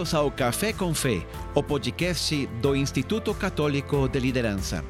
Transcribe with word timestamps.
Bem-vindos 0.00 0.14
ao 0.14 0.30
Café 0.30 0.72
com 0.72 0.94
Fé, 0.94 1.26
o 1.54 1.62
podcast 1.62 2.46
do 2.62 2.74
Instituto 2.74 3.34
Católico 3.34 4.08
de 4.08 4.18
Liderança. 4.18 4.82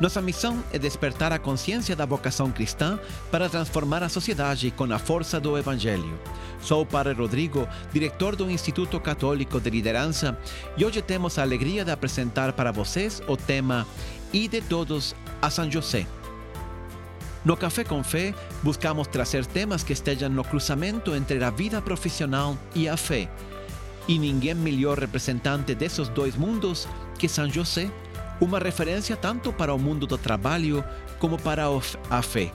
Nossa 0.00 0.22
missão 0.22 0.62
é 0.72 0.78
despertar 0.78 1.32
a 1.32 1.38
consciência 1.38 1.96
da 1.96 2.06
vocação 2.06 2.48
cristã 2.52 2.96
para 3.28 3.48
transformar 3.48 4.04
a 4.04 4.08
sociedade 4.08 4.70
com 4.70 4.84
a 4.84 5.00
força 5.00 5.40
do 5.40 5.58
Evangelho. 5.58 6.16
Sou 6.60 6.82
o 6.82 6.86
Padre 6.86 7.12
Rodrigo, 7.12 7.66
diretor 7.92 8.36
do 8.36 8.48
Instituto 8.48 9.00
Católico 9.00 9.60
de 9.60 9.68
Liderança, 9.68 10.38
e 10.76 10.84
hoje 10.84 11.02
temos 11.02 11.40
a 11.40 11.42
alegria 11.42 11.84
de 11.84 11.90
apresentar 11.90 12.52
para 12.52 12.70
vocês 12.70 13.20
o 13.26 13.36
tema 13.36 13.84
E 14.32 14.46
de 14.46 14.60
Todos 14.60 15.12
a 15.40 15.50
São 15.50 15.68
José. 15.68 16.06
No 17.44 17.56
Café 17.56 17.82
com 17.82 18.04
Fé, 18.04 18.32
buscamos 18.62 19.08
trazer 19.08 19.44
temas 19.44 19.82
que 19.82 19.92
estejam 19.92 20.30
no 20.30 20.44
cruzamento 20.44 21.16
entre 21.16 21.42
a 21.42 21.50
vida 21.50 21.82
profissional 21.82 22.56
e 22.76 22.88
a 22.88 22.96
fé. 22.96 23.28
E 24.08 24.18
ninguém 24.18 24.54
melhor 24.54 24.98
representante 24.98 25.74
desses 25.74 26.08
dois 26.08 26.36
mundos 26.36 26.88
que 27.18 27.28
São 27.28 27.48
José, 27.48 27.90
uma 28.40 28.58
referência 28.58 29.16
tanto 29.16 29.52
para 29.52 29.72
o 29.72 29.78
mundo 29.78 30.06
do 30.06 30.18
trabalho 30.18 30.84
como 31.18 31.38
para 31.38 31.64
a 32.10 32.22
fé. 32.22 32.52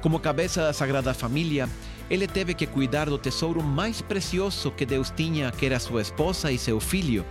Como 0.00 0.20
cabeça 0.20 0.62
da 0.62 0.72
Sagrada 0.72 1.12
Família, 1.12 1.68
ele 2.08 2.28
teve 2.28 2.54
que 2.54 2.66
cuidar 2.66 3.06
do 3.06 3.18
tesouro 3.18 3.62
mais 3.62 4.00
precioso 4.00 4.70
que 4.70 4.86
Deus 4.86 5.10
tinha, 5.10 5.50
que 5.50 5.66
era 5.66 5.80
sua 5.80 6.02
esposa 6.02 6.52
e 6.52 6.58
seu 6.58 6.78
filho. 6.78 7.24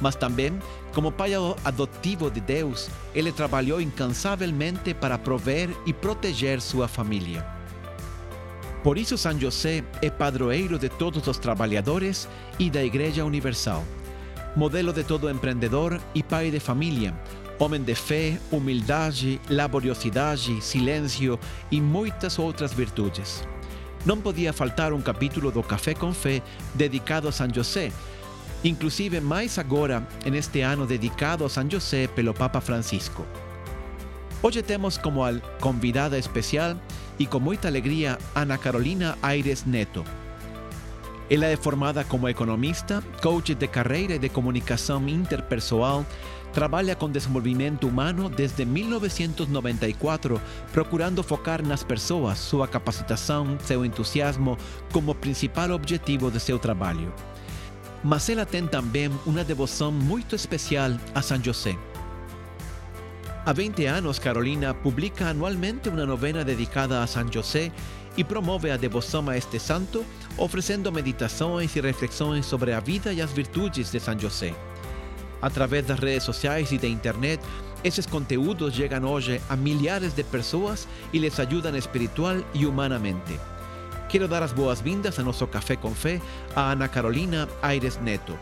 Mas 0.00 0.14
também, 0.14 0.58
como 0.94 1.10
pai 1.10 1.32
adotivo 1.64 2.30
de 2.30 2.40
Deus, 2.40 2.88
ele 3.14 3.32
trabalhou 3.32 3.80
incansavelmente 3.80 4.94
para 4.94 5.18
prover 5.18 5.70
e 5.86 5.92
proteger 5.92 6.60
sua 6.60 6.86
família. 6.86 7.44
Por 8.82 8.98
isso, 8.98 9.16
São 9.16 9.38
José 9.38 9.84
é 10.00 10.10
padroeiro 10.10 10.76
de 10.76 10.88
todos 10.88 11.26
os 11.28 11.38
trabalhadores 11.38 12.28
e 12.58 12.68
da 12.68 12.82
Igreja 12.82 13.24
Universal. 13.24 13.84
Modelo 14.56 14.92
de 14.92 15.04
todo 15.04 15.30
empreendedor 15.30 16.00
e 16.14 16.22
pai 16.22 16.50
de 16.50 16.58
família, 16.58 17.14
homem 17.60 17.80
de 17.80 17.94
fé, 17.94 18.38
humildade, 18.50 19.40
laboriosidade, 19.48 20.60
silêncio 20.60 21.38
e 21.70 21.80
muitas 21.80 22.38
outras 22.38 22.72
virtudes. 22.72 23.46
Não 24.04 24.20
podia 24.20 24.52
faltar 24.52 24.92
um 24.92 25.00
capítulo 25.00 25.52
do 25.52 25.62
Café 25.62 25.94
com 25.94 26.12
Fé 26.12 26.42
dedicado 26.74 27.28
a 27.28 27.32
São 27.32 27.48
José, 27.54 27.92
inclusive 28.64 29.20
mais 29.20 29.58
agora 29.58 30.06
neste 30.26 30.60
ano 30.60 30.86
dedicado 30.86 31.44
a 31.44 31.48
São 31.48 31.70
José 31.70 32.08
pelo 32.08 32.34
Papa 32.34 32.60
Francisco. 32.60 33.24
Hoje 34.44 34.60
temos 34.60 34.98
como 34.98 35.22
convidada 35.60 36.18
especial 36.18 36.76
e 37.16 37.26
com 37.26 37.38
muita 37.38 37.68
alegria 37.68 38.18
Ana 38.34 38.58
Carolina 38.58 39.16
Aires 39.22 39.64
Neto. 39.64 40.02
Ela 41.30 41.46
é 41.46 41.56
formada 41.56 42.02
como 42.02 42.28
economista, 42.28 43.04
coach 43.22 43.54
de 43.54 43.68
carreira 43.68 44.16
e 44.16 44.18
de 44.18 44.28
comunicação 44.28 45.08
interpessoal, 45.08 46.04
trabalha 46.52 46.96
com 46.96 47.08
desenvolvimento 47.08 47.86
humano 47.86 48.28
desde 48.28 48.64
1994, 48.64 50.40
procurando 50.72 51.22
focar 51.22 51.64
nas 51.64 51.84
pessoas, 51.84 52.38
sua 52.38 52.66
capacitação, 52.66 53.56
seu 53.60 53.84
entusiasmo 53.84 54.58
como 54.92 55.14
principal 55.14 55.70
objetivo 55.70 56.32
de 56.32 56.40
seu 56.40 56.58
trabalho. 56.58 57.14
Mas 58.02 58.28
ela 58.28 58.44
tem 58.44 58.66
também 58.66 59.08
uma 59.24 59.44
devoção 59.44 59.92
muito 59.92 60.34
especial 60.34 60.90
a 61.14 61.22
São 61.22 61.40
José. 61.40 61.78
Há 63.44 63.52
20 63.52 63.86
anos, 63.86 64.20
Carolina 64.20 64.72
publica 64.72 65.26
anualmente 65.26 65.88
uma 65.88 66.06
novena 66.06 66.44
dedicada 66.44 67.02
a 67.02 67.06
São 67.08 67.26
José 67.30 67.72
e 68.16 68.22
promove 68.22 68.70
a 68.70 68.76
devoção 68.76 69.28
a 69.28 69.36
este 69.36 69.58
santo, 69.58 70.04
oferecendo 70.38 70.92
meditações 70.92 71.74
e 71.74 71.80
reflexões 71.80 72.46
sobre 72.46 72.72
a 72.72 72.78
vida 72.78 73.12
e 73.12 73.20
as 73.20 73.32
virtudes 73.32 73.90
de 73.90 73.98
São 73.98 74.16
José. 74.16 74.54
Através 75.40 75.84
das 75.84 75.98
redes 75.98 76.22
sociais 76.22 76.70
e 76.70 76.78
da 76.78 76.86
internet, 76.86 77.42
esses 77.82 78.06
conteúdos 78.06 78.74
chegam 78.74 79.10
hoje 79.10 79.40
a 79.48 79.56
milhares 79.56 80.14
de 80.14 80.22
pessoas 80.22 80.86
e 81.12 81.18
les 81.18 81.40
ajudam 81.40 81.76
espiritual 81.76 82.36
e 82.54 82.64
humanamente. 82.64 83.40
Quero 84.08 84.28
dar 84.28 84.44
as 84.44 84.52
boas-vindas 84.52 85.18
a 85.18 85.22
nosso 85.24 85.48
Café 85.48 85.74
com 85.74 85.92
Fé 85.92 86.20
a 86.54 86.70
Ana 86.70 86.86
Carolina 86.86 87.48
Aires 87.60 87.98
Neto. 88.00 88.38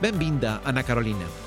Bem-vinda, 0.00 0.60
Ana 0.64 0.84
Carolina. 0.84 1.45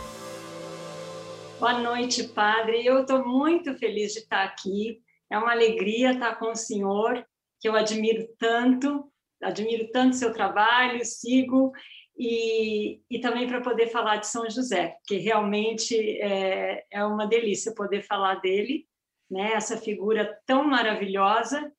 Boa 1.60 1.78
noite, 1.78 2.24
padre. 2.24 2.86
Eu 2.86 3.02
estou 3.02 3.28
muito 3.28 3.78
feliz 3.78 4.14
de 4.14 4.20
estar 4.20 4.46
aqui. 4.46 5.02
É 5.30 5.38
uma 5.38 5.52
alegria 5.52 6.12
estar 6.12 6.36
com 6.36 6.52
o 6.52 6.56
senhor, 6.56 7.22
que 7.60 7.68
eu 7.68 7.76
admiro 7.76 8.26
tanto, 8.40 9.12
admiro 9.44 9.92
tanto 9.92 10.16
seu 10.16 10.32
trabalho, 10.32 11.04
sigo, 11.04 11.74
e, 12.18 13.02
e 13.12 13.20
também 13.20 13.46
para 13.46 13.60
poder 13.60 13.88
falar 13.88 14.18
de 14.18 14.28
São 14.28 14.50
José, 14.50 14.96
que 15.06 15.18
realmente 15.18 15.98
é, 16.22 16.86
é 16.90 17.04
uma 17.04 17.28
delícia 17.28 17.76
poder 17.76 18.04
falar 18.04 18.36
dele, 18.36 18.86
né? 19.30 19.52
essa 19.52 19.76
figura 19.76 20.40
tão 20.46 20.64
maravilhosa 20.64 21.70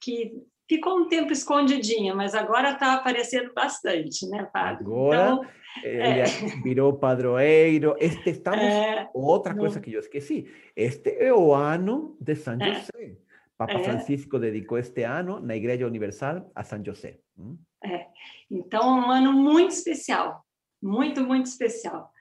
que 0.00 0.32
ficou 0.66 0.98
um 0.98 1.08
tempo 1.08 1.30
escondidinha, 1.30 2.14
mas 2.14 2.34
agora 2.34 2.70
está 2.70 2.94
aparecendo 2.94 3.52
bastante, 3.52 4.26
né, 4.30 4.48
padre? 4.50 4.86
Agora 4.86 5.22
então, 5.22 5.46
ele 5.82 6.20
é... 6.20 6.24
virou 6.62 6.98
padroeiro. 6.98 7.96
Este 7.98 8.30
estamos 8.30 8.64
é... 8.64 9.08
outra 9.14 9.54
coisa 9.54 9.80
que 9.80 9.92
eu 9.92 10.00
esqueci. 10.00 10.46
Este 10.74 11.10
é 11.18 11.32
o 11.32 11.52
ano 11.54 12.16
de 12.20 12.34
São. 12.36 12.58
José. 12.58 13.18
Papa. 13.56 13.78
Francisco 13.78 14.38
dedicou 14.38 14.78
este 14.78 15.02
ano 15.04 15.40
na 15.40 15.56
Igreja 15.56 15.86
Universal 15.86 16.50
a 16.54 16.62
São 16.62 16.84
José. 16.84 17.20
Hum? 17.38 17.56
É. 17.82 18.06
Então, 18.50 18.98
um 18.98 19.10
ano 19.10 19.32
muito 19.32 19.70
especial, 19.70 20.44
muito, 20.82 21.24
muito 21.24 21.46
especial. 21.46 22.12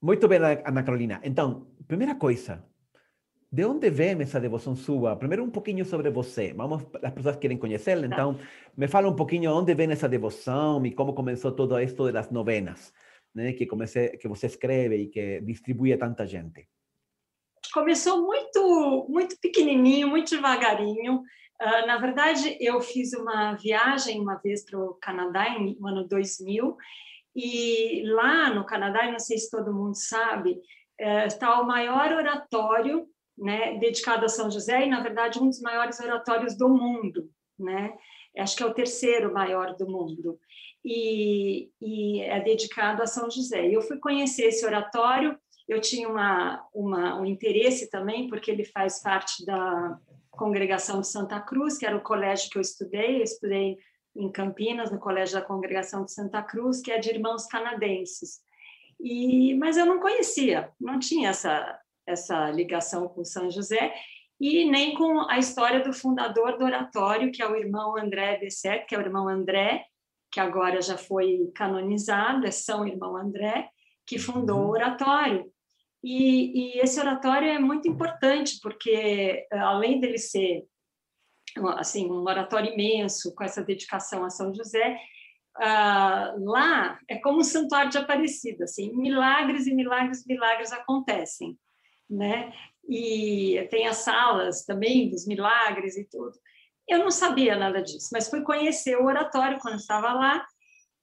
Muito 0.00 0.28
bem, 0.28 0.38
Ana 0.64 0.84
Carolina. 0.84 1.20
Então, 1.24 1.66
primeira 1.88 2.14
coisa, 2.14 2.64
de 3.50 3.64
onde 3.64 3.88
vem 3.88 4.20
essa 4.20 4.38
devoção 4.38 4.76
sua? 4.76 5.16
Primeiro 5.16 5.42
um 5.42 5.50
pouquinho 5.50 5.84
sobre 5.84 6.10
você. 6.10 6.52
Vamos, 6.52 6.84
as 7.02 7.12
pessoas 7.12 7.36
querem 7.36 7.56
conhecê-la, 7.56 8.06
então 8.06 8.38
me 8.76 8.86
fala 8.86 9.08
um 9.08 9.16
pouquinho 9.16 9.50
onde 9.52 9.74
vem 9.74 9.90
essa 9.90 10.08
devoção 10.08 10.84
e 10.84 10.92
como 10.92 11.14
começou 11.14 11.52
todo 11.52 11.80
isto 11.80 12.12
das 12.12 12.30
novenas, 12.30 12.92
né? 13.34 13.54
Que 13.54 13.64
comecei, 13.66 14.10
que 14.18 14.28
você 14.28 14.46
escreve 14.46 14.96
e 14.96 15.06
que 15.08 15.40
distribui 15.40 15.94
a 15.94 15.98
tanta 15.98 16.26
gente. 16.26 16.68
Começou 17.72 18.22
muito, 18.22 19.06
muito 19.08 19.36
pequenininho, 19.40 20.08
muito 20.08 20.30
devagarinho. 20.30 21.22
Uh, 21.60 21.86
na 21.86 21.96
verdade, 21.96 22.56
eu 22.60 22.80
fiz 22.82 23.14
uma 23.14 23.54
viagem 23.54 24.20
uma 24.20 24.36
vez 24.36 24.62
para 24.62 24.78
o 24.78 24.94
Canadá 25.00 25.58
no 25.58 25.88
ano 25.88 26.06
2000 26.06 26.76
e 27.34 28.02
lá 28.04 28.52
no 28.52 28.66
Canadá, 28.66 29.10
não 29.10 29.18
sei 29.18 29.38
se 29.38 29.50
todo 29.50 29.72
mundo 29.72 29.94
sabe, 29.94 30.60
está 31.26 31.58
uh, 31.58 31.62
o 31.62 31.66
maior 31.66 32.12
oratório 32.12 33.08
né, 33.38 33.78
dedicado 33.78 34.24
a 34.24 34.28
São 34.28 34.50
José 34.50 34.86
e, 34.86 34.90
na 34.90 35.00
verdade, 35.00 35.38
um 35.38 35.46
dos 35.46 35.60
maiores 35.60 35.98
oratórios 36.00 36.56
do 36.56 36.68
mundo, 36.68 37.30
né? 37.58 37.94
Acho 38.36 38.56
que 38.56 38.62
é 38.62 38.66
o 38.66 38.74
terceiro 38.74 39.32
maior 39.32 39.74
do 39.76 39.88
mundo 39.88 40.38
e, 40.84 41.70
e 41.80 42.20
é 42.22 42.40
dedicado 42.40 43.02
a 43.02 43.06
São 43.06 43.30
José. 43.30 43.68
E 43.68 43.74
eu 43.74 43.82
fui 43.82 43.98
conhecer 43.98 44.44
esse 44.44 44.64
oratório. 44.64 45.36
Eu 45.66 45.80
tinha 45.80 46.08
uma, 46.08 46.64
uma, 46.72 47.20
um 47.20 47.26
interesse 47.26 47.90
também 47.90 48.28
porque 48.28 48.50
ele 48.50 48.64
faz 48.64 49.02
parte 49.02 49.44
da 49.44 49.98
congregação 50.30 51.00
de 51.00 51.08
Santa 51.08 51.40
Cruz, 51.40 51.76
que 51.76 51.86
era 51.86 51.96
o 51.96 52.02
colégio 52.02 52.48
que 52.50 52.58
eu 52.58 52.62
estudei. 52.62 53.18
Eu 53.18 53.24
estudei 53.24 53.76
em 54.16 54.30
Campinas, 54.30 54.90
no 54.90 54.98
Colégio 54.98 55.38
da 55.38 55.46
Congregação 55.46 56.04
de 56.04 56.12
Santa 56.12 56.42
Cruz, 56.42 56.80
que 56.80 56.90
é 56.90 56.98
de 56.98 57.10
irmãos 57.10 57.46
canadenses. 57.46 58.40
E, 59.00 59.54
mas 59.54 59.76
eu 59.76 59.86
não 59.86 60.00
conhecia, 60.00 60.72
não 60.80 60.98
tinha 60.98 61.30
essa, 61.30 61.78
essa 62.08 62.50
ligação 62.50 63.08
com 63.08 63.24
São 63.24 63.50
José, 63.50 63.94
e 64.40 64.64
nem 64.70 64.94
com 64.94 65.20
a 65.28 65.38
história 65.38 65.80
do 65.80 65.92
fundador 65.92 66.56
do 66.56 66.64
oratório, 66.64 67.32
que 67.32 67.42
é 67.42 67.48
o 67.48 67.56
irmão 67.56 67.96
André 67.96 68.38
Besset, 68.38 68.86
que 68.86 68.94
é 68.94 68.98
o 68.98 69.02
irmão 69.02 69.28
André, 69.28 69.84
que 70.30 70.40
agora 70.40 70.80
já 70.80 70.96
foi 70.96 71.50
canonizado, 71.54 72.46
é 72.46 72.50
São 72.50 72.86
Irmão 72.86 73.16
André, 73.16 73.68
que 74.06 74.18
fundou 74.18 74.58
o 74.58 74.64
uhum. 74.64 74.70
oratório. 74.70 75.50
E, 76.02 76.76
e 76.76 76.80
esse 76.80 77.00
oratório 77.00 77.48
é 77.48 77.58
muito 77.58 77.88
importante, 77.88 78.58
porque 78.62 79.46
além 79.50 80.00
dele 80.00 80.18
ser 80.18 80.64
assim 81.78 82.08
um 82.08 82.22
oratório 82.22 82.72
imenso, 82.72 83.34
com 83.34 83.42
essa 83.42 83.64
dedicação 83.64 84.24
a 84.24 84.30
São 84.30 84.54
José, 84.54 84.98
Uh, 85.60 86.44
lá 86.44 87.00
é 87.08 87.16
como 87.16 87.40
um 87.40 87.42
santuário 87.42 87.90
de 87.90 87.98
Aparecida, 87.98 88.62
assim, 88.62 88.94
milagres 88.94 89.66
e 89.66 89.74
milagres, 89.74 90.24
milagres 90.24 90.72
acontecem 90.72 91.58
né? 92.08 92.52
E 92.88 93.66
tem 93.70 93.86
as 93.86 93.98
salas 93.98 94.64
também 94.64 95.10
dos 95.10 95.26
milagres 95.26 95.96
e 95.96 96.04
tudo. 96.04 96.32
Eu 96.88 97.00
não 97.00 97.10
sabia 97.10 97.54
nada 97.54 97.82
disso, 97.82 98.08
mas 98.12 98.30
fui 98.30 98.40
conhecer 98.40 98.96
o 98.96 99.04
oratório 99.04 99.58
quando 99.60 99.76
estava 99.76 100.12
lá 100.12 100.46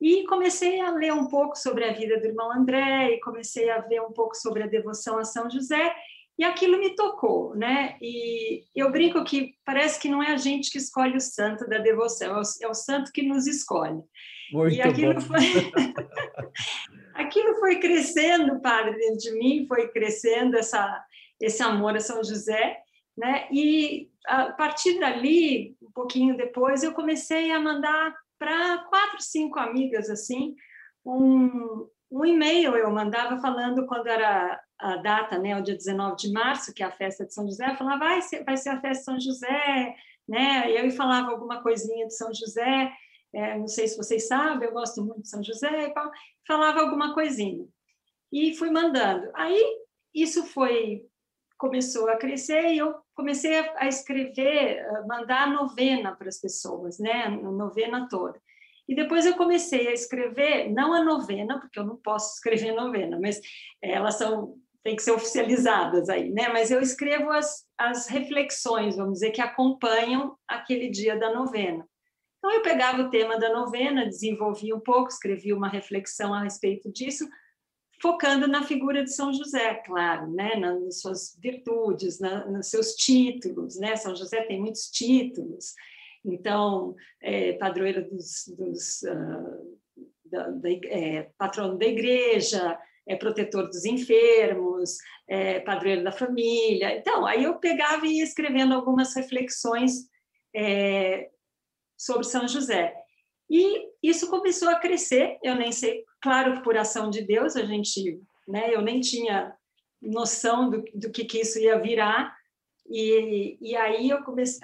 e 0.02 0.26
comecei 0.26 0.82
a 0.82 0.92
ler 0.92 1.14
um 1.14 1.28
pouco 1.28 1.56
sobre 1.56 1.86
a 1.86 1.94
vida 1.94 2.20
do 2.20 2.26
irmão 2.26 2.52
André 2.52 3.12
e 3.12 3.20
comecei 3.20 3.70
a 3.70 3.80
ver 3.82 4.02
um 4.02 4.12
pouco 4.12 4.36
sobre 4.36 4.64
a 4.64 4.68
devoção 4.68 5.18
a 5.18 5.24
São 5.24 5.50
José 5.50 5.96
E 6.38 6.44
aquilo 6.44 6.80
me 6.80 6.96
tocou, 6.96 7.56
né? 7.56 7.98
E 8.02 8.64
eu 8.76 8.92
brinco 8.92 9.24
que 9.24 9.54
parece 9.64 10.00
que 10.00 10.10
não 10.10 10.22
é 10.22 10.32
a 10.32 10.38
gente 10.38 10.72
que 10.72 10.80
escolhe 10.80 11.16
o 11.16 11.22
santo 11.22 11.70
da 11.70 11.78
devoção, 11.78 12.36
é 12.36 12.40
o, 12.40 12.44
é 12.64 12.68
o 12.68 12.74
santo 12.74 13.12
que 13.12 13.22
nos 13.22 13.46
escolhe. 13.48 14.02
Muito 14.52 14.76
e 14.76 14.82
aquilo 14.82 15.14
bom. 15.14 15.22
foi 15.22 15.38
foi 17.66 17.80
crescendo, 17.80 18.60
padre, 18.60 18.96
dentro 18.96 19.18
de 19.18 19.32
mim, 19.32 19.66
foi 19.68 19.88
crescendo 19.88 20.56
essa 20.56 21.04
esse 21.42 21.64
amor 21.64 21.96
a 21.98 22.00
São 22.00 22.24
José, 22.24 22.78
né? 23.18 23.48
E 23.52 24.10
a 24.28 24.52
partir 24.54 25.00
dali, 25.00 25.76
um 25.82 25.92
pouquinho 25.92 26.38
depois, 26.38 26.84
eu 26.84 26.94
comecei 26.94 27.52
a 27.52 27.60
mandar 27.60 28.16
para 28.38 28.78
quatro, 28.90 29.20
cinco 29.20 29.60
amigas 29.60 30.10
assim, 30.12 30.56
um, 31.04 31.90
um 32.12 32.24
e-mail. 32.24 32.76
Eu 32.76 32.92
mandava 32.92 33.38
falando 33.42 33.88
quando 33.88 34.08
era 34.08 34.62
a 34.80 34.98
data, 34.98 35.40
né, 35.40 35.58
o 35.58 35.64
dia 35.64 35.76
19 35.76 36.16
de 36.18 36.32
março, 36.32 36.74
que 36.74 36.84
é 36.84 36.86
a 36.86 36.92
festa 36.92 37.26
de 37.26 37.34
São 37.34 37.46
José, 37.46 37.72
eu 37.72 37.76
falava, 37.76 38.00
vai 38.00 38.22
ser, 38.22 38.44
vai 38.44 38.58
ser 38.58 38.70
a 38.70 38.80
festa 38.80 39.00
de 39.00 39.06
São 39.06 39.20
José, 39.20 39.96
né, 40.28 40.70
e 40.70 40.78
eu 40.78 40.92
falava 40.92 41.32
alguma 41.32 41.64
coisinha 41.64 42.06
de 42.08 42.16
São 42.16 42.34
José, 42.34 42.92
é, 43.36 43.58
não 43.58 43.68
sei 43.68 43.88
se 43.88 43.98
vocês 43.98 44.28
sabem, 44.28 44.68
eu 44.68 44.74
gosto 44.74 45.04
muito 45.04 45.22
de 45.22 45.30
São 45.30 45.44
José, 45.44 45.94
falava 46.48 46.80
alguma 46.80 47.14
coisinha. 47.14 47.68
E 48.32 48.56
fui 48.56 48.70
mandando. 48.70 49.30
Aí, 49.34 49.62
isso 50.14 50.46
foi, 50.46 51.06
começou 51.58 52.10
a 52.10 52.18
crescer 52.18 52.74
e 52.74 52.78
eu 52.78 52.96
comecei 53.14 53.58
a 53.76 53.88
escrever, 53.88 54.80
a 54.90 55.06
mandar 55.06 55.52
novena 55.52 56.16
para 56.16 56.30
as 56.30 56.40
pessoas, 56.40 56.98
né, 56.98 57.28
novena 57.28 58.08
toda. 58.10 58.42
E 58.88 58.96
depois 58.96 59.26
eu 59.26 59.36
comecei 59.36 59.88
a 59.88 59.94
escrever, 59.94 60.72
não 60.72 60.94
a 60.94 61.04
novena, 61.04 61.60
porque 61.60 61.80
eu 61.80 61.84
não 61.84 61.98
posso 61.98 62.36
escrever 62.36 62.72
novena, 62.72 63.20
mas 63.20 63.42
elas 63.82 64.16
são 64.16 64.56
tem 64.84 64.96
que 64.96 65.02
ser 65.02 65.14
oficializadas 65.14 66.10
aí, 66.10 66.30
né? 66.30 66.48
Mas 66.50 66.70
eu 66.70 66.80
escrevo 66.80 67.32
as, 67.32 67.66
as 67.76 68.06
reflexões, 68.06 68.96
vamos 68.96 69.14
dizer, 69.14 69.32
que 69.32 69.42
acompanham 69.42 70.38
aquele 70.48 70.92
dia 70.92 71.18
da 71.18 71.34
novena. 71.34 71.90
Então 72.38 72.52
eu 72.52 72.62
pegava 72.62 73.02
o 73.02 73.10
tema 73.10 73.40
da 73.40 73.52
novena, 73.52 74.06
desenvolvia 74.06 74.76
um 74.76 74.80
pouco, 74.80 75.10
escrevia 75.10 75.56
uma 75.56 75.68
reflexão 75.68 76.34
a 76.34 76.44
respeito 76.44 76.92
disso, 76.92 77.28
focando 78.02 78.48
na 78.48 78.64
figura 78.64 79.04
de 79.04 79.14
São 79.14 79.34
José, 79.34 79.76
claro, 79.86 80.32
né? 80.32 80.56
nas 80.56 81.02
suas 81.02 81.38
virtudes, 81.42 82.20
na, 82.20 82.46
nos 82.46 82.70
seus 82.70 82.94
títulos, 82.94 83.78
né? 83.78 83.96
São 83.96 84.16
José 84.16 84.44
tem 84.44 84.60
muitos 84.60 84.92
títulos, 84.92 85.74
então, 86.26 86.96
é, 87.22 87.54
padroeiro 87.54 88.10
dos, 88.10 88.46
dos 88.58 89.04
uh, 89.04 89.80
da, 90.26 90.50
da, 90.50 90.70
é, 90.70 91.30
patrono 91.38 91.78
da 91.78 91.86
igreja, 91.86 92.78
é 93.08 93.16
protetor 93.16 93.68
dos 93.68 93.86
enfermos, 93.86 94.98
é 95.28 95.60
padroeiro 95.60 96.04
da 96.04 96.12
família. 96.12 96.98
Então, 96.98 97.26
aí 97.26 97.44
eu 97.44 97.60
pegava 97.60 98.06
e 98.08 98.18
ia 98.18 98.24
escrevendo 98.24 98.74
algumas 98.74 99.16
reflexões 99.16 100.10
é, 100.56 101.30
sobre 102.06 102.24
São 102.24 102.48
José. 102.48 102.94
E 103.50 103.90
isso 104.02 104.30
começou 104.30 104.70
a 104.70 104.80
crescer, 104.80 105.38
eu 105.44 105.56
nem 105.56 105.72
sei, 105.72 106.04
claro, 106.22 106.62
por 106.62 106.78
ação 106.78 107.10
de 107.10 107.22
Deus, 107.22 107.56
a 107.56 107.66
gente, 107.66 108.20
né, 108.48 108.74
eu 108.74 108.82
nem 108.82 109.02
tinha 109.02 109.54
noção 110.02 110.70
do, 110.70 110.84
do 110.94 111.12
que, 111.12 111.26
que 111.26 111.40
isso 111.40 111.60
ia 111.60 111.80
virar, 111.80 112.36
e, 112.88 113.58
e 113.60 113.76
aí 113.76 114.10
eu 114.10 114.20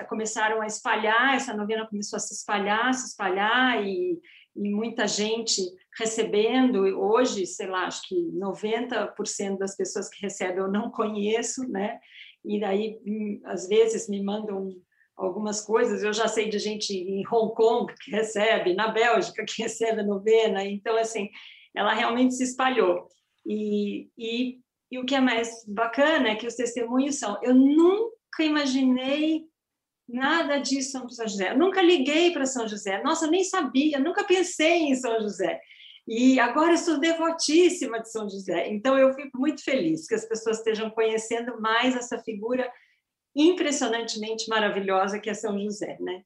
começaram 0.07 0.61
a 0.61 0.67
espalhar, 0.67 1.35
essa 1.35 1.55
novena 1.55 1.87
começou 1.87 2.17
a 2.17 2.19
se 2.19 2.33
espalhar, 2.35 2.93
se 2.93 3.07
espalhar, 3.07 3.83
e, 3.83 4.19
e 4.55 4.69
muita 4.69 5.07
gente 5.07 5.61
recebendo. 5.97 6.81
Hoje, 6.99 7.47
sei 7.47 7.65
lá, 7.65 7.87
acho 7.87 8.07
que 8.07 8.15
90% 8.15 9.57
das 9.57 9.75
pessoas 9.75 10.07
que 10.07 10.21
recebem 10.21 10.57
eu 10.57 10.71
não 10.71 10.91
conheço, 10.91 11.67
né? 11.67 11.99
E 12.45 12.59
daí, 12.59 12.99
hum, 13.05 13.41
às 13.45 13.67
vezes, 13.67 14.07
me 14.07 14.23
mandam 14.23 14.69
algumas 15.25 15.61
coisas. 15.61 16.03
Eu 16.03 16.13
já 16.13 16.27
sei 16.27 16.49
de 16.49 16.59
gente 16.59 16.93
em 16.93 17.23
Hong 17.27 17.53
Kong 17.53 17.93
que 18.03 18.11
recebe, 18.11 18.73
na 18.73 18.87
Bélgica 18.87 19.45
que 19.45 19.61
recebe 19.63 20.01
a 20.01 20.05
novena. 20.05 20.63
Então, 20.65 20.97
assim, 20.97 21.29
ela 21.75 21.93
realmente 21.93 22.35
se 22.35 22.43
espalhou. 22.43 23.07
E, 23.45 24.09
e 24.17 24.59
e 24.91 24.99
o 24.99 25.05
que 25.05 25.15
é 25.15 25.21
mais 25.21 25.63
bacana 25.65 26.29
é 26.29 26.35
que 26.35 26.45
os 26.45 26.55
testemunhos 26.55 27.17
são: 27.17 27.39
eu 27.41 27.55
nunca 27.55 28.43
imaginei 28.43 29.45
nada 30.07 30.57
disso 30.57 30.91
São 30.91 31.07
José. 31.09 31.51
Eu 31.51 31.57
nunca 31.57 31.81
liguei 31.81 32.31
para 32.33 32.45
São 32.45 32.67
José. 32.67 33.01
Nossa, 33.01 33.25
eu 33.25 33.31
nem 33.31 33.43
sabia, 33.45 33.99
nunca 33.99 34.25
pensei 34.25 34.81
em 34.81 34.95
São 34.95 35.21
José. 35.21 35.59
E 36.05 36.39
agora 36.39 36.73
eu 36.73 36.77
sou 36.77 36.99
devotíssima 36.99 38.01
de 38.01 38.11
São 38.11 38.29
José. 38.29 38.67
Então 38.67 38.97
eu 38.97 39.13
fico 39.13 39.37
muito 39.37 39.63
feliz 39.63 40.05
que 40.05 40.15
as 40.15 40.25
pessoas 40.25 40.57
estejam 40.57 40.89
conhecendo 40.89 41.61
mais 41.61 41.95
essa 41.95 42.19
figura 42.19 42.69
impressionantemente 43.35 44.49
maravilhosa 44.49 45.19
que 45.19 45.29
é 45.29 45.33
São 45.33 45.59
José, 45.59 45.97
né? 45.99 46.23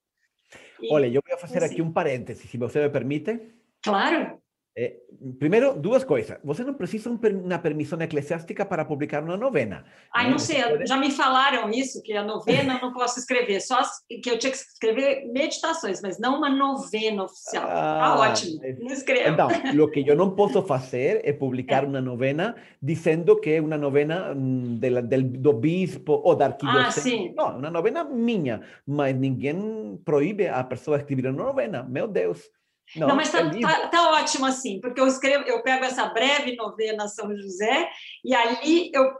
E, 0.81 0.93
Olha, 0.93 1.07
eu 1.07 1.21
vou 1.27 1.37
fazer 1.37 1.63
assim, 1.63 1.73
aqui 1.73 1.81
um 1.81 1.91
parêntese, 1.91 2.47
se 2.47 2.57
você 2.57 2.81
me 2.81 2.89
permite. 2.89 3.39
Claro. 3.83 4.41
Eh, 4.77 4.97
primero, 5.39 5.73
duas 5.73 6.03
coisas. 6.03 6.37
Você 6.43 6.61
não 6.61 6.73
precisa 6.73 7.09
uma 7.09 7.59
permissão 7.59 7.99
eclesiástica 8.01 8.65
para 8.65 8.83
publicar 8.83 9.23
uma 9.23 9.37
novena. 9.37 9.85
Ai, 10.13 10.29
não 10.29 10.37
sei, 10.37 10.85
já 10.85 10.97
me 10.97 11.11
falaram 11.11 11.69
isso, 11.69 12.03
que 12.03 12.11
a 12.11 12.21
novena 12.21 12.73
eu 12.73 12.81
não 12.81 12.93
posso 12.93 13.17
escrever, 13.17 13.61
só 13.61 13.81
que 14.09 14.29
eu 14.29 14.37
tinha 14.37 14.51
que 14.51 14.57
escrever 14.57 15.31
meditações, 15.31 16.01
mas 16.01 16.19
não 16.19 16.39
uma 16.39 16.49
novena 16.49 17.23
oficial. 17.23 17.63
Ah, 17.65 17.99
tá 18.01 18.19
ótimo, 18.19 18.59
não 18.79 18.93
escrevo. 18.93 19.29
Então, 19.29 19.47
o 19.81 19.89
que 19.89 20.05
eu 20.05 20.15
não 20.15 20.31
posso 20.31 20.61
fazer 20.63 21.21
é 21.23 21.31
publicar 21.31 21.85
é. 21.85 21.87
uma 21.87 22.01
novena 22.01 22.55
dizendo 22.81 23.39
que 23.39 23.51
é 23.51 23.61
uma 23.61 23.77
novena 23.77 24.35
de, 24.35 25.01
de, 25.01 25.23
do 25.37 25.53
bispo 25.53 26.21
ou 26.21 26.35
da 26.35 26.47
arquidiocese. 26.47 26.99
Ah, 26.99 27.01
sim. 27.01 27.33
Não, 27.33 27.59
uma 27.59 27.71
novena 27.71 28.03
minha, 28.03 28.59
mas 28.85 29.15
ninguém 29.15 29.97
proíbe 30.03 30.49
a 30.49 30.61
pessoa 30.65 30.97
escrever 30.97 31.29
uma 31.29 31.45
novena. 31.45 31.81
Meu 31.81 32.09
Deus. 32.09 32.51
Não, 32.95 33.07
não 33.09 33.15
mas 33.15 33.33
está 33.33 33.39
é 33.39 33.61
tá, 33.61 33.87
tá 33.87 34.11
ótimo 34.11 34.45
assim, 34.45 34.79
porque 34.79 34.99
eu 34.99 35.07
escrevo, 35.07 35.43
eu 35.45 35.63
pego 35.63 35.85
essa 35.85 36.05
breve 36.07 36.55
novena 36.55 37.07
São 37.07 37.35
José 37.35 37.89
e 38.23 38.33
ali 38.33 38.91
eu 38.93 39.13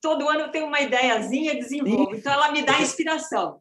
todo 0.00 0.28
ano 0.28 0.40
eu 0.40 0.50
tenho 0.50 0.66
uma 0.66 0.80
ideiazinha 0.80 1.52
e 1.52 1.58
desenvolvo. 1.58 2.10
Isso. 2.10 2.20
Então 2.20 2.32
ela 2.32 2.52
me 2.52 2.62
dá 2.62 2.80
inspiração. 2.80 3.60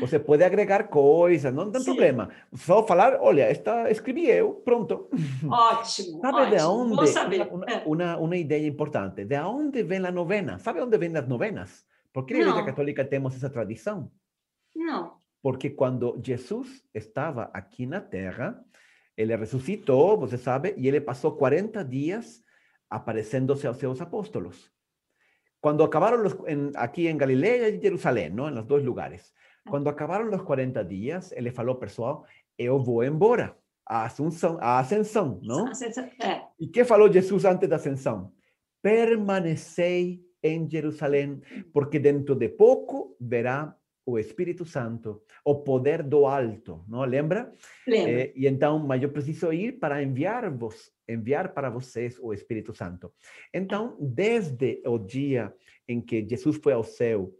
Você 0.00 0.18
pode 0.18 0.42
agregar 0.42 0.88
coisas, 0.88 1.54
não 1.54 1.70
tem 1.70 1.80
Sim. 1.80 1.86
problema. 1.86 2.30
Só 2.52 2.84
falar, 2.84 3.18
olha, 3.20 3.42
esta 3.42 3.88
escrevi 3.90 4.28
eu, 4.28 4.54
pronto. 4.64 5.08
Ótimo. 5.48 6.18
Sabe 6.20 6.38
ótimo. 6.38 6.56
de 6.56 6.62
onde? 6.64 6.96
Vou 6.96 7.06
saber. 7.06 7.48
Uma, 7.48 7.64
é. 7.66 7.82
uma, 7.86 8.16
uma, 8.16 8.36
ideia 8.36 8.66
importante. 8.66 9.24
De 9.24 9.38
onde 9.38 9.84
vem 9.84 10.04
a 10.04 10.10
novena? 10.10 10.58
Sabe 10.58 10.80
onde 10.80 10.98
vem 10.98 11.16
as 11.16 11.28
novenas? 11.28 11.86
Por 12.12 12.26
que 12.26 12.34
na 12.34 12.40
Igreja 12.40 12.64
Católica 12.64 13.04
temos 13.04 13.36
essa 13.36 13.48
tradição? 13.48 14.10
Não. 14.74 15.17
Porque 15.42 15.70
quando 15.70 16.20
Jesus 16.24 16.82
estava 16.92 17.50
aqui 17.52 17.86
na 17.86 18.00
terra, 18.00 18.62
ele 19.16 19.34
ressuscitou, 19.36 20.18
você 20.18 20.36
sabe, 20.36 20.74
e 20.76 20.86
ele 20.86 21.00
passou 21.00 21.36
40 21.36 21.84
dias 21.84 22.42
aparecendo-se 22.88 23.66
aos 23.66 23.76
seus 23.76 24.00
apóstolos. 24.00 24.70
Quando 25.60 25.82
acabaram 25.82 26.22
los, 26.22 26.34
en, 26.46 26.70
aqui 26.76 27.08
em 27.08 27.16
Galileia 27.16 27.68
e 27.68 27.80
Jerusalém, 27.80 28.30
não, 28.30 28.50
nos 28.50 28.64
dois 28.64 28.84
lugares. 28.84 29.32
Quando 29.68 29.88
acabaram 29.88 30.30
os 30.32 30.42
40 30.42 30.84
dias, 30.84 31.32
ele 31.32 31.50
falou, 31.50 31.74
pessoal, 31.76 32.24
eu 32.56 32.78
vou 32.78 33.04
embora. 33.04 33.56
A 33.84 34.04
ascensão, 34.04 34.58
a 34.60 34.78
ascensão, 34.78 35.40
não? 35.42 35.68
É. 36.22 36.42
E 36.60 36.66
que 36.66 36.84
falou 36.84 37.10
Jesus 37.10 37.44
antes 37.44 37.68
da 37.68 37.76
ascensão? 37.76 38.32
Permanecei 38.82 40.22
em 40.42 40.68
Jerusalém, 40.68 41.40
porque 41.72 41.98
dentro 41.98 42.34
de 42.34 42.50
pouco 42.50 43.16
verá 43.18 43.74
o 44.08 44.18
Espírito 44.18 44.64
Santo, 44.64 45.22
o 45.44 45.56
poder 45.56 46.02
do 46.02 46.24
alto, 46.24 46.82
não 46.88 47.04
lembra? 47.04 47.52
Lembra. 47.86 48.10
Eh, 48.10 48.32
e 48.34 48.46
então, 48.46 48.78
mas 48.78 49.02
eu 49.02 49.10
preciso 49.10 49.52
ir 49.52 49.78
para 49.78 50.02
enviar-vos, 50.02 50.90
enviar 51.06 51.52
para 51.52 51.68
vocês 51.68 52.18
o 52.18 52.32
Espírito 52.32 52.72
Santo. 52.72 53.12
Então, 53.52 53.98
desde 54.00 54.80
o 54.86 54.98
dia 54.98 55.52
em 55.86 56.00
que 56.00 56.26
Jesus 56.26 56.56
foi 56.56 56.72
ao 56.72 56.82
céu 56.82 57.30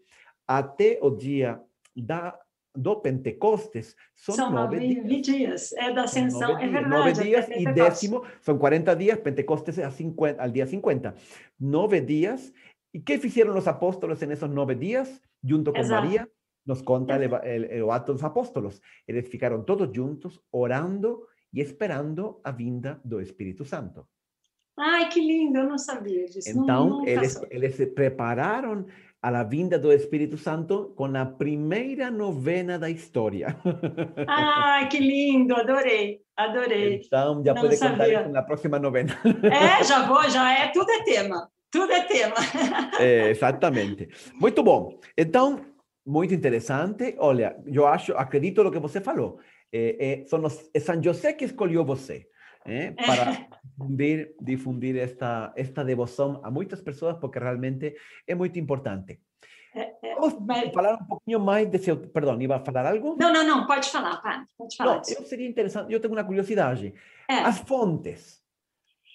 até 0.46 0.98
o 1.00 1.08
dia 1.10 1.58
da 1.96 2.38
do 2.76 2.94
Pentecostes 2.96 3.96
são, 4.14 4.34
são 4.36 4.52
nove, 4.52 4.78
dias. 4.78 5.22
dias. 5.22 5.72
É 5.72 5.92
da 5.92 6.04
ascensão, 6.04 6.58
é 6.58 6.68
verdade. 6.68 6.88
Nove 6.88 7.12
dias 7.12 7.48
e 7.48 7.64
décimo, 7.72 8.24
são 8.40 8.56
40 8.56 8.94
dias, 8.94 9.18
Pentecostes 9.18 9.78
é 9.78 9.90
50, 9.90 10.40
al 10.40 10.50
dia 10.50 10.66
50. 10.66 11.14
Nove 11.58 12.00
dias. 12.00 12.52
E 12.94 13.00
que 13.00 13.18
fizeram 13.18 13.56
os 13.56 13.66
apóstolos 13.66 14.20
nesses 14.20 14.48
nove 14.48 14.74
dias, 14.74 15.20
junto 15.42 15.72
com 15.72 15.78
Exato. 15.78 16.02
Maria? 16.04 16.28
Nos 16.68 16.82
conta 16.82 17.16
el, 17.16 17.32
el, 17.42 17.64
el 17.64 17.90
Atos 17.90 18.16
dos 18.16 18.24
Apóstolos. 18.24 18.82
Eles 19.06 19.28
ficaram 19.28 19.64
todos 19.64 19.88
juntos, 19.92 20.40
orando 20.50 21.26
e 21.52 21.62
esperando 21.62 22.40
a 22.44 22.52
vinda 22.52 23.00
do 23.02 23.20
Espírito 23.20 23.64
Santo. 23.64 24.06
Ai, 24.78 25.08
que 25.08 25.20
lindo, 25.20 25.58
eu 25.58 25.68
não 25.68 25.78
sabia 25.78 26.26
disso. 26.26 26.50
Então, 26.50 27.04
eles, 27.04 27.40
eles 27.50 27.74
se 27.74 27.86
prepararam 27.86 28.86
a 29.20 29.42
vinda 29.42 29.78
do 29.78 29.90
Espírito 29.90 30.36
Santo 30.36 30.92
com 30.94 31.06
a 31.16 31.26
primeira 31.26 32.10
novena 32.10 32.78
da 32.78 32.88
história. 32.88 33.56
Ai, 34.28 34.88
que 34.88 34.98
lindo, 34.98 35.56
adorei, 35.56 36.20
adorei. 36.36 37.00
Então, 37.04 37.42
já 37.44 37.54
não 37.54 37.62
pode 37.62 37.76
sabia. 37.76 37.96
contar 37.96 38.20
isso 38.20 38.30
na 38.30 38.42
próxima 38.42 38.78
novena. 38.78 39.18
É, 39.42 39.82
já 39.82 40.06
vou, 40.06 40.22
já 40.30 40.52
é, 40.52 40.68
tudo 40.68 40.90
é 40.92 41.02
tema. 41.02 41.50
Tudo 41.70 41.92
é 41.92 42.02
tema. 42.02 42.36
É, 43.00 43.30
exatamente. 43.30 44.08
Muito 44.34 44.62
bom. 44.62 44.98
Então, 45.16 45.60
muito 46.08 46.34
interessante. 46.34 47.14
Olha, 47.18 47.56
eu 47.66 47.86
acho, 47.86 48.14
acredito 48.16 48.64
no 48.64 48.72
que 48.72 48.78
você 48.78 49.00
falou. 49.00 49.38
É, 49.70 50.22
é, 50.22 50.24
são 50.24 50.42
os, 50.42 50.70
é 50.72 50.80
São 50.80 51.02
José 51.02 51.34
que 51.34 51.44
escolheu 51.44 51.84
você 51.84 52.26
é, 52.64 52.92
para 52.96 53.46
difundir, 53.62 54.34
difundir 54.40 54.96
esta, 54.96 55.52
esta 55.54 55.84
devoção 55.84 56.40
a 56.42 56.50
muitas 56.50 56.80
pessoas, 56.80 57.18
porque 57.18 57.38
realmente 57.38 57.94
é 58.26 58.34
muito 58.34 58.58
importante. 58.58 59.20
É, 59.74 59.92
é, 60.02 60.14
Vamos 60.14 60.72
falar 60.72 60.94
um 60.94 61.04
pouquinho 61.04 61.38
mais 61.38 61.68
de 61.68 61.78
seu. 61.78 61.98
Perdão, 61.98 62.40
ia 62.40 62.58
falar 62.60 62.90
algo? 62.90 63.14
Não, 63.20 63.30
não, 63.30 63.44
não, 63.44 63.66
pode 63.66 63.90
falar, 63.90 64.22
pode 64.56 64.76
falar. 64.76 64.94
Não, 64.94 65.02
eu 65.14 65.22
seria 65.26 65.46
interessante, 65.46 65.92
eu 65.92 66.00
tenho 66.00 66.14
uma 66.14 66.24
curiosidade. 66.24 66.94
As 67.28 67.58
fontes. 67.58 68.38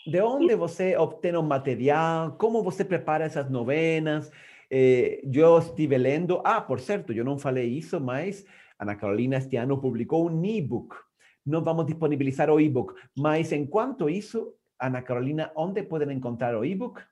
De 0.05 0.21
onde 0.21 0.53
você 0.55 0.95
obtém 0.97 1.35
o 1.35 1.41
material? 1.41 2.33
Como 2.33 2.62
você 2.62 2.85
prepara 2.85 3.23
essas 3.23 3.50
novenas? 3.50 4.29
Eh, 4.75 5.22
eu 5.32 5.60
estive 5.60 5.96
lendo. 6.00 6.42
Ah, 6.44 6.60
por 6.60 6.80
certo, 6.80 7.13
eu 7.13 7.24
não 7.24 7.38
falei 7.38 7.68
isso, 7.77 8.01
mas 8.01 8.44
Ana 8.80 8.96
Carolina 8.96 9.38
este 9.38 9.56
ano 9.56 9.80
publicou 9.80 10.27
um 10.27 10.44
e-book. 10.44 10.96
Não 11.46 11.63
vamos 11.63 11.86
disponibilizar 11.86 12.50
o 12.50 12.60
e-book, 12.60 12.96
mas 13.15 13.51
enquanto 13.51 14.10
isso, 14.10 14.56
Ana 14.82 15.03
Carolina, 15.03 15.51
onde 15.56 15.84
podem 15.84 16.18
encontrar 16.18 16.58
o 16.58 16.65
e-book? 16.65 17.03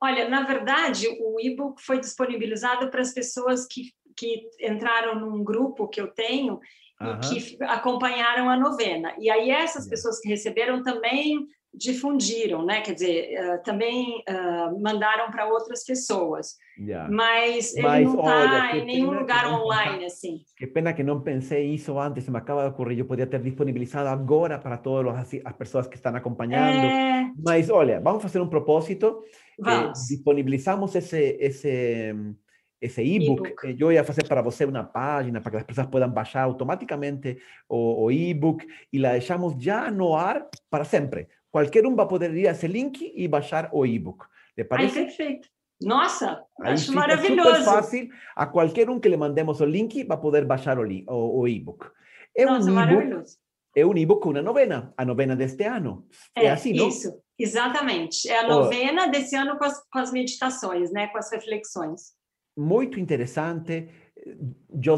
Olha, 0.00 0.28
na 0.28 0.42
verdade, 0.44 1.08
o 1.20 1.40
e-book 1.40 1.82
foi 1.82 1.98
disponibilizado 1.98 2.90
para 2.90 3.00
as 3.00 3.12
pessoas 3.12 3.66
que, 3.66 3.90
que 4.16 4.48
entraram 4.60 5.18
num 5.18 5.42
grupo 5.42 5.88
que 5.88 6.00
eu 6.00 6.12
tenho 6.12 6.60
e 7.00 7.28
que 7.28 7.64
acompanharam 7.64 8.48
a 8.48 8.56
novena. 8.56 9.16
E 9.18 9.28
aí 9.28 9.50
essas 9.50 9.88
pessoas 9.88 10.20
que 10.20 10.28
receberam 10.28 10.80
também 10.80 11.44
difundiram, 11.74 12.64
né? 12.64 12.82
Quer 12.82 12.92
dizer, 12.92 13.40
uh, 13.40 13.62
também 13.62 14.22
uh, 14.28 14.80
mandaram 14.80 15.30
para 15.30 15.46
outras 15.46 15.84
pessoas. 15.84 16.56
Yeah. 16.78 17.10
Mas 17.10 17.74
ele 17.74 17.82
Mas, 17.86 18.04
não 18.04 18.20
está 18.20 18.76
em 18.76 18.84
nenhum 18.84 19.12
lugar 19.12 19.46
online, 19.52 20.04
assim. 20.04 20.40
Que 20.56 20.66
pena 20.66 20.92
que 20.92 21.02
não 21.02 21.20
pensei 21.22 21.74
isso 21.74 21.98
antes, 21.98 22.28
me 22.28 22.36
acaba 22.36 22.62
de 22.62 22.68
ocorrer. 22.68 22.98
Eu 22.98 23.06
podia 23.06 23.26
ter 23.26 23.40
disponibilizado 23.40 24.08
agora 24.08 24.58
para 24.58 24.76
todas 24.76 25.30
as 25.44 25.56
pessoas 25.56 25.86
que 25.86 25.96
estão 25.96 26.14
acompanhando. 26.14 26.84
É... 26.84 27.30
Mas, 27.42 27.70
olha, 27.70 28.00
vamos 28.00 28.22
fazer 28.22 28.40
um 28.40 28.48
propósito. 28.48 29.22
Eh, 29.66 29.92
disponibilizamos 30.08 30.94
esse, 30.94 31.36
esse, 31.40 32.14
esse 32.80 33.02
e-book. 33.02 33.54
E 33.64 33.80
eu 33.80 33.92
ia 33.92 34.04
fazer 34.04 34.26
para 34.26 34.42
você 34.42 34.64
uma 34.64 34.84
página 34.84 35.40
para 35.40 35.50
que 35.52 35.56
as 35.58 35.62
pessoas 35.62 35.86
possam 35.86 36.10
baixar 36.10 36.42
automaticamente 36.42 37.38
o, 37.68 38.04
o 38.04 38.10
e-book 38.10 38.66
e 38.92 38.98
la 38.98 39.12
deixamos 39.12 39.54
já 39.62 39.90
no 39.90 40.14
ar 40.14 40.46
para 40.68 40.84
sempre. 40.84 41.28
Qualquer 41.52 41.86
um 41.86 41.94
vai 41.94 42.08
poder 42.08 42.34
ir 42.34 42.48
a 42.48 42.52
esse 42.52 42.66
link 42.66 43.12
e 43.14 43.28
baixar 43.28 43.68
o 43.72 43.84
e-book. 43.84 44.24
Ai, 44.70 44.90
perfeito. 44.90 45.48
Nossa, 45.82 46.42
Aí 46.60 46.72
acho 46.72 46.92
maravilhoso. 46.94 47.56
super 47.56 47.64
fácil. 47.64 48.08
A 48.34 48.46
qualquer 48.46 48.88
um 48.88 48.98
que 48.98 49.08
le 49.08 49.16
mandemos 49.16 49.60
o 49.60 49.64
link 49.66 50.02
vai 50.04 50.18
poder 50.18 50.46
baixar 50.46 50.78
o, 50.78 50.82
o, 50.82 51.40
o 51.40 51.48
e-book. 51.48 51.90
É 52.34 52.46
Nossa, 52.46 52.70
um 52.70 52.74
maravilhoso. 52.74 53.36
É 53.76 53.84
um 53.84 53.96
e-book 53.96 54.22
com 54.22 54.30
uma 54.30 54.42
novena, 54.42 54.94
a 54.96 55.04
novena 55.04 55.36
deste 55.36 55.64
ano. 55.64 56.06
É, 56.36 56.46
é 56.46 56.50
assim, 56.50 56.72
não? 56.72 56.88
Isso, 56.88 57.20
exatamente. 57.38 58.28
É 58.28 58.40
a 58.40 58.48
novena 58.48 59.06
oh. 59.06 59.10
desse 59.10 59.36
ano 59.36 59.58
com 59.58 59.64
as, 59.64 59.82
com 59.90 59.98
as 59.98 60.12
meditações, 60.12 60.90
né? 60.90 61.08
com 61.08 61.18
as 61.18 61.30
reflexões. 61.30 62.12
Muito 62.56 63.00
interessante. 63.00 63.88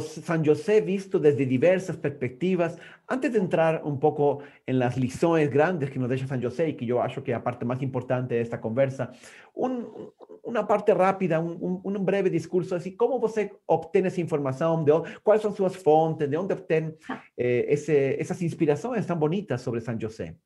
San 0.01 0.45
José 0.45 0.81
visto 0.81 1.19
desde 1.19 1.47
diversas 1.47 1.97
perspectivas. 1.97 2.79
Antes 3.07 3.33
de 3.33 3.39
entrar 3.39 3.83
un 3.85 3.99
poco 3.99 4.41
en 4.67 4.79
las 4.79 4.97
lições 4.97 5.51
grandes 5.51 5.91
que 5.91 5.99
nos 5.99 6.09
deja 6.09 6.27
San 6.27 6.43
José, 6.43 6.71
y 6.71 6.75
que 6.75 6.87
yo 6.87 7.03
acho 7.03 7.23
que 7.23 7.33
es 7.33 7.39
la 7.39 7.45
parte 7.45 7.65
más 7.65 7.81
importante 7.83 8.35
de 8.35 8.41
esta 8.41 8.61
conversa, 8.61 9.13
un, 9.55 10.13
una 10.43 10.67
parte 10.67 10.93
rápida, 10.95 11.41
un, 11.41 11.81
un, 11.83 12.05
breve 12.05 12.31
discurso, 12.31 12.77
así, 12.77 12.97
¿cómo 12.97 13.19
você 13.19 13.53
obtiene 13.67 14.09
esa 14.09 14.21
información? 14.21 14.85
De, 14.85 14.93
¿Cuáles 15.23 15.43
son 15.43 15.55
sus 15.55 15.77
fuentes? 15.77 16.29
¿De 16.29 16.37
dónde 16.37 16.55
obtiene 16.55 16.95
eh, 17.37 17.67
ese, 17.69 18.21
esas 18.21 18.41
inspiraciones 18.43 19.07
tan 19.07 19.19
bonitas 19.19 19.61
sobre 19.63 19.81
San 19.81 20.01
José? 20.01 20.37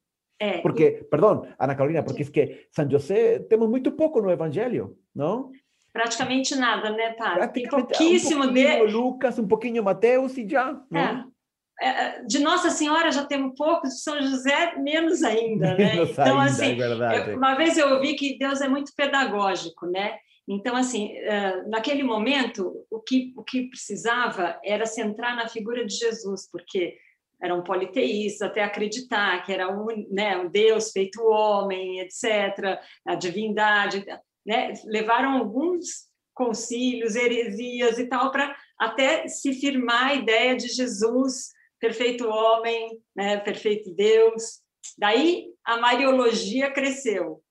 Eh, 0.40 0.60
porque, 0.62 1.06
perdón, 1.10 1.42
Ana 1.58 1.76
Carolina, 1.76 2.04
porque 2.04 2.22
es 2.22 2.30
que 2.30 2.68
San 2.70 2.88
José 2.88 3.46
tenemos 3.48 3.68
muy 3.68 3.80
poco 3.80 4.22
no 4.22 4.30
Evangelio, 4.30 4.94
¿no? 5.14 5.50
Praticamente 5.98 6.54
nada, 6.54 6.92
né, 6.92 7.12
Padre? 7.14 7.48
Tem 7.48 7.68
pouquíssimo 7.68 8.44
um 8.44 8.52
de. 8.52 8.82
Lucas, 8.84 9.36
um 9.36 9.48
pouquinho 9.48 9.82
Mateus 9.82 10.38
e 10.38 10.48
já. 10.48 10.80
É. 10.94 11.38
É, 11.80 12.22
de 12.22 12.38
Nossa 12.38 12.70
Senhora 12.70 13.10
já 13.10 13.24
temos 13.24 13.54
poucos, 13.56 13.90
de 13.90 14.00
São 14.00 14.22
José 14.22 14.76
menos 14.76 15.24
ainda, 15.24 15.74
né? 15.74 15.94
Menos 15.94 16.10
então, 16.10 16.38
ainda, 16.38 16.44
assim, 16.44 16.80
é 16.80 17.36
uma 17.36 17.56
vez 17.56 17.76
eu 17.76 17.94
ouvi 17.94 18.14
que 18.14 18.38
Deus 18.38 18.60
é 18.60 18.68
muito 18.68 18.92
pedagógico, 18.94 19.86
né? 19.86 20.18
Então, 20.46 20.76
assim, 20.76 21.16
uh, 21.18 21.68
naquele 21.68 22.04
momento, 22.04 22.86
o 22.88 23.00
que, 23.00 23.32
o 23.36 23.42
que 23.42 23.68
precisava 23.68 24.56
era 24.64 24.86
centrar 24.86 25.34
na 25.34 25.48
figura 25.48 25.84
de 25.84 25.94
Jesus, 25.94 26.48
porque 26.50 26.96
eram 27.42 27.62
politeístas, 27.62 28.48
até 28.48 28.62
acreditar 28.62 29.44
que 29.44 29.52
era 29.52 29.68
um, 29.68 29.86
né, 30.10 30.36
um 30.36 30.48
Deus 30.48 30.92
feito 30.92 31.22
homem, 31.24 32.00
etc., 32.00 32.80
a 33.04 33.16
divindade 33.16 34.04
né, 34.48 34.72
levaram 34.86 35.36
alguns 35.36 36.08
concílios, 36.32 37.14
heresias 37.14 37.98
e 37.98 38.06
tal, 38.06 38.32
para 38.32 38.56
até 38.80 39.28
se 39.28 39.52
firmar 39.52 40.12
a 40.12 40.14
ideia 40.14 40.56
de 40.56 40.68
Jesus, 40.68 41.48
perfeito 41.78 42.26
homem, 42.26 42.98
né, 43.14 43.36
perfeito 43.36 43.94
Deus. 43.94 44.62
Daí 44.96 45.48
a 45.62 45.76
Mariologia 45.76 46.72
cresceu. 46.72 47.42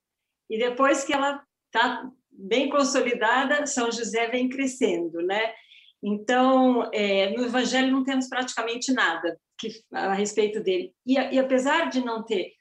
E 0.50 0.58
depois 0.58 1.04
que 1.04 1.14
ela 1.14 1.40
está 1.68 2.10
bem 2.32 2.68
consolidada, 2.68 3.68
São 3.68 3.92
José 3.92 4.28
vem 4.30 4.50
crescendo, 4.50 5.22
né? 5.22 5.54
Então, 6.02 6.90
é, 6.92 7.30
no 7.32 7.46
Evangelho 7.46 7.92
não 7.92 8.04
temos 8.04 8.28
praticamente 8.28 8.92
nada 8.92 9.40
que, 9.60 9.70
a 9.92 10.14
respeito 10.14 10.62
dele. 10.62 10.94
E, 11.06 11.14
e 11.14 11.38
apesar 11.38 11.90
de 11.90 12.04
não 12.04 12.24
ter, 12.24 12.54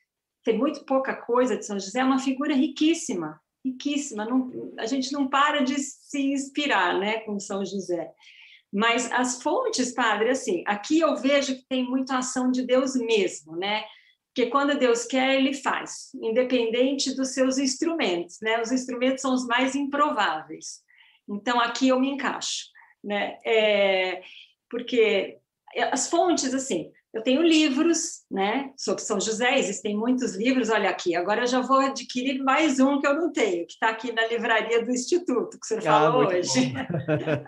ter 0.44 0.52
muito 0.52 0.84
pouca 0.84 1.14
coisa 1.14 1.56
de 1.56 1.64
São 1.64 1.78
José, 1.78 2.00
é 2.00 2.04
uma 2.04 2.18
figura 2.18 2.54
riquíssima, 2.54 3.40
riquíssima. 3.66 4.24
Não, 4.24 4.50
a 4.78 4.86
gente 4.86 5.12
não 5.12 5.28
para 5.28 5.62
de 5.62 5.78
se 5.78 6.20
inspirar, 6.20 6.98
né, 6.98 7.20
com 7.20 7.38
São 7.38 7.64
José. 7.64 8.10
Mas 8.72 9.10
as 9.12 9.42
fontes, 9.42 9.92
padre, 9.92 10.30
assim, 10.30 10.62
aqui 10.66 11.00
eu 11.00 11.16
vejo 11.16 11.56
que 11.56 11.66
tem 11.68 11.84
muita 11.84 12.18
ação 12.18 12.50
de 12.50 12.62
Deus 12.62 12.94
mesmo, 12.94 13.56
né? 13.56 13.84
Porque 14.34 14.50
quando 14.50 14.78
Deus 14.78 15.06
quer, 15.06 15.36
ele 15.36 15.54
faz, 15.54 16.10
independente 16.14 17.14
dos 17.16 17.32
seus 17.32 17.56
instrumentos, 17.56 18.38
né? 18.42 18.60
Os 18.60 18.70
instrumentos 18.70 19.22
são 19.22 19.32
os 19.32 19.46
mais 19.46 19.74
improváveis. 19.74 20.82
Então 21.28 21.58
aqui 21.58 21.88
eu 21.88 21.98
me 21.98 22.10
encaixo, 22.10 22.66
né? 23.02 23.38
É, 23.44 24.20
porque 24.68 25.38
as 25.90 26.10
fontes, 26.10 26.52
assim, 26.52 26.92
eu 27.16 27.22
tenho 27.22 27.40
livros, 27.40 28.26
né, 28.30 28.72
sobre 28.76 29.02
São 29.02 29.18
José, 29.18 29.58
existem 29.58 29.96
muitos 29.96 30.36
livros, 30.36 30.68
olha 30.68 30.90
aqui, 30.90 31.16
agora 31.16 31.44
eu 31.44 31.46
já 31.46 31.60
vou 31.60 31.78
adquirir 31.78 32.42
mais 32.42 32.78
um 32.78 33.00
que 33.00 33.06
eu 33.06 33.14
não 33.14 33.32
tenho, 33.32 33.66
que 33.66 33.72
está 33.72 33.88
aqui 33.88 34.12
na 34.12 34.26
livraria 34.26 34.84
do 34.84 34.90
Instituto, 34.90 35.58
que 35.58 35.64
o 35.64 35.66
senhor 35.66 35.80
ah, 35.80 35.82
falou 35.82 36.26
hoje. 36.26 36.74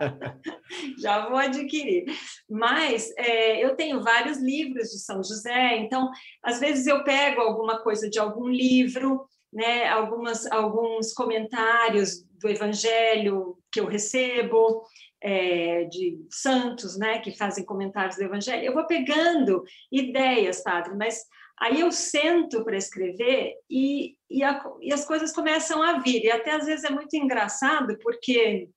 já 0.97 1.29
vou 1.29 1.37
adquirir. 1.37 2.05
Mas 2.49 3.13
é, 3.15 3.63
eu 3.63 3.75
tenho 3.75 4.01
vários 4.01 4.39
livros 4.39 4.89
de 4.89 4.97
São 4.97 5.17
José, 5.17 5.77
então, 5.77 6.09
às 6.41 6.59
vezes 6.59 6.87
eu 6.87 7.03
pego 7.03 7.41
alguma 7.41 7.79
coisa 7.83 8.09
de 8.09 8.17
algum 8.17 8.47
livro, 8.47 9.23
né, 9.53 9.87
algumas, 9.87 10.47
alguns 10.51 11.13
comentários 11.13 12.23
do 12.39 12.49
Evangelho 12.49 13.55
que 13.71 13.79
eu 13.79 13.85
recebo, 13.85 14.81
é, 15.21 15.85
de 15.85 16.25
santos, 16.29 16.97
né, 16.97 17.19
que 17.19 17.35
fazem 17.35 17.65
comentários 17.65 18.15
do 18.15 18.23
Evangelho, 18.23 18.63
eu 18.63 18.73
vou 18.73 18.85
pegando 18.87 19.63
ideias, 19.91 20.61
padre, 20.63 20.95
mas 20.95 21.25
aí 21.59 21.81
eu 21.81 21.91
sento 21.91 22.63
para 22.63 22.77
escrever 22.77 23.55
e, 23.69 24.15
e, 24.29 24.43
a, 24.43 24.63
e, 24.81 24.93
as 24.93 25.05
coisas 25.05 25.33
começam 25.33 25.83
a 25.83 25.99
vir. 25.99 26.23
E 26.23 26.31
até 26.31 26.51
às 26.51 26.65
vezes 26.65 26.85
é 26.85 26.89
muito 26.89 27.15
engraçado, 27.15 27.97
porque 27.99 28.69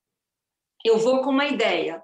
eu 0.84 0.98
vou 0.98 1.22
com 1.22 1.30
uma 1.30 1.46
ideia 1.46 2.02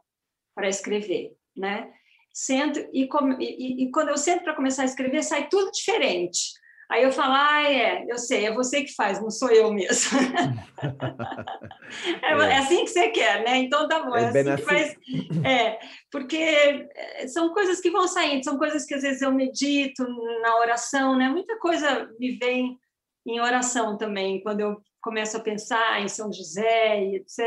para 0.54 0.68
escrever, 0.68 1.35
né? 1.57 1.92
Sento 2.33 2.78
e, 2.92 3.09
e, 3.40 3.85
e 3.85 3.90
quando 3.90 4.11
eu 4.11 4.16
sento 4.16 4.45
para 4.45 4.54
começar 4.54 4.83
a 4.83 4.87
escrever, 4.87 5.25
sai 5.25 5.49
tudo 5.49 5.73
diferente. 5.73 6.52
Aí 6.90 7.02
eu 7.02 7.12
falo, 7.12 7.35
ah, 7.35 7.71
é, 7.71 8.07
eu 8.09 8.16
sei, 8.16 8.47
é 8.47 8.52
você 8.52 8.83
que 8.83 8.95
faz, 8.95 9.21
não 9.21 9.30
sou 9.30 9.50
eu 9.50 9.71
mesmo. 9.71 10.18
é, 12.23 12.33
é, 12.33 12.59
assim 12.59 12.85
que 12.85 12.90
você 12.90 13.09
quer, 13.09 13.45
né? 13.45 13.59
Então 13.59 13.87
tá 13.87 14.02
bom, 14.02 14.16
é, 14.16 14.23
é 14.23 14.28
assim, 14.28 14.50
assim. 14.50 14.62
Faz, 14.62 14.97
é, 15.45 15.78
porque 16.11 16.37
é, 16.37 17.28
são 17.28 17.52
coisas 17.52 17.80
que 17.80 17.90
vão 17.90 18.09
saindo, 18.09 18.42
são 18.42 18.57
coisas 18.57 18.87
que 18.87 18.95
às 18.95 19.02
vezes 19.02 19.21
eu 19.21 19.30
medito 19.30 20.02
na 20.40 20.57
oração, 20.57 21.14
né? 21.14 21.28
Muita 21.28 21.59
coisa 21.59 22.09
me 22.18 22.38
vem 22.38 22.78
em 23.26 23.38
oração 23.38 23.99
também, 23.99 24.42
quando 24.42 24.61
eu 24.61 24.80
começo 25.02 25.37
a 25.37 25.40
pensar 25.40 26.00
em 26.00 26.09
São 26.09 26.33
José 26.33 27.04
e 27.04 27.16
etc., 27.16 27.38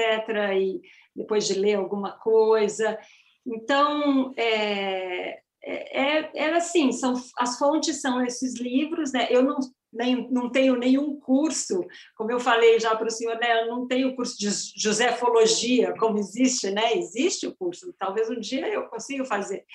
e 0.55 0.81
depois 1.15 1.47
de 1.47 1.55
ler 1.55 1.75
alguma 1.75 2.11
coisa. 2.11 2.97
Então, 3.45 4.33
é, 4.37 5.39
é, 5.63 6.19
é, 6.19 6.31
era 6.33 6.57
assim, 6.57 6.91
são, 6.91 7.13
as 7.37 7.57
fontes 7.57 8.01
são 8.01 8.23
esses 8.25 8.59
livros, 8.59 9.11
né? 9.11 9.27
Eu 9.29 9.43
não, 9.43 9.59
nem, 9.93 10.29
não 10.31 10.49
tenho 10.49 10.75
nenhum 10.75 11.19
curso, 11.19 11.85
como 12.15 12.31
eu 12.31 12.39
falei 12.39 12.79
já 12.79 12.95
para 12.95 13.07
o 13.07 13.11
senhor, 13.11 13.37
né, 13.37 13.61
eu 13.61 13.67
não 13.67 13.87
tenho 13.87 14.15
curso 14.15 14.37
de 14.37 14.49
Josefologia, 14.75 15.93
como 15.99 16.17
existe, 16.17 16.71
né? 16.71 16.97
Existe 16.97 17.45
o 17.45 17.55
curso, 17.55 17.93
talvez 17.99 18.29
um 18.29 18.39
dia 18.39 18.67
eu 18.67 18.87
consiga 18.87 19.25
fazer, 19.25 19.65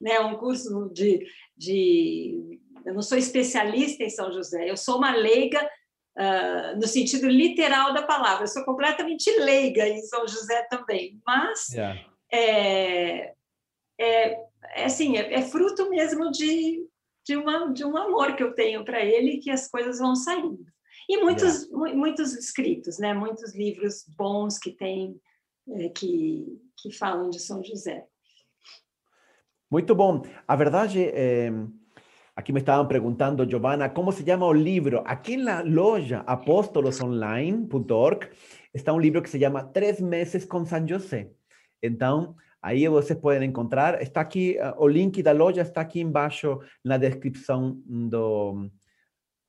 né? 0.00 0.18
Um 0.20 0.36
curso 0.36 0.90
de, 0.92 1.26
de 1.56 2.58
eu 2.84 2.94
não 2.94 3.02
sou 3.02 3.18
especialista 3.18 4.02
em 4.02 4.10
São 4.10 4.32
José, 4.32 4.68
eu 4.68 4.76
sou 4.76 4.96
uma 4.96 5.14
leiga 5.14 5.62
uh, 6.16 6.76
no 6.76 6.86
sentido 6.86 7.28
literal 7.28 7.92
da 7.92 8.02
palavra, 8.02 8.44
eu 8.44 8.48
sou 8.48 8.64
completamente 8.64 9.30
leiga 9.38 9.86
em 9.86 10.00
São 10.02 10.26
José 10.26 10.66
também, 10.70 11.20
mas 11.26 11.68
yeah. 11.68 12.00
é, 12.32 13.34
é, 13.98 14.38
é 14.74 14.84
assim, 14.84 15.16
é, 15.16 15.34
é 15.34 15.42
fruto 15.42 15.88
mesmo 15.88 16.30
de 16.30 16.86
de, 17.26 17.36
uma, 17.36 17.72
de 17.72 17.84
um 17.84 17.96
amor 17.96 18.36
que 18.36 18.42
eu 18.42 18.54
tenho 18.54 18.84
para 18.84 19.04
ele 19.04 19.38
que 19.38 19.50
as 19.50 19.68
coisas 19.68 19.98
vão 19.98 20.14
saindo. 20.14 20.64
E 21.08 21.18
muitos, 21.18 21.64
yeah. 21.64 21.96
muitos 21.96 22.34
escritos, 22.34 22.98
né? 22.98 23.12
muitos 23.12 23.54
livros 23.54 24.04
bons 24.16 24.58
que 24.58 24.70
tem, 24.70 25.20
é, 25.68 25.88
que, 25.88 26.60
que 26.76 26.92
falam 26.92 27.28
de 27.28 27.40
São 27.40 27.62
José. 27.62 28.06
Muito 29.70 29.94
bom. 29.94 30.22
A 30.46 30.56
verdade, 30.56 31.02
é, 31.02 31.50
aqui 32.34 32.52
me 32.52 32.60
estavam 32.60 32.86
perguntando, 32.86 33.48
Giovanna, 33.48 33.88
como 33.88 34.12
se 34.12 34.24
chama 34.24 34.46
o 34.46 34.52
livro? 34.52 35.02
Aqui 35.04 35.36
na 35.36 35.62
loja 35.62 36.20
apóstolosonline.org 36.20 38.28
está 38.72 38.92
um 38.92 39.00
livro 39.00 39.20
que 39.20 39.30
se 39.30 39.40
chama 39.40 39.64
Três 39.64 40.00
Meses 40.00 40.44
com 40.44 40.64
São 40.64 40.86
José. 40.86 41.30
Então, 41.82 42.36
Aí 42.66 42.88
vocês 42.88 43.16
podem 43.16 43.48
encontrar. 43.48 44.02
Está 44.02 44.20
aqui, 44.20 44.58
uh, 44.58 44.74
o 44.82 44.88
link 44.88 45.22
da 45.22 45.30
loja 45.30 45.62
está 45.62 45.82
aqui 45.82 46.00
embaixo 46.00 46.58
na 46.84 46.98
descrição 46.98 47.80
do. 47.86 48.68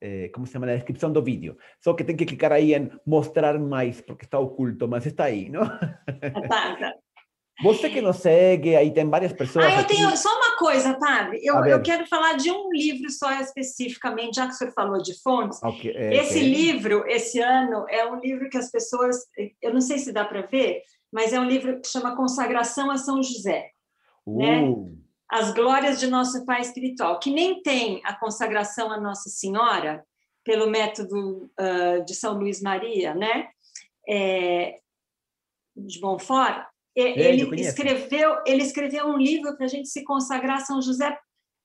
Eh, 0.00 0.28
como 0.32 0.46
se 0.46 0.52
chama? 0.52 0.66
Na 0.66 0.76
descrição 0.76 1.12
do 1.12 1.20
vídeo. 1.20 1.56
Só 1.82 1.94
que 1.94 2.04
tem 2.04 2.14
que 2.14 2.24
clicar 2.24 2.52
aí 2.52 2.74
em 2.74 2.88
mostrar 3.04 3.58
mais, 3.58 4.00
porque 4.00 4.24
está 4.24 4.38
oculto, 4.38 4.86
mas 4.86 5.04
está 5.04 5.24
aí, 5.24 5.48
não? 5.48 5.66
Tá, 6.48 6.94
Você 7.60 7.90
que 7.90 8.00
nos 8.00 8.18
segue, 8.18 8.76
aí 8.76 8.92
tem 8.92 9.10
várias 9.10 9.32
pessoas. 9.32 9.64
Ah, 9.64 9.72
eu 9.72 9.80
aqui. 9.80 9.96
tenho 9.96 10.16
só 10.16 10.28
uma 10.28 10.56
coisa, 10.56 10.96
padre. 10.96 11.40
Eu, 11.42 11.56
eu 11.64 11.82
quero 11.82 12.06
falar 12.06 12.34
de 12.34 12.52
um 12.52 12.70
livro 12.70 13.10
só 13.10 13.32
especificamente, 13.40 14.36
já 14.36 14.46
que 14.46 14.52
o 14.52 14.56
senhor 14.56 14.72
falou 14.72 15.02
de 15.02 15.20
fontes. 15.20 15.60
Okay, 15.60 15.90
é, 15.90 16.18
esse 16.18 16.38
okay. 16.38 16.48
livro, 16.48 17.04
esse 17.08 17.40
ano, 17.40 17.84
é 17.88 18.06
um 18.06 18.20
livro 18.20 18.48
que 18.48 18.56
as 18.56 18.70
pessoas. 18.70 19.16
Eu 19.60 19.74
não 19.74 19.80
sei 19.80 19.98
se 19.98 20.12
dá 20.12 20.24
para 20.24 20.42
ver, 20.42 20.82
mas 21.12 21.32
é 21.32 21.40
um 21.40 21.44
livro 21.44 21.80
que 21.80 21.88
chama 21.88 22.16
Consagração 22.16 22.90
a 22.90 22.96
São 22.96 23.22
José. 23.22 23.70
Né? 24.26 24.62
Uh. 24.62 24.84
Né? 24.84 24.94
As 25.30 25.52
Glórias 25.52 26.00
de 26.00 26.06
Nosso 26.06 26.44
Pai 26.46 26.62
Espiritual, 26.62 27.18
que 27.18 27.30
nem 27.30 27.62
tem 27.62 28.00
a 28.04 28.14
consagração 28.14 28.90
a 28.90 28.98
Nossa 28.98 29.28
Senhora, 29.28 30.02
pelo 30.42 30.70
método 30.70 31.50
uh, 31.60 32.02
de 32.06 32.14
São 32.14 32.32
Luís 32.38 32.62
Maria, 32.62 33.14
né? 33.14 33.48
É, 34.08 34.76
de 35.76 36.00
Bonfort, 36.00 36.66
ele 36.96 37.60
escreveu, 37.60 38.38
ele 38.46 38.62
escreveu 38.62 39.06
um 39.06 39.18
livro 39.18 39.54
para 39.54 39.66
a 39.66 39.68
gente 39.68 39.88
se 39.88 40.02
consagrar 40.02 40.56
a 40.56 40.64
São 40.64 40.80
José, 40.80 41.10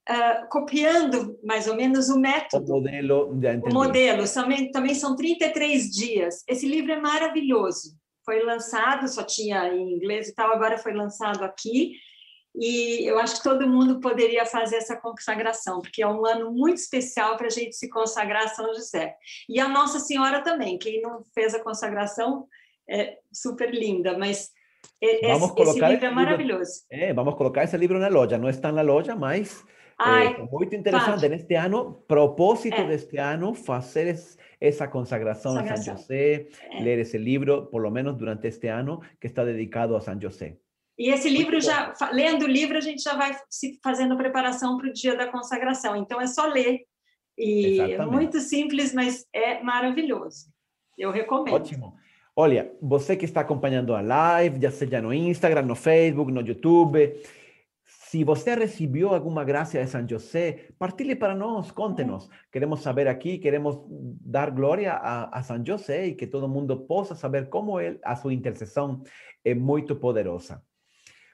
uh, 0.09 0.49
copiando 0.49 1.39
mais 1.41 1.65
ou 1.65 1.75
menos 1.75 2.09
o 2.09 2.19
método. 2.19 2.73
O 2.73 2.75
modelo. 2.75 3.29
O 3.29 3.73
modelo. 3.73 4.33
Também, 4.33 4.69
também 4.71 4.93
são 4.93 5.15
33 5.15 5.89
dias. 5.89 6.43
Esse 6.45 6.67
livro 6.67 6.91
é 6.91 6.99
maravilhoso 6.99 7.95
foi 8.25 8.41
lançado, 8.43 9.07
só 9.07 9.23
tinha 9.23 9.73
em 9.73 9.93
inglês 9.93 10.29
e 10.29 10.35
tal, 10.35 10.51
agora 10.51 10.77
foi 10.77 10.93
lançado 10.93 11.43
aqui. 11.43 11.93
E 12.55 13.03
eu 13.07 13.17
acho 13.17 13.37
que 13.37 13.43
todo 13.43 13.67
mundo 13.67 13.99
poderia 13.99 14.45
fazer 14.45 14.75
essa 14.75 14.95
consagração, 14.95 15.81
porque 15.81 16.03
é 16.03 16.07
um 16.07 16.23
ano 16.25 16.51
muito 16.51 16.77
especial 16.77 17.35
para 17.35 17.47
a 17.47 17.49
gente 17.49 17.75
se 17.75 17.89
consagrar 17.89 18.43
a 18.43 18.47
São 18.49 18.73
José. 18.75 19.15
E 19.49 19.59
a 19.59 19.67
Nossa 19.67 19.99
Senhora 19.99 20.41
também, 20.41 20.77
quem 20.77 21.01
não 21.01 21.23
fez 21.33 21.55
a 21.55 21.63
consagração 21.63 22.47
é 22.87 23.17
super 23.31 23.73
linda, 23.73 24.17
mas 24.17 24.51
vamos 25.23 25.51
esse, 25.51 25.61
esse 25.61 25.85
livro 25.85 26.05
é 26.05 26.11
maravilhoso. 26.11 26.81
Livro, 26.91 27.05
é, 27.05 27.13
vamos 27.13 27.35
colocar 27.35 27.63
esse 27.63 27.77
livro 27.77 27.97
na 27.97 28.07
loja, 28.07 28.37
não 28.37 28.49
está 28.49 28.71
na 28.71 28.81
loja, 28.81 29.15
mas 29.15 29.65
Ai, 30.03 30.35
é 30.35 30.43
muito 30.51 30.75
interessante. 30.75 31.27
Neste 31.27 31.55
ano, 31.55 32.03
propósito 32.07 32.81
é. 32.81 32.87
deste 32.87 33.17
ano, 33.17 33.53
fazer 33.53 34.07
esse 34.07 34.37
esa 34.63 34.89
consagración, 34.89 35.57
a 35.57 35.75
San 35.75 35.83
José, 35.83 36.47
eh. 36.71 36.81
leer 36.81 36.99
ese 36.99 37.19
libro, 37.19 37.69
por 37.69 37.81
lo 37.81 37.91
menos 37.91 38.17
durante 38.17 38.47
este 38.47 38.69
año, 38.69 39.01
que 39.19 39.27
está 39.27 39.43
dedicado 39.43 39.97
a 39.97 39.99
San 39.99 40.17
José. 40.21 40.57
E 40.97 41.09
esse 41.09 41.27
livro 41.27 41.59
já, 41.59 41.93
lendo 42.13 42.45
o 42.45 42.47
livro, 42.47 42.77
a 42.77 42.81
gente 42.81 43.03
já 43.03 43.13
vai 43.13 43.35
se 43.49 43.77
fazendo 43.83 44.15
preparação 44.15 44.77
para 44.77 44.87
o 44.87 44.93
dia 44.93 45.17
da 45.17 45.27
consagração. 45.27 45.97
Então 45.97 46.21
é 46.21 46.27
só 46.27 46.45
ler. 46.45 46.85
E 47.37 47.81
é 47.81 48.05
muito 48.05 48.39
simples, 48.39 48.93
mas 48.93 49.25
é 49.33 49.61
maravilhoso. 49.61 50.47
Eu 50.97 51.11
recomendo. 51.11 51.55
Ótimo. 51.55 51.95
Olha, 52.33 52.71
você 52.81 53.17
que 53.17 53.25
está 53.25 53.41
acompanhando 53.41 53.93
a 53.93 54.01
live, 54.01 54.61
já 54.61 54.71
seja 54.71 55.01
no 55.01 55.13
Instagram, 55.13 55.63
no 55.63 55.75
Facebook, 55.75 56.31
no 56.31 56.41
YouTube, 56.41 57.13
se 58.13 58.23
você 58.23 58.53
recebeu 58.53 59.11
alguma 59.11 59.43
graça 59.43 59.83
de 59.83 59.89
São 59.89 60.07
José, 60.07 60.67
partilhe 60.77 61.15
para 61.15 61.33
nós, 61.33 61.71
conte-nos. 61.71 62.29
Queremos 62.51 62.81
saber 62.81 63.07
aqui, 63.07 63.39
queremos 63.39 63.75
dar 63.89 64.51
glória 64.51 64.93
a, 64.93 65.39
a 65.39 65.41
São 65.41 65.65
José 65.65 66.05
e 66.05 66.13
que 66.13 66.27
todo 66.27 66.47
mundo 66.47 66.81
possa 66.81 67.15
saber 67.15 67.49
como 67.49 67.79
ele, 67.79 67.99
a 68.03 68.15
sua 68.15 68.31
intercessão 68.31 69.01
é 69.43 69.55
muito 69.55 69.95
poderosa. 69.95 70.61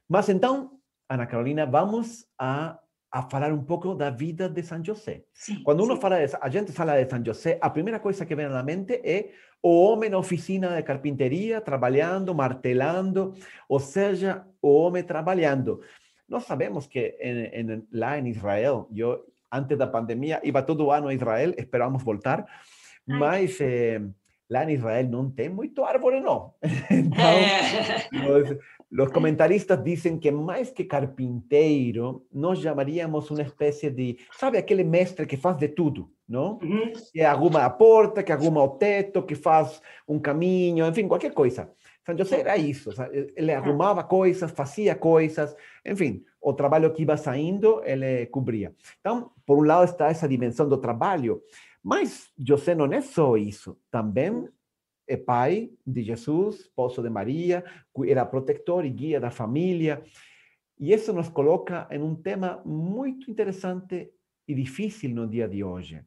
Mas 0.08 0.30
então, 0.30 0.80
Ana 1.10 1.26
Carolina, 1.26 1.66
vamos 1.66 2.26
a, 2.40 2.80
a 3.12 3.24
falar 3.24 3.52
um 3.52 3.66
pouco 3.66 3.94
da 3.94 4.10
vida 4.10 4.48
de 4.48 4.64
São 4.64 4.82
José. 4.82 5.26
Sim, 5.34 5.62
Quando 5.64 5.84
uno 5.84 5.96
sim. 5.96 6.02
fala 6.02 6.26
de, 6.26 6.34
a 6.40 6.50
gente 6.50 6.72
fala 6.72 7.04
de 7.04 7.10
São 7.10 7.22
José, 7.22 7.60
a 7.62 7.70
primeira 7.70 8.00
coisa 8.00 8.26
que 8.26 8.34
vem 8.34 8.46
à 8.46 8.64
mente 8.64 9.02
é 9.04 9.32
o 9.62 9.84
homem 9.84 10.10
na 10.10 10.18
oficina 10.18 10.78
de 10.78 10.84
carpinteria, 10.84 11.60
trabalhando, 11.60 12.34
martelando, 12.34 13.34
ou 13.68 13.82
seja, 13.82 14.46
o 14.62 14.74
homem 14.74 15.04
trabalhando. 15.04 15.82
Nós 16.30 16.46
sabemos 16.46 16.88
que 16.88 17.18
en, 17.20 17.50
en, 17.54 17.88
lá 17.92 18.18
em 18.18 18.28
Israel, 18.28 18.88
eu 18.96 19.26
antes 19.52 19.78
da 19.78 19.88
pandemia 19.88 20.40
iba 20.44 20.62
todo 20.62 20.92
ano 20.92 21.08
a 21.08 21.14
Israel, 21.14 21.54
esperamos 21.58 22.04
voltar, 22.04 22.46
mas 23.06 23.60
eh, 23.60 24.00
lá 24.50 24.64
em 24.64 24.76
Israel 24.76 25.08
não 25.10 25.30
tem 25.30 25.50
muito 25.50 25.84
árvore, 25.84 26.20
não. 26.20 26.54
Então, 26.92 27.34
os, 28.92 29.06
os, 29.06 29.12
comentaristas 29.12 29.84
dizem 29.84 30.20
que 30.20 30.32
mais 30.32 30.72
que 30.72 30.84
carpinteiro, 30.84 32.26
nós 32.32 32.60
chamaríamos 32.60 33.30
uma 33.32 33.42
espécie 33.42 33.90
de, 33.90 34.18
sabe, 34.32 34.58
aquele 34.58 34.84
mestre 34.84 35.26
que 35.26 35.38
faz 35.38 35.58
de 35.58 35.70
tudo, 35.70 36.12
não? 36.28 36.60
Uhum. 36.62 36.94
Que 37.12 37.22
arruma 37.22 37.66
a 37.66 37.70
porta, 37.70 38.24
que 38.24 38.32
arruma 38.32 38.64
o 38.64 38.70
teto, 38.70 39.24
que 39.24 39.36
faz 39.36 39.82
um 40.08 40.20
caminho, 40.20 40.88
enfim, 40.88 41.08
qualquer 41.08 41.34
coisa. 41.34 41.72
São 42.06 42.18
José 42.18 42.40
era 42.40 42.58
isso, 42.58 42.90
ele 43.36 43.54
arrumava 43.54 44.04
coisas, 44.04 44.52
fazia 44.52 44.96
coisas, 44.96 45.56
enfim, 45.86 46.24
o 46.42 46.54
trabalho 46.54 46.92
que 46.94 47.04
ia 47.04 47.18
saindo, 47.18 47.82
ele 47.84 48.26
cobria. 48.28 48.74
Então, 49.00 49.32
por 49.46 49.58
um 49.58 49.68
lado 49.68 49.86
está 49.86 50.08
essa 50.08 50.28
dimensão 50.28 50.68
do 50.68 50.78
trabalho, 50.78 51.42
mas 51.84 52.32
José 52.38 52.74
não 52.74 52.92
é 52.92 53.02
só 53.02 53.38
isso, 53.38 53.78
também 53.92 54.48
é 55.08 55.18
pai 55.18 55.72
de 55.86 56.04
Jesus, 56.04 56.62
esposo 56.62 57.02
de 57.02 57.10
Maria, 57.10 57.64
era 58.08 58.26
protetor 58.26 58.86
e 58.86 58.90
guia 58.90 59.20
da 59.20 59.32
família, 59.32 60.04
e 60.80 60.94
isso 60.94 61.12
nos 61.12 61.28
coloca 61.30 61.88
em 61.92 62.02
um 62.02 62.16
tema 62.16 62.62
muito 62.64 63.30
interessante 63.30 64.12
e 64.48 64.56
difícil 64.56 65.10
no? 65.10 65.28
dia 65.28 65.48
de 65.48 65.64
hoje, 65.64 66.04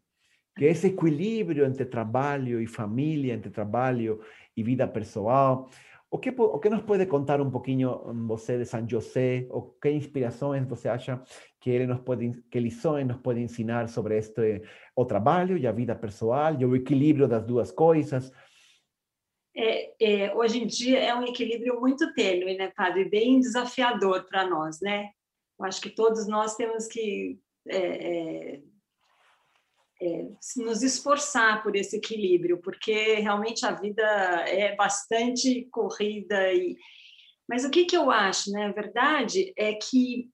que 0.57 0.67
é 0.67 0.71
esse 0.71 0.89
equilíbrio 0.89 1.65
entre 1.65 1.85
trabalho 1.85 2.61
e 2.61 2.67
família, 2.67 3.35
entre 3.35 3.51
trabalho 3.51 4.21
e 4.57 4.63
vida 4.63 4.87
pessoal. 4.87 5.71
O 6.11 6.19
que, 6.19 6.29
o 6.29 6.59
que 6.59 6.69
nos 6.69 6.83
pode 6.83 7.07
contar 7.07 7.41
um 7.41 7.51
pouquinho 7.51 8.03
você 8.27 8.59
de 8.59 8.67
São 8.67 8.87
José? 8.87 9.47
O 9.51 9.63
que 9.63 9.91
inspirações 9.91 10.69
você 10.69 10.89
acha 10.89 11.23
que 11.59 11.71
ele 11.71 11.87
nos 11.87 12.01
pode, 12.01 12.33
que 12.51 12.61
lições 12.61 13.07
nos 13.07 13.17
pode 13.17 13.41
ensinar 13.41 13.89
sobre 13.89 14.19
este 14.19 14.63
o 14.95 15.07
trabalho 15.07 15.57
e 15.57 15.67
a 15.67 15.73
vida 15.73 15.95
pessoal 15.95 16.55
e 16.61 16.67
o 16.67 16.77
equilíbrio 16.77 17.27
das 17.27 17.43
duas 17.45 17.73
coisas? 17.73 18.31
É, 19.57 19.95
é, 20.01 20.35
hoje 20.35 20.63
em 20.63 20.67
dia 20.67 20.99
é 20.99 21.15
um 21.15 21.25
equilíbrio 21.25 21.81
muito 21.81 22.13
tênue, 22.13 22.59
né, 22.59 22.71
padre? 22.77 23.07
Bem 23.07 23.41
desafiador 23.41 24.25
para 24.25 24.47
nós, 24.47 24.81
né? 24.83 25.11
Eu 25.59 25.65
acho 25.65 25.81
que 25.81 25.91
todos 25.91 26.27
nós 26.27 26.57
temos 26.57 26.87
que 26.89 27.39
é, 27.69 28.61
é 30.03 30.29
nos 30.57 30.83
esforçar 30.83 31.63
por 31.63 31.77
esse 31.77 31.97
equilíbrio, 31.97 32.59
porque 32.59 33.15
realmente 33.15 33.65
a 33.65 33.71
vida 33.71 34.03
é 34.49 34.75
bastante 34.75 35.69
corrida. 35.71 36.53
E... 36.53 36.77
Mas 37.49 37.65
o 37.65 37.71
que, 37.71 37.85
que 37.85 37.97
eu 37.97 38.11
acho, 38.11 38.51
né? 38.51 38.67
A 38.67 38.73
verdade 38.73 39.53
é 39.57 39.75
que 39.75 40.29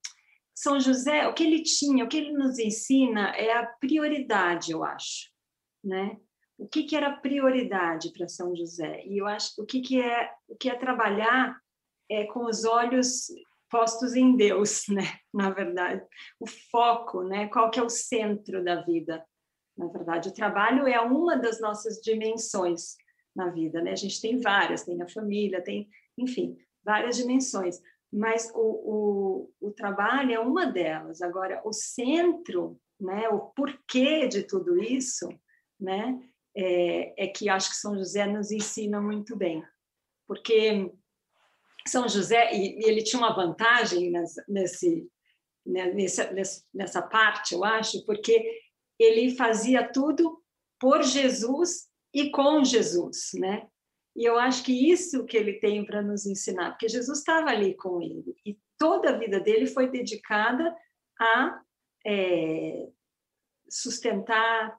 São 0.55 0.79
José, 0.79 1.27
o 1.27 1.35
que 1.35 1.43
ele 1.43 1.61
tinha, 1.61 2.03
o 2.03 2.07
que 2.07 2.17
ele 2.17 2.31
nos 2.31 2.57
ensina 2.57 3.29
é 3.35 3.53
a 3.53 3.65
prioridade, 3.65 4.71
eu 4.71 4.83
acho, 4.83 5.29
né? 5.83 6.17
O 6.57 6.67
que, 6.67 6.83
que 6.83 6.95
era 6.95 7.17
prioridade 7.17 8.11
para 8.11 8.27
São 8.27 8.55
José? 8.55 9.05
E 9.05 9.21
eu 9.21 9.27
acho 9.27 9.53
o 9.61 9.65
que, 9.65 9.81
que 9.81 10.01
é 10.01 10.31
o 10.47 10.55
que 10.55 10.69
é 10.69 10.75
trabalhar 10.75 11.55
é 12.09 12.25
com 12.25 12.45
os 12.45 12.65
olhos 12.65 13.27
postos 13.69 14.15
em 14.15 14.35
Deus, 14.35 14.85
né? 14.89 15.19
Na 15.31 15.51
verdade, 15.51 16.03
o 16.39 16.47
foco, 16.47 17.21
né? 17.21 17.47
Qual 17.49 17.69
que 17.69 17.79
é 17.79 17.83
o 17.83 17.89
centro 17.89 18.63
da 18.63 18.81
vida? 18.81 19.23
Na 19.79 19.87
verdade, 19.87 20.27
o 20.27 20.33
trabalho 20.33 20.85
é 20.85 20.99
uma 20.99 21.37
das 21.37 21.61
nossas 21.61 22.01
dimensões 22.01 22.97
na 23.33 23.49
vida, 23.49 23.81
né? 23.81 23.93
A 23.93 23.95
gente 23.95 24.19
tem 24.19 24.37
várias, 24.37 24.83
tem 24.83 25.01
a 25.01 25.07
família, 25.07 25.63
tem, 25.63 25.89
enfim, 26.17 26.57
várias 26.83 27.15
dimensões, 27.15 27.79
mas 28.11 28.51
o, 28.53 28.59
o, 29.61 29.67
o 29.69 29.71
trabalho 29.71 30.33
é 30.33 30.39
uma 30.39 30.65
delas. 30.65 31.21
Agora, 31.21 31.61
o 31.63 31.71
centro, 31.71 32.77
né, 32.99 33.29
o 33.29 33.39
porquê 33.39 34.27
de 34.27 34.43
tudo 34.43 34.83
isso, 34.83 35.29
né, 35.79 36.19
é, 36.53 37.23
é 37.23 37.27
que 37.27 37.47
acho 37.47 37.69
que 37.69 37.77
São 37.77 37.97
José 37.97 38.27
nos 38.27 38.51
ensina 38.51 38.99
muito 38.99 39.33
bem, 39.33 39.63
porque 40.27 40.91
São 41.87 42.05
José, 42.09 42.53
e, 42.53 42.81
e 42.81 42.83
ele 42.83 43.01
tinha 43.01 43.21
uma 43.21 43.33
vantagem 43.33 44.11
nessa, 44.11 44.43
nesse, 44.45 45.09
né, 45.65 45.93
nessa, 45.93 46.65
nessa 46.73 47.01
parte, 47.01 47.53
eu 47.53 47.63
acho, 47.63 48.05
porque 48.05 48.67
ele 48.99 49.35
fazia 49.35 49.87
tudo 49.91 50.43
por 50.79 51.03
Jesus 51.03 51.87
e 52.13 52.29
com 52.29 52.63
Jesus, 52.63 53.31
né? 53.35 53.67
E 54.15 54.25
eu 54.25 54.37
acho 54.37 54.63
que 54.63 54.91
isso 54.91 55.25
que 55.25 55.37
ele 55.37 55.53
tem 55.53 55.85
para 55.85 56.01
nos 56.01 56.25
ensinar, 56.25 56.71
porque 56.71 56.89
Jesus 56.89 57.19
estava 57.19 57.49
ali 57.49 57.75
com 57.75 58.01
ele 58.01 58.35
e 58.45 58.59
toda 58.77 59.11
a 59.11 59.17
vida 59.17 59.39
dele 59.39 59.65
foi 59.65 59.89
dedicada 59.89 60.75
a 61.19 61.61
é, 62.05 62.89
sustentar, 63.69 64.77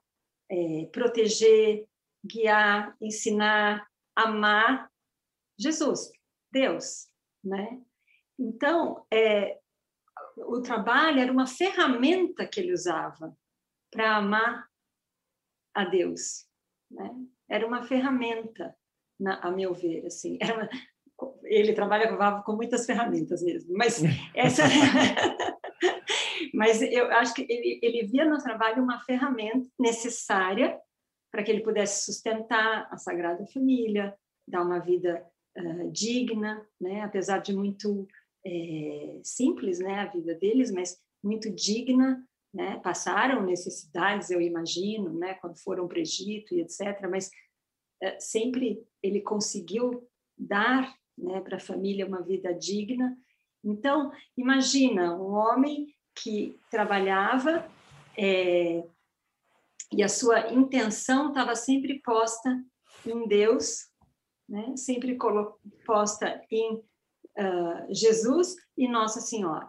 é, 0.51 0.87
proteger, 0.93 1.87
guiar, 2.25 2.97
ensinar, 3.01 3.89
amar 4.15 4.91
Jesus, 5.59 6.11
Deus, 6.51 7.09
né? 7.45 7.81
Então, 8.39 9.07
é, 9.13 9.59
o 10.37 10.61
trabalho 10.61 11.21
era 11.21 11.31
uma 11.31 11.47
ferramenta 11.47 12.47
que 12.47 12.61
ele 12.61 12.73
usava 12.73 13.37
para 13.91 14.17
amar 14.17 14.67
a 15.75 15.85
Deus, 15.85 16.47
né? 16.91 17.11
Era 17.49 17.67
uma 17.67 17.83
ferramenta, 17.83 18.75
na, 19.19 19.41
a 19.41 19.51
meu 19.51 19.75
ver, 19.75 20.07
assim. 20.07 20.39
Uma, 20.43 20.69
ele 21.45 21.73
trabalhava 21.73 22.43
com 22.43 22.55
muitas 22.55 22.87
ferramentas 22.87 23.43
mesmo, 23.43 23.75
mas 23.77 24.01
essa, 24.35 24.63
mas 26.55 26.81
eu 26.81 27.11
acho 27.13 27.35
que 27.35 27.47
ele, 27.49 27.79
ele 27.83 28.07
via 28.07 28.25
no 28.25 28.39
trabalho 28.39 28.83
uma 28.83 29.01
ferramenta 29.01 29.67
necessária 29.79 30.79
para 31.31 31.43
que 31.43 31.51
ele 31.51 31.63
pudesse 31.63 32.05
sustentar 32.05 32.89
a 32.91 32.97
Sagrada 32.97 33.47
Família, 33.53 34.15
dar 34.49 34.63
uma 34.63 34.81
vida 34.81 35.25
uh, 35.57 35.91
digna, 35.93 36.67
né? 36.81 37.03
Apesar 37.03 37.39
de 37.39 37.55
muito 37.55 38.09
é, 38.45 39.21
simples, 39.23 39.79
né, 39.79 40.01
a 40.01 40.07
vida 40.07 40.35
deles, 40.35 40.71
mas 40.73 40.99
muito 41.23 41.51
digna, 41.51 42.25
né? 42.53 42.79
Passaram 42.81 43.45
necessidades, 43.45 44.31
eu 44.31 44.41
imagino, 44.41 45.13
né, 45.13 45.35
quando 45.35 45.59
foram 45.59 45.87
para 45.87 45.99
o 45.99 46.01
Egito 46.01 46.55
e 46.55 46.61
etc. 46.61 47.09
Mas 47.11 47.31
é, 48.03 48.19
sempre 48.19 48.83
ele 49.03 49.21
conseguiu 49.21 50.09
dar, 50.37 50.95
né, 51.17 51.41
para 51.41 51.57
a 51.57 51.61
família 51.61 52.07
uma 52.07 52.23
vida 52.23 52.53
digna. 52.53 53.17
Então, 53.63 54.11
imagina 54.37 55.15
um 55.15 55.33
homem 55.33 55.95
que 56.15 56.59
trabalhava 56.71 57.69
é, 58.19 58.83
e 59.93 60.03
a 60.03 60.09
sua 60.09 60.53
intenção 60.53 61.29
estava 61.29 61.57
sempre 61.57 62.01
posta 62.01 62.63
em 63.05 63.27
Deus, 63.27 63.89
né? 64.49 64.77
sempre 64.77 65.19
posta 65.85 66.41
em 66.51 66.77
uh, 66.77 67.87
Jesus 67.95 68.55
e 68.77 68.89
Nossa 68.89 69.21
Senhora. 69.21 69.69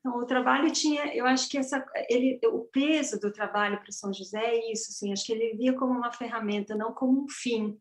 Então, 0.00 0.18
o 0.18 0.26
trabalho 0.26 0.70
tinha, 0.70 1.14
eu 1.14 1.26
acho 1.26 1.48
que 1.48 1.58
essa, 1.58 1.84
ele, 2.08 2.38
o 2.46 2.60
peso 2.60 3.18
do 3.18 3.32
trabalho 3.32 3.80
para 3.80 3.90
São 3.90 4.12
José 4.12 4.42
é 4.42 4.72
isso, 4.72 4.90
assim, 4.90 5.12
acho 5.12 5.26
que 5.26 5.32
ele 5.32 5.56
via 5.56 5.72
como 5.74 5.92
uma 5.92 6.12
ferramenta, 6.12 6.76
não 6.76 6.92
como 6.92 7.24
um 7.24 7.28
fim. 7.28 7.78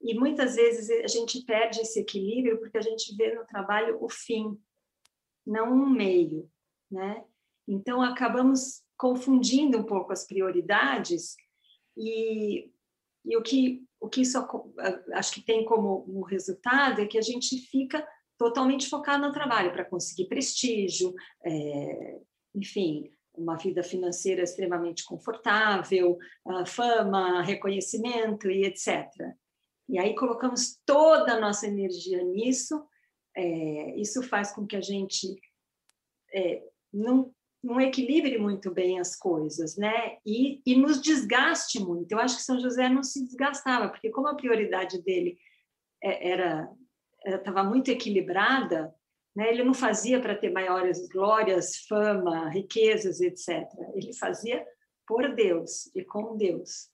E 0.00 0.14
muitas 0.18 0.56
vezes 0.56 0.90
a 0.90 1.06
gente 1.06 1.44
perde 1.44 1.80
esse 1.80 2.00
equilíbrio 2.00 2.58
porque 2.58 2.78
a 2.78 2.82
gente 2.82 3.14
vê 3.16 3.34
no 3.34 3.46
trabalho 3.46 4.02
o 4.02 4.08
fim, 4.08 4.58
não 5.46 5.72
um 5.72 5.88
meio, 5.88 6.50
né? 6.90 7.24
Então 7.68 8.02
acabamos 8.02 8.82
confundindo 8.96 9.78
um 9.78 9.84
pouco 9.84 10.12
as 10.12 10.26
prioridades 10.26 11.36
e, 11.96 12.70
e 13.24 13.36
o 13.36 13.42
que 13.42 13.84
o 14.00 14.08
que 14.08 14.22
isso 14.22 14.36
acho 15.12 15.32
que 15.32 15.40
tem 15.40 15.64
como 15.64 16.04
um 16.08 16.22
resultado 16.22 17.00
é 17.00 17.06
que 17.06 17.16
a 17.16 17.22
gente 17.22 17.56
fica 17.56 18.04
totalmente 18.38 18.88
focado 18.88 19.26
no 19.26 19.32
trabalho 19.32 19.72
para 19.72 19.84
conseguir 19.84 20.26
prestígio, 20.26 21.14
é, 21.44 22.20
enfim, 22.54 23.10
uma 23.34 23.56
vida 23.56 23.82
financeira 23.82 24.42
extremamente 24.42 25.04
confortável, 25.04 26.18
fama, 26.66 27.42
reconhecimento 27.42 28.50
e 28.50 28.64
etc. 28.64 29.08
E 29.88 29.98
aí 29.98 30.14
colocamos 30.14 30.78
toda 30.84 31.34
a 31.34 31.40
nossa 31.40 31.66
energia 31.66 32.22
nisso, 32.22 32.84
é, 33.36 33.96
isso 33.96 34.22
faz 34.22 34.52
com 34.52 34.66
que 34.66 34.76
a 34.76 34.80
gente 34.80 35.34
é, 36.34 36.62
não, 36.92 37.34
não 37.62 37.80
equilibre 37.80 38.38
muito 38.38 38.70
bem 38.70 39.00
as 39.00 39.16
coisas, 39.16 39.76
né? 39.76 40.18
E, 40.24 40.60
e 40.66 40.76
nos 40.76 41.00
desgaste 41.00 41.80
muito. 41.80 42.12
Eu 42.12 42.18
acho 42.18 42.36
que 42.36 42.42
São 42.42 42.60
José 42.60 42.88
não 42.88 43.02
se 43.02 43.24
desgastava, 43.24 43.88
porque 43.88 44.10
como 44.10 44.28
a 44.28 44.34
prioridade 44.34 45.02
dele 45.02 45.38
é, 46.02 46.30
era 46.30 46.68
estava 47.26 47.62
muito 47.62 47.90
equilibrada, 47.90 48.94
né? 49.34 49.48
ele 49.50 49.64
não 49.64 49.74
fazia 49.74 50.20
para 50.20 50.36
ter 50.36 50.50
maiores 50.50 51.08
glórias, 51.08 51.78
fama, 51.86 52.48
riquezas, 52.48 53.20
etc. 53.20 53.66
Ele 53.94 54.12
fazia 54.14 54.64
por 55.06 55.34
Deus 55.34 55.90
e 55.94 56.04
com 56.04 56.36
Deus. 56.36 56.90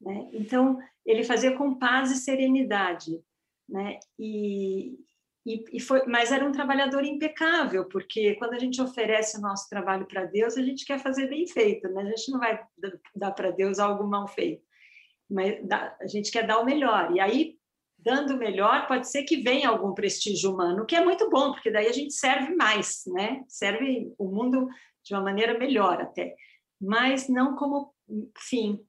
Né? 0.00 0.28
Então, 0.32 0.78
ele 1.04 1.24
fazia 1.24 1.56
com 1.56 1.78
paz 1.78 2.10
e 2.10 2.16
serenidade. 2.16 3.20
Né? 3.68 3.98
E, 4.18 4.98
e, 5.44 5.64
e, 5.72 5.80
foi, 5.80 6.04
mas 6.06 6.30
era 6.30 6.44
um 6.44 6.52
trabalhador 6.52 7.04
impecável, 7.04 7.86
porque 7.86 8.34
quando 8.34 8.54
a 8.54 8.58
gente 8.58 8.80
oferece 8.80 9.38
o 9.38 9.40
nosso 9.40 9.68
trabalho 9.68 10.06
para 10.06 10.24
Deus, 10.24 10.56
a 10.56 10.62
gente 10.62 10.84
quer 10.84 10.98
fazer 10.98 11.28
bem 11.28 11.46
feito, 11.46 11.88
né? 11.88 12.02
a 12.02 12.16
gente 12.16 12.30
não 12.30 12.38
vai 12.38 12.62
dar 13.14 13.32
para 13.32 13.50
Deus 13.50 13.78
algo 13.78 14.06
mal 14.06 14.26
feito, 14.28 14.62
mas 15.28 15.58
a 15.70 16.06
gente 16.06 16.30
quer 16.30 16.46
dar 16.46 16.58
o 16.58 16.64
melhor. 16.64 17.14
E 17.14 17.20
aí, 17.20 17.57
dando 17.98 18.38
melhor, 18.38 18.86
pode 18.86 19.10
ser 19.10 19.24
que 19.24 19.42
venha 19.42 19.68
algum 19.68 19.92
prestígio 19.92 20.52
humano, 20.52 20.86
que 20.86 20.94
é 20.94 21.04
muito 21.04 21.28
bom, 21.28 21.52
porque 21.52 21.70
daí 21.70 21.88
a 21.88 21.92
gente 21.92 22.14
serve 22.14 22.54
mais, 22.54 23.02
né? 23.08 23.42
Serve 23.48 24.12
o 24.16 24.28
mundo 24.28 24.68
de 25.04 25.14
uma 25.14 25.22
maneira 25.22 25.58
melhor 25.58 26.00
até, 26.00 26.34
mas 26.80 27.28
não 27.28 27.56
como 27.56 27.92
fim. 28.38 28.80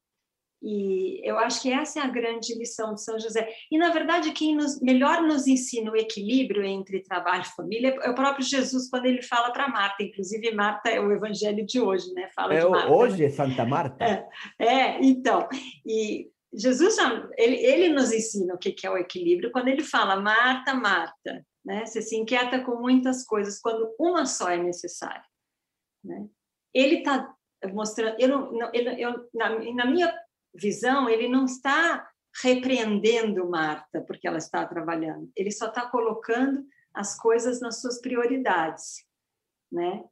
E 0.62 1.22
eu 1.24 1.39
acho 1.39 1.62
que 1.62 1.72
essa 1.72 2.00
é 2.00 2.04
a 2.04 2.10
grande 2.10 2.54
lição 2.54 2.93
de 2.93 3.02
São 3.02 3.17
José. 3.17 3.50
E, 3.72 3.78
na 3.78 3.91
verdade, 3.91 4.32
quem 4.34 4.56
nos, 4.56 4.82
melhor 4.82 5.22
nos 5.22 5.48
ensina 5.48 5.89
o 5.89 5.95
equilíbrio 5.95 6.65
entre 6.65 7.02
trabalho 7.02 7.43
e 7.43 7.56
família 7.56 7.98
é 8.02 8.10
o 8.10 8.15
próprio 8.15 8.45
Jesus, 8.45 8.89
quando 8.89 9.06
ele 9.06 9.22
fala 9.22 9.52
para 9.52 9.69
Marta. 9.69 10.04
Inclusive, 10.04 10.54
Marta 10.54 10.89
é 10.89 11.00
o 11.00 11.13
evangelho 11.13 11.65
de 11.65 11.80
hoje, 11.80 12.13
né? 12.13 12.30
Fala 12.36 12.54
é, 12.54 12.60
de 12.60 12.69
Marta. 12.69 12.91
Hoje 12.91 13.19
né? 13.19 13.26
é 13.26 13.30
Santa 13.30 13.65
Marta. 13.65 14.04
É, 14.04 14.28
é, 14.60 15.00
então. 15.02 15.48
E 15.86 16.30
Jesus 16.53 16.97
ele, 17.38 17.57
ele 17.57 17.89
nos 17.89 18.12
ensina 18.12 18.55
o 18.55 18.57
que 18.57 18.75
é 18.85 18.89
o 18.89 18.97
equilíbrio 18.97 19.51
quando 19.51 19.67
ele 19.67 19.83
fala 19.83 20.19
Marta, 20.19 20.73
Marta, 20.73 21.45
né? 21.63 21.85
Você 21.85 22.01
se 22.01 22.15
inquieta 22.15 22.63
com 22.63 22.75
muitas 22.75 23.23
coisas 23.23 23.59
quando 23.59 23.93
uma 23.99 24.25
só 24.25 24.49
é 24.49 24.57
necessária, 24.57 25.23
né? 26.03 26.27
Ele 26.73 26.97
está 26.97 27.35
mostrando, 27.71 28.19
eu, 28.19 28.53
eu, 28.73 28.91
eu 28.93 29.29
na, 29.33 29.49
na 29.73 29.85
minha 29.85 30.13
visão, 30.53 31.07
ele 31.07 31.27
não 31.27 31.45
está 31.45 32.09
repreendendo 32.41 33.49
Marta 33.49 34.01
porque 34.01 34.27
ela 34.27 34.38
está 34.38 34.65
trabalhando, 34.65 35.31
ele 35.35 35.51
só 35.51 35.67
está 35.67 35.88
colocando 35.88 36.65
as 36.93 37.15
coisas 37.15 37.62
nas 37.62 37.79
suas 37.79 38.01
prioridades, 38.01 39.05
né? 39.71 40.03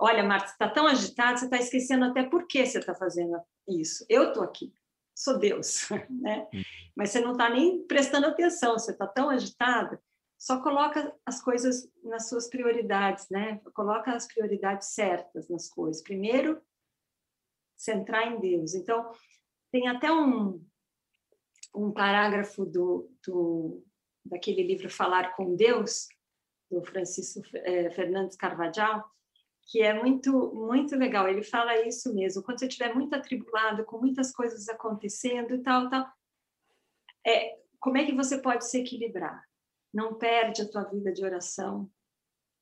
Olha, 0.00 0.22
Marta, 0.22 0.48
você 0.48 0.52
está 0.52 0.68
tão 0.68 0.86
agitada, 0.86 1.36
você 1.36 1.44
está 1.44 1.56
esquecendo 1.58 2.04
até 2.04 2.22
por 2.24 2.46
que 2.46 2.64
você 2.64 2.78
está 2.78 2.94
fazendo 2.94 3.36
isso. 3.66 4.04
Eu 4.08 4.28
estou 4.28 4.44
aqui 4.44 4.72
sou 5.18 5.36
Deus, 5.36 5.88
né? 6.08 6.48
Uhum. 6.54 6.62
Mas 6.96 7.10
você 7.10 7.20
não 7.20 7.32
está 7.32 7.50
nem 7.50 7.84
prestando 7.86 8.26
atenção, 8.26 8.78
você 8.78 8.92
está 8.92 9.06
tão 9.06 9.28
agitada, 9.28 10.00
só 10.38 10.62
coloca 10.62 11.12
as 11.26 11.42
coisas 11.42 11.90
nas 12.04 12.28
suas 12.28 12.48
prioridades, 12.48 13.28
né? 13.28 13.58
Coloca 13.74 14.12
as 14.12 14.26
prioridades 14.26 14.88
certas 14.88 15.48
nas 15.48 15.68
coisas. 15.68 16.00
Primeiro, 16.00 16.62
centrar 17.76 18.28
em 18.28 18.38
Deus. 18.38 18.74
Então, 18.74 19.10
tem 19.72 19.88
até 19.88 20.12
um, 20.12 20.64
um 21.74 21.90
parágrafo 21.90 22.64
do, 22.64 23.10
do 23.26 23.84
daquele 24.24 24.62
livro 24.62 24.88
Falar 24.88 25.34
com 25.34 25.56
Deus, 25.56 26.06
do 26.70 26.84
Francisco 26.84 27.40
eh, 27.54 27.90
Fernandes 27.90 28.36
Carvajal, 28.36 29.04
que 29.68 29.82
é 29.82 29.92
muito 29.92 30.54
muito 30.54 30.96
legal. 30.96 31.28
Ele 31.28 31.42
fala 31.42 31.86
isso 31.86 32.14
mesmo. 32.14 32.42
Quando 32.42 32.58
você 32.58 32.66
estiver 32.66 32.94
muito 32.94 33.14
atribulado, 33.14 33.84
com 33.84 33.98
muitas 33.98 34.32
coisas 34.32 34.68
acontecendo 34.68 35.54
e 35.54 35.62
tal, 35.62 35.88
tal, 35.90 36.10
é, 37.24 37.58
como 37.78 37.98
é 37.98 38.06
que 38.06 38.14
você 38.14 38.38
pode 38.38 38.66
se 38.66 38.80
equilibrar? 38.80 39.44
Não 39.92 40.14
perde 40.14 40.62
a 40.62 40.68
tua 40.68 40.84
vida 40.84 41.12
de 41.12 41.24
oração, 41.24 41.90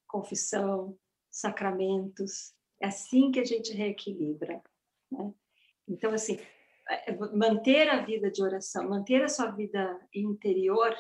confissão, 0.07 0.99
sacramentos. 1.31 2.53
É 2.81 2.89
assim 2.89 3.31
que 3.31 3.41
a 3.41 3.45
gente 3.45 3.73
reequilibra. 3.73 4.61
Né? 5.11 5.33
Então, 5.89 6.13
assim, 6.13 6.39
é, 6.89 7.13
é, 7.13 7.17
manter 7.37 7.89
a 7.89 8.05
vida 8.05 8.31
de 8.31 8.43
oração, 8.43 8.89
manter 8.89 9.23
a 9.23 9.29
sua 9.29 9.51
vida 9.51 10.01
interior 10.13 10.95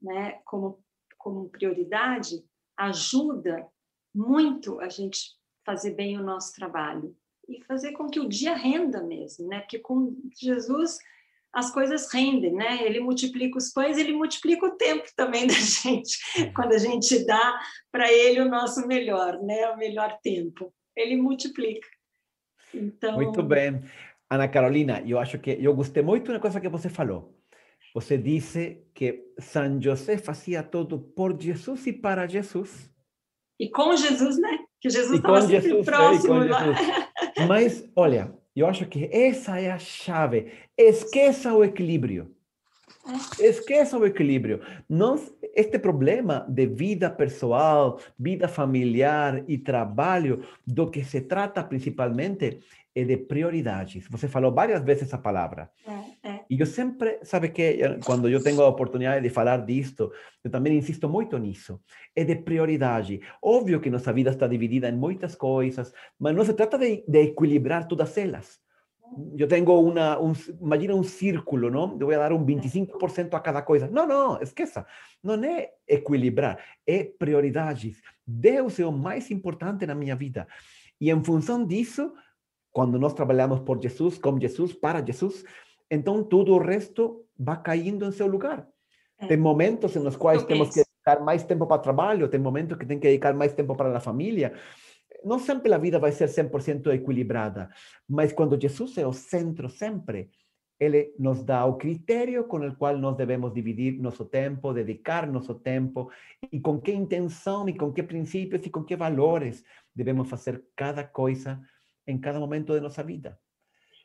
né, 0.00 0.40
como, 0.44 0.84
como 1.18 1.48
prioridade, 1.48 2.44
ajuda 2.76 3.66
muito 4.14 4.80
a 4.80 4.88
gente 4.88 5.20
fazer 5.64 5.92
bem 5.92 6.18
o 6.18 6.22
nosso 6.22 6.54
trabalho 6.54 7.16
e 7.48 7.62
fazer 7.64 7.92
com 7.92 8.08
que 8.08 8.20
o 8.20 8.28
dia 8.28 8.54
renda 8.54 9.02
mesmo, 9.02 9.48
né? 9.48 9.60
Porque 9.60 9.78
com 9.78 10.16
Jesus 10.40 10.98
as 11.52 11.72
coisas 11.72 12.12
rendem, 12.12 12.52
né? 12.52 12.82
Ele 12.82 13.00
multiplica 13.00 13.58
os 13.58 13.72
pães, 13.72 13.98
ele 13.98 14.12
multiplica 14.12 14.66
o 14.66 14.76
tempo 14.76 15.04
também 15.16 15.46
da 15.48 15.54
gente, 15.54 16.18
quando 16.54 16.72
a 16.72 16.78
gente 16.78 17.24
dá 17.24 17.58
para 17.90 18.10
ele 18.10 18.40
o 18.40 18.48
nosso 18.48 18.86
melhor, 18.86 19.40
né? 19.42 19.68
O 19.70 19.76
melhor 19.76 20.18
tempo. 20.22 20.72
Ele 20.96 21.16
multiplica. 21.16 21.88
Então... 22.72 23.14
Muito 23.14 23.42
bem. 23.42 23.82
Ana 24.28 24.46
Carolina, 24.46 25.02
eu 25.04 25.18
acho 25.18 25.38
que 25.40 25.58
eu 25.60 25.74
gostei 25.74 26.04
muito 26.04 26.32
da 26.32 26.38
coisa 26.38 26.60
que 26.60 26.68
você 26.68 26.88
falou. 26.88 27.36
Você 27.92 28.16
disse 28.16 28.86
que 28.94 29.32
São 29.40 29.82
José 29.82 30.16
fazia 30.16 30.62
tudo 30.62 31.00
por 31.00 31.40
Jesus 31.40 31.84
e 31.88 31.92
para 31.92 32.28
Jesus. 32.28 32.88
E 33.60 33.68
com 33.68 33.94
Jesus, 33.94 34.40
né? 34.40 34.58
Que 34.80 34.88
Jesus 34.88 35.18
estava 35.18 35.42
sempre 35.42 35.60
Jesus, 35.60 35.84
próximo. 35.84 36.42
É, 37.36 37.44
Mas, 37.46 37.86
olha, 37.94 38.32
eu 38.56 38.66
acho 38.66 38.86
que 38.86 39.06
essa 39.12 39.60
é 39.60 39.70
a 39.70 39.78
chave. 39.78 40.50
Esqueça 40.78 41.52
o 41.52 41.62
equilíbrio. 41.62 42.34
É. 43.38 43.46
Esqueça 43.48 43.98
o 43.98 44.06
equilíbrio. 44.06 44.62
Não, 44.88 45.22
este 45.54 45.78
problema 45.78 46.46
de 46.48 46.66
vida 46.66 47.10
pessoal, 47.10 48.00
vida 48.18 48.48
familiar 48.48 49.44
e 49.46 49.58
trabalho, 49.58 50.42
do 50.66 50.90
que 50.90 51.04
se 51.04 51.20
trata 51.20 51.62
principalmente 51.62 52.60
é 52.94 53.04
de 53.04 53.16
prioridades. 53.16 54.06
Você 54.10 54.28
falou 54.28 54.52
várias 54.52 54.82
vezes 54.82 55.04
essa 55.04 55.18
palavra. 55.18 55.70
É, 55.86 56.28
é. 56.28 56.40
E 56.50 56.58
eu 56.58 56.66
sempre, 56.66 57.20
sabe 57.22 57.50
que 57.50 57.78
quando 58.04 58.28
eu 58.28 58.42
tenho 58.42 58.60
a 58.62 58.68
oportunidade 58.68 59.22
de 59.22 59.30
falar 59.30 59.58
disto, 59.58 60.12
eu 60.42 60.50
também 60.50 60.76
insisto 60.76 61.08
muito 61.08 61.38
nisso. 61.38 61.80
É 62.14 62.24
de 62.24 62.36
prioridade. 62.36 63.20
Óbvio 63.42 63.80
que 63.80 63.90
nossa 63.90 64.12
vida 64.12 64.30
está 64.30 64.46
dividida 64.46 64.88
em 64.88 64.96
muitas 64.96 65.34
coisas, 65.34 65.92
mas 66.18 66.34
não 66.34 66.44
se 66.44 66.54
trata 66.54 66.76
de, 66.78 67.04
de 67.06 67.20
equilibrar 67.20 67.86
todas 67.86 68.16
elas. 68.18 68.58
Eu 69.36 69.48
tenho 69.48 69.68
uma, 69.80 70.20
um, 70.20 70.32
imagina 70.60 70.94
um 70.94 71.02
círculo, 71.02 71.70
não? 71.70 71.92
Eu 71.98 72.06
vou 72.06 72.10
dar 72.10 72.32
um 72.32 72.44
25% 72.44 73.34
a 73.34 73.40
cada 73.40 73.62
coisa. 73.62 73.88
Não, 73.88 74.06
não, 74.06 74.40
esqueça. 74.40 74.86
Não 75.22 75.34
é 75.44 75.70
equilibrar, 75.86 76.58
é 76.86 77.04
prioridades. 77.04 78.00
Deus 78.26 78.78
é 78.78 78.86
o 78.86 78.92
mais 78.92 79.30
importante 79.30 79.84
na 79.84 79.94
minha 79.94 80.14
vida. 80.14 80.46
E 81.00 81.10
em 81.10 81.24
função 81.24 81.66
disso, 81.66 82.12
quando 82.72 82.98
nós 82.98 83.12
trabalhamos 83.12 83.60
por 83.60 83.80
Jesus, 83.80 84.18
com 84.18 84.38
Jesus, 84.38 84.72
para 84.72 85.04
Jesus, 85.04 85.44
então 85.90 86.22
todo 86.22 86.52
o 86.52 86.58
resto 86.58 87.24
vai 87.38 87.60
caindo 87.60 88.04
em 88.04 88.12
seu 88.12 88.26
lugar. 88.26 88.66
Tem 89.28 89.36
momentos 89.36 89.94
nos 89.96 90.16
quais 90.16 90.42
temos 90.44 90.70
que 90.70 90.82
dedicar 90.82 91.22
mais 91.22 91.44
tempo 91.44 91.66
para 91.66 91.82
trabalho, 91.82 92.28
tem 92.28 92.40
momentos 92.40 92.78
que 92.78 92.86
tem 92.86 92.98
que 92.98 93.08
dedicar 93.08 93.34
mais 93.34 93.52
tempo 93.52 93.74
para 93.76 93.94
a 93.96 94.00
família. 94.00 94.54
Não 95.24 95.38
sempre 95.38 95.72
a 95.74 95.78
vida 95.78 95.98
vai 95.98 96.12
ser 96.12 96.28
100% 96.28 96.92
equilibrada, 96.94 97.68
mas 98.08 98.32
quando 98.32 98.58
Jesus 98.60 98.96
é 98.96 99.06
o 99.06 99.12
centro 99.12 99.68
sempre, 99.68 100.30
ele 100.78 101.14
nos 101.18 101.44
dá 101.44 101.66
o 101.66 101.76
critério 101.76 102.44
com 102.44 102.56
o 102.56 102.74
qual 102.74 102.96
nós 102.96 103.14
devemos 103.14 103.52
dividir 103.52 104.00
nosso 104.00 104.24
tempo, 104.24 104.72
dedicar 104.72 105.30
nosso 105.30 105.54
tempo, 105.54 106.10
e 106.50 106.58
com 106.58 106.80
que 106.80 106.90
intenção, 106.90 107.68
e 107.68 107.76
com 107.76 107.92
que 107.92 108.02
princípios, 108.02 108.64
e 108.64 108.70
com 108.70 108.82
que 108.82 108.96
valores 108.96 109.62
devemos 109.94 110.30
fazer 110.30 110.64
cada 110.74 111.04
coisa 111.04 111.60
em 112.06 112.18
cada 112.18 112.38
momento 112.38 112.74
de 112.74 112.80
nossa 112.80 113.02
vida. 113.02 113.38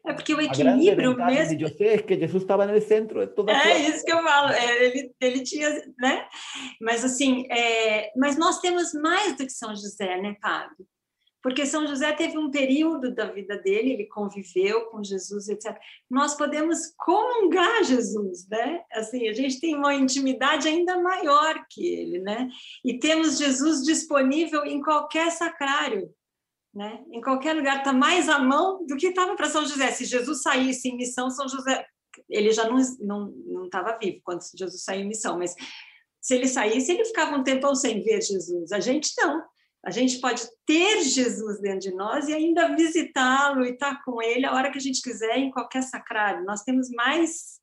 É 0.05 0.13
porque 0.13 0.35
o 0.35 0.41
equilíbrio 0.41 1.15
mesmo. 1.17 1.57
De 1.57 1.67
José 1.67 1.95
é 1.95 1.97
que 1.97 2.19
Jesus 2.19 2.43
estava 2.43 2.67
no 2.67 2.79
centro 2.79 3.25
de 3.25 3.33
toda 3.33 3.51
a 3.51 3.69
É 3.69 3.89
isso 3.89 4.05
que 4.05 4.11
eu 4.11 4.21
falo. 4.21 4.49
É, 4.51 4.85
ele, 4.85 5.15
ele 5.19 5.43
tinha, 5.43 5.69
né? 5.97 6.27
Mas 6.79 7.03
assim, 7.03 7.45
é, 7.51 8.11
mas 8.15 8.37
nós 8.37 8.59
temos 8.59 8.93
mais 8.93 9.35
do 9.35 9.43
que 9.45 9.51
São 9.51 9.69
José, 9.75 10.21
né, 10.21 10.35
Fábio? 10.39 10.85
Porque 11.41 11.65
São 11.65 11.85
José 11.87 12.11
teve 12.13 12.37
um 12.37 12.49
período 12.49 13.13
da 13.13 13.25
vida 13.25 13.57
dele, 13.57 13.93
ele 13.93 14.07
conviveu 14.07 14.85
com 14.87 15.03
Jesus, 15.03 15.47
etc. 15.47 15.75
Nós 16.09 16.35
podemos 16.35 16.79
comungar 16.97 17.83
Jesus, 17.83 18.47
né? 18.47 18.81
Assim, 18.91 19.27
a 19.27 19.33
gente 19.33 19.59
tem 19.59 19.75
uma 19.75 19.93
intimidade 19.93 20.67
ainda 20.67 20.99
maior 20.99 21.63
que 21.69 21.85
ele, 21.85 22.19
né? 22.19 22.47
E 22.83 22.97
temos 22.97 23.37
Jesus 23.37 23.83
disponível 23.83 24.65
em 24.65 24.81
qualquer 24.81 25.31
sacrário 25.31 26.11
né? 26.75 27.01
Em 27.09 27.21
qualquer 27.21 27.53
lugar 27.53 27.77
está 27.77 27.93
mais 27.93 28.27
à 28.27 28.37
mão 28.37 28.85
do 28.85 28.97
que 28.97 29.07
estava 29.07 29.33
para 29.35 29.47
São 29.47 29.65
José. 29.65 29.91
Se 29.91 30.03
Jesus 30.03 30.41
saísse 30.41 30.89
em 30.89 30.97
missão, 30.97 31.29
São 31.29 31.47
José, 31.47 31.85
ele 32.29 32.51
já 32.51 32.67
não 32.67 32.77
não 32.99 33.33
não 33.45 33.65
estava 33.65 33.97
vivo 33.97 34.19
quando 34.23 34.41
Jesus 34.55 34.83
saiu 34.83 35.01
em 35.01 35.07
missão, 35.07 35.37
mas 35.37 35.55
se 36.21 36.35
ele 36.35 36.47
saísse, 36.47 36.91
ele 36.91 37.05
ficava 37.05 37.35
um 37.35 37.43
tempão 37.43 37.73
sem 37.73 38.01
ver 38.03 38.21
Jesus. 38.21 38.71
A 38.71 38.79
gente 38.79 39.13
não. 39.17 39.41
A 39.85 39.91
gente 39.91 40.19
pode 40.19 40.41
ter 40.65 41.03
Jesus 41.03 41.61
dentro 41.61 41.91
de 41.91 41.95
nós 41.95 42.27
e 42.27 42.33
ainda 42.33 42.75
visitá-lo 42.75 43.63
e 43.63 43.69
estar 43.69 43.95
tá 43.95 44.01
com 44.03 44.21
ele 44.21 44.43
a 44.45 44.53
hora 44.53 44.71
que 44.71 44.79
a 44.79 44.81
gente 44.81 45.01
quiser 45.01 45.37
em 45.37 45.51
qualquer 45.51 45.83
sacrário. 45.83 46.43
Nós 46.43 46.63
temos 46.63 46.89
mais 46.89 47.59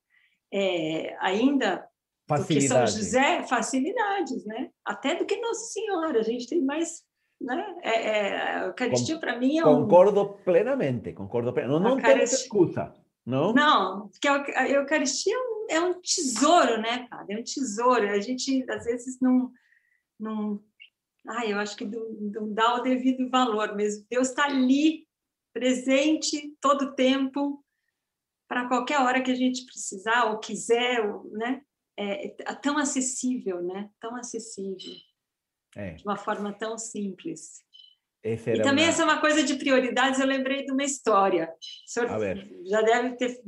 é, 0.55 1.17
ainda 1.21 1.85
do 2.29 2.47
que 2.47 2.61
São 2.61 2.87
José 2.87 3.43
facilidades, 3.43 4.47
né? 4.47 4.71
Até 4.85 5.17
do 5.17 5.27
que 5.27 5.41
Nossa 5.41 5.73
Senhora. 5.73 6.21
A 6.21 6.23
gente 6.23 6.47
tem 6.47 6.63
mais 6.63 7.03
né? 7.43 7.77
É, 7.83 7.91
é, 7.91 8.37
a 8.41 8.65
Eucaristia 8.67 9.19
para 9.19 9.39
mim 9.39 9.59
é 9.59 9.67
um... 9.67 9.83
Concordo 9.83 10.39
plenamente, 10.45 11.13
concordo 11.13 11.53
plenamente. 11.53 11.83
Não, 11.83 11.97
não 11.97 12.03
tem 12.03 12.23
excusa, 12.23 12.95
não? 13.25 13.53
Não, 13.53 14.09
porque 14.09 14.29
a 14.29 14.69
Eucaristia 14.69 15.37
é 15.69 15.81
um 15.81 16.01
tesouro, 16.01 16.81
né, 16.81 17.07
padre? 17.11 17.35
É 17.35 17.39
um 17.39 17.43
tesouro. 17.43 18.09
A 18.09 18.21
gente, 18.21 18.65
às 18.71 18.85
vezes, 18.85 19.19
não... 19.21 19.51
não... 20.19 20.63
Ai, 21.27 21.53
eu 21.53 21.59
acho 21.59 21.77
que 21.77 21.85
não, 21.85 22.11
não 22.11 22.53
dá 22.53 22.77
o 22.77 22.83
devido 22.83 23.29
valor 23.31 23.77
mesmo. 23.77 24.05
Deus 24.11 24.29
está 24.29 24.45
ali, 24.45 25.07
presente, 25.53 26.57
todo 26.61 26.83
o 26.83 26.93
tempo, 26.95 27.65
para 28.49 28.67
qualquer 28.69 29.01
hora 29.01 29.21
que 29.23 29.31
a 29.31 29.35
gente 29.35 29.65
precisar 29.65 30.31
ou 30.31 30.39
quiser, 30.39 31.03
né? 31.31 31.63
É, 31.97 32.27
é 32.27 32.55
tão 32.55 32.79
acessível, 32.79 33.63
né? 33.63 33.91
Tão 34.01 34.17
acessível. 34.17 34.93
É. 35.77 35.93
De 35.95 36.05
uma 36.05 36.17
forma 36.17 36.53
tão 36.53 36.77
simples. 36.79 37.63
e 38.25 38.37
também 38.63 38.85
uma... 38.85 38.91
essa 38.91 39.03
é 39.03 39.05
uma 39.05 39.21
coisa 39.21 39.43
de 39.43 39.55
prioridades. 39.57 40.21
Eu 40.21 40.27
lembrei 40.27 40.65
de 40.65 40.73
uma 40.73 40.85
história. 40.85 41.53
O 41.87 41.91
senhor 41.91 42.09
já 42.67 42.83
deve 42.83 43.17
ter 43.17 43.41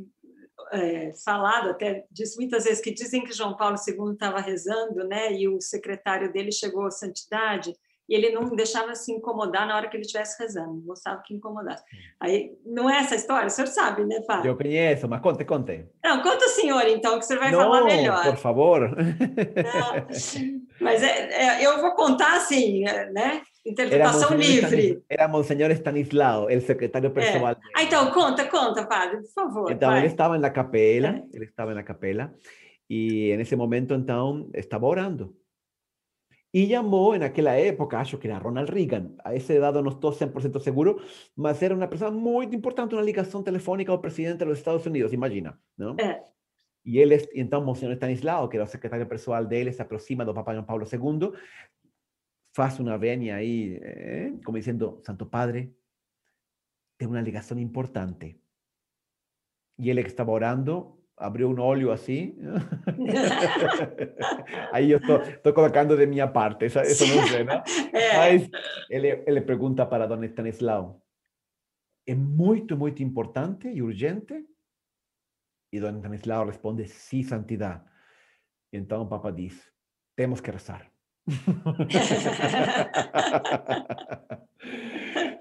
é, 0.72 1.12
falado 1.24 1.70
até 1.70 2.04
disso 2.10 2.36
muitas 2.38 2.64
vezes, 2.64 2.82
que 2.82 2.92
dizem 2.92 3.24
que 3.24 3.32
João 3.32 3.56
Paulo 3.56 3.76
II 3.76 4.12
estava 4.12 4.40
rezando, 4.40 5.06
né? 5.06 5.32
E 5.32 5.48
o 5.48 5.60
secretário 5.60 6.32
dele 6.32 6.52
chegou 6.52 6.86
à 6.86 6.90
santidade 6.90 7.74
e 8.08 8.14
ele 8.14 8.30
não 8.30 8.54
deixava 8.54 8.94
se 8.94 9.12
incomodar 9.12 9.66
na 9.66 9.76
hora 9.76 9.88
que 9.88 9.96
ele 9.96 10.04
estivesse 10.04 10.40
rezando, 10.42 10.74
não 10.74 10.80
gostava 10.80 11.22
que 11.22 11.34
incomodasse. 11.34 11.82
Aí, 12.20 12.52
não 12.64 12.88
é 12.88 12.98
essa 12.98 13.14
história? 13.14 13.46
O 13.46 13.50
senhor 13.50 13.66
sabe, 13.66 14.04
né, 14.04 14.22
Fábio? 14.26 14.50
Eu 14.50 14.56
conheço, 14.56 15.08
mas 15.08 15.20
conte, 15.20 15.44
conte. 15.44 15.86
Não, 16.04 16.22
conta 16.22 16.44
o 16.44 16.50
senhor, 16.50 16.86
então, 16.86 17.18
que 17.18 17.24
o 17.24 17.26
senhor 17.26 17.40
vai 17.40 17.50
não, 17.50 17.60
falar 17.60 17.84
melhor. 17.84 18.24
por 18.24 18.36
favor. 18.36 18.90
Não, 18.90 20.06
mas 20.80 21.02
é, 21.02 21.32
é, 21.32 21.66
eu 21.66 21.80
vou 21.80 21.94
contar 21.94 22.36
assim, 22.36 22.82
né? 22.82 23.40
Interpretação 23.64 24.36
livre. 24.36 25.02
Era 25.08 25.26
Monsenhor 25.26 25.70
Stanislao, 25.70 26.48
o 26.48 26.60
secretário 26.60 27.10
pessoal. 27.10 27.52
É. 27.52 27.56
Ah, 27.74 27.82
então, 27.82 28.10
conta, 28.10 28.44
conta, 28.44 28.86
padre, 28.86 29.22
por 29.22 29.32
favor. 29.32 29.72
Então, 29.72 29.88
vai. 29.88 30.00
ele 30.00 30.08
estava 30.08 30.36
na 30.36 30.50
capela, 30.50 31.08
é. 31.08 31.22
ele 31.32 31.46
estava 31.46 31.72
na 31.72 31.82
capela, 31.82 32.34
e 32.90 33.34
nesse 33.38 33.56
momento, 33.56 33.94
então, 33.94 34.50
estava 34.52 34.84
orando. 34.84 35.34
Y 36.56 36.68
llamó 36.68 37.16
en 37.16 37.24
aquella 37.24 37.58
época, 37.58 37.98
acho 37.98 38.20
que 38.20 38.28
era 38.28 38.38
Ronald 38.38 38.68
Reagan, 38.70 39.16
a 39.24 39.34
ese 39.34 39.58
dado 39.58 39.82
no 39.82 39.90
estou 39.90 40.12
100% 40.12 40.60
seguro, 40.60 40.98
mas 41.34 41.60
era 41.60 41.74
una 41.74 41.90
persona 41.90 42.12
muy 42.12 42.46
importante, 42.54 42.94
una 42.94 43.02
ligación 43.02 43.42
telefónica 43.42 43.90
al 43.90 44.00
presidente 44.00 44.44
de 44.44 44.50
los 44.50 44.58
Estados 44.58 44.86
Unidos, 44.86 45.12
imagina, 45.12 45.60
¿no? 45.76 45.96
É. 45.98 46.22
E 46.84 47.00
ele, 47.00 47.16
então, 47.34 47.60
Monsenhor 47.64 47.94
Stanislao, 47.94 48.48
que 48.48 48.56
era 48.56 48.66
o 48.66 48.68
secretário 48.68 49.08
pessoal 49.08 49.44
dele, 49.44 49.72
se 49.72 49.82
aproxima 49.82 50.24
do 50.24 50.32
Papa 50.32 50.52
João 50.52 50.64
Paulo 50.64 50.86
II, 50.86 51.32
faz 52.54 52.78
uma 52.78 52.96
venia 52.96 53.34
aí, 53.34 53.80
eh, 53.82 54.32
como 54.44 54.56
dizendo, 54.56 55.00
Santo 55.02 55.26
Padre, 55.26 55.76
tem 56.96 57.08
uma 57.08 57.20
ligação 57.20 57.58
importante. 57.58 58.40
E 59.76 59.90
ele 59.90 60.04
que 60.04 60.10
estava 60.10 60.30
orando, 60.30 60.93
abrió 61.16 61.48
un 61.48 61.58
óleo 61.58 61.92
así. 61.92 62.36
Ahí 64.72 64.88
yo 64.88 64.98
estoy, 64.98 65.52
colocando 65.52 65.96
de 65.96 66.06
mi 66.06 66.20
parte, 66.32 66.66
eso, 66.66 66.80
no 66.80 67.26
sé, 67.26 67.44
¿no? 67.44 67.62
Eh. 67.92 68.50
él, 68.88 69.22
le 69.26 69.42
pregunta 69.42 69.88
para 69.88 70.06
don 70.06 70.24
Stanislao, 70.24 71.02
¿es 72.06 72.16
muy, 72.16 72.62
muy 72.76 72.94
importante 72.98 73.72
y 73.72 73.80
urgente? 73.80 74.46
Y 75.72 75.78
don 75.78 75.96
Stanislao 75.98 76.44
responde, 76.44 76.86
sí, 76.86 77.22
santidad. 77.22 77.86
Y 78.70 78.76
entonces 78.76 79.08
papá 79.08 79.32
dice, 79.32 79.72
tenemos 80.14 80.42
que 80.42 80.52
rezar. 80.52 80.92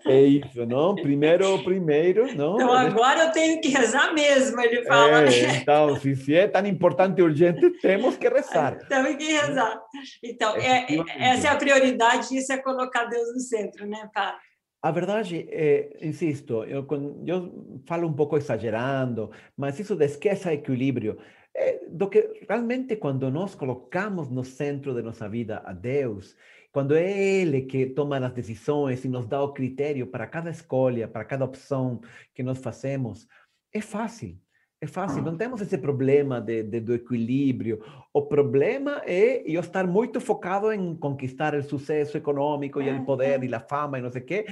É 0.06 0.22
isso, 0.22 0.66
não? 0.66 0.96
Primeiro, 0.96 1.64
primeiro, 1.64 2.36
não? 2.36 2.56
Então 2.56 2.74
agora 2.74 3.26
eu 3.26 3.32
tenho 3.32 3.62
que 3.62 3.70
rezar 3.70 4.14
mesmo, 4.14 4.60
ele 4.60 4.84
fala. 4.84 5.24
É, 5.24 5.56
então, 5.58 5.96
se, 5.98 6.16
se 6.16 6.36
é 6.36 6.48
tão 6.48 6.66
importante 6.66 7.20
e 7.20 7.22
urgente, 7.22 7.70
temos 7.82 8.18
que 8.18 8.28
rezar. 8.28 8.78
Temos 8.88 9.16
que 9.16 9.32
rezar. 9.32 9.82
Então, 10.24 10.56
é, 10.58 10.86
essa 11.18 11.48
é 11.48 11.52
a 11.52 11.56
prioridade, 11.56 12.36
isso 12.36 12.52
é 12.52 12.58
colocar 12.58 13.06
Deus 13.06 13.34
no 13.34 13.40
centro, 13.40 13.86
né, 13.88 14.10
Padre? 14.14 14.42
A 14.82 14.92
verdade 14.92 15.48
é, 15.50 15.98
insisto, 16.02 16.66
eu, 16.66 16.86
eu 17.26 17.82
falo 17.88 18.06
um 18.06 18.14
pouco 18.14 18.36
exagerando, 18.36 19.32
mas 19.56 19.80
isso 19.80 19.96
de 19.96 20.04
esqueça 20.04 20.54
equilíbrio, 20.54 21.18
é 21.56 21.80
do 21.88 22.10
que 22.10 22.42
realmente 22.50 22.98
quando 22.98 23.32
nós 23.32 23.56
colocamos 23.56 24.30
no 24.30 24.44
centro 24.44 24.94
de 24.94 25.02
nossa 25.02 25.30
vida 25.30 25.62
a 25.64 25.72
Deus, 25.72 26.36
quando 26.74 26.96
é 26.96 27.08
Ele 27.08 27.62
que 27.62 27.86
toma 27.86 28.18
as 28.18 28.34
decisões 28.34 29.06
e 29.06 29.08
nos 29.08 29.28
dá 29.28 29.42
o 29.42 29.54
critério 29.54 30.08
para 30.08 30.26
cada 30.26 30.50
escolha, 30.50 31.08
para 31.08 31.24
cada 31.24 31.46
opção 31.46 32.02
que 32.34 32.42
nós 32.42 32.58
fazemos, 32.58 33.28
é 33.72 33.80
fácil. 33.80 34.38
É 34.82 34.88
fácil, 34.88 35.22
não 35.22 35.38
temos 35.38 35.62
esse 35.62 35.78
problema 35.78 36.42
de, 36.42 36.62
de, 36.62 36.82
do 36.82 36.94
equilíbrio. 36.94 37.82
O 38.12 38.24
problema 38.24 39.02
é 39.06 39.42
eu 39.50 39.62
estar 39.62 39.88
muito 39.88 40.20
focado 40.20 40.74
em 40.74 40.94
conquistar 40.98 41.56
o 41.56 41.64
sucesso 41.64 42.18
econômico 42.18 42.82
e 42.82 42.92
o 42.92 43.06
poder 43.06 43.42
e 43.46 43.56
a 43.56 43.62
fama 43.62 43.98
e 43.98 44.02
não 44.02 44.12
sei 44.12 44.22
o 44.22 44.26
quê, 44.26 44.46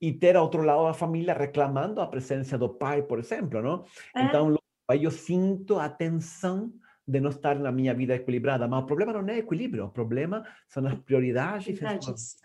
e 0.00 0.10
ter 0.10 0.36
ao 0.36 0.44
outro 0.44 0.62
lado 0.62 0.86
a 0.86 0.94
família 0.94 1.34
reclamando 1.34 2.00
a 2.00 2.06
presença 2.06 2.56
do 2.56 2.70
pai, 2.70 3.02
por 3.02 3.18
exemplo, 3.18 3.60
não? 3.60 3.84
Então, 4.16 4.56
aí 4.88 5.04
eu 5.04 5.10
sinto 5.10 5.78
a 5.78 5.86
tensão 5.86 6.72
de 7.08 7.20
não 7.20 7.30
estar 7.30 7.58
na 7.58 7.72
minha 7.72 7.94
vida 7.94 8.14
equilibrada. 8.14 8.68
Mas 8.68 8.82
o 8.82 8.86
problema 8.86 9.12
não 9.14 9.26
é 9.28 9.38
equilíbrio, 9.38 9.86
o 9.86 9.90
problema 9.90 10.46
são 10.68 10.86
as 10.86 10.94
prioridades. 11.00 11.78
Prioridades. 11.78 12.36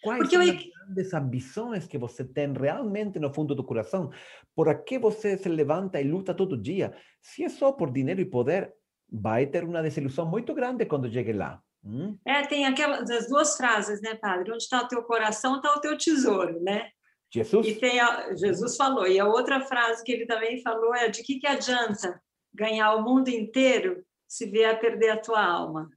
Quais 0.00 0.18
Porque 0.20 0.36
são 0.36 0.44
eu- 0.44 0.54
as 0.54 0.64
grandes 0.64 1.14
ambições 1.14 1.86
que 1.88 1.98
você 1.98 2.24
tem 2.24 2.52
realmente 2.52 3.18
no 3.18 3.34
fundo 3.34 3.54
do 3.54 3.64
coração? 3.64 4.10
Por 4.54 4.72
que 4.84 4.96
você 4.98 5.36
se 5.36 5.48
levanta 5.48 6.00
e 6.00 6.04
luta 6.04 6.32
todo 6.32 6.56
dia? 6.56 6.94
Se 7.20 7.42
é 7.42 7.48
só 7.48 7.72
por 7.72 7.90
dinheiro 7.90 8.20
e 8.20 8.24
poder, 8.24 8.72
vai 9.10 9.46
ter 9.46 9.64
uma 9.64 9.82
desilusão 9.82 10.24
muito 10.24 10.54
grande 10.54 10.86
quando 10.86 11.10
chegue 11.12 11.32
lá. 11.32 11.60
Hum? 11.84 12.16
É, 12.24 12.42
tem 12.42 12.66
aquelas 12.66 13.10
as 13.10 13.28
duas 13.28 13.56
frases, 13.56 14.00
né, 14.00 14.14
Padre? 14.14 14.52
Onde 14.52 14.62
está 14.62 14.82
o 14.82 14.88
teu 14.88 15.02
coração, 15.02 15.56
está 15.56 15.74
o 15.74 15.80
teu 15.80 15.98
tesouro, 15.98 16.60
né? 16.62 16.90
Jesus? 17.32 17.66
E 17.66 17.74
tem 17.74 17.98
a, 18.00 18.34
Jesus 18.34 18.76
falou, 18.76 19.06
e 19.06 19.18
a 19.18 19.26
outra 19.26 19.60
frase 19.60 20.02
que 20.04 20.12
ele 20.12 20.26
também 20.26 20.62
falou 20.62 20.94
é: 20.94 21.08
de 21.08 21.22
que, 21.22 21.38
que 21.40 21.46
adianta 21.46 22.20
ganhar 22.52 22.94
o 22.94 23.02
mundo 23.02 23.28
inteiro 23.28 24.04
se 24.26 24.46
vier 24.46 24.74
a 24.74 24.78
perder 24.78 25.10
a 25.10 25.20
tua 25.20 25.44
alma? 25.44 25.90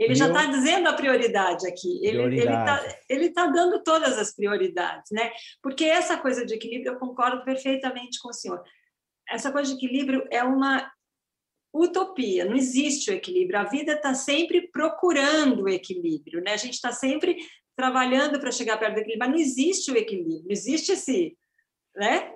Ele 0.00 0.14
já 0.14 0.28
está 0.28 0.46
dizendo 0.46 0.88
a 0.88 0.94
prioridade 0.94 1.66
aqui. 1.66 2.00
Ele 2.02 2.38
está 2.38 2.54
Prioridade. 2.54 2.98
ele 3.06 3.30
tá 3.30 3.46
dando 3.48 3.82
todas 3.82 4.18
as 4.18 4.34
prioridades, 4.34 5.10
né? 5.12 5.30
Porque 5.62 5.84
essa 5.84 6.16
coisa 6.16 6.44
de 6.46 6.54
equilíbrio, 6.54 6.92
eu 6.92 6.98
concordo 6.98 7.44
perfeitamente 7.44 8.18
com 8.18 8.30
o 8.30 8.32
senhor. 8.32 8.62
Essa 9.28 9.52
coisa 9.52 9.70
de 9.70 9.76
equilíbrio 9.76 10.26
é 10.30 10.42
uma 10.42 10.90
utopia, 11.72 12.46
não 12.46 12.56
existe 12.56 13.10
o 13.10 13.14
equilíbrio. 13.14 13.60
A 13.60 13.64
vida 13.64 13.92
está 13.92 14.14
sempre 14.14 14.68
procurando 14.72 15.64
o 15.64 15.68
equilíbrio, 15.68 16.42
né? 16.42 16.54
A 16.54 16.56
gente 16.56 16.74
está 16.74 16.92
sempre 16.92 17.36
trabalhando 17.76 18.40
para 18.40 18.50
chegar 18.50 18.78
perto 18.78 18.94
do 18.94 19.00
equilíbrio, 19.00 19.18
mas 19.18 19.30
não 19.30 19.38
existe 19.38 19.92
o 19.92 19.96
equilíbrio, 19.96 20.44
não 20.44 20.50
existe 20.50 20.92
esse, 20.92 21.36
né? 21.94 22.34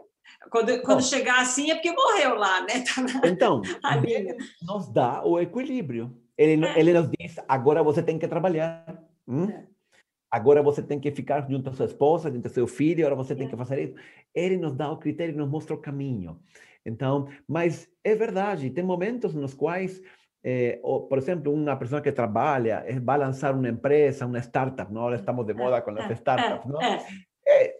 Quando, 0.51 0.81
quando 0.83 0.99
Bom. 0.99 1.05
chegar 1.05 1.41
assim 1.41 1.71
é 1.71 1.75
porque 1.75 1.93
morreu 1.93 2.35
lá, 2.37 2.61
né? 2.63 2.85
Tá 2.95 3.03
na- 3.03 3.29
Então, 3.29 3.63
linha. 4.05 4.37
nos 4.63 4.89
dá 4.93 5.25
o 5.25 5.39
equilíbrio. 5.41 6.17
Ele, 6.37 6.65
É. 6.65 6.79
ele 6.79 6.93
nos 6.93 7.09
diz: 7.19 7.37
agora 7.49 7.83
você 7.83 8.03
tem 8.03 8.19
que 8.19 8.29
trabalhar. 8.29 9.03
hum? 9.27 9.49
É. 9.51 9.65
Agora 10.31 10.63
você 10.63 10.83
tem 10.83 10.99
que 10.99 11.13
ficar 11.13 11.49
junto 11.49 11.71
à 11.71 11.73
sua 11.73 11.87
esposa, 11.87 12.31
junto 12.31 12.47
ao 12.47 12.53
seu 12.53 12.67
filho, 12.67 13.07
agora 13.07 13.15
você 13.23 13.37
tem 13.37 13.47
É. 13.47 13.51
que 13.51 13.57
fazer 13.57 13.83
isso. 13.85 13.95
Ele 14.35 14.57
nos 14.57 14.75
dá 14.75 14.91
o 14.91 14.97
critério, 14.99 15.37
nos 15.37 15.49
mostra 15.49 15.75
o 15.75 15.79
caminho. 15.81 16.41
Então, 16.85 17.29
mas 17.49 17.89
é 18.03 18.15
verdade, 18.17 18.69
tem 18.71 18.83
momentos 18.85 19.33
nos 19.33 19.55
quais, 19.55 20.03
eh, 20.45 20.81
o- 20.83 21.03
por 21.03 21.19
exemplo, 21.19 21.53
uma 21.55 21.77
pessoa 21.77 22.01
que 22.03 22.11
trabalha, 22.13 22.83
eh, 22.87 22.99
vai 23.01 23.17
lançar 23.17 23.55
uma 23.55 23.69
empresa, 23.69 24.27
uma 24.27 24.39
startup, 24.41 24.93
não? 24.93 25.03
Ahora 25.03 25.17
estamos 25.17 25.47
de 25.47 25.55
moda 25.55 25.81
com 25.81 25.93
as 25.93 26.11
É, 26.11 26.13
startups, 26.15 26.69
não? 26.71 26.81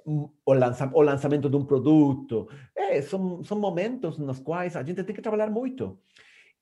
Um, 0.07 0.29
o, 0.45 0.53
lança, 0.53 0.91
o 0.93 1.39
de 1.49 1.57
um 1.57 1.65
produto. 1.65 2.49
É, 2.77 3.01
são, 3.03 3.43
são 3.45 3.59
momentos 3.59 4.19
nos 4.19 4.39
quais 4.39 4.77
a 4.77 4.83
gente 4.83 5.03
tem 5.03 5.15
que 5.15 5.23
trabalhar 5.23 5.51
muito. 5.51 5.99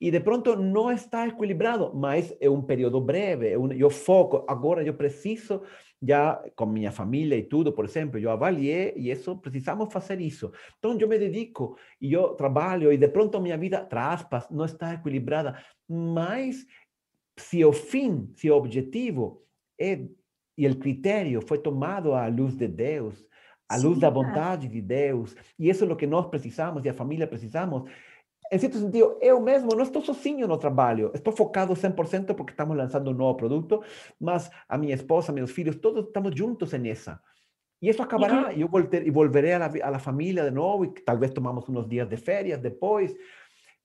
E 0.00 0.10
de 0.10 0.18
pronto 0.18 0.56
não 0.56 0.90
está 0.90 1.28
equilibrado, 1.28 1.92
mas 1.94 2.34
é 2.40 2.50
um 2.50 2.60
período 2.60 3.00
breve. 3.00 3.56
Um, 3.56 3.72
eu 3.72 3.88
foco, 3.88 4.44
agora 4.48 4.82
eu 4.82 4.94
preciso, 4.94 5.62
já 6.02 6.42
com 6.56 6.66
minha 6.66 6.90
família 6.90 7.36
e 7.36 7.44
tudo, 7.44 7.72
por 7.72 7.84
exemplo, 7.84 8.18
eu 8.18 8.30
avaliei 8.30 8.92
e 8.96 9.10
isso, 9.10 9.36
precisamos 9.36 9.92
fazer 9.92 10.20
isso. 10.20 10.50
Então 10.78 10.98
eu 10.98 11.08
me 11.08 11.18
dedico 11.18 11.76
e 12.00 12.12
eu 12.12 12.34
trabalho 12.34 12.92
e 12.92 12.96
de 12.96 13.08
pronto 13.08 13.40
minha 13.40 13.56
vida, 13.56 13.84
tra 13.84 14.12
aspas, 14.12 14.48
não 14.50 14.64
está 14.64 14.94
equilibrada. 14.94 15.56
Mas 15.88 16.66
se 17.38 17.64
o 17.64 17.72
fim, 17.72 18.30
se 18.34 18.50
o 18.50 18.56
objetivo 18.56 19.42
é 19.78 20.04
e 20.56 20.66
o 20.66 20.76
critério 20.76 21.40
foi 21.46 21.58
tomado 21.58 22.14
à 22.14 22.26
luz 22.28 22.56
de 22.56 22.68
Deus, 22.68 23.26
à 23.68 23.76
luz 23.76 23.98
da 23.98 24.10
vontade 24.10 24.68
de 24.68 24.80
Deus, 24.80 25.34
e 25.58 25.68
isso 25.68 25.84
é 25.84 25.92
o 25.92 25.96
que 25.96 26.06
nós 26.06 26.26
precisamos 26.26 26.84
e 26.84 26.88
a 26.88 26.94
família 26.94 27.26
precisamos. 27.26 27.90
Em 28.50 28.58
certo 28.58 28.76
sentido, 28.76 29.16
eu 29.22 29.40
mesmo 29.40 29.74
não 29.74 29.82
estou 29.82 30.02
sozinho 30.02 30.46
no 30.46 30.58
trabalho, 30.58 31.10
estou 31.14 31.32
focado 31.32 31.72
100% 31.72 32.34
porque 32.34 32.52
estamos 32.52 32.76
lançando 32.76 33.10
um 33.10 33.14
novo 33.14 33.36
produto, 33.36 33.82
mas 34.20 34.50
a 34.68 34.76
minha 34.76 34.94
esposa, 34.94 35.32
meus 35.32 35.50
filhos, 35.50 35.76
todos 35.76 36.04
estamos 36.04 36.34
juntos 36.36 36.70
nessa. 36.74 37.18
E 37.80 37.88
isso 37.88 38.02
acabará, 38.02 38.52
e 38.52 38.60
eu 38.60 38.68
volter, 38.68 39.06
e 39.06 39.10
volverei 39.10 39.54
à 39.54 39.64
à 39.64 39.90
la 39.90 39.98
família 39.98 40.44
de 40.44 40.50
novo, 40.50 40.84
e 40.84 40.90
talvez 40.90 41.32
tomamos 41.32 41.66
uns 41.68 41.88
dias 41.88 42.08
de 42.08 42.16
férias 42.16 42.60
depois. 42.60 43.12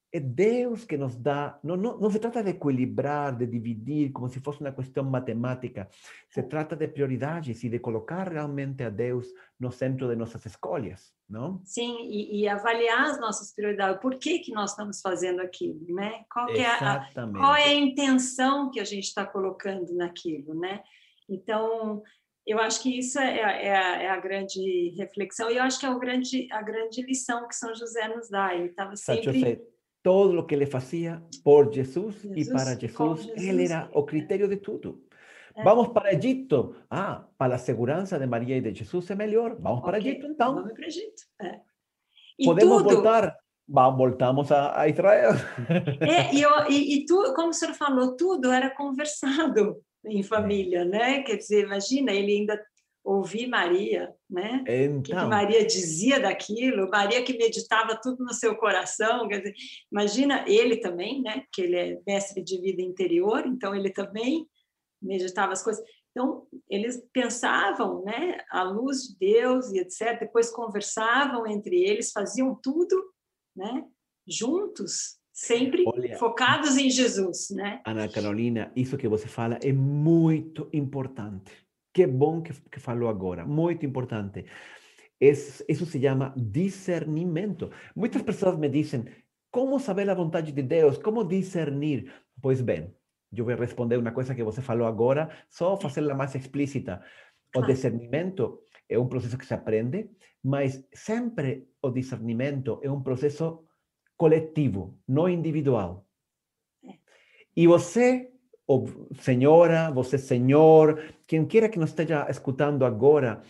É 0.09 0.21
Deus 0.21 0.85
que 0.85 0.97
nos 0.97 1.17
dá, 1.17 1.59
não, 1.61 1.75
não, 1.75 1.99
não 1.99 2.09
se 2.09 2.17
trata 2.17 2.41
de 2.41 2.51
equilibrar, 2.51 3.35
de 3.35 3.45
dividir, 3.45 4.11
como 4.13 4.29
se 4.29 4.39
fosse 4.39 4.61
uma 4.61 4.71
questão 4.71 5.03
matemática. 5.03 5.89
Se 6.29 6.41
trata 6.43 6.77
de 6.77 6.87
prioridades 6.87 7.61
e 7.63 7.69
de 7.69 7.77
colocar 7.77 8.31
realmente 8.31 8.83
a 8.83 8.89
Deus 8.89 9.27
no 9.59 9.69
centro 9.69 10.07
de 10.07 10.15
nossas 10.15 10.45
escolhas, 10.45 11.13
não? 11.29 11.61
Sim, 11.65 12.07
e, 12.09 12.39
e 12.39 12.47
avaliar 12.47 13.11
as 13.11 13.19
nossas 13.19 13.53
prioridades. 13.53 14.01
Por 14.01 14.15
que, 14.15 14.39
que 14.39 14.53
nós 14.53 14.71
estamos 14.71 15.01
fazendo 15.01 15.41
aquilo, 15.41 15.93
né? 15.93 16.23
Qual, 16.31 16.49
é 16.51 16.65
a, 16.65 17.09
qual 17.35 17.55
é 17.55 17.65
a 17.65 17.75
intenção 17.75 18.71
que 18.71 18.79
a 18.79 18.85
gente 18.85 19.05
está 19.05 19.25
colocando 19.25 19.93
naquilo, 19.93 20.53
né? 20.53 20.83
Então, 21.27 22.01
eu 22.45 22.59
acho 22.59 22.81
que 22.81 22.97
isso 22.97 23.19
é, 23.19 23.39
é 23.65 23.75
a, 23.75 24.01
é 24.03 24.09
a 24.09 24.19
grande 24.21 24.93
reflexão 24.97 25.51
e 25.51 25.57
eu 25.57 25.63
acho 25.63 25.77
que 25.77 25.85
é 25.85 25.91
o 25.91 25.99
grande, 25.99 26.47
a 26.49 26.61
grande 26.61 27.01
lição 27.01 27.45
que 27.45 27.53
São 27.53 27.75
José 27.75 28.07
nos 28.07 28.29
dá. 28.29 28.55
Ele 28.55 28.69
estava 28.69 28.95
sempre... 28.95 29.61
Todo 30.03 30.39
o 30.39 30.45
que 30.45 30.55
ele 30.55 30.65
fazia 30.65 31.21
por 31.43 31.73
Jesus, 31.73 32.23
e 32.23 32.43
Jesus, 32.43 32.49
para 32.49 32.79
Jesus, 32.79 33.29
ele 33.35 33.65
era 33.65 33.89
o 33.93 34.01
é. 34.01 34.05
critério 34.05 34.47
de 34.47 34.57
tudo. 34.57 35.03
É. 35.55 35.63
Vamos 35.63 35.89
para 35.89 36.13
Egito. 36.13 36.75
Ah, 36.89 37.25
para 37.37 37.55
a 37.55 37.57
segurança 37.57 38.19
de 38.19 38.27
Maria 38.27 38.57
e 38.57 38.61
de 38.61 38.73
Jesus 38.73 39.09
é 39.09 39.15
melhor. 39.15 39.57
Vamos 39.59 39.81
para 39.81 39.97
Ok, 39.97 40.11
Egito, 40.11 40.27
então. 40.27 40.55
Vamos 40.55 40.73
para 40.73 40.85
Egito. 40.85 41.23
É. 41.41 41.59
E 42.39 42.45
Podemos 42.45 42.83
tudo, 42.83 42.95
voltar? 42.95 43.35
Voltamos 43.67 44.51
a, 44.51 44.79
a 44.79 44.87
Israel. 44.87 45.31
É, 45.99 46.33
e, 46.33 46.41
eu, 46.41 46.51
e, 46.69 46.95
e 46.95 47.05
tu, 47.05 47.33
como 47.33 47.49
o 47.49 47.53
senhor 47.53 47.73
falou, 47.73 48.15
tudo 48.15 48.51
era 48.51 48.69
conversado 48.69 49.81
em 50.05 50.23
família, 50.23 50.85
né? 50.85 51.23
Quer 51.23 51.37
dizer, 51.37 51.65
imagina 51.65 52.13
ele 52.13 52.31
ainda 52.31 52.63
ouvir 53.07 53.47
Maria, 53.47 54.13
né? 54.29 54.59
O 54.61 55.01
que, 55.01 55.11
que 55.11 55.11
Então, 55.13 55.29
Maria 55.29 55.65
dizia 55.65 56.19
daquilo, 56.19 56.89
Maria 56.89 57.23
que 57.23 57.37
meditava 57.37 57.95
tudo 57.95 58.23
no 58.25 58.33
seu 58.33 58.55
coração, 58.57 59.27
dizer, 59.27 59.53
imagina 59.89 60.43
ele 60.45 60.77
também, 60.77 61.21
né? 61.21 61.43
Que 61.53 61.61
ele 61.61 61.75
é 61.77 62.01
mestre 62.05 62.43
de 62.43 62.59
vida 62.59 62.81
interior, 62.81 63.45
então 63.47 63.73
ele 63.73 63.91
também 63.91 64.45
meditava 65.01 65.53
as 65.53 65.63
coisas. 65.63 65.81
Então, 66.11 66.47
eles 66.69 67.01
pensavam, 67.13 68.03
né, 68.03 68.39
à 68.49 68.63
luz 68.63 69.03
de 69.03 69.17
Deus 69.19 69.71
e 69.71 69.79
etc. 69.79 70.19
Depois 70.19 70.49
conversavam 70.49 71.45
entre 71.45 71.83
eles, 71.83 72.11
faziam 72.11 72.59
tudo, 72.61 72.95
né, 73.55 73.85
juntos, 74.27 75.17
sempre 75.31 75.83
Olha. 75.85 76.17
focados 76.17 76.75
em 76.75 76.89
Jesus, 76.89 77.49
né? 77.51 77.81
Ana 77.85 78.09
Carolina, 78.09 78.71
isso 78.75 78.97
que 78.97 79.07
você 79.07 79.27
fala 79.27 79.59
é 79.61 79.71
muito 79.71 80.67
importante. 80.73 81.66
Que 81.97 82.05
bom 82.05 82.43
que, 82.43 82.53
que 82.69 82.79
falou 82.79 83.09
agora, 83.09 83.43
muito 83.43 83.83
importante. 83.83 84.45
Es- 85.19 85.65
isso 85.67 85.83
se 85.87 85.99
chama 85.99 86.31
discernimento. 86.37 87.71
Muitas 87.95 88.21
pessoas 88.21 88.55
me 88.55 88.69
dizem, 88.69 89.05
como 89.49 89.79
saber 89.79 90.07
a 90.07 90.13
vontade 90.13 90.51
de 90.51 90.61
Deus? 90.61 90.99
Como 90.99 91.23
discernir? 91.23 92.13
Pois 92.39 92.61
bem, 92.61 92.93
eu 93.35 93.43
vou 93.45 93.55
responder 93.55 93.97
uma 93.97 94.11
coisa 94.11 94.35
que 94.35 94.43
você 94.43 94.61
falou 94.61 94.85
agora, 94.85 95.27
só 95.49 95.75
fazê-la 95.75 96.13
mais 96.13 96.35
explícita. 96.35 97.01
O 97.47 97.65
Claro. 97.65 97.73
discernimento 97.73 98.61
é 98.87 98.99
um 98.99 99.07
processo 99.07 99.35
que 99.39 99.45
se 99.47 99.55
aprende, 99.55 100.11
mas 100.43 100.87
sempre 100.93 101.67
o 101.81 101.89
discernimento 101.89 102.79
é 102.83 102.91
um 102.91 103.01
processo 103.01 103.65
coletivo, 104.15 104.99
não 105.07 105.27
individual. 105.27 106.05
E 107.55 107.65
você, 107.65 108.36
ou 108.67 108.87
senhora, 109.21 109.89
você 109.89 110.17
senhor, 110.17 111.01
quem 111.25 111.45
queira 111.45 111.69
que 111.69 111.79
nos 111.79 111.89
esteja 111.89 112.27
escutando 112.29 112.85
agora, 112.85 113.41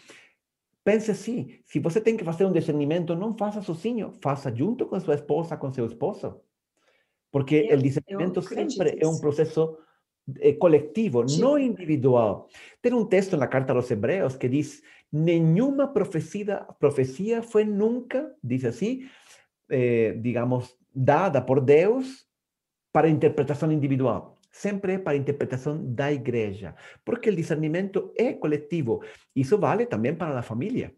Pense 0.87 1.11
assim: 1.11 1.49
se 1.65 1.79
você 1.79 1.99
tem 1.99 2.15
que 2.15 2.23
fazer 2.23 2.45
um 2.45 2.51
discernimento, 2.53 3.13
não 3.13 3.37
faça 3.37 3.61
sozinho, 3.61 4.13
faça 4.21 4.49
junto 4.55 4.85
com 4.85 4.97
sua 5.01 5.15
esposa, 5.15 5.57
com 5.57 5.69
seu 5.69 5.85
esposo. 5.85 6.39
Porque 7.29 7.67
o 7.73 7.77
discernimento 7.77 8.41
sempre 8.41 8.97
é 8.97 9.05
um 9.05 9.19
processo 9.19 9.77
é, 10.39 10.53
coletivo, 10.53 11.27
Sim. 11.27 11.41
não 11.41 11.59
individual. 11.59 12.47
Tem 12.81 12.93
um 12.93 13.03
texto 13.03 13.35
na 13.35 13.47
carta 13.47 13.73
aos 13.73 13.91
Hebreus 13.91 14.37
que 14.37 14.47
diz: 14.47 14.81
nenhuma 15.11 15.89
profecia, 15.89 16.65
profecia 16.79 17.41
foi 17.43 17.65
nunca, 17.65 18.33
diz 18.41 18.63
assim, 18.63 19.09
eh, 19.69 20.13
digamos, 20.21 20.73
dada 20.95 21.41
por 21.41 21.59
Deus 21.59 22.25
para 22.93 23.09
interpretação 23.09 23.69
individual. 23.73 24.36
Sempre 24.51 24.93
é 24.93 24.97
para 24.97 25.15
interpretação 25.15 25.93
da 25.93 26.11
igreja, 26.11 26.75
porque 27.05 27.29
o 27.29 27.35
discernimento 27.35 28.11
é 28.17 28.33
coletivo. 28.33 29.03
Isso 29.35 29.57
vale 29.57 29.85
também 29.85 30.15
para 30.15 30.39
a 30.39 30.43
família. 30.43 30.95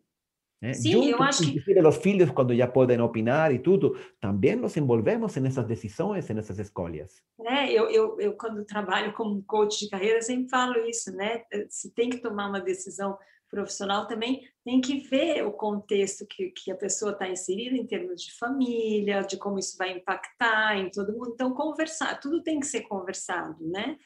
¿eh? 0.62 0.74
Sim, 0.74 1.10
eu 1.10 1.22
acho 1.22 1.44
que... 1.52 1.60
Os 1.86 1.98
filhos, 1.98 2.32
quando 2.32 2.56
já 2.56 2.68
podem 2.68 3.02
opinar 3.02 3.54
e 3.54 3.60
tudo, 3.60 3.98
também 4.20 4.56
nos 4.56 4.78
envolvemos 4.78 5.36
nessas 5.38 5.66
decisões, 5.66 6.30
nessas 6.30 6.60
escolhas. 6.60 7.22
É, 7.46 7.72
eu, 7.72 7.90
eu, 7.90 8.20
eu, 8.20 8.34
quando 8.34 8.64
trabalho 8.66 9.14
como 9.14 9.44
coach 9.44 9.80
de 9.80 9.90
carreira, 9.90 10.22
sempre 10.22 10.50
falo 10.50 10.78
isso, 10.86 11.12
né? 11.16 11.44
Se 11.70 11.94
tem 11.94 12.10
que 12.10 12.20
tomar 12.20 12.50
uma 12.50 12.62
decisão 12.62 13.18
profissional 13.50 14.08
também 14.08 14.48
tem 14.64 14.80
que 14.80 15.00
ver 15.00 15.46
o 15.46 15.52
contexto 15.52 16.26
que, 16.26 16.52
que 16.52 16.72
a 16.72 16.76
pessoa 16.76 17.12
está 17.12 17.28
inserida 17.28 17.76
em 17.76 17.86
termos 17.86 18.22
de 18.24 18.38
família, 18.38 19.22
de 19.22 19.38
como 19.38 19.60
isso 19.60 19.78
vai 19.78 19.92
impactar 19.92 20.78
em 20.78 20.90
todo 20.90 21.14
mundo. 21.14 21.32
Então, 21.34 21.54
conversar, 21.54 22.20
tudo 22.20 22.44
tem 22.44 22.60
que 22.60 22.68
ser 22.68 22.82
conversado, 22.82 23.58
né? 23.68 23.98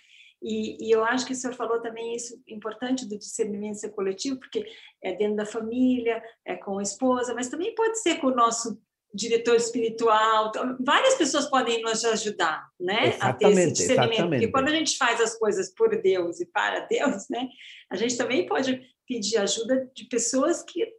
E, 0.42 0.88
e, 0.88 0.92
eu 0.92 1.06
acho 1.06 1.26
que 1.26 1.32
o 1.32 1.36
senhor 1.36 1.56
falou 1.56 1.82
também 1.82 2.16
isso 2.16 2.36
importante 2.48 3.08
do 3.08 3.18
discernimento 3.18 3.80
ser 3.80 3.92
coletivo, 3.92 4.38
porque 4.38 4.66
é 5.02 5.14
dentro 5.16 5.38
da 5.38 5.46
família, 5.46 6.22
é 6.46 6.56
com 6.56 6.80
a 6.80 6.84
esposa, 6.84 7.34
mas 7.34 7.48
também 7.48 7.74
pode 7.74 8.02
ser 8.02 8.16
com 8.16 8.28
o 8.28 8.36
nosso 8.36 8.78
diretor 9.14 9.56
espiritual. 9.56 10.50
Então, 10.50 10.76
várias 10.82 11.16
pessoas 11.16 11.50
podem 11.50 11.82
nos 11.82 12.04
ajudar, 12.04 12.68
né, 12.80 13.10
exatamente, 13.10 13.24
a 13.24 13.34
ter 13.34 13.52
esse 13.52 13.72
discernimento. 13.72 14.12
Exatamente. 14.12 14.42
Porque 14.42 14.52
quando 14.52 14.68
a 14.68 14.76
gente 14.76 14.98
faz 14.98 15.22
as 15.22 15.38
coisas 15.38 15.74
por 15.74 16.02
Deus 16.02 16.42
e 16.42 16.46
para 16.48 16.82
Deus, 16.82 17.30
né, 17.30 17.48
a 17.90 17.96
gente 17.96 18.18
também 18.18 18.46
pode 18.46 18.82
pedir 19.08 19.38
ajuda 19.38 19.90
de 19.94 20.06
pessoas 20.06 20.64
que 20.64 20.94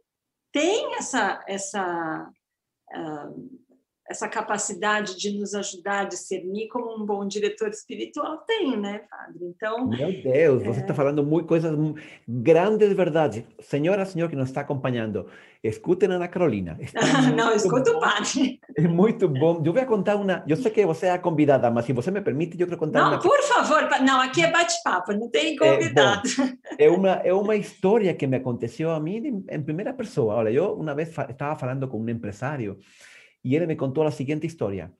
têm 0.51 0.95
essa 0.95 1.43
essa 1.47 2.31
uh, 2.95 3.64
essa 4.07 4.27
capacidade 4.27 5.17
de 5.17 5.31
nos 5.37 5.55
ajudar 5.55 6.01
a 6.01 6.03
discernir 6.03 6.67
como 6.67 6.95
um 6.95 7.05
bom 7.05 7.27
diretor 7.27 7.69
espiritual 7.69 8.37
tem, 8.39 8.77
né, 8.77 9.01
padre? 9.09 9.39
Então. 9.41 9.87
Meu 9.87 10.11
Deus, 10.21 10.61
é... 10.61 10.65
você 10.65 10.81
está 10.81 10.93
falando 10.93 11.23
muito 11.23 11.47
coisas 11.47 11.75
grandes 12.27 12.93
verdades. 12.93 13.43
Senhora, 13.59 14.05
senhor 14.05 14.29
que 14.29 14.35
nos 14.35 14.49
está 14.49 14.61
acompanhando, 14.61 15.25
escutem 15.63 16.11
a 16.11 16.13
Ana 16.13 16.27
Carolina. 16.27 16.77
Não, 17.35 17.51
escuta 17.55 17.91
o 17.91 17.99
padre. 17.99 18.59
É 18.77 18.87
muito 18.87 19.27
bom. 19.27 19.61
Eu 19.65 19.73
vou 19.73 19.85
contar 19.85 20.17
uma. 20.17 20.43
Eu 20.47 20.55
sei 20.55 20.69
que 20.69 20.85
você 20.85 21.07
é 21.07 21.11
a 21.11 21.19
convidada, 21.19 21.71
mas 21.71 21.85
se 21.85 21.93
você 21.93 22.11
me 22.11 22.21
permite, 22.21 22.59
eu 22.59 22.67
quero 22.67 22.79
contar 22.79 22.99
não, 22.99 23.07
uma. 23.07 23.15
Não, 23.15 23.21
por 23.21 23.41
favor. 23.41 23.89
Não, 24.01 24.21
aqui 24.21 24.43
é 24.43 24.51
bate-papo, 24.51 25.13
não 25.13 25.29
tem 25.29 25.55
convidado. 25.55 26.29
É, 26.77 26.87
bom, 26.87 26.95
é, 26.95 26.97
uma, 26.97 27.09
é 27.09 27.33
uma 27.33 27.55
história 27.55 28.13
que 28.13 28.27
me 28.27 28.37
aconteceu 28.37 28.91
a 28.91 28.99
mim 28.99 29.43
em 29.49 29.61
primeira 29.61 29.93
pessoa. 29.93 30.35
Olha, 30.35 30.49
eu 30.49 30.73
uma 30.73 30.93
vez 30.93 31.09
estava 31.09 31.55
falando 31.55 31.87
com 31.87 31.99
um 31.99 32.09
empresário. 32.09 32.77
E 33.45 33.55
ele 33.55 33.67
me 33.67 33.75
contou 33.75 34.03
a 34.03 34.09
seguinte 34.09 34.47
história. 34.47 34.91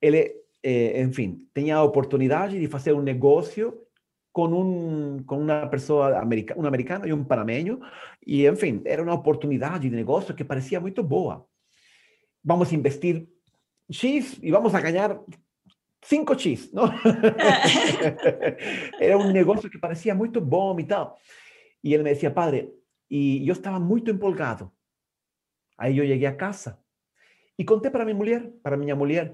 Ele, 0.00 0.32
eh, 0.62 1.02
enfim, 1.02 1.48
tinha 1.52 1.76
a 1.78 1.82
oportunidade 1.82 2.60
de 2.60 2.68
fazer 2.68 2.92
um 2.92 3.02
negócio 3.02 3.82
com 4.32 4.46
um 4.46 5.24
com 5.24 5.40
uma 5.40 5.66
pessoa 5.66 6.16
americana, 6.20 6.60
um 6.60 6.66
americano 6.66 7.08
e 7.08 7.12
um 7.12 7.24
panameño, 7.24 7.80
e 8.24 8.46
enfim, 8.46 8.82
era 8.84 9.02
uma 9.02 9.14
oportunidade 9.14 9.88
de 9.90 9.96
negócio 9.96 10.32
que 10.32 10.44
parecia 10.44 10.80
muito 10.80 11.02
boa. 11.02 11.44
Vamos 12.44 12.72
investir 12.72 13.26
X 13.90 14.38
e 14.40 14.52
vamos 14.52 14.72
a 14.72 14.80
ganhar 14.80 15.18
5X, 16.04 16.70
não? 16.72 16.84
era 19.00 19.18
um 19.18 19.32
negócio 19.32 19.68
que 19.68 19.78
parecia 19.78 20.14
muito 20.14 20.40
bom 20.40 20.78
e 20.78 20.84
tal. 20.84 21.18
E 21.82 21.92
ele 21.92 22.04
me 22.04 22.14
dizia, 22.14 22.30
padre, 22.30 22.70
e 23.10 23.48
eu 23.48 23.54
estava 23.54 23.80
muito 23.80 24.08
empolgado. 24.08 24.70
Aí 25.76 25.98
eu 25.98 26.06
cheguei 26.06 26.26
a 26.28 26.36
casa 26.36 26.78
e 27.58 27.64
contei 27.64 27.90
para 27.90 28.04
minha 28.04 28.16
mulher, 28.16 28.50
para 28.62 28.76
minha 28.76 28.94
mulher, 28.94 29.32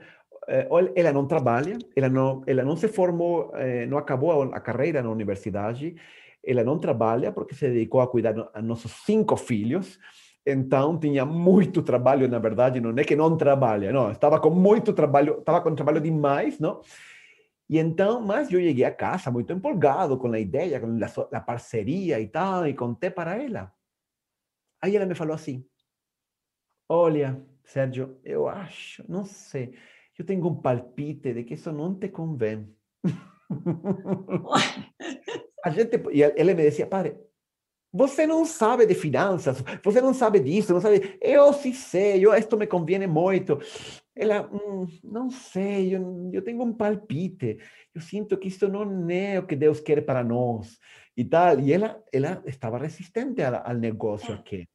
eh, 0.49 0.69
ela 0.95 1.13
não 1.13 1.27
trabalha, 1.27 1.79
ela 1.97 2.09
não, 2.09 2.43
ela 2.47 2.63
não 2.63 2.77
se 2.77 2.89
formou, 2.89 3.51
eh, 3.55 3.87
não 3.87 3.99
acabou 3.99 4.43
a 4.43 4.61
carreira 4.61 5.03
na 5.03 5.11
universidade, 5.11 5.97
ela 6.45 6.65
não 6.65 6.79
trabalha 6.79 7.33
porque 7.33 7.55
se 7.55 7.69
dedicou 7.69 8.01
a 8.01 8.07
cuidar 8.07 8.51
a 8.53 8.63
nossos 8.63 8.93
cinco 9.05 9.37
filhos, 9.37 9.99
então 10.45 10.99
tinha 10.99 11.25
muito 11.25 11.83
trabalho, 11.83 12.29
na 12.29 12.39
verdade, 12.39 12.81
não 12.81 12.91
é 12.97 13.05
que 13.05 13.15
não 13.15 13.37
trabalha, 13.37 13.93
não, 13.93 14.11
estava 14.11 14.41
com 14.41 14.51
muito 14.51 14.93
trabalho, 14.93 15.39
estava 15.39 15.61
com 15.61 15.75
trabalho 15.75 16.01
demais, 16.01 16.59
não? 16.59 16.81
E 17.71 17.79
então, 17.79 18.21
mas 18.21 18.53
eu 18.53 18.61
cheguei 18.61 18.85
a 18.85 18.93
casa 18.93 19.31
muito 19.31 19.53
empolgado 19.53 20.19
com 20.19 20.31
a 20.33 20.39
ideia, 20.39 20.79
com 20.81 20.99
a, 21.03 21.39
a 21.39 21.41
parceria 21.41 22.21
e 22.21 22.29
tal, 22.29 22.67
e 22.67 22.75
contei 22.75 23.11
para 23.11 23.43
ela. 23.43 23.73
Aí 24.83 24.95
ela 24.97 25.07
me 25.07 25.15
falou 25.15 25.35
assim: 25.35 25.65
Olha, 26.89 27.41
Sérgio, 27.65 28.19
eu 28.25 28.49
acho, 28.49 29.05
não 29.09 29.25
sei, 29.25 29.75
eu 30.19 30.25
tenho 30.25 30.47
um 30.47 30.55
palpite 30.55 31.33
de 31.33 31.45
que 31.45 31.55
isso 31.55 31.73
não 31.73 31.95
te 31.95 32.09
convém. 32.09 32.69
a 35.65 35.71
gente, 35.71 35.97
e 36.13 36.23
ele 36.23 36.55
me 36.55 36.63
dizia, 36.63 36.87
padre, 36.87 37.17
você 37.93 38.27
não 38.27 38.45
sabe 38.45 38.87
de 38.87 38.95
finanças, 38.95 39.63
você 39.85 40.01
não 40.01 40.15
sabe 40.15 40.41
disso, 40.41 40.73
não 40.73 40.81
sabe. 40.81 41.19
Eu 41.21 41.53
sim 41.53 41.75
sei, 41.75 42.25
eu, 42.25 42.35
isto 42.35 42.57
me 42.57 42.67
convém 42.67 43.07
muito. 43.07 43.59
Ela, 44.17 44.49
hum, 44.51 44.87
não 45.05 45.31
sei, 45.31 45.95
eu, 45.95 46.31
eu 46.33 46.43
tenho 46.43 46.63
um 46.63 46.73
palpite. 46.73 47.59
Eu 47.95 48.01
sinto 48.01 48.37
que 48.39 48.49
isso 48.49 48.67
não 48.69 49.11
é 49.11 49.39
o 49.39 49.47
que 49.47 49.55
Deus 49.55 49.79
quer 49.79 50.05
para 50.05 50.25
nós 50.25 50.79
e 51.17 51.25
tal. 51.25 51.61
E 51.61 51.73
ela, 51.73 52.03
ela 52.13 52.43
estava 52.47 52.79
resistente 52.79 53.43
ao, 53.43 53.67
ao 53.67 53.75
negócio 53.75 54.35
aqui. 54.35 54.69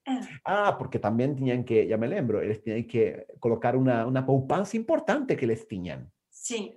Ah, 0.46 0.72
porque 0.74 1.00
também 1.00 1.34
tinham 1.36 1.64
que, 1.64 1.88
já 1.88 1.98
me 1.98 2.08
lembro, 2.08 2.42
eles 2.42 2.60
tinham 2.60 2.82
que 2.84 3.26
colocar 3.40 3.76
uma, 3.76 4.06
uma 4.06 4.24
poupança 4.24 4.78
importante 4.78 5.36
que 5.36 5.46
eles 5.46 5.66
tinham. 5.66 6.06
Sim. 6.30 6.76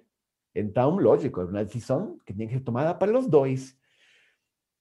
Então, 0.55 0.97
lógico, 0.97 1.41
é 1.41 1.45
uma 1.45 1.65
decisão 1.65 2.19
que 2.27 2.35
tinha 2.35 2.47
que 2.47 2.55
ser 2.55 2.61
tomada 2.61 2.95
para 2.95 3.17
os 3.17 3.27
dois. 3.27 3.79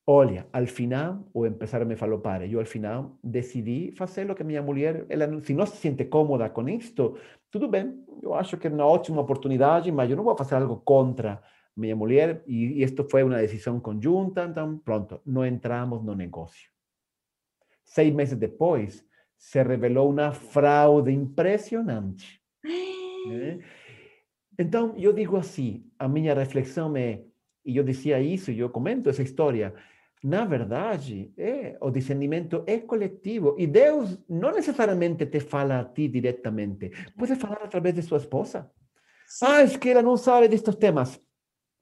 Olha, 0.08 0.48
al 0.52 0.66
final, 0.66 1.30
o 1.32 1.46
empresário 1.46 1.86
me 1.86 1.96
falou, 1.96 2.20
para, 2.20 2.48
eu 2.48 2.60
al 2.60 2.66
final 2.66 3.20
decidi 3.24 3.92
fazer 3.92 4.30
o 4.32 4.34
que 4.34 4.44
minha 4.44 4.64
mulher, 4.64 5.06
ela, 5.08 5.40
se 5.40 5.54
não 5.54 5.68
se 5.68 5.78
sente 5.78 6.06
cómoda 6.06 6.50
com 6.50 6.68
isto, 6.68 7.16
tudo 7.52 7.68
bem, 7.68 8.04
eu 8.24 8.34
acho 8.34 8.58
que 8.58 8.66
é 8.66 8.72
uma 8.72 8.88
ótima 8.88 9.22
oportunidade, 9.22 9.92
mas 9.92 10.10
eu 10.10 10.18
não 10.18 10.24
vou 10.24 10.36
fazer 10.36 10.56
algo 10.56 10.78
contra 10.78 11.40
minha 11.80 11.96
mulher, 11.96 12.44
e, 12.46 12.80
e 12.80 12.84
isto 12.84 13.04
foi 13.10 13.24
uma 13.24 13.38
decisão 13.38 13.80
conjunta, 13.80 14.46
então, 14.46 14.78
pronto, 14.78 15.22
não 15.26 15.46
entramos 15.46 16.04
no 16.04 16.14
negócio. 16.14 16.70
Seis 17.84 18.14
meses 18.14 18.38
depois, 18.38 19.06
se 19.38 19.64
revelou 19.64 20.10
uma 20.10 20.32
fraude 20.32 21.12
impressionante. 21.12 22.42
Né? 22.64 23.60
Então, 24.62 24.94
eu 24.98 25.14
digo 25.14 25.38
assim, 25.38 25.90
a 25.98 26.06
minha 26.06 26.34
reflexão 26.34 26.94
é, 26.98 27.24
e 27.64 27.78
eu 27.78 27.84
dizia 27.86 28.20
isso, 28.20 28.52
eu 28.52 28.70
comento 28.70 29.10
essa 29.10 29.24
história, 29.24 29.74
na 30.22 30.44
verdade, 30.44 31.34
é, 31.38 31.78
o 31.80 31.90
discernimento 31.90 32.64
é 32.68 32.80
coletivo. 32.80 33.56
E 33.58 33.66
Deus 33.66 34.20
não 34.28 34.52
necessariamente 34.52 35.26
te 35.28 35.40
fala 35.40 35.80
a 35.80 35.86
ti 35.86 36.10
diretamente. 36.10 36.92
Pode 37.18 37.36
falar 37.36 37.64
através 37.64 37.96
de 37.96 38.02
sua 38.02 38.18
esposa. 38.18 38.70
Ah, 39.42 39.62
é 39.62 39.78
que 39.78 39.90
ela 39.90 40.02
não 40.02 40.18
sabe 40.18 40.50
destes 40.50 40.76
temas. 40.76 41.22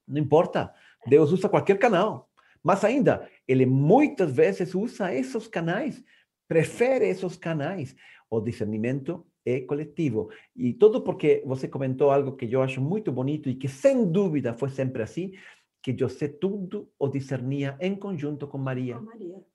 Não 0.08 0.20
importa. 0.20 0.74
Deus 1.06 1.32
usa 1.32 1.50
qualquer 1.50 1.78
canal. 1.78 2.30
Mas 2.64 2.84
ainda, 2.84 3.30
ele 3.48 3.66
muitas 3.66 4.32
vezes 4.32 4.74
usa 4.76 5.14
esses 5.14 5.48
canais, 5.48 6.04
prefere 6.48 7.08
esses 7.08 7.36
canais. 7.38 7.96
O 8.30 8.42
discernimento 8.42 9.26
é 9.46 9.62
coletivo. 9.62 10.30
E 10.56 10.74
tudo 10.74 11.02
porque 11.02 11.44
você 11.46 11.68
comentou 11.68 12.12
algo 12.12 12.36
que 12.36 12.52
eu 12.52 12.62
acho 12.62 12.82
muito 12.82 13.12
bonito 13.12 13.50
e 13.50 13.56
que, 13.56 13.68
sem 13.68 14.10
dúvida, 14.12 14.54
foi 14.54 14.70
sempre 14.70 15.02
assim, 15.02 15.32
que 15.82 15.98
José 15.98 16.28
tudo 16.28 16.90
o 17.00 17.08
discernia 17.08 17.78
em 17.80 17.96
conjunto 17.96 18.48
com 18.48 18.58
Maria. 18.58 19.00
Com. 19.00 19.46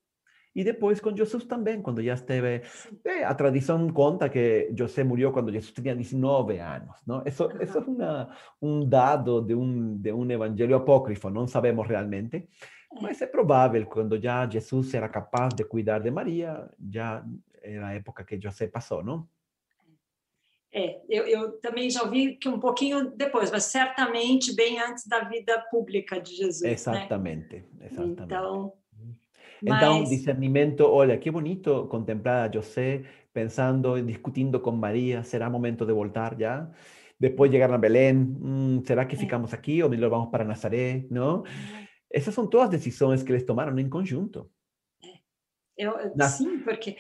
E 0.55 0.63
depois 0.63 1.01
com 1.01 1.17
Jesus 1.17 1.45
também, 1.45 1.81
quando 1.81 2.03
já 2.03 2.15
esteve. 2.15 2.63
Eh, 3.05 3.25
a 3.25 3.35
tradição 3.35 3.89
conta 3.89 4.29
que 4.29 4.71
José 4.77 5.03
morreu 5.03 5.33
quando 5.33 5.51
Jesus 5.51 5.73
tinha 5.73 5.95
19 5.95 6.59
anos. 6.59 6.97
Não? 7.07 7.23
Isso, 7.27 7.45
uhum. 7.45 7.63
isso 7.63 7.79
é 7.79 7.81
uma, 7.81 8.37
um 8.61 8.87
dado 8.87 9.41
de 9.41 9.55
um, 9.55 9.97
de 9.97 10.13
um 10.13 10.31
evangelho 10.31 10.77
apócrifo, 10.77 11.31
não 11.31 11.47
sabemos 11.47 11.89
realmente. 11.89 12.49
Mas 13.01 13.23
é 13.23 13.27
provável, 13.27 13.87
quando 13.87 14.21
já 14.21 14.47
Jesus 14.49 14.93
era 14.93 15.09
capaz 15.09 15.55
de 15.55 15.65
cuidar 15.65 16.01
de 16.01 16.11
Maria, 16.11 16.69
já 16.91 17.25
era 17.63 17.87
a 17.87 17.95
época 17.95 18.25
que 18.25 18.41
José 18.41 18.67
passou, 18.69 19.03
não? 19.03 19.27
É, 20.75 21.03
eu, 21.09 21.27
eu, 21.27 21.53
também 21.61 21.91
já 21.91 22.03
ouvi 22.03 22.37
que 22.37 22.49
um 22.49 22.59
pouquinho 22.59 23.11
depois, 23.11 23.51
mas 23.51 23.65
certamente 23.65 24.55
bem 24.55 24.81
antes 24.81 25.07
da 25.07 25.21
vida 25.21 25.59
pública 25.71 26.19
de 26.19 26.35
Jesus. 26.35 26.63
Exatamente, 26.63 27.57
né? 27.75 27.89
exatamente. 27.91 28.23
Então, 28.23 28.73
Então, 29.63 30.01
Mas- 30.01 30.11
discernimento, 30.11 30.81
olha, 30.85 31.17
que 31.17 31.31
bonito 31.31 31.87
contemplar 31.89 32.49
a 32.49 32.53
José 32.53 33.05
pensando 33.33 33.97
e 33.97 34.03
discutindo 34.03 34.59
com 34.61 34.73
Maria, 34.73 35.23
será 35.23 35.49
momento 35.49 35.87
de 35.87 35.93
voltar 35.93 36.37
já? 36.39 36.69
Depois 37.19 37.51
chegar 37.53 37.73
a 37.73 37.79
Belém, 37.79 38.17
hum, 38.17 38.83
será 38.85 39.05
que 39.05 39.15
É. 39.15 39.19
ficamos 39.19 39.55
aqui 39.55 39.83
ou 39.83 39.89
melhor 39.89 40.11
vamos 40.11 40.31
para 40.31 40.45
Nazaré, 40.45 41.07
não? 41.11 41.45
Essas 42.13 42.35
são 42.35 42.47
todas 42.47 42.71
decisões 42.71 43.23
que 43.23 43.31
eles 43.31 43.45
tomaram 43.45 43.79
em 43.79 43.89
conjunto. 43.89 44.51
Eu, 45.79 45.93
eu- 45.99 46.13
Na- 46.17 46.29
sim, 46.29 46.59
porque 46.59 46.97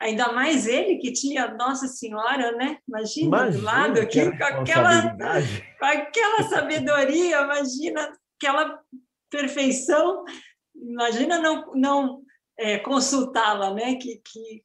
ainda 0.00 0.32
mais 0.32 0.66
ele 0.66 0.96
que 0.96 1.12
tinha 1.12 1.54
Nossa 1.54 1.86
Senhora, 1.86 2.52
né? 2.56 2.78
Imagina, 2.88 3.50
do 3.50 3.60
lado 3.62 3.98
Imagina 4.00 4.06
que 4.06 4.20
aqui, 4.20 4.38
com 4.38 4.44
aquela, 4.44 5.16
com 5.78 5.84
aquela 5.86 6.42
sabedoria, 6.48 7.42
imagina 7.42 8.12
aquela 8.36 8.80
perfeição, 9.30 10.24
imagina 10.80 11.38
não, 11.38 11.74
não 11.74 12.22
é, 12.56 12.78
consultá-la, 12.78 13.74
né? 13.74 13.96
Que, 13.96 14.16
que, 14.16 14.62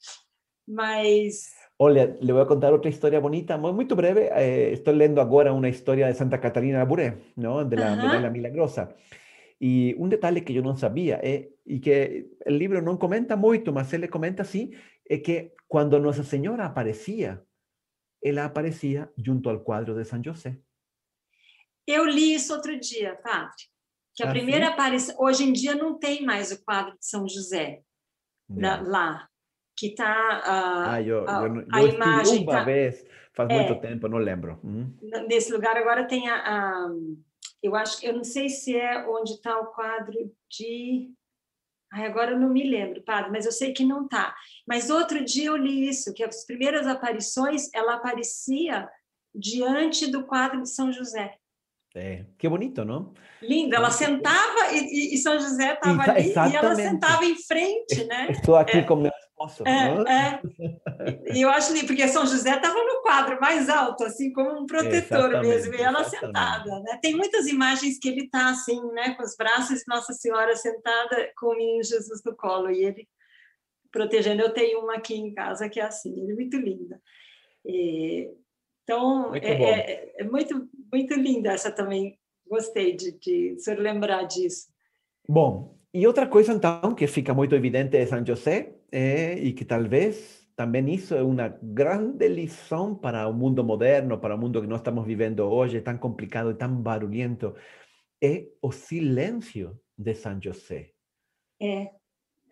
mas 0.67 1.51
Olha, 1.83 2.15
le 2.21 2.31
voy 2.31 2.43
a 2.43 2.45
contar 2.45 2.71
otra 2.73 2.91
historia 2.91 3.19
bonita, 3.19 3.57
muy, 3.57 3.73
muy 3.73 3.85
breve. 3.85 4.29
Eh, 4.35 4.73
estoy 4.73 4.95
leyendo 4.95 5.19
ahora 5.19 5.51
una 5.51 5.67
historia 5.67 6.05
de 6.05 6.13
Santa 6.13 6.39
Catarina 6.39 6.77
Labouré, 6.77 7.33
¿no? 7.35 7.65
De 7.65 7.75
la 7.75 7.93
Ajá. 7.93 8.03
Medalla 8.05 8.29
Milagrosa. 8.29 8.95
Y 9.59 9.95
un 9.95 10.09
detalle 10.09 10.43
que 10.43 10.53
yo 10.53 10.61
no 10.61 10.75
sabía, 10.77 11.19
eh, 11.23 11.55
y 11.65 11.81
que 11.81 12.29
el 12.45 12.59
libro 12.59 12.83
no 12.83 12.99
comenta 12.99 13.35
mucho, 13.35 13.71
mas 13.73 13.91
él 13.93 14.01
le 14.01 14.09
comenta 14.09 14.43
así, 14.43 14.71
es 15.05 15.23
que 15.23 15.55
cuando 15.67 15.99
Nuestra 15.99 16.23
Señora 16.23 16.67
aparecía, 16.67 17.43
ella 18.21 18.45
aparecía 18.45 19.11
junto 19.17 19.49
al 19.49 19.63
cuadro 19.63 19.95
de 19.95 20.05
San 20.05 20.23
José. 20.23 20.61
eu 21.87 22.05
li 22.05 22.33
isso 22.33 22.53
outro 22.53 22.79
dia, 22.79 23.15
padre. 23.15 23.69
Que 24.15 24.23
a 24.23 24.27
Ah, 24.27 24.31
primeira 24.31 24.65
sim? 24.67 24.71
aparição. 24.73 25.15
Hoje 25.19 25.43
em 25.43 25.53
dia 25.53 25.75
não 25.75 25.97
tem 25.97 26.23
mais 26.25 26.51
o 26.51 26.63
quadro 26.63 26.91
de 26.97 27.05
São 27.05 27.27
José 27.27 27.81
na- 28.49 28.81
lá, 28.81 29.29
que 29.77 29.87
está 29.87 30.41
Ah, 30.93 30.97
yo, 30.97 31.25
a- 31.27 31.47
estive 31.47 31.95
imagem 31.95 32.43
uma 32.43 32.51
tá- 32.51 32.63
vez, 32.63 33.05
faz 33.33 33.49
É. 33.49 33.53
muito 33.53 33.81
tempo, 33.81 34.07
não 34.09 34.17
lembro. 34.17 34.59
N- 34.63 35.27
nesse 35.27 35.51
lugar 35.53 35.77
agora 35.77 36.05
tem 36.07 36.27
a, 36.29 36.35
a- 36.35 36.89
eu 37.63 37.75
acho 37.75 38.05
eu 38.05 38.13
não 38.13 38.23
sei 38.23 38.49
se 38.49 38.75
é 38.75 39.07
onde 39.07 39.33
está 39.33 39.57
o 39.59 39.67
quadro 39.67 40.13
de 40.49 41.11
Ai, 41.93 42.05
agora 42.05 42.31
eu 42.31 42.39
não 42.39 42.47
me 42.49 42.63
lembro, 42.69 43.01
padre, 43.03 43.31
mas 43.31 43.45
eu 43.45 43.51
sei 43.51 43.73
que 43.73 43.83
não 43.83 44.05
está. 44.05 44.33
Mas 44.65 44.89
outro 44.89 45.25
dia 45.25 45.47
eu 45.47 45.57
li 45.57 45.89
isso, 45.89 46.13
que 46.13 46.23
as 46.23 46.45
primeiras 46.45 46.87
aparições 46.87 47.69
ela 47.73 47.95
aparecia 47.95 48.89
diante 49.35 50.09
do 50.09 50.25
quadro 50.25 50.61
de 50.61 50.69
São 50.69 50.89
José. 50.89 51.35
É, 51.93 52.25
que 52.37 52.47
bonito, 52.47 52.85
não? 52.85 53.13
Lindo, 53.41 53.75
ela 53.75 53.91
sentava 53.91 54.71
e, 54.73 55.13
e- 55.13 55.17
São 55.17 55.37
José 55.37 55.73
estava 55.73 56.03
ali 56.03 56.29
e 56.29 56.31
ela 56.33 56.47
exatamente. 56.47 56.81
sentava 56.81 57.25
em 57.25 57.35
frente, 57.35 58.05
né? 58.05 58.27
Estou 58.31 58.55
aqui 58.55 58.83
com 58.83 58.95
meu 58.95 59.11
esposo. 59.11 59.63
É, 59.67 60.39
é. 61.09 61.37
E 61.37 61.41
eu 61.41 61.49
acho 61.49 61.73
lindo, 61.73 61.87
porque 61.87 62.07
São 62.07 62.25
José 62.25 62.55
estava 62.55 62.75
no 62.75 63.01
quadro 63.01 63.37
mais 63.41 63.67
alto, 63.67 64.05
assim, 64.05 64.31
como 64.31 64.61
um 64.61 64.65
protetor 64.65 65.31
Exatamente, 65.31 65.47
mesmo, 65.47 65.75
e 65.75 65.81
ela 65.81 66.01
exatamente. 66.01 66.19
sentada, 66.19 66.79
né? 66.79 66.99
Tem 67.01 67.13
muitas 67.13 67.47
imagens 67.47 67.99
que 67.99 68.07
ele 68.07 68.23
está 68.23 68.51
assim, 68.51 68.81
né, 68.93 69.13
com 69.15 69.23
os 69.23 69.35
braços 69.35 69.83
Nossa 69.85 70.13
Senhora 70.13 70.55
sentada 70.55 71.29
com 71.37 71.47
o 71.47 71.57
menino 71.57 71.83
Jesus 71.83 72.21
no 72.23 72.35
colo, 72.37 72.71
e 72.71 72.85
ele 72.85 73.07
protegendo. 73.91 74.41
Eu 74.41 74.53
tenho 74.53 74.79
uma 74.79 74.95
aqui 74.95 75.15
em 75.15 75.33
casa 75.33 75.67
que 75.67 75.79
é 75.79 75.83
assim, 75.83 76.17
ele 76.21 76.31
é 76.31 76.35
muito 76.35 76.57
linda. 76.57 77.01
E, 77.65 78.29
então, 78.91 79.29
Muito 79.29 79.45
é, 79.45 79.79
é- 79.79 80.15
é 80.17 80.23
muito, 80.23 80.69
muito 80.91 81.13
linda 81.15 81.51
essa 81.53 81.71
também. 81.71 82.17
Gostei 82.47 82.95
de, 82.95 83.17
de 83.17 83.53
o 83.53 83.59
senhor 83.59 83.79
lembrar 83.79 84.23
disso. 84.23 84.67
Bom, 85.27 85.77
e 85.93 86.05
outra 86.05 86.27
coisa 86.27 86.53
então 86.53 86.93
que 86.93 87.07
fica 87.07 87.33
muito 87.33 87.55
evidente 87.55 87.91
de 87.91 88.05
São 88.05 88.25
José 88.25 88.75
é, 88.91 89.35
e 89.35 89.53
que 89.53 89.63
talvez 89.63 90.45
também 90.55 90.93
isso 90.93 91.15
é 91.15 91.23
uma 91.23 91.47
grande 91.61 92.27
lição 92.27 92.93
para 92.93 93.27
o 93.27 93.33
mundo 93.33 93.63
moderno, 93.63 94.19
para 94.19 94.35
o 94.35 94.37
mundo 94.37 94.61
que 94.61 94.67
nós 94.67 94.79
estamos 94.81 95.05
vivendo 95.05 95.39
hoje, 95.41 95.81
tão 95.81 95.97
complicado 95.97 96.51
e 96.51 96.55
tão 96.55 96.75
barulhento, 96.75 97.55
é 98.21 98.45
o 98.61 98.71
silêncio 98.71 99.79
de 99.97 100.13
São 100.13 100.39
José. 100.41 100.91
É 101.61 101.91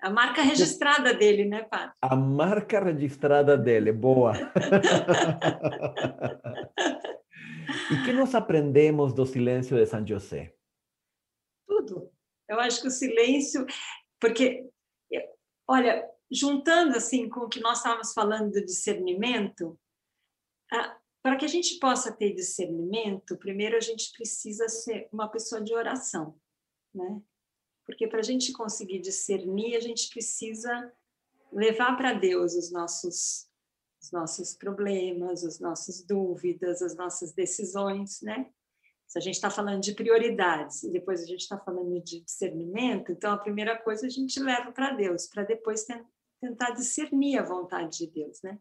a 0.02 0.10
marca 0.10 0.42
registrada 0.42 1.14
dele, 1.14 1.46
né, 1.46 1.64
padre? 1.64 1.94
A 2.02 2.16
marca 2.16 2.80
registrada 2.84 3.58
dele, 3.58 3.92
boa. 3.92 4.34
e 7.92 8.04
que 8.06 8.14
nós 8.14 8.34
aprendemos 8.34 9.14
do 9.14 9.26
silêncio 9.26 9.76
de 9.78 9.86
São 9.86 10.06
José? 10.06 10.54
tudo. 11.70 12.12
Eu 12.48 12.60
acho 12.60 12.82
que 12.82 12.88
o 12.88 12.92
silêncio, 12.92 13.66
porque, 14.20 14.68
olha, 15.68 16.10
juntando 16.32 16.98
assim 16.98 17.30
com 17.30 17.42
o 17.42 17.50
que 17.50 17.60
nós 17.60 17.78
estávamos 17.78 18.14
falando 18.14 18.52
do 18.52 18.66
discernimento, 18.66 19.80
para 21.22 21.36
que 21.38 21.46
a 21.46 21.50
gente 21.50 21.78
possa 21.80 22.12
ter 22.12 22.34
discernimento, 22.34 23.38
primeiro 23.38 23.78
a 23.78 23.82
gente 23.82 24.12
precisa 24.14 24.68
ser 24.68 25.08
uma 25.12 25.28
pessoa 25.28 25.62
de 25.62 25.74
oração, 25.74 26.40
né? 26.94 27.22
Porque 27.90 28.08
para 28.08 28.20
a 28.20 28.24
gente 28.24 28.54
conseguir 28.54 29.00
discernir, 29.00 29.76
a 29.76 29.80
gente 29.80 30.10
precisa 30.12 30.94
levar 31.52 31.98
para 31.98 32.14
Deus 32.14 32.54
os 32.54 32.72
nossos 32.72 33.50
os 34.02 34.12
nossos 34.12 34.56
problemas, 34.56 35.44
as 35.44 35.60
nossas 35.60 36.02
dúvidas, 36.06 36.82
as 36.82 36.96
nossas 36.96 37.34
decisões, 37.34 38.22
né? 38.22 38.50
Se 39.08 39.18
a 39.18 39.22
gente 39.22 39.34
está 39.36 39.50
falando 39.50 39.82
de 39.82 39.94
prioridades 39.94 40.84
e 40.84 40.92
depois 40.92 41.22
a 41.22 41.26
gente 41.26 41.42
está 41.42 41.58
falando 41.58 42.00
de 42.02 42.22
discernimento, 42.22 43.12
então 43.12 43.34
a 43.34 43.38
primeira 43.38 43.78
coisa 43.78 44.06
a 44.06 44.10
gente 44.10 44.40
leva 44.40 44.72
para 44.72 44.92
Deus, 44.92 45.28
para 45.28 45.44
depois 45.44 45.84
ten- 45.84 46.06
tentar 46.40 46.72
discernir 46.72 47.40
a 47.40 47.44
vontade 47.44 47.98
de 47.98 48.08
Deus, 48.08 48.40
né? 48.42 48.58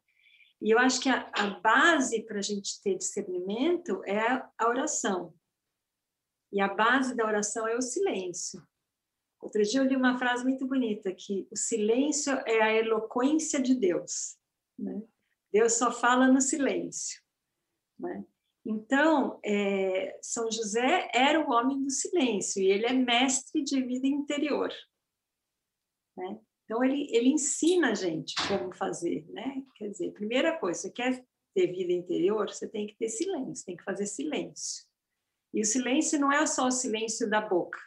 E 0.61 0.70
eu 0.70 0.79
acho 0.79 1.01
que 1.01 1.09
a, 1.09 1.31
a 1.35 1.51
base 1.61 2.22
para 2.22 2.39
a 2.39 2.43
gente 2.43 2.81
ter 2.83 2.97
discernimento 2.97 4.03
é 4.05 4.18
a 4.59 4.68
oração. 4.68 5.35
E 6.51 6.61
a 6.61 6.74
base 6.74 7.14
da 7.14 7.26
oração 7.26 7.68
é 7.68 7.76
o 7.76 7.83
silêncio. 7.83 8.66
Outro 9.41 9.62
dia 9.62 9.80
eu 9.80 9.84
li 9.84 9.97
uma 9.97 10.18
frase 10.18 10.45
muito 10.45 10.66
bonita 10.66 11.14
que 11.14 11.47
o 11.51 11.57
silêncio 11.57 12.32
é 12.47 12.61
a 12.61 12.74
eloquência 12.74 13.61
de 13.61 13.74
Deus, 13.74 14.36
né? 14.78 15.03
Deus 15.53 15.74
só 15.74 15.91
fala 15.91 16.26
no 16.28 16.41
silêncio, 16.41 17.22
né? 17.99 18.24
Então, 18.70 19.41
é, 19.43 20.18
São 20.20 20.51
José 20.51 21.11
era 21.14 21.41
o 21.41 21.51
homem 21.51 21.82
do 21.82 21.91
silêncio 21.91 22.62
e 22.62 22.66
ele 22.66 22.84
é 22.84 22.93
mestre 22.93 23.62
de 23.62 23.80
vida 23.82 24.07
interior. 24.07 24.70
Né? 26.14 26.39
Então, 26.64 26.84
ele, 26.84 27.09
ele 27.11 27.30
ensina 27.30 27.93
a 27.93 27.95
gente 27.95 28.34
como 28.47 28.74
fazer. 28.74 29.24
Né? 29.30 29.64
Quer 29.74 29.89
dizer, 29.89 30.12
primeira 30.12 30.59
coisa, 30.59 30.82
você 30.82 30.91
quer 30.91 31.24
ter 31.55 31.68
vida 31.68 31.95
interior, 31.95 32.51
você 32.51 32.68
tem 32.68 32.86
que 32.86 32.95
ter 32.97 33.09
silêncio, 33.09 33.64
tem 33.64 33.76
que 33.76 33.84
fazer 33.84 34.05
silêncio. 34.05 34.84
E 35.55 35.62
o 35.62 35.64
silêncio 35.64 36.20
não 36.20 36.30
é 36.30 36.45
só 36.45 36.66
o 36.66 36.70
silêncio 36.70 37.28
da 37.30 37.41
boca, 37.41 37.78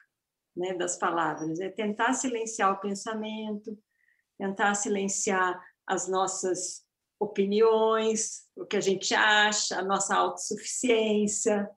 né, 0.56 0.74
das 0.74 0.97
palavras, 0.97 1.60
é 1.60 1.70
tentar 1.70 2.14
silenciar 2.14 2.74
o 2.74 2.80
pensamento, 2.80 3.78
tentar 4.38 4.74
silenciar 4.76 5.62
as 5.88 6.08
nossas 6.08 6.86
opiniões, 7.20 8.47
o 8.56 8.66
que 8.66 8.76
a 8.76 8.82
gente 8.82 9.14
acha, 9.14 9.78
a 9.78 9.84
nossa 9.84 10.16
autossuficiência, 10.16 11.70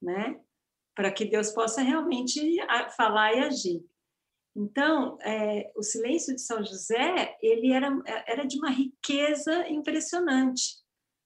né? 0.00 0.38
Para 0.94 1.10
que 1.10 1.24
Deus 1.24 1.50
possa 1.50 1.80
realmente 1.80 2.58
falar 2.96 3.32
e 3.32 3.40
agir. 3.40 3.84
Então, 4.54 5.16
é, 5.22 5.72
o 5.76 5.82
silêncio 5.82 6.34
de 6.34 6.42
São 6.42 6.62
José, 6.62 7.36
ele 7.40 7.72
era, 7.72 7.88
era 8.26 8.44
de 8.44 8.58
uma 8.58 8.70
riqueza 8.70 9.68
impressionante, 9.68 10.76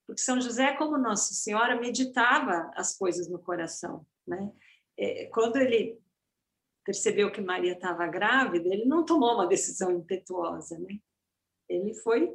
porque 0.07 0.21
São 0.21 0.41
José, 0.41 0.75
como 0.77 0.99
Nossa 0.99 1.33
Senhora, 1.35 1.81
meditava 1.81 2.71
as 2.77 2.97
coisas 2.97 3.29
no 3.29 3.39
coração, 3.39 4.07
né? 4.27 4.53
É, 4.97 5.27
quando 5.27 5.57
ele 5.57 5.99
percebeu 6.85 7.33
que 7.33 7.41
Maria 7.41 7.73
estava 7.73 8.07
grávida, 8.07 8.69
ele 8.69 8.85
não 8.85 9.05
tomou 9.05 9.35
uma 9.35 9.47
decisão 9.47 9.91
impetuosa, 9.91 10.79
né? 10.79 10.99
Ele 11.69 11.95
foi 11.95 12.31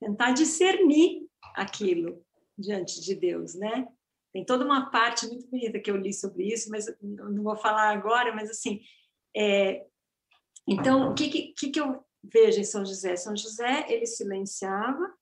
tentar 0.00 0.32
discernir 0.32 1.28
aquilo 1.54 2.24
diante 2.56 3.00
de 3.00 3.14
Deus, 3.14 3.54
né? 3.54 3.86
Tem 4.32 4.44
toda 4.44 4.64
uma 4.64 4.90
parte 4.90 5.26
muito 5.26 5.46
bonita 5.48 5.78
que 5.78 5.90
eu 5.90 5.96
li 5.96 6.12
sobre 6.12 6.44
isso, 6.46 6.70
mas 6.70 6.86
não 7.02 7.42
vou 7.42 7.56
falar 7.56 7.90
agora, 7.90 8.34
mas 8.34 8.50
assim, 8.50 8.80
é, 9.36 9.86
então, 10.66 11.10
o 11.10 11.14
que, 11.14 11.52
que, 11.52 11.70
que 11.70 11.80
eu 11.80 12.04
vejo 12.22 12.60
em 12.60 12.64
São 12.64 12.84
José? 12.84 13.16
São 13.16 13.36
José, 13.36 13.86
ele 13.88 14.06
silenciava, 14.06 15.12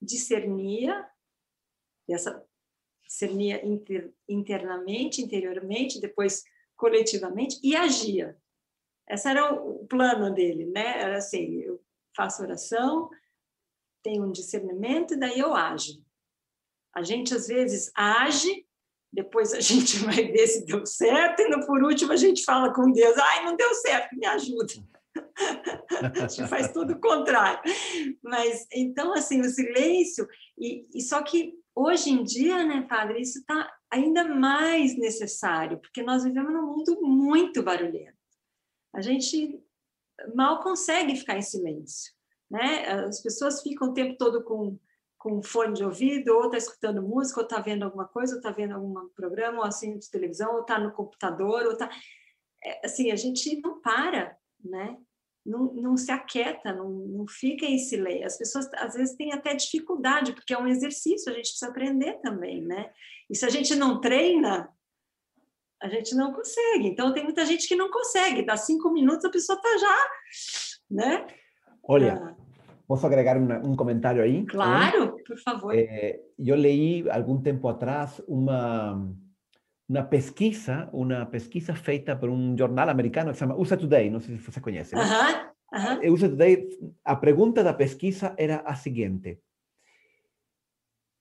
discernia, 0.00 1.08
essa 2.08 2.44
discernia 3.06 3.64
inter, 3.64 4.12
internamente, 4.28 5.22
interiormente, 5.22 6.00
depois 6.00 6.44
coletivamente, 6.76 7.58
e 7.62 7.76
agia. 7.76 8.36
Esse 9.08 9.28
era 9.28 9.52
o 9.52 9.86
plano 9.86 10.32
dele, 10.32 10.66
né? 10.66 11.00
Era 11.00 11.18
assim, 11.18 11.60
eu 11.60 11.80
faço 12.16 12.42
oração, 12.42 13.10
tenho 14.02 14.24
um 14.24 14.32
discernimento, 14.32 15.14
e 15.14 15.18
daí 15.18 15.38
eu 15.38 15.54
ajo. 15.54 16.02
A 16.94 17.02
gente, 17.02 17.34
às 17.34 17.48
vezes, 17.48 17.90
age, 17.94 18.66
depois 19.12 19.52
a 19.52 19.60
gente 19.60 19.98
vai 19.98 20.30
ver 20.30 20.46
se 20.46 20.64
deu 20.64 20.84
certo, 20.86 21.40
e 21.40 21.48
no, 21.48 21.66
por 21.66 21.82
último 21.82 22.12
a 22.12 22.16
gente 22.16 22.44
fala 22.44 22.72
com 22.72 22.90
Deus, 22.92 23.16
ai, 23.18 23.44
não 23.44 23.56
deu 23.56 23.74
certo, 23.74 24.16
me 24.16 24.26
ajuda. 24.26 24.74
a 26.22 26.28
gente 26.28 26.48
faz 26.48 26.72
tudo 26.72 26.94
o 26.94 27.00
contrário. 27.00 27.60
Mas, 28.22 28.66
então, 28.72 29.12
assim, 29.12 29.40
o 29.40 29.50
silêncio, 29.50 30.26
e, 30.58 30.86
e 30.94 31.00
só 31.02 31.22
que 31.22 31.54
hoje 31.74 32.10
em 32.10 32.22
dia, 32.22 32.64
né, 32.64 32.82
padre, 32.82 33.20
isso 33.20 33.38
está 33.38 33.72
ainda 33.90 34.24
mais 34.24 34.96
necessário, 34.96 35.78
porque 35.78 36.02
nós 36.02 36.24
vivemos 36.24 36.52
num 36.52 36.66
mundo 36.66 37.00
muito 37.02 37.62
barulhento. 37.62 38.16
A 38.92 39.00
gente 39.00 39.62
mal 40.34 40.62
consegue 40.62 41.16
ficar 41.16 41.36
em 41.36 41.42
silêncio, 41.42 42.12
né? 42.50 42.86
As 43.06 43.20
pessoas 43.20 43.62
ficam 43.62 43.90
o 43.90 43.94
tempo 43.94 44.16
todo 44.16 44.42
com 44.44 44.78
com 45.24 45.42
fone 45.42 45.72
de 45.72 45.82
ouvido, 45.82 46.34
ou 46.34 46.44
está 46.44 46.58
escutando 46.58 47.00
música, 47.00 47.40
ou 47.40 47.46
está 47.46 47.58
vendo 47.58 47.82
alguma 47.82 48.06
coisa, 48.06 48.34
ou 48.34 48.40
está 48.40 48.50
vendo 48.50 48.74
algum 48.74 49.08
programa, 49.08 49.60
ou 49.60 49.64
assim 49.64 49.98
de 49.98 50.10
televisão, 50.10 50.52
ou 50.52 50.60
está 50.60 50.78
no 50.78 50.92
computador, 50.92 51.64
ou 51.64 51.72
está 51.72 51.88
é, 52.62 52.86
assim 52.86 53.10
a 53.10 53.16
gente 53.16 53.58
não 53.62 53.80
para, 53.80 54.36
né? 54.62 54.98
Não, 55.44 55.74
não 55.74 55.96
se 55.96 56.10
aquieta, 56.10 56.72
não, 56.72 56.88
não 56.88 57.26
fica 57.28 57.66
em 57.66 57.78
silêncio. 57.78 58.26
As 58.26 58.38
pessoas 58.38 58.66
às 58.74 58.94
vezes 58.94 59.14
têm 59.14 59.32
até 59.32 59.54
dificuldade, 59.54 60.32
porque 60.32 60.54
é 60.54 60.58
um 60.58 60.66
exercício, 60.66 61.30
a 61.30 61.34
gente 61.34 61.50
precisa 61.50 61.68
aprender 61.68 62.14
também, 62.22 62.62
né? 62.62 62.90
E 63.28 63.36
se 63.36 63.44
a 63.44 63.50
gente 63.50 63.74
não 63.74 64.00
treina, 64.00 64.70
a 65.82 65.88
gente 65.88 66.14
não 66.14 66.32
consegue. 66.32 66.88
Então 66.88 67.12
tem 67.12 67.24
muita 67.24 67.44
gente 67.44 67.68
que 67.68 67.76
não 67.76 67.90
consegue. 67.90 68.44
Dá 68.44 68.56
cinco 68.56 68.90
minutos 68.90 69.24
a 69.24 69.30
pessoa 69.30 69.56
está 69.56 69.78
já, 69.78 70.08
né? 70.90 71.26
Olha, 71.82 72.14
ah. 72.14 72.44
¿Posso 72.86 73.06
agregar 73.06 73.38
una, 73.38 73.60
un 73.60 73.76
comentario 73.76 74.22
ahí? 74.22 74.44
Claro, 74.44 75.16
por 75.26 75.38
favor. 75.38 75.74
Eh, 75.74 76.20
yo 76.36 76.54
leí 76.54 77.04
algún 77.10 77.42
tiempo 77.42 77.70
atrás 77.70 78.22
una, 78.26 78.94
una 79.88 80.08
pesquisa, 80.08 80.88
una 80.92 81.30
pesquisa 81.30 81.74
feita 81.74 82.18
por 82.18 82.30
un 82.30 82.56
jornal 82.56 82.88
americano 82.88 83.30
que 83.30 83.38
se 83.38 83.44
llama 83.44 83.56
USA 83.56 83.76
Today, 83.76 84.10
no 84.10 84.20
sé 84.20 84.36
si 84.36 84.38
você 84.38 84.60
conhece. 84.60 84.96
Ajá, 84.96 85.54
ajá. 85.70 85.98
Eh, 86.02 86.10
USA 86.10 86.28
Today, 86.28 86.68
a 87.04 87.20
pergunta 87.20 87.62
da 87.62 87.74
pesquisa 87.74 88.34
era 88.38 88.58
a 88.66 88.74
seguinte: 88.74 89.40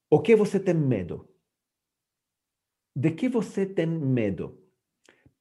O 0.10 0.22
que 0.22 0.36
você 0.36 0.60
tem 0.60 0.76
medo? 0.76 1.30
De 2.96 3.12
que 3.12 3.28
você 3.28 3.66
tem 3.66 3.88
medo? 3.88 4.62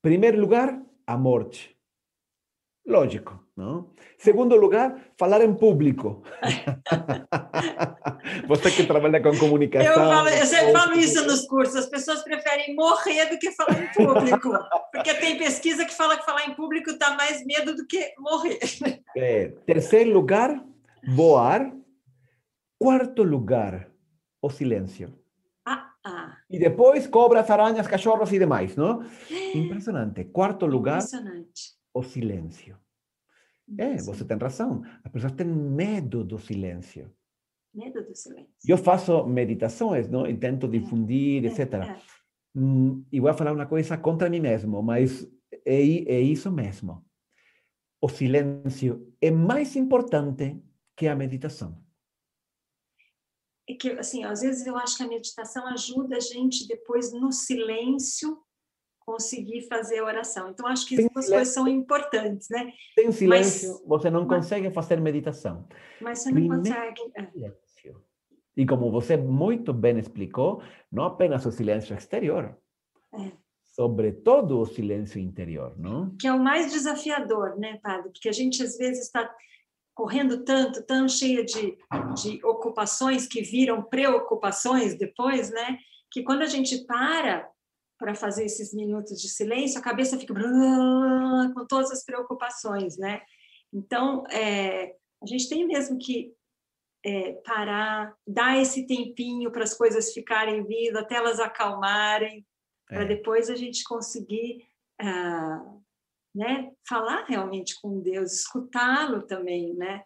Primeiro 0.01 0.41
lugar, 0.41 0.83
a 1.07 1.17
morte. 1.17 1.79
Lógico, 2.85 3.39
não? 3.57 3.91
Segundo 4.19 4.57
lugar, 4.57 5.01
falar 5.17 5.41
em 5.41 5.55
público. 5.55 6.25
Você 8.49 8.71
que 8.73 8.87
trabalha 8.87 9.23
com 9.23 9.39
comunicação. 9.39 9.93
Eu, 9.93 9.95
falo, 9.95 10.29
eu 10.29 10.47
sempre 10.47 10.73
falo 10.73 10.93
isso 10.95 11.25
nos 11.25 11.47
cursos. 11.47 11.77
As 11.77 11.87
pessoas 11.87 12.25
preferem 12.25 12.75
morrer 12.75 13.27
do 13.27 13.39
que 13.39 13.53
falar 13.53 13.81
em 13.81 13.87
público. 13.93 14.51
Porque 14.93 15.15
tem 15.15 15.39
pesquisa 15.39 15.85
que 15.85 15.95
fala 15.95 16.17
que 16.17 16.25
falar 16.25 16.47
em 16.47 16.55
público 16.55 16.99
dá 16.99 17.15
mais 17.15 17.47
medo 17.47 17.77
do 17.77 17.87
que 17.87 18.13
morrer. 18.19 18.59
É. 19.17 19.49
Terceiro 19.65 20.13
lugar, 20.13 20.61
voar. 21.07 21.73
Quarto 22.79 23.23
lugar, 23.23 23.89
o 24.41 24.51
silêncio. 24.51 25.17
Ah, 25.65 25.89
ah. 26.05 26.37
E 26.51 26.59
depois 26.59 27.07
cobras, 27.07 27.49
aranhas, 27.49 27.87
cachorros 27.87 28.33
e 28.33 28.41
demais, 28.41 28.75
não? 28.75 29.05
Impressionante. 29.55 30.25
Quarto 30.25 30.67
lugar. 30.67 30.97
Impressionante 30.97 31.81
o 31.95 32.03
silêncio. 32.03 32.79
É, 33.79 33.97
você 33.97 34.25
tem 34.25 34.37
razão. 34.37 34.83
As 35.05 35.11
pessoas 35.11 35.33
têm 35.33 35.47
medo 35.47 36.25
do 36.25 36.39
silêncio. 36.39 37.11
Medo 37.75 38.05
do 38.05 38.15
silêncio. 38.15 38.53
Eu 38.67 38.77
faço 38.77 39.27
meditações, 39.27 40.09
não? 40.09 40.27
E 40.27 40.37
tento 40.37 40.69
difundir, 40.69 41.45
é, 41.45 41.49
etc. 41.49 41.75
É. 41.75 41.99
Hum, 42.55 43.05
e 43.11 43.19
vou 43.19 43.33
falar 43.33 43.53
uma 43.53 43.67
coisa 43.67 43.97
contra 43.97 44.29
mim 44.29 44.41
mesmo, 44.41 44.83
mas 44.83 45.25
é, 45.65 45.81
é 45.81 46.21
isso 46.21 46.51
mesmo. 46.51 47.05
O 48.01 48.09
silêncio 48.09 49.15
é 49.21 49.31
mais 49.31 49.75
importante 49.77 50.61
que 50.97 51.07
a 51.07 51.17
meditação. 51.17 51.83
É 53.69 53.75
que, 53.75 53.91
assim, 53.93 54.25
às 54.25 54.43
vezes 54.43 54.67
eu 54.67 54.77
acho 54.77 54.97
que 54.97 55.03
a 55.05 55.09
meditação 55.09 55.67
ajuda 55.69 56.17
a 56.17 56.21
gente 56.21 56.67
depois 56.67 57.13
no 57.13 57.33
silêncio 57.33 58.43
conseguir 59.05 59.63
fazer 59.69 59.99
a 59.99 60.05
oração. 60.05 60.51
Então, 60.51 60.67
acho 60.67 60.87
que 60.87 60.95
essas 60.95 61.29
coisas 61.29 61.49
são 61.49 61.69
importantes, 61.69 62.49
né? 62.51 62.73
Sem 62.95 63.13
silêncio, 63.13 63.71
mas, 63.71 63.83
você 63.87 64.11
não 64.11 64.27
consegue 64.27 64.67
mas, 64.67 64.75
fazer 64.75 65.01
meditação. 65.01 65.67
Mas 66.01 66.21
você 66.21 66.31
não 66.31 66.35
Primeiro 66.35 66.63
consegue. 66.63 67.13
É. 67.15 67.27
Silêncio. 67.27 68.05
E 68.57 68.67
como 68.67 68.91
você 68.91 69.17
muito 69.17 69.73
bem 69.73 69.99
explicou, 69.99 70.63
não 70.91 71.05
apenas 71.05 71.47
o 71.47 71.51
silêncio 71.51 71.97
exterior, 71.97 72.57
é. 73.15 73.33
sobretudo 73.63 74.61
o 74.61 74.67
silêncio 74.67 75.19
interior, 75.21 75.75
não? 75.79 76.15
Que 76.17 76.27
é 76.27 76.33
o 76.33 76.39
mais 76.39 76.71
desafiador, 76.71 77.59
né, 77.59 77.79
padre? 77.83 78.11
Porque 78.11 78.29
a 78.29 78.33
gente 78.33 78.63
às 78.63 78.77
vezes 78.77 79.07
está 79.07 79.35
correndo 79.95 80.45
tanto, 80.45 80.83
tão 80.85 81.09
cheia 81.09 81.45
de, 81.45 81.77
de 82.23 82.45
ocupações 82.45 83.27
que 83.27 83.43
viram 83.43 83.83
preocupações 83.83 84.97
depois, 84.99 85.51
né? 85.51 85.79
Que 86.11 86.23
quando 86.23 86.43
a 86.43 86.47
gente 86.47 86.85
para 86.85 87.49
para 88.03 88.17
fazer 88.17 88.45
esses 88.45 88.75
minutos 88.75 89.23
de 89.23 89.29
silêncio, 89.29 89.79
a 89.79 89.83
cabeça 89.83 90.19
fica 90.19 90.35
com 90.35 91.67
todas 91.69 91.93
as 91.93 92.05
preocupações, 92.05 92.99
né? 92.99 93.23
Então, 93.73 94.25
é, 94.27 94.97
a 95.23 95.27
gente 95.27 95.49
tem 95.49 95.65
mesmo 95.65 95.97
que 95.99 96.35
é, 97.07 97.35
parar, 97.45 98.13
dar 98.27 98.61
esse 98.61 98.89
tempinho 98.89 99.53
para 99.53 99.63
as 99.63 99.73
coisas 99.73 100.13
ficarem 100.13 100.65
vindo, 100.65 100.97
até 100.97 101.15
elas 101.15 101.39
acalmarem, 101.39 102.45
é. 102.91 102.95
para 102.97 103.05
depois 103.05 103.49
a 103.49 103.55
gente 103.55 103.85
conseguir 103.85 104.67
ah, 105.01 105.65
né, 106.35 106.73
falar 106.89 107.25
realmente 107.27 107.81
com 107.81 108.01
Deus, 108.01 108.33
escutá-lo 108.33 109.23
também, 109.23 109.75
né? 109.75 110.03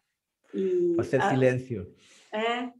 E, 0.52 0.94
Fazer 0.96 1.22
silêncio. 1.22 1.94
É, 2.36 2.70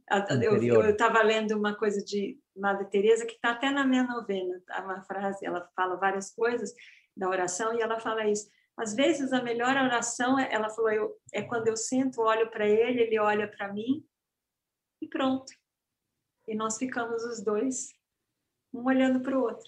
eu 0.45 0.89
estava 0.91 1.23
lendo 1.23 1.57
uma 1.57 1.75
coisa 1.75 2.03
de 2.05 2.37
Madre 2.55 2.85
Teresa 2.91 3.25
que 3.25 3.33
está 3.33 3.53
até 3.53 3.71
na 3.71 3.83
minha 3.83 4.03
novena, 4.03 4.61
tá? 4.67 4.83
uma 4.83 5.01
frase, 5.01 5.43
ela 5.43 5.67
fala 5.75 5.95
várias 5.95 6.29
coisas 6.29 6.71
da 7.15 7.27
oração 7.27 7.73
e 7.73 7.81
ela 7.81 7.99
fala 7.99 8.27
isso. 8.27 8.47
Às 8.77 8.93
vezes 8.93 9.33
a 9.33 9.41
melhor 9.41 9.75
oração, 9.75 10.37
é, 10.37 10.53
ela 10.53 10.69
falou, 10.69 10.91
eu, 10.91 11.17
é 11.33 11.41
quando 11.41 11.67
eu 11.67 11.75
sento, 11.75 12.21
olho 12.21 12.51
para 12.51 12.67
ele, 12.67 13.01
ele 13.01 13.17
olha 13.17 13.47
para 13.47 13.73
mim 13.73 14.05
e 15.01 15.07
pronto. 15.07 15.51
E 16.47 16.53
nós 16.53 16.77
ficamos 16.77 17.23
os 17.23 17.43
dois, 17.43 17.89
um 18.71 18.85
olhando 18.85 19.21
para 19.21 19.35
o 19.35 19.41
outro. 19.41 19.67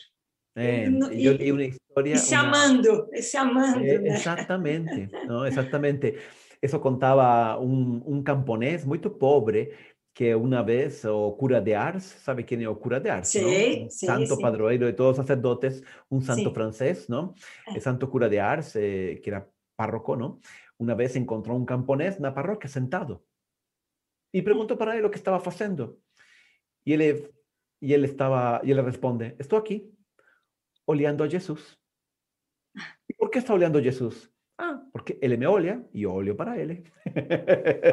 É, 0.55 0.87
e, 0.87 1.25
eu 1.25 1.33
li 1.33 1.51
uma 1.51 1.63
história... 1.63 2.13
E 2.13 2.17
se 2.17 2.35
uma... 2.35 2.43
amando, 2.43 3.09
e 3.11 3.21
se 3.23 3.37
amando. 3.37 3.79
É, 3.83 3.97
né? 3.97 4.09
Exatamente, 4.09 5.09
não, 5.25 5.47
exatamente. 5.47 6.15
Isso 6.61 6.79
contava 6.79 7.59
um, 7.59 8.01
um 8.05 8.23
camponês 8.23 8.85
muito 8.85 9.09
pobre 9.09 9.73
que 10.13 10.35
uma 10.35 10.61
vez 10.61 11.05
o 11.05 11.31
cura 11.33 11.61
de 11.61 11.73
Ars, 11.73 12.03
sabe 12.03 12.43
quem 12.43 12.63
é 12.63 12.69
o 12.69 12.75
cura 12.75 12.99
de 12.99 13.09
Ars? 13.09 13.29
Sim, 13.29 13.89
sim 13.89 14.05
Santo 14.05 14.35
sim. 14.35 14.41
padroeiro 14.41 14.85
de 14.85 14.93
todos 14.93 15.11
os 15.11 15.25
sacerdotes, 15.25 15.81
um 16.11 16.19
santo 16.19 16.49
sim. 16.49 16.53
francês, 16.53 17.07
não? 17.07 17.33
É. 17.67 17.77
O 17.77 17.81
santo 17.81 18.07
cura 18.07 18.29
de 18.29 18.37
Ars, 18.37 18.75
eh, 18.75 19.15
que 19.23 19.29
era 19.29 19.47
párroco, 19.77 20.17
não? 20.17 20.37
Uma 20.77 20.95
vez 20.95 21.15
encontrou 21.15 21.57
um 21.57 21.63
camponês 21.63 22.19
na 22.19 22.31
paróquia 22.31 22.67
sentado 22.67 23.21
e 24.33 24.41
perguntou 24.41 24.77
para 24.77 24.97
ele 24.97 25.07
o 25.07 25.09
que 25.09 25.17
estava 25.17 25.39
fazendo. 25.39 25.99
E 26.85 26.93
ele 26.93 27.31
e 27.81 27.93
ele 27.93 28.05
estava 28.05 28.61
e 28.63 28.71
ele 28.71 28.81
responde: 28.81 29.35
Estou 29.39 29.57
aqui 29.57 29.89
olhando 30.85 31.23
a 31.23 31.27
Jesus. 31.27 31.77
E 33.07 33.13
por 33.13 33.29
que 33.29 33.39
está 33.39 33.53
olhando 33.53 33.77
a 33.77 33.81
Jesus? 33.81 34.29
Ah, 34.61 34.77
porque 34.91 35.17
ele 35.21 35.37
me 35.37 35.45
olha 35.45 35.87
e 35.93 36.03
eu 36.03 36.11
olho 36.11 36.35
para 36.35 36.59
ele. 36.59 36.83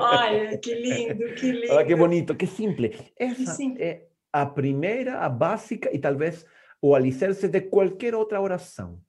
Olha, 0.01 0.59
que 0.59 0.75
lindo, 0.75 1.33
que 1.37 1.53
lindo. 1.53 1.73
Olha 1.73 1.87
que 1.87 1.95
bonito, 1.95 2.35
que 2.35 2.45
simples. 2.45 3.01
Essa 3.17 3.63
é 3.79 4.09
a 4.33 4.45
primeira, 4.45 5.21
a 5.21 5.29
básica 5.29 5.95
e 5.95 5.99
talvez 6.01 6.45
o 6.83 6.93
alicerce 6.97 7.47
de 7.47 7.61
qualquer 7.61 8.17
outra 8.17 8.41
oração. 8.41 9.01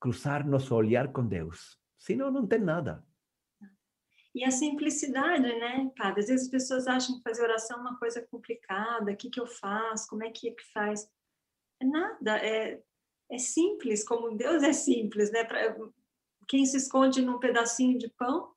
Cruzar 0.00 0.48
nosso 0.48 0.74
olhar 0.74 1.12
com 1.12 1.26
Deus. 1.26 1.78
Senão, 1.98 2.30
não 2.30 2.46
tem 2.46 2.60
nada. 2.60 3.04
E 4.34 4.42
a 4.42 4.50
simplicidade, 4.50 5.42
né, 5.42 5.90
padre? 5.98 6.20
Às 6.20 6.28
vezes 6.28 6.46
as 6.46 6.50
pessoas 6.50 6.86
acham 6.86 7.16
que 7.16 7.22
fazer 7.22 7.42
oração 7.42 7.76
é 7.76 7.80
uma 7.80 7.98
coisa 7.98 8.26
complicada. 8.30 9.12
O 9.12 9.16
que, 9.16 9.28
que 9.28 9.40
eu 9.40 9.46
faço? 9.46 10.08
Como 10.08 10.24
é 10.24 10.30
que, 10.30 10.48
é 10.48 10.52
que 10.52 10.72
faz? 10.72 11.06
É 11.78 11.84
nada. 11.84 12.38
É, 12.38 12.80
é 13.30 13.38
simples, 13.38 14.02
como 14.02 14.34
Deus 14.34 14.62
é 14.62 14.72
simples, 14.72 15.30
né? 15.30 15.44
Pra, 15.44 15.76
quem 16.48 16.64
se 16.64 16.76
esconde 16.76 17.22
num 17.22 17.38
pedacinho 17.38 17.98
de 17.98 18.10
pão 18.18 18.48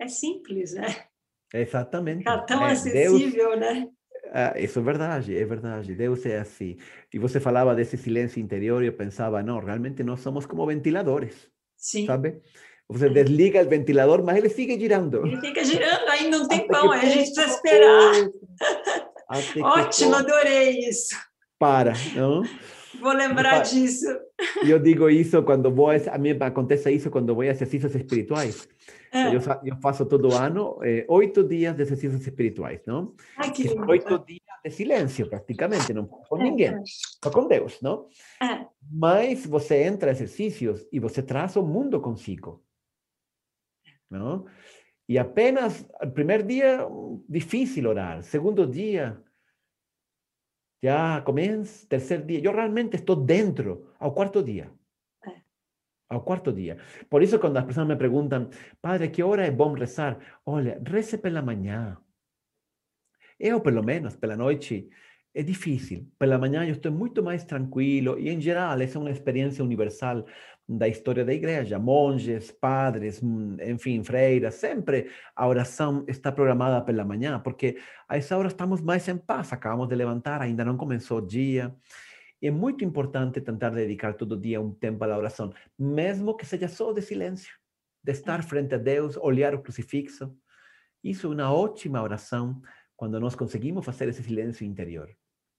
é 0.00 0.08
simples, 0.08 0.74
né? 0.74 1.04
Exatamente. 1.52 2.20
Está 2.20 2.38
tão 2.38 2.66
é, 2.66 2.72
acessível, 2.72 3.50
Deus... 3.50 3.60
né? 3.60 3.88
Ah, 4.32 4.54
isso 4.58 4.78
é 4.78 4.82
verdade, 4.82 5.36
é 5.36 5.44
verdade. 5.44 5.94
Deus 5.94 6.24
é 6.24 6.38
assim. 6.38 6.76
E 7.12 7.18
você 7.18 7.40
falava 7.40 7.74
desse 7.74 7.96
silêncio 7.96 8.40
interior 8.40 8.82
e 8.82 8.86
eu 8.86 8.92
pensava, 8.92 9.42
não, 9.42 9.58
realmente 9.58 10.02
nós 10.02 10.20
somos 10.20 10.46
como 10.46 10.66
ventiladores. 10.66 11.48
Sim. 11.76 12.06
Sabe? 12.06 12.40
Você 12.88 13.08
desliga 13.08 13.62
o 13.62 13.68
ventilador, 13.68 14.22
mas 14.22 14.36
ele 14.36 14.48
fica 14.48 14.78
girando. 14.78 15.26
Ele 15.26 15.40
fica 15.40 15.64
girando, 15.64 16.08
aí 16.08 16.28
não 16.28 16.46
tem 16.46 16.66
pão, 16.66 16.90
aí 16.90 17.06
a 17.06 17.10
gente 17.10 17.32
precisa 17.32 17.54
esperar. 17.54 18.30
Ótimo, 19.62 20.14
adorei 20.14 20.80
isso. 20.88 21.14
Para, 21.58 21.92
não? 22.14 22.42
Vou 22.98 23.12
lembrar 23.12 23.62
disso. 23.62 24.06
Eu 24.66 24.78
digo 24.78 25.08
isso 25.08 25.42
quando 25.42 25.72
vou, 25.72 25.90
a 25.90 26.18
mim 26.18 26.36
acontece 26.40 26.90
isso 26.90 27.10
quando 27.10 27.34
vou 27.34 27.42
a 27.42 27.46
exercícios 27.46 27.94
espirituais. 27.94 28.68
É. 29.12 29.28
Eu, 29.28 29.40
eu, 29.64 29.76
faço 29.80 30.06
todo 30.06 30.32
ano 30.34 30.78
é, 30.82 31.04
oito 31.08 31.42
dias 31.42 31.74
de 31.74 31.82
exercícios 31.82 32.26
espirituais, 32.26 32.80
não? 32.86 33.14
Ai, 33.36 33.52
que 33.52 33.64
lindo. 33.64 33.88
Oito 33.88 34.18
dias 34.24 34.40
de 34.64 34.70
silêncio, 34.70 35.28
praticamente, 35.28 35.92
não 35.92 36.06
com 36.06 36.38
é, 36.38 36.42
ninguém, 36.42 36.82
só 37.22 37.30
com 37.30 37.46
Deus, 37.46 37.80
não? 37.80 38.06
É. 38.40 38.66
Mas 38.90 39.44
você 39.46 39.82
entra 39.82 40.10
em 40.10 40.12
exercícios 40.12 40.86
e 40.92 41.00
você 41.00 41.22
traz 41.22 41.56
o 41.56 41.62
mundo 41.62 42.00
consigo, 42.00 42.62
não? 44.08 44.46
E 45.08 45.18
apenas, 45.18 45.84
primeiro 46.14 46.44
dia, 46.44 46.86
difícil 47.28 47.88
orar. 47.88 48.22
Segundo 48.22 48.64
dia, 48.64 49.20
já 50.82 51.20
começa. 51.22 51.86
Terceiro 51.86 52.24
dia, 52.24 52.40
eu 52.42 52.52
realmente 52.52 52.96
estou 52.96 53.16
dentro, 53.16 53.94
ao 53.98 54.12
quarto 54.12 54.42
dia. 54.42 54.70
É. 55.26 55.40
Ao 56.08 56.22
quarto 56.22 56.52
dia. 56.52 56.78
Por 57.08 57.22
isso, 57.22 57.38
quando 57.38 57.56
as 57.58 57.64
pessoas 57.64 57.86
me 57.86 57.96
perguntam, 57.96 58.50
Padre, 58.80 59.10
que 59.10 59.22
hora 59.22 59.46
é 59.46 59.50
bom 59.50 59.72
rezar? 59.72 60.18
Olha, 60.44 60.80
reze 60.86 61.18
pela 61.18 61.42
manhã. 61.42 61.96
Eu, 63.38 63.60
pelo 63.60 63.82
menos, 63.82 64.16
pela 64.16 64.36
noite, 64.36 64.88
é 65.34 65.42
difícil. 65.42 66.10
Pela 66.18 66.38
manhã 66.38 66.64
eu 66.64 66.72
estou 66.72 66.92
muito 66.92 67.22
mais 67.22 67.44
tranquilo 67.44 68.18
e, 68.18 68.28
em 68.28 68.40
geral, 68.40 68.80
essa 68.80 68.98
é 68.98 69.00
uma 69.00 69.10
experiência 69.10 69.64
universal 69.64 70.26
da 70.76 70.86
história 70.86 71.24
da 71.24 71.34
igreja. 71.34 71.78
Monges, 71.78 72.52
padres, 72.52 73.20
enfim, 73.66 74.04
freiras, 74.04 74.54
sempre 74.54 75.10
a 75.34 75.48
oração 75.48 76.04
está 76.06 76.30
programada 76.30 76.80
pela 76.84 77.04
manhã, 77.04 77.40
porque 77.40 77.78
a 78.08 78.16
essa 78.16 78.38
hora 78.38 78.46
estamos 78.46 78.80
mais 78.80 79.08
em 79.08 79.18
paz, 79.18 79.52
acabamos 79.52 79.88
de 79.88 79.96
levantar, 79.96 80.40
ainda 80.40 80.64
não 80.64 80.76
começou 80.76 81.18
o 81.18 81.26
dia. 81.26 81.74
E 82.40 82.46
é 82.46 82.50
muito 82.50 82.84
importante 82.84 83.40
tentar 83.40 83.70
dedicar 83.70 84.14
todo 84.14 84.38
dia 84.38 84.60
um 84.60 84.72
tempo 84.72 85.04
à 85.04 85.18
oração, 85.18 85.52
mesmo 85.76 86.36
que 86.36 86.46
seja 86.46 86.68
só 86.68 86.92
de 86.92 87.02
silêncio, 87.02 87.52
de 88.02 88.12
estar 88.12 88.42
frente 88.44 88.74
a 88.74 88.78
Deus, 88.78 89.16
olhar 89.16 89.54
o 89.54 89.62
crucifixo. 89.62 90.32
Isso 91.02 91.26
é 91.26 91.30
uma 91.30 91.52
ótima 91.52 92.00
oração 92.00 92.62
quando 92.96 93.18
nós 93.18 93.34
conseguimos 93.34 93.84
fazer 93.84 94.08
esse 94.08 94.22
silêncio 94.22 94.64
interior. 94.64 95.10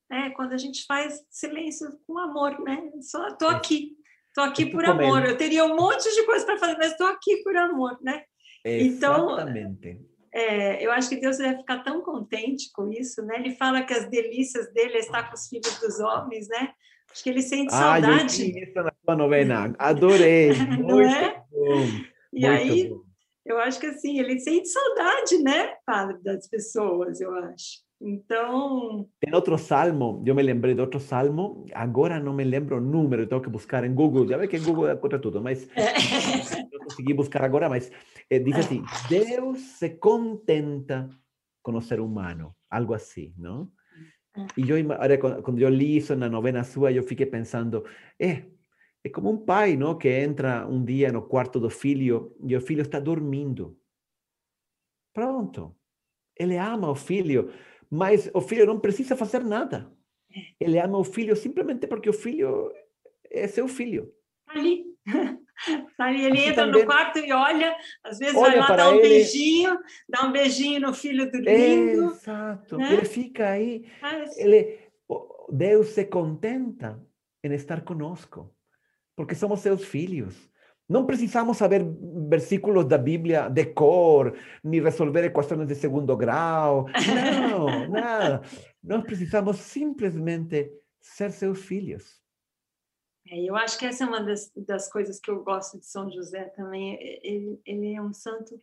É, 0.10 0.30
quando 0.30 0.54
a 0.54 0.58
gente 0.58 0.86
faz 0.86 1.26
silêncio 1.30 2.00
com 2.08 2.18
amor, 2.18 2.60
né? 2.62 2.92
Só 3.02 3.30
estou 3.30 3.50
aqui, 3.50 3.98
estou 4.32 4.44
aqui 4.44 4.66
por 4.66 4.84
amor. 4.86 5.26
Eu 5.26 5.38
teria 5.38 5.66
um 5.66 5.76
monte 5.76 6.04
de 6.04 6.26
coisa 6.26 6.46
para 6.46 6.58
fazer, 6.58 6.78
mas 6.78 6.92
estou 6.92 7.08
aqui 7.08 7.38
por 7.44 7.56
amor, 7.56 7.98
né? 8.02 8.24
Então, 8.66 9.32
Exatamente. 9.32 9.90
Então, 9.90 10.12
é, 10.34 10.86
eu 10.86 10.92
acho 10.92 11.10
que 11.10 11.18
Deus 11.20 11.38
deve 11.38 11.58
ficar 11.58 11.84
tão 11.84 12.02
contente 12.02 12.72
com 12.74 12.90
isso, 12.90 13.22
né? 13.24 13.36
Ele 13.38 13.52
fala 13.56 13.84
que 13.84 13.94
as 13.94 14.10
delícias 14.10 14.72
dele 14.74 14.96
é 14.96 15.00
estar 15.00 15.28
com 15.28 15.36
os 15.36 15.48
filhos 15.48 15.78
dos 15.80 16.00
homens, 16.00 16.48
né? 16.48 16.72
Acho 17.12 17.24
que 17.24 17.30
ele 17.30 17.42
sente 17.42 17.72
saudade. 17.72 18.42
Ah, 18.42 18.58
eu 18.58 18.64
isso 18.64 18.74
na 18.76 18.94
sua 19.04 19.16
novena. 19.18 19.76
Adorei. 19.78 20.54
Muito 20.80 21.02
é? 21.02 21.44
bom. 21.52 21.86
E 22.32 22.48
Muito 22.48 22.48
aí, 22.48 22.90
bom. 22.90 23.02
eu 23.46 23.58
acho 23.58 23.78
que 23.78 23.88
assim, 23.88 24.20
ele 24.20 24.40
sente 24.40 24.70
saudade, 24.70 25.38
né, 25.44 25.76
padre, 25.86 26.18
das 26.24 26.48
pessoas, 26.48 27.20
eu 27.20 27.36
acho. 27.36 27.82
Então. 28.02 29.08
Tem 29.20 29.34
outro 29.34 29.58
salmo, 29.60 30.24
eu 30.26 30.34
me 30.34 30.42
lembrei 30.42 30.74
de 30.74 30.82
outro 30.82 31.00
salmo, 31.00 31.66
agora 31.72 32.20
não 32.20 32.34
me 32.34 32.44
lembro 32.44 32.78
o 32.78 32.82
número, 32.82 33.28
tenho 33.28 33.42
que 33.42 33.50
buscar 33.50 33.84
em 33.84 33.94
Google. 33.94 34.28
Já 34.28 34.38
vê 34.38 34.48
que 34.48 34.58
Google 34.60 34.92
encontra 34.92 35.20
tudo, 35.20 35.40
mas 35.40 35.70
é. 35.76 35.94
não 36.74 36.80
consegui 36.80 37.14
buscar 37.14 37.44
agora. 37.44 37.70
Mas 37.70 37.92
é, 38.28 38.40
diz 38.40 38.56
assim: 38.56 38.84
Deus 39.08 39.60
se 39.60 39.90
contenta 39.90 41.08
com 41.62 41.76
o 41.76 41.82
ser 41.82 42.00
humano, 42.00 42.56
algo 42.70 42.96
assim, 42.96 43.36
não? 43.38 43.72
E 44.58 44.68
eu, 44.68 44.78
quando 45.44 45.60
eu 45.60 45.70
li 45.70 45.98
isso 45.98 46.16
na 46.16 46.28
novena 46.28 46.64
sua, 46.64 46.92
eu 46.92 47.04
fiquei 47.04 47.28
pensando: 47.28 47.86
é, 48.20 48.46
é 49.04 49.10
como 49.10 49.30
um 49.30 49.38
pai, 49.38 49.78
não? 49.78 49.96
Que 49.96 50.10
entra 50.10 50.68
um 50.68 50.84
dia 50.84 51.12
no 51.12 51.22
quarto 51.22 51.60
do 51.60 51.70
filho 51.70 52.36
e 52.44 52.56
o 52.56 52.62
filho 52.62 52.82
está 52.82 53.00
dormindo. 53.00 53.78
Pronto. 55.14 55.76
Ele 56.36 56.58
ama 56.58 56.90
o 56.90 56.96
filho 56.96 57.52
mas 57.92 58.32
o 58.34 58.40
filho 58.40 58.66
não 58.66 58.80
precisa 58.80 59.18
fazer 59.18 59.44
nada. 59.44 59.92
Ele 60.60 60.80
ama 60.80 60.98
o 60.98 61.04
filho 61.04 61.36
simplesmente 61.36 61.86
porque 61.88 62.10
o 62.10 62.14
filho 62.14 62.72
é 63.30 63.48
seu 63.48 63.68
filho. 63.68 64.14
Ali. 64.48 64.86
Ali, 66.00 66.26
ele 66.26 66.40
entra 66.40 66.66
também... 66.66 66.82
no 66.82 66.88
quarto 66.88 67.20
e 67.20 67.32
olha, 67.32 67.76
às 68.04 68.18
vezes 68.18 68.36
olha 68.36 68.62
vai 68.62 68.70
lá 68.70 68.76
dar 68.76 68.90
um 68.90 68.96
ele... 68.96 69.10
beijinho, 69.10 69.78
dá 70.10 70.26
um 70.26 70.32
beijinho 70.32 70.82
no 70.82 70.94
filho 70.94 71.32
do 71.32 71.38
lindo. 71.38 72.12
Exato, 72.12 72.78
né? 72.78 72.94
ele 72.94 73.06
fica 73.06 73.50
aí, 73.50 73.86
Mas... 74.02 74.36
ele, 74.40 74.80
Deus 75.52 75.90
se 75.90 76.06
contenta 76.06 77.00
em 77.44 77.54
estar 77.54 77.82
conosco, 77.82 78.52
porque 79.16 79.36
somos 79.36 79.60
seus 79.60 79.86
filhos. 79.86 80.50
Não 80.92 81.06
precisamos 81.06 81.56
saber 81.56 81.86
versículos 82.28 82.84
da 82.86 82.98
Bíblia 82.98 83.48
de 83.48 83.66
cor, 83.68 84.38
nem 84.62 84.82
resolver 84.82 85.24
equações 85.24 85.66
de 85.66 85.74
segundo 85.74 86.18
grau. 86.18 86.86
Não, 87.50 87.88
nada. 87.88 88.42
Nós 88.84 89.02
precisamos 89.06 89.56
simplesmente 89.58 90.70
ser 91.00 91.32
seus 91.32 91.64
filhos. 91.64 92.22
É, 93.30 93.40
eu 93.42 93.56
acho 93.56 93.80
que 93.80 93.86
essa 93.86 94.04
é 94.04 94.08
uma 94.08 94.22
das, 94.22 94.52
das, 94.54 94.92
coisas 94.92 95.18
que 95.18 95.32
eu 95.32 95.42
gosto 95.42 95.80
de 95.80 95.86
São 95.86 96.12
José 96.12 96.44
também. 96.50 96.98
Ele, 97.24 97.62
ele 97.66 97.94
é 97.94 98.02
um 98.02 98.14
santo 98.14 98.62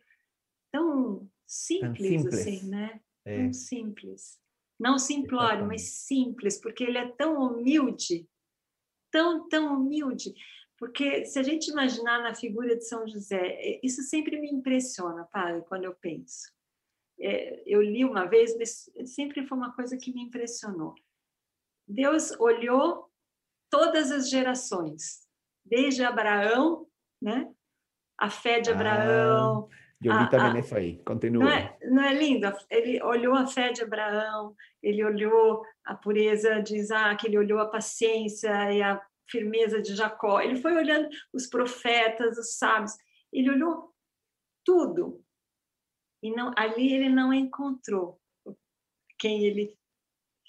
tão 0.71 1.27
simples, 1.47 1.97
tão 1.97 2.31
simples. 2.31 2.33
assim, 2.35 2.69
né? 2.69 3.01
É. 3.25 3.37
Tão 3.37 3.53
simples. 3.53 4.39
Não 4.79 4.99
simplório, 4.99 5.65
mas 5.65 5.81
simples, 5.81 6.61
porque 6.61 6.83
ele 6.83 6.99
é 6.99 7.07
tão 7.07 7.41
humilde, 7.41 8.29
tão, 9.11 9.49
tão 9.49 9.75
humilde. 9.75 10.31
Porque 10.79 11.25
se 11.25 11.37
a 11.37 11.43
gente 11.43 11.69
imaginar 11.69 12.23
na 12.23 12.33
figura 12.33 12.75
de 12.75 12.85
São 12.85 13.05
José, 13.05 13.37
é, 13.37 13.79
isso 13.83 14.01
sempre 14.01 14.39
me 14.39 14.49
impressiona, 14.49 15.25
padre, 15.25 15.61
quando 15.67 15.83
eu 15.83 15.93
penso. 15.93 16.49
É, 17.19 17.61
eu 17.65 17.81
li 17.81 18.05
uma 18.05 18.25
vez, 18.25 18.57
mas 18.57 18.89
sempre 19.05 19.45
foi 19.45 19.57
uma 19.57 19.75
coisa 19.75 19.97
que 19.97 20.13
me 20.13 20.23
impressionou. 20.23 20.95
Deus 21.85 22.31
olhou 22.39 23.11
todas 23.69 24.09
as 24.09 24.29
gerações, 24.29 25.27
desde 25.65 26.01
Abraão, 26.03 26.87
né? 27.21 27.51
A 28.17 28.29
fé 28.29 28.61
de 28.61 28.71
Abraão. 28.71 29.67
Ah, 29.69 29.75
eu 30.01 30.17
li 30.17 30.29
também 30.29 30.61
isso 30.61 30.75
aí, 30.77 31.03
continua. 31.03 31.43
Não 31.43 31.51
é, 31.51 31.77
não 31.83 32.03
é 32.03 32.13
lindo? 32.13 32.47
Ele 32.69 33.03
olhou 33.03 33.35
a 33.35 33.45
fé 33.45 33.73
de 33.73 33.83
Abraão, 33.83 34.55
ele 34.81 35.03
olhou 35.03 35.61
a 35.83 35.93
pureza 35.93 36.61
de 36.61 36.77
Isaac, 36.77 37.27
ele 37.27 37.37
olhou 37.37 37.59
a 37.59 37.67
paciência 37.67 38.71
e 38.71 38.81
a 38.81 39.01
firmeza 39.29 39.81
de 39.81 39.95
Jacó, 39.95 40.41
ele 40.41 40.61
foi 40.61 40.75
olhando 40.75 41.09
os 41.33 41.47
profetas, 41.47 42.37
os 42.37 42.57
sábios, 42.57 42.93
ele 43.31 43.49
olhou 43.49 43.93
tudo. 44.63 45.23
E 46.21 46.31
não, 46.31 46.51
ali 46.57 46.93
ele 46.93 47.09
não 47.09 47.33
encontrou 47.33 48.19
quem 49.17 49.45
ele 49.45 49.77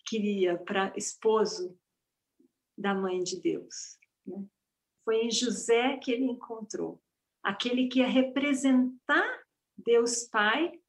queria 0.06 0.58
para 0.58 0.92
esposo 0.96 1.78
da 2.76 2.94
mãe 2.94 3.22
de 3.22 3.40
Deus. 3.40 3.98
Né? 4.26 4.44
Foi 5.04 5.24
em 5.24 5.30
José 5.30 5.96
que 5.98 6.10
ele 6.10 6.24
encontrou 6.24 7.00
aquele 7.42 7.88
que 7.88 8.00
ia 8.00 8.06
representar 8.06 9.44
Deus 9.76 10.24
Pai 10.24 10.80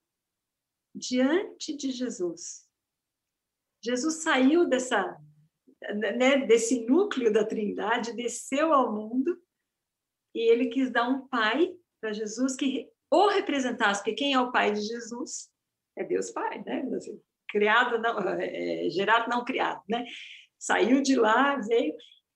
diante 0.94 1.76
de 1.76 1.92
Jesus. 1.92 2.68
Jesus 3.84 4.16
saiu 4.16 4.68
dessa 4.68 5.18
né, 5.90 6.46
desse 6.46 6.86
núcleo 6.86 7.32
da 7.32 7.46
Trindade, 7.46 8.16
desceu 8.16 8.74
ao 8.74 8.94
mundo 8.94 9.42
e 10.34 10.52
ele 10.52 10.68
quis 10.68 10.92
dar 10.92 11.08
um 11.10 11.28
pai 11.28 11.76
para 12.00 12.14
Jesus 12.14 12.56
que 12.56 12.90
o 13.12 13.28
representasse, 13.28 14.02
porque 14.02 14.14
quem 14.16 14.34
é 14.34 14.40
o 14.40 14.52
pai 14.52 14.72
de 14.72 14.82
Jesus 14.82 15.52
é 15.98 16.04
Deus 16.04 16.32
Pai, 16.32 16.64
né? 16.64 16.90
Assim, 16.96 17.22
criado, 17.50 18.00
não, 18.00 18.20
é, 18.40 18.90
gerado, 18.90 19.30
não 19.30 19.44
criado, 19.44 19.84
né? 19.90 20.06
Saiu 20.58 21.02
de 21.02 21.16
lá, 21.16 21.58
veio, 21.58 21.94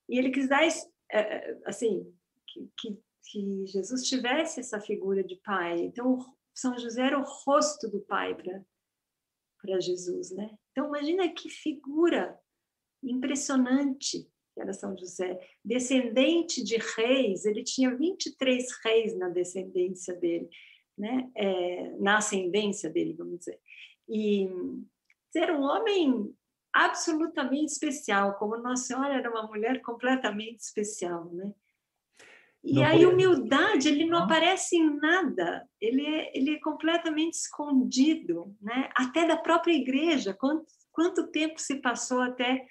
e 0.09 0.17
ele 0.17 0.31
quis 0.31 0.49
dar, 0.49 0.63
é, 0.63 0.73
é, 1.11 1.59
assim, 1.65 2.13
que, 2.47 2.69
que, 2.77 2.99
que 3.31 3.65
Jesus 3.67 4.03
tivesse 4.03 4.59
essa 4.59 4.81
figura 4.81 5.23
de 5.23 5.37
pai. 5.37 5.79
Então, 5.79 6.19
São 6.53 6.77
José 6.77 7.05
era 7.05 7.19
o 7.19 7.23
rosto 7.23 7.89
do 7.89 8.01
pai 8.01 8.35
para 8.35 9.79
Jesus, 9.79 10.31
né? 10.31 10.57
Então, 10.71 10.87
imagina 10.87 11.33
que 11.33 11.49
figura 11.49 12.37
impressionante 13.09 14.27
que 14.55 14.61
era 14.61 14.71
São 14.71 14.97
José, 14.97 15.37
descendente 15.63 16.63
de 16.63 16.77
reis, 16.77 17.45
ele 17.45 17.61
tinha 17.61 17.93
23 17.93 18.65
reis 18.85 19.17
na 19.17 19.27
descendência 19.27 20.15
dele, 20.15 20.49
né? 20.97 21.29
É, 21.35 21.89
na 21.99 22.17
ascendência 22.17 22.89
dele, 22.89 23.13
vamos 23.13 23.39
dizer. 23.39 23.59
E 24.07 24.47
ser 25.29 25.51
um 25.51 25.61
homem 25.61 26.33
absolutamente 26.73 27.73
especial, 27.73 28.37
como 28.37 28.55
Nossa 28.57 28.85
Senhora 28.85 29.15
era 29.15 29.29
uma 29.29 29.45
mulher 29.45 29.81
completamente 29.81 30.61
especial, 30.61 31.25
né? 31.33 31.53
E 32.63 32.75
não 32.75 32.85
a 32.85 33.09
humildade, 33.09 33.89
ele 33.89 34.05
não 34.05 34.19
aparece 34.19 34.75
em 34.75 34.97
nada, 34.97 35.69
ele 35.79 36.03
é, 36.03 36.35
ele 36.35 36.55
é 36.55 36.59
completamente 36.59 37.33
escondido, 37.33 38.55
né? 38.59 38.89
até 38.95 39.27
da 39.27 39.37
própria 39.37 39.73
igreja. 39.73 40.33
Quanto, 40.33 40.65
quanto 40.91 41.27
tempo 41.27 41.61
se 41.61 41.75
passou 41.75 42.21
até 42.21 42.65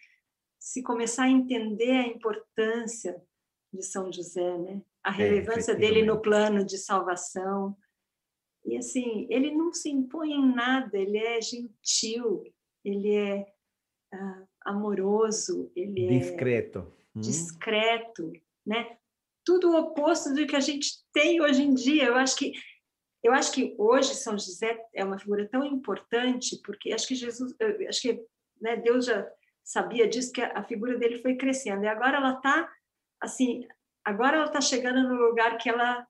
se 0.64 0.82
começar 0.82 1.24
a 1.24 1.30
entender 1.30 1.90
a 1.90 2.06
importância 2.06 3.22
de 3.70 3.82
São 3.82 4.10
José, 4.10 4.56
né? 4.56 4.80
a 5.04 5.10
é, 5.10 5.12
relevância 5.12 5.72
é, 5.72 5.74
dele 5.74 6.02
no 6.02 6.22
plano 6.22 6.64
de 6.64 6.78
salvação. 6.78 7.76
E 8.64 8.78
assim, 8.78 9.26
ele 9.28 9.54
não 9.54 9.74
se 9.74 9.90
impõe 9.90 10.32
em 10.32 10.54
nada, 10.54 10.96
ele 10.96 11.18
é 11.18 11.38
gentil, 11.42 12.42
ele 12.82 13.14
é 13.14 13.46
uh, 14.14 14.48
amoroso, 14.64 15.70
ele 15.76 16.18
discreto. 16.18 16.90
é 17.14 17.20
discreto, 17.20 18.32
né? 18.64 18.96
Tudo 19.44 19.70
o 19.70 19.78
oposto 19.78 20.32
do 20.32 20.46
que 20.46 20.56
a 20.56 20.60
gente 20.60 21.04
tem 21.12 21.42
hoje 21.42 21.62
em 21.62 21.74
dia. 21.74 22.04
Eu 22.04 22.14
acho 22.14 22.36
que 22.36 22.54
eu 23.22 23.34
acho 23.34 23.52
que 23.52 23.74
hoje 23.76 24.14
São 24.14 24.38
José 24.38 24.82
é 24.94 25.04
uma 25.04 25.18
figura 25.18 25.46
tão 25.46 25.62
importante 25.62 26.58
porque 26.64 26.90
acho 26.90 27.06
que 27.06 27.14
Jesus, 27.14 27.54
acho 27.86 28.00
que 28.00 28.24
né, 28.62 28.76
Deus 28.78 29.04
já 29.04 29.30
sabia 29.64 30.06
disso 30.06 30.32
que 30.32 30.42
a 30.42 30.62
figura 30.62 30.98
dele 30.98 31.22
foi 31.22 31.36
crescendo 31.36 31.84
e 31.84 31.88
agora 31.88 32.18
ela 32.18 32.34
está 32.34 32.70
assim, 33.20 33.66
agora 34.04 34.36
ela 34.36 34.46
está 34.46 34.60
chegando 34.60 35.08
no 35.08 35.14
lugar 35.14 35.56
que 35.56 35.70
ela 35.70 36.06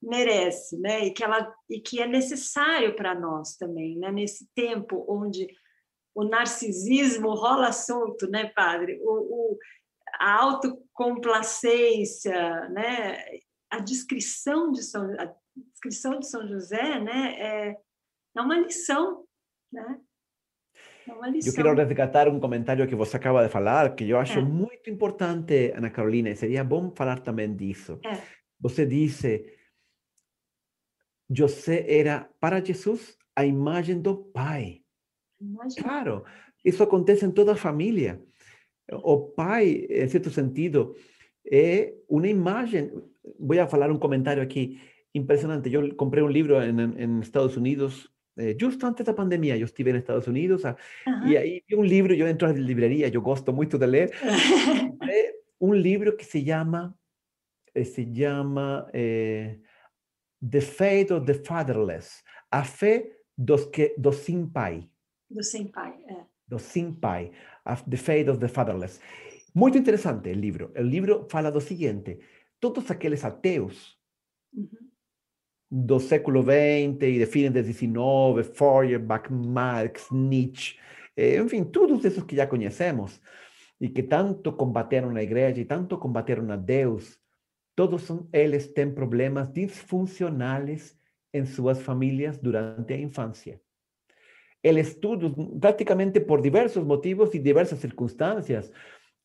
merece, 0.00 0.78
né? 0.78 1.06
E 1.06 1.10
que 1.12 1.22
ela 1.22 1.54
e 1.68 1.78
que 1.80 2.00
é 2.00 2.06
necessário 2.06 2.96
para 2.96 3.14
nós 3.14 3.56
também, 3.56 3.98
né? 3.98 4.10
Nesse 4.10 4.48
tempo 4.54 5.04
onde 5.08 5.46
o 6.14 6.24
narcisismo 6.24 7.34
rola 7.34 7.72
solto, 7.72 8.26
né, 8.28 8.50
padre? 8.54 8.98
O, 9.02 9.54
o 9.54 9.58
a 10.14 10.42
autocomplacência, 10.42 12.68
né? 12.68 13.24
A 13.70 13.78
descrição 13.78 14.72
de 14.72 14.82
São 14.82 15.04
a 15.18 15.32
descrição 15.72 16.18
de 16.18 16.28
São 16.28 16.46
José, 16.46 17.00
né? 17.00 17.34
É, 17.38 17.76
é 18.36 18.40
uma 18.40 18.58
lição, 18.58 19.24
né? 19.72 20.00
Eu 21.44 21.52
quero 21.54 21.74
resgatar 21.74 22.28
um 22.28 22.40
comentário 22.40 22.86
que 22.86 22.94
você 22.94 23.16
acaba 23.16 23.42
de 23.42 23.48
falar, 23.48 23.94
que 23.94 24.08
eu 24.08 24.18
acho 24.18 24.38
é. 24.38 24.42
muito 24.42 24.88
importante, 24.90 25.72
Ana 25.74 25.90
Carolina, 25.90 26.30
e 26.30 26.36
seria 26.36 26.64
bom 26.64 26.92
falar 26.94 27.20
também 27.20 27.54
disso. 27.54 27.98
É. 28.04 28.18
Você 28.60 28.86
disse, 28.86 29.44
José 31.30 31.84
era 31.88 32.28
para 32.38 32.64
Jesus 32.64 33.16
a 33.34 33.44
imagem 33.44 34.00
do 34.00 34.16
Pai. 34.16 34.82
Claro, 35.78 36.24
isso 36.64 36.82
acontece 36.82 37.24
em 37.24 37.30
toda 37.30 37.52
a 37.52 37.56
família. 37.56 38.22
O 38.90 39.30
pai, 39.30 39.86
em 39.88 40.08
certo 40.08 40.30
sentido, 40.30 40.94
é 41.50 41.94
uma 42.08 42.28
imagem. 42.28 42.90
Vou 43.38 43.68
falar 43.68 43.90
um 43.90 43.98
comentário 43.98 44.42
aqui 44.42 44.80
impressionante. 45.14 45.72
Eu 45.72 45.94
comprei 45.96 46.22
um 46.22 46.28
livro 46.28 46.56
em, 46.62 47.20
Estados 47.20 47.56
Unidos, 47.56 48.08
eh, 48.36 48.56
justo 48.58 48.86
antes 48.86 49.04
da 49.04 49.14
pandemia. 49.14 49.56
Eu 49.56 49.64
estive 49.64 49.92
nos 49.92 50.02
Estados 50.02 50.26
Unidos 50.26 50.64
uh 50.64 50.74
-huh. 51.06 51.28
e 51.28 51.36
aí 51.36 51.62
vi 51.68 51.76
um 51.76 51.84
livro. 51.84 52.14
Eu 52.14 52.28
entro 52.28 52.48
na 52.48 52.54
livraria, 52.54 53.08
eu 53.08 53.22
gosto 53.22 53.52
muito 53.52 53.78
de 53.78 53.86
ler. 53.86 54.10
um 55.60 55.74
livro 55.74 56.16
que 56.16 56.24
se 56.24 56.44
chama 56.44 56.94
se 57.84 58.04
chama 58.14 58.88
eh, 58.92 59.58
The 60.50 60.60
Faith 60.60 61.10
of 61.10 61.26
the 61.26 61.34
Fatherless, 61.34 62.22
a 62.50 62.64
fé 62.64 63.16
dos 63.36 63.66
que 63.66 63.94
dos 63.96 64.16
sem 64.16 64.46
pai. 64.46 64.88
Do 65.30 65.42
sem 65.42 65.66
pai, 65.68 66.04
é. 66.08 66.26
Do 66.46 66.58
sem 66.58 66.92
pai, 66.92 67.32
The 67.88 67.96
Faith 67.96 68.28
of 68.28 68.38
the 68.40 68.48
Fatherless. 68.48 69.00
Muito 69.54 69.78
interessante 69.78 70.28
o 70.30 70.34
livro. 70.34 70.72
O 70.76 70.82
livro 70.82 71.26
fala 71.30 71.50
do 71.50 71.60
seguinte: 71.60 72.18
todos 72.60 72.90
aqueles 72.90 73.24
ateus 73.24 73.98
uhum. 74.52 74.91
Do 75.74 75.98
século 75.98 76.42
XX 76.42 77.00
e 77.00 77.18
de 77.18 77.24
fim 77.24 77.50
do 77.50 77.62
XIX, 77.62 78.46
Feuerbach, 78.54 79.32
Marx, 79.32 80.10
Nietzsche, 80.10 80.78
eh, 81.16 81.38
enfim, 81.38 81.64
todos 81.64 82.04
esses 82.04 82.22
que 82.24 82.36
já 82.36 82.46
conhecemos 82.46 83.18
e 83.80 83.88
que 83.88 84.02
tanto 84.02 84.52
combateram 84.52 85.10
na 85.10 85.22
igreja 85.22 85.62
e 85.62 85.64
tanto 85.64 85.96
combateram 85.96 86.50
a 86.52 86.56
Deus, 86.56 87.18
todos 87.74 88.06
eles 88.34 88.66
têm 88.68 88.92
problemas 88.92 89.50
disfuncionais 89.50 90.94
em 91.32 91.46
suas 91.46 91.80
famílias 91.80 92.36
durante 92.36 92.92
a 92.92 92.98
infância 92.98 93.58
el 94.62 94.78
estudio 94.78 95.34
prácticamente 95.60 96.20
por 96.20 96.40
diversos 96.40 96.84
motivos 96.84 97.34
y 97.34 97.40
diversas 97.40 97.80
circunstancias, 97.80 98.72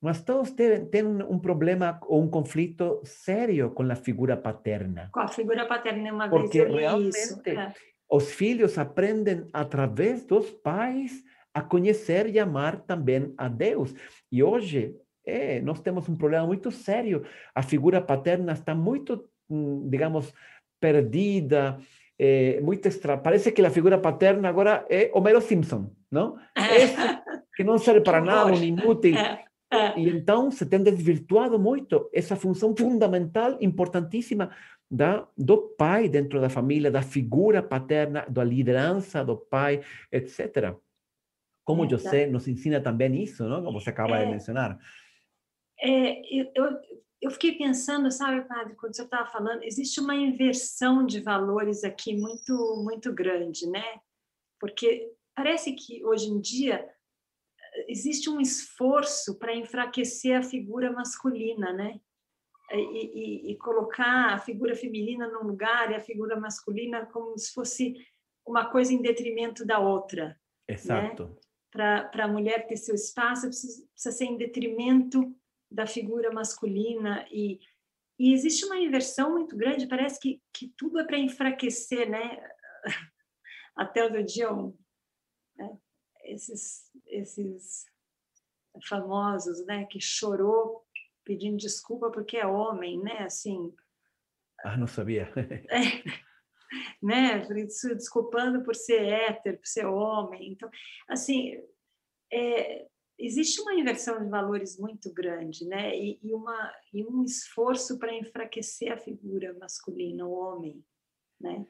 mas 0.02 0.24
todos 0.24 0.56
tienen 0.56 1.22
un 1.22 1.42
problema 1.42 2.00
o 2.08 2.18
un 2.18 2.30
conflicto 2.30 3.02
serio 3.04 3.74
con 3.74 3.88
la 3.88 3.96
figura 3.96 4.42
paterna. 4.42 5.10
Con 5.12 5.24
la 5.24 5.30
figura 5.30 5.68
paterna, 5.68 6.14
uma 6.14 6.30
Porque 6.30 6.64
vez 6.64 6.74
realmente 6.74 7.52
isso, 7.52 7.60
é. 7.60 7.74
os 8.08 8.32
filhos 8.32 8.78
aprendem 8.78 9.48
através 9.54 10.26
dos 10.26 10.52
pais 10.52 11.24
a 11.54 11.62
conhecer 11.62 12.28
e 12.30 12.40
amar 12.40 12.82
também 12.82 13.34
a 13.38 13.48
Deus. 13.48 13.94
E 14.32 14.44
hoje 14.44 14.96
é, 15.26 15.60
nós 15.62 15.82
temos 15.82 16.08
um 16.08 16.16
problema 16.16 16.46
muito 16.46 16.70
sério. 16.70 17.24
A 17.56 17.64
figura 17.64 18.00
paterna 18.00 18.54
está 18.54 18.76
muito, 18.76 19.28
mm, 19.50 19.90
digamos, 19.90 20.32
perdida, 20.80 21.80
eh, 22.20 22.60
muito 22.62 22.88
extra. 22.88 23.18
Parece 23.18 23.52
que 23.52 23.66
a 23.66 23.72
figura 23.72 23.98
paterna 23.98 24.48
agora 24.48 24.86
é 24.90 25.10
Homero 25.14 25.42
Simpson, 25.42 25.92
não? 26.12 26.38
Esse 26.56 26.96
que 27.56 27.64
não 27.64 27.80
serve 27.80 28.02
para 28.02 28.22
nada, 28.22 28.52
um 28.52 28.64
inútil. 28.64 29.16
E 29.98 30.10
então 30.10 30.50
se 30.50 30.66
tem 30.66 30.82
desvirtuado 30.82 31.60
muito 31.60 32.10
essa 32.14 32.36
função 32.36 32.76
fundamental, 32.76 33.58
importantíssima 33.60 34.56
da, 34.90 35.28
do 35.38 35.58
pai 35.78 36.08
dentro 36.08 36.40
da 36.40 36.50
família, 36.50 36.90
da 36.90 37.02
figura 37.02 37.62
paterna, 37.62 38.26
da 38.30 38.44
liderança 38.44 39.24
do 39.24 39.36
pai, 39.36 39.84
etc. 40.12 40.76
Como 41.66 41.84
é, 41.84 41.90
José 41.90 42.28
nos 42.28 42.48
ensina 42.48 42.80
também 42.80 43.22
isso, 43.22 43.44
não? 43.44 43.64
Como 43.64 43.82
você 43.82 43.90
acaba 43.90 44.18
é, 44.18 44.26
de 44.26 44.32
mencionar. 44.32 44.80
É, 45.80 46.22
eu, 46.56 46.80
eu 47.22 47.32
fiquei 47.32 47.58
pensando, 47.58 48.10
sabe, 48.10 48.48
padre, 48.48 48.76
quando 48.76 48.96
você 48.96 49.04
estava 49.04 49.30
falando, 49.30 49.64
existe 49.64 50.00
uma 50.00 50.16
inversão 50.16 51.06
de 51.06 51.20
valores 51.20 51.84
aqui 51.84 52.16
muito, 52.16 52.82
muito 52.84 53.14
grande, 53.14 53.70
né? 53.70 53.84
Porque 54.60 55.12
parece 55.36 55.74
que 55.74 56.04
hoje 56.06 56.30
em 56.30 56.40
dia 56.40 56.88
existe 57.88 58.30
um 58.30 58.40
esforço 58.40 59.38
para 59.38 59.56
enfraquecer 59.56 60.38
a 60.38 60.44
figura 60.44 60.92
masculina, 60.92 61.74
né? 61.74 62.00
E, 62.72 63.50
e, 63.50 63.52
e, 63.52 63.58
colocar 63.58 64.34
a 64.34 64.40
figura 64.40 64.76
feminina 64.76 65.26
num 65.30 65.48
lugar 65.48 65.90
e 65.90 65.96
a 65.96 66.02
figura 66.02 66.38
masculina 66.38 67.06
como 67.06 67.38
se 67.38 67.54
fosse 67.54 67.96
uma 68.46 68.70
coisa 68.70 68.94
em 68.94 69.02
detrimento 69.02 69.66
da 69.66 69.80
outra. 69.80 70.38
Exato. 70.68 71.28
Né? 71.28 71.36
Para 72.12 72.26
a 72.26 72.28
mulher 72.28 72.68
ter 72.68 72.76
seu 72.76 72.94
espaço, 72.94 73.48
precisa, 73.48 73.88
precisa 73.94 74.16
ser 74.18 74.26
em 74.26 74.38
detrimento 74.38 75.34
da 75.72 75.88
figura 75.88 76.30
masculina 76.32 77.26
e, 77.32 77.60
e 78.20 78.34
existe 78.34 78.66
uma 78.66 78.78
inversão 78.78 79.32
muito 79.32 79.56
grande, 79.56 79.88
parece 79.88 80.20
que, 80.20 80.42
que 80.54 80.74
tudo 80.76 81.00
é 81.00 81.06
para 81.06 81.18
enfraquecer, 81.18 82.10
né? 82.10 82.38
Até 83.78 84.06
o 84.06 84.26
dia 84.26 84.52
um, 84.52 84.76
né? 85.56 85.78
esses, 86.28 86.87
esses 87.10 87.86
famosos, 88.88 89.66
né? 89.66 89.86
Que 89.86 90.00
chorou 90.00 90.86
pedindo 91.24 91.58
desculpa 91.58 92.10
porque 92.12 92.38
é 92.38 92.46
homem, 92.46 93.02
né? 93.02 93.20
Assim. 93.20 93.74
Ah, 94.64 94.78
não 94.78 94.88
sabia. 94.88 95.30
é, 95.70 96.04
né? 97.02 97.40
Desculpando 97.40 98.64
por 98.64 98.76
ser 98.76 99.02
hétero, 99.02 99.58
por 99.58 99.68
ser 99.68 99.86
homem. 99.86 100.52
Então, 100.52 100.70
assim, 101.10 101.62
é, 102.32 102.88
existe 103.20 103.62
uma 103.62 103.74
inversão 103.74 104.24
de 104.24 104.30
valores 104.30 104.78
muito 104.78 105.12
grande, 105.14 105.66
né? 105.66 105.98
E, 105.98 106.20
e 106.22 106.34
uma, 106.34 106.74
e 106.94 107.04
um 107.04 107.24
esforço 107.24 107.98
para 107.98 108.16
enfraquecer 108.16 108.92
a 108.92 108.98
figura 108.98 109.54
masculina, 109.60 110.26
o 110.26 110.32
homem, 110.32 110.84
né? 111.40 111.66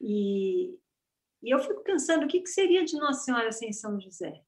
E, 0.00 0.78
e 1.42 1.50
eu 1.50 1.58
fico 1.58 1.82
pensando, 1.82 2.24
o 2.24 2.28
que, 2.28 2.40
que 2.40 2.48
seria 2.48 2.84
de 2.84 2.96
Nossa 2.96 3.24
Senhora 3.24 3.52
sem 3.52 3.72
São 3.72 4.00
José? 4.00 4.42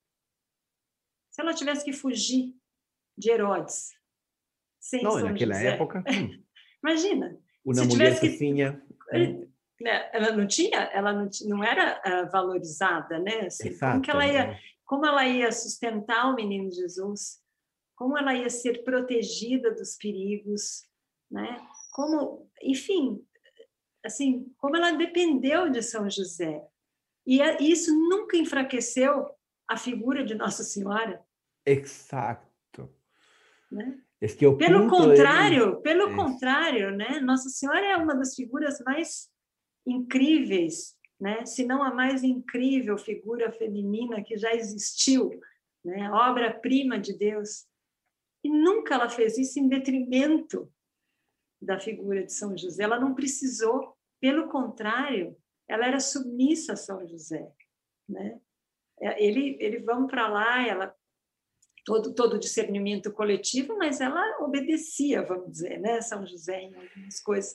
Se 1.33 1.41
ela 1.41 1.55
tivesse 1.55 1.85
que 1.85 1.93
fugir 1.93 2.55
de 3.16 3.30
Herodes, 3.30 3.91
sem 4.78 5.03
não, 5.03 5.12
São 5.12 5.24
naquela 5.24 5.55
José. 5.55 5.68
época. 5.68 6.05
Hum. 6.12 6.43
Imagina. 6.85 7.39
Uma 7.64 7.85
mulher 7.85 8.20
que 8.20 8.37
tinha. 8.37 8.83
Né, 9.80 10.11
ela 10.12 10.33
não 10.33 10.47
tinha, 10.47 10.78
ela 10.93 11.12
não, 11.12 11.28
não 11.47 11.64
era 11.64 12.01
uh, 12.05 12.30
valorizada, 12.30 13.18
né? 13.18 13.47
Assim, 13.47 13.68
Exato, 13.68 14.01
como 14.01 14.20
ela 14.20 14.33
ia 14.33 14.47
né? 14.47 14.61
como 14.85 15.07
ela 15.07 15.26
ia 15.26 15.51
sustentar 15.51 16.30
o 16.30 16.35
menino 16.35 16.70
Jesus, 16.70 17.41
como 17.97 18.18
ela 18.18 18.35
ia 18.35 18.51
ser 18.51 18.85
protegida 18.85 19.72
dos 19.72 19.97
perigos, 19.97 20.87
né? 21.30 21.57
Como, 21.93 22.49
enfim, 22.62 23.24
assim, 24.05 24.53
como 24.59 24.76
ela 24.76 24.93
dependeu 24.93 25.70
de 25.70 25.83
São 25.83 26.11
José. 26.11 26.62
E 27.26 27.41
isso 27.61 27.93
nunca 27.95 28.37
enfraqueceu 28.37 29.30
a 29.73 29.77
figura 29.77 30.25
de 30.25 30.35
Nossa 30.35 30.62
Senhora. 30.62 31.25
Exato. 31.64 32.95
Né? 33.70 33.99
Es 34.20 34.35
que 34.35 34.51
pelo 34.53 34.89
contrário, 34.89 35.81
pelo 35.81 36.14
contrário, 36.14 36.91
né? 36.97 37.20
Nossa 37.20 37.49
Senhora 37.49 37.85
é 37.85 37.97
uma 37.97 38.14
das 38.14 38.35
figuras 38.35 38.81
mais 38.81 39.31
incríveis 39.87 40.97
né? 41.23 41.47
se 41.47 41.64
não 41.64 41.85
a 41.85 41.95
mais 41.95 42.25
incrível 42.25 42.99
figura 42.99 43.53
feminina 43.53 44.25
que 44.25 44.37
já 44.37 44.53
existiu, 44.53 45.31
né? 45.85 46.11
obra-prima 46.11 46.99
de 46.99 47.16
Deus. 47.16 47.64
E 48.43 48.51
nunca 48.51 48.97
ela 48.97 49.09
fez 49.09 49.39
isso 49.39 49.61
em 49.61 49.68
detrimento 49.68 50.68
da 51.61 51.79
figura 51.79 52.25
de 52.25 52.33
São 52.33 52.59
José. 52.59 52.83
Ela 52.83 52.99
não 52.99 53.14
precisou, 53.14 53.97
pelo 54.20 54.49
contrário, 54.49 55.37
ela 55.68 55.87
era 55.87 56.01
submissa 56.01 56.73
a 56.73 56.77
São 56.77 57.07
José, 57.07 57.49
né? 58.09 58.41
É, 59.03 59.23
ele, 59.23 59.57
ele 59.61 59.81
vamos 59.81 60.11
para 60.11 60.29
lá, 60.29 60.67
ela 60.67 60.95
todo 61.85 62.15
todo 62.15 62.39
discernimento 62.39 63.13
coletivo, 63.13 63.77
mas 63.77 64.01
ela 64.01 64.39
obedecia, 64.41 65.23
vamos 65.23 65.51
dizer, 65.51 65.81
né, 65.81 66.01
São 66.01 66.25
José 66.25 66.63
em 66.63 66.75
algumas 66.75 67.21
coisas. 67.21 67.53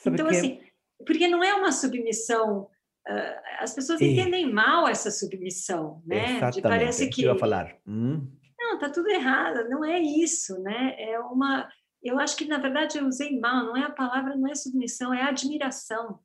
Sabe 0.00 0.16
então 0.16 0.28
que... 0.28 0.36
assim, 0.36 0.60
porque 1.06 1.26
não 1.26 1.42
é 1.42 1.54
uma 1.54 1.72
submissão 1.72 2.68
uh, 3.08 3.40
as 3.58 3.74
pessoas 3.74 4.00
e... 4.00 4.06
entendem 4.06 4.52
mal 4.52 4.86
essa 4.86 5.10
submissão, 5.10 6.02
né? 6.06 6.36
Exatamente. 6.36 6.54
De 6.56 6.62
parece 6.62 7.08
que 7.08 7.22
eu 7.22 7.38
falar. 7.38 7.76
Hum? 7.86 8.30
Não, 8.58 8.78
tá 8.78 8.90
tudo 8.90 9.08
errado. 9.08 9.68
Não 9.70 9.82
é 9.82 9.98
isso, 9.98 10.60
né? 10.60 10.94
É 10.98 11.18
uma. 11.18 11.68
Eu 12.02 12.18
acho 12.18 12.36
que 12.36 12.44
na 12.44 12.58
verdade 12.58 12.98
eu 12.98 13.06
usei 13.06 13.38
mal. 13.40 13.64
Não 13.64 13.76
é 13.76 13.84
a 13.84 13.90
palavra, 13.90 14.36
não 14.36 14.48
é 14.48 14.54
submissão, 14.54 15.14
é 15.14 15.22
admiração. 15.22 16.20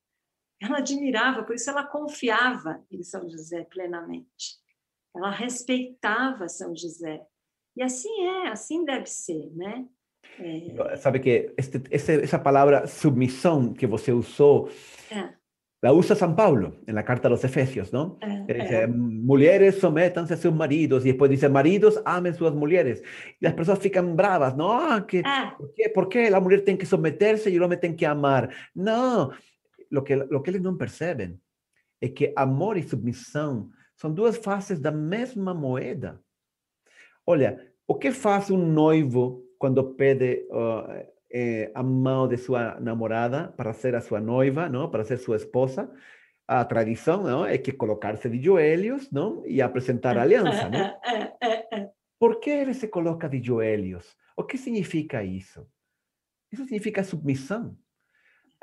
Ela 0.61 0.77
admirava, 0.77 1.43
por 1.43 1.55
isso 1.55 1.69
ela 1.69 1.85
confiava 1.85 2.83
em 2.89 3.03
São 3.03 3.29
José 3.29 3.65
plenamente. 3.65 4.57
Ela 5.15 5.31
respeitava 5.31 6.47
São 6.47 6.75
José. 6.75 7.21
E 7.75 7.83
assim 7.83 8.25
é, 8.25 8.47
assim 8.49 8.83
deve 8.83 9.05
ser, 9.05 9.51
né? 9.55 9.85
É... 10.39 10.95
Sabe 10.97 11.19
que 11.19 11.53
este, 11.57 11.81
essa 11.91 12.39
palavra 12.39 12.87
submissão 12.87 13.73
que 13.73 13.85
você 13.85 14.11
usou 14.11 14.69
é. 15.11 15.33
La 15.85 15.93
usa 15.93 16.15
San 16.15 16.35
Pablo 16.35 16.77
en 16.87 16.95
la 16.95 17.05
carta 17.05 17.27
a 17.27 17.29
los 17.29 17.43
Efesios, 17.43 17.93
¿no? 17.93 18.17
Uh, 18.23 18.47
dice, 18.47 19.71
sométanse 19.79 20.33
a 20.33 20.37
sus 20.37 20.51
maridos 20.51 21.05
y 21.05 21.09
después 21.09 21.29
dice, 21.29 21.47
maridos 21.47 22.01
amen 22.05 22.33
sus 22.33 22.55
mujeres. 22.55 23.03
Y 23.39 23.45
las 23.45 23.53
personas 23.53 23.81
fican 23.81 24.15
bravas, 24.15 24.57
¿no? 24.57 24.73
Ah, 24.73 25.05
que, 25.07 25.19
uh. 25.19 25.57
¿por, 25.59 25.73
qué? 25.75 25.89
¿por, 25.93 26.09
qué? 26.09 26.31
La 26.31 26.39
mujer 26.39 26.63
tiene 26.63 26.79
que 26.79 26.87
someterse 26.87 27.51
y 27.51 27.57
el 27.57 27.61
hombre 27.61 27.77
tiene 27.77 27.95
que 27.95 28.07
amar. 28.07 28.49
No, 28.73 29.29
lo 29.91 30.03
que, 30.03 30.15
lo 30.15 30.41
que 30.41 30.49
eles 30.49 30.63
não 30.63 30.75
percebem 30.75 31.39
é 32.01 32.09
que 32.09 32.33
amor 32.35 32.77
e 32.77 32.81
submissão 32.81 33.69
são 33.95 34.13
duas 34.13 34.37
faces 34.37 34.79
da 34.79 34.91
mesma 34.91 35.53
moeda. 35.53 36.21
Olha, 37.25 37.71
o 37.87 37.95
que 37.95 38.11
faz 38.11 38.51
um 38.51 38.57
noivo 38.57 39.43
quando 39.57 39.95
pede 39.95 40.45
uh, 40.49 41.05
eh, 41.31 41.71
a 41.73 41.81
mão 41.81 42.27
de 42.27 42.37
sua 42.37 42.79
namorada 42.79 43.53
para 43.57 43.73
ser 43.73 43.95
a 43.95 44.01
sua 44.01 44.19
noiva, 44.19 44.69
não? 44.69 44.89
Para 44.89 45.03
ser 45.03 45.17
sua 45.17 45.37
esposa. 45.37 45.89
A 46.47 46.63
tradição, 46.63 47.23
não? 47.23 47.45
É 47.45 47.57
que 47.57 47.71
colocar-se 47.71 48.29
de 48.29 48.41
joelhos, 48.41 49.11
não? 49.11 49.43
E 49.45 49.61
apresentar 49.61 50.17
a 50.17 50.21
aliança, 50.21 50.69
não? 50.69 50.93
Por 52.19 52.39
que 52.39 52.49
ele 52.49 52.73
se 52.73 52.87
coloca 52.87 53.27
de 53.27 53.41
joelhos? 53.43 54.15
O 54.37 54.43
que 54.43 54.57
significa 54.57 55.23
isso? 55.23 55.67
Isso 56.51 56.63
significa 56.63 57.03
submissão. 57.03 57.75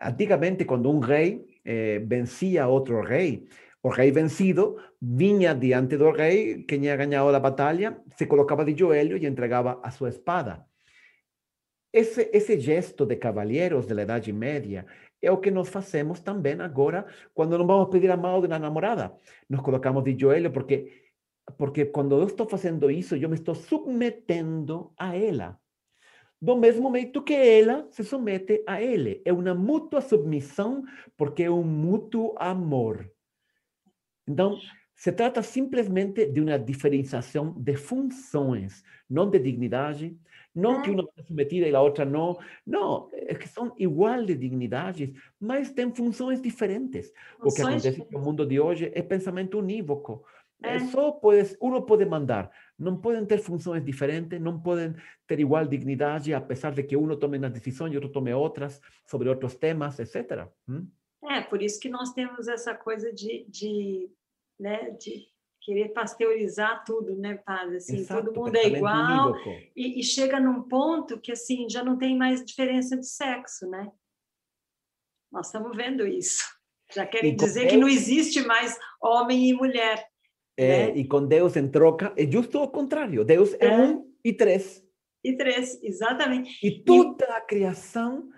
Antigamente, 0.01 0.65
quando 0.65 0.91
um 0.91 1.01
rei 1.01 1.45
eh, 1.65 1.99
vencia 2.01 2.67
outro 2.67 3.03
rei, 3.03 3.47
o 3.83 3.89
rei 3.89 4.13
vencido 4.13 4.77
vinha 5.01 5.55
diante 5.55 5.97
do 5.97 6.11
rei 6.13 6.63
que 6.63 6.79
tinha 6.79 6.97
ganhado 6.97 7.35
a 7.35 7.41
batalha, 7.41 8.01
se 8.17 8.27
colocava 8.27 8.65
de 8.65 8.79
joelho 8.79 9.17
e 9.17 9.27
entregava 9.27 9.81
a 9.83 9.91
sua 9.91 10.09
espada. 10.09 10.65
Esse 11.93 12.59
gesto 12.59 13.05
de 13.05 13.17
cavalheiros 13.17 13.87
da 13.87 14.03
Idade 14.03 14.33
Média 14.33 14.87
é 15.21 15.31
o 15.31 15.39
que 15.39 15.51
nós 15.51 15.69
fazemos 15.69 16.21
também 16.21 16.59
agora 16.61 17.07
quando 17.35 17.59
não 17.59 17.67
vamos 17.67 17.91
pedir 17.91 18.11
a 18.11 18.17
mão 18.17 18.41
de 18.41 18.47
uma 18.47 18.59
namorada. 18.59 19.13
Nos 19.49 19.61
colocamos 19.61 20.03
de 20.03 20.19
joelho 20.19 20.51
porque, 20.51 21.03
porque 21.59 21.85
quando 21.85 22.19
eu 22.19 22.27
estou 22.27 22.49
fazendo 22.49 22.91
isso, 22.91 23.15
eu 23.17 23.29
me 23.29 23.35
estou 23.35 23.55
submetendo 23.55 24.93
a 24.97 25.15
ela. 25.15 25.61
Do 26.41 26.57
mesmo 26.57 26.91
jeito 26.93 27.23
que 27.23 27.35
ela 27.35 27.87
se 27.91 28.03
submete 28.03 28.65
a 28.67 28.81
ele. 28.81 29.21
É 29.25 29.33
uma 29.33 29.55
mútua 29.55 30.01
submissão 30.01 30.83
porque 31.17 31.43
é 31.43 31.51
um 31.51 31.63
mútuo 31.63 32.35
amor. 32.39 33.09
Então, 34.27 34.59
se 34.95 35.11
trata 35.13 35.43
simplesmente 35.43 36.27
de 36.27 36.41
uma 36.41 36.59
diferenciação 36.59 37.53
de 37.59 37.77
funções, 37.77 38.85
não 39.09 39.29
de 39.29 39.39
dignidade, 39.39 40.17
não 40.55 40.83
que 40.83 40.91
uma 40.91 41.03
está 41.03 41.23
submetida 41.23 41.67
e 41.67 41.75
a 41.75 41.81
outra 41.81 42.05
não. 42.05 42.39
Não, 42.67 43.09
é 43.13 43.35
que 43.35 43.49
são 43.49 43.75
igual 43.79 44.25
de 44.25 44.35
dignidades, 44.35 45.11
mas 45.41 45.71
têm 45.71 45.93
funções 45.95 46.41
diferentes. 46.41 47.13
Funções... 47.41 47.53
O 47.53 47.55
que 47.55 47.89
acontece 47.89 48.13
no 48.13 48.21
mundo 48.21 48.47
de 48.47 48.61
hoje 48.61 48.93
é 48.95 49.03
pensamento 49.03 49.59
unívoco. 49.59 50.25
É. 50.63 50.79
Só 50.79 51.11
pode, 51.11 51.57
uno 51.61 51.83
pode 51.83 52.05
mandar. 52.05 52.51
Não 52.79 52.97
podem 52.97 53.25
ter 53.27 53.39
funções 53.39 53.85
diferentes, 53.85 54.41
não 54.41 54.61
podem 54.61 54.95
ter 55.27 55.41
igual 55.41 55.67
dignidade, 55.67 56.33
apesar 56.33 56.73
de 56.73 56.83
que 56.85 56.97
uno 56.97 57.17
tome 57.17 57.39
uma 57.39 57.51
decisão 57.51 57.89
e 57.89 57.97
outro 57.97 58.11
tome 58.11 58.33
outras 58.33 58.81
sobre 59.05 59.29
outros 59.29 59.57
temas, 59.57 59.99
etc. 59.99 60.47
Hum? 60.69 60.87
É, 61.31 61.41
por 61.41 61.63
isso 61.63 61.79
que 61.79 61.89
nós 61.89 62.13
temos 62.13 62.49
essa 62.49 62.75
coisa 62.75 63.13
de, 63.13 63.45
de, 63.49 64.11
né, 64.59 64.91
de 64.91 65.27
querer 65.61 65.91
pasteurizar 65.91 66.85
tudo, 66.85 67.17
né, 67.17 67.37
padre? 67.37 67.77
Assim, 67.77 67.99
Exato, 67.99 68.27
todo 68.27 68.45
mundo 68.45 68.57
é 68.57 68.67
igual 68.67 69.35
e, 69.77 70.01
e, 70.01 70.03
chega 70.03 70.41
num 70.41 70.63
ponto 70.63 71.21
que 71.21 71.33
assim 71.33 71.69
já 71.69 71.85
não 71.85 71.97
tem 71.97 72.17
mais 72.17 72.45
diferença 72.45 72.97
de 72.97 73.07
sexo, 73.07 73.69
né? 73.69 73.91
Nós 75.31 75.47
estamos 75.47 75.77
vendo 75.77 76.07
isso. 76.07 76.45
Já 76.93 77.07
querem 77.07 77.35
dizer 77.35 77.61
Deus... 77.61 77.73
que 77.73 77.79
não 77.79 77.89
existe 77.89 78.43
mais 78.43 78.79
homem 79.01 79.49
e 79.49 79.55
mulher. 79.55 80.07
É, 80.57 80.89
né? 80.89 80.99
E 80.99 81.07
com 81.07 81.27
Deus 81.27 81.57
em 81.57 81.71
troca 81.71 82.13
é 82.17 82.31
justo 82.31 82.61
o 82.61 82.69
contrário. 82.69 83.25
Deus 83.25 83.55
é, 83.55 83.67
é 83.67 83.79
um 83.79 84.13
e 84.23 84.33
três. 84.33 84.85
E 85.25 85.37
três, 85.37 85.81
exatamente. 85.83 86.59
E 86.63 86.83
toda 86.83 87.25
e... 87.25 87.31
a 87.31 87.41
criação 87.41 88.29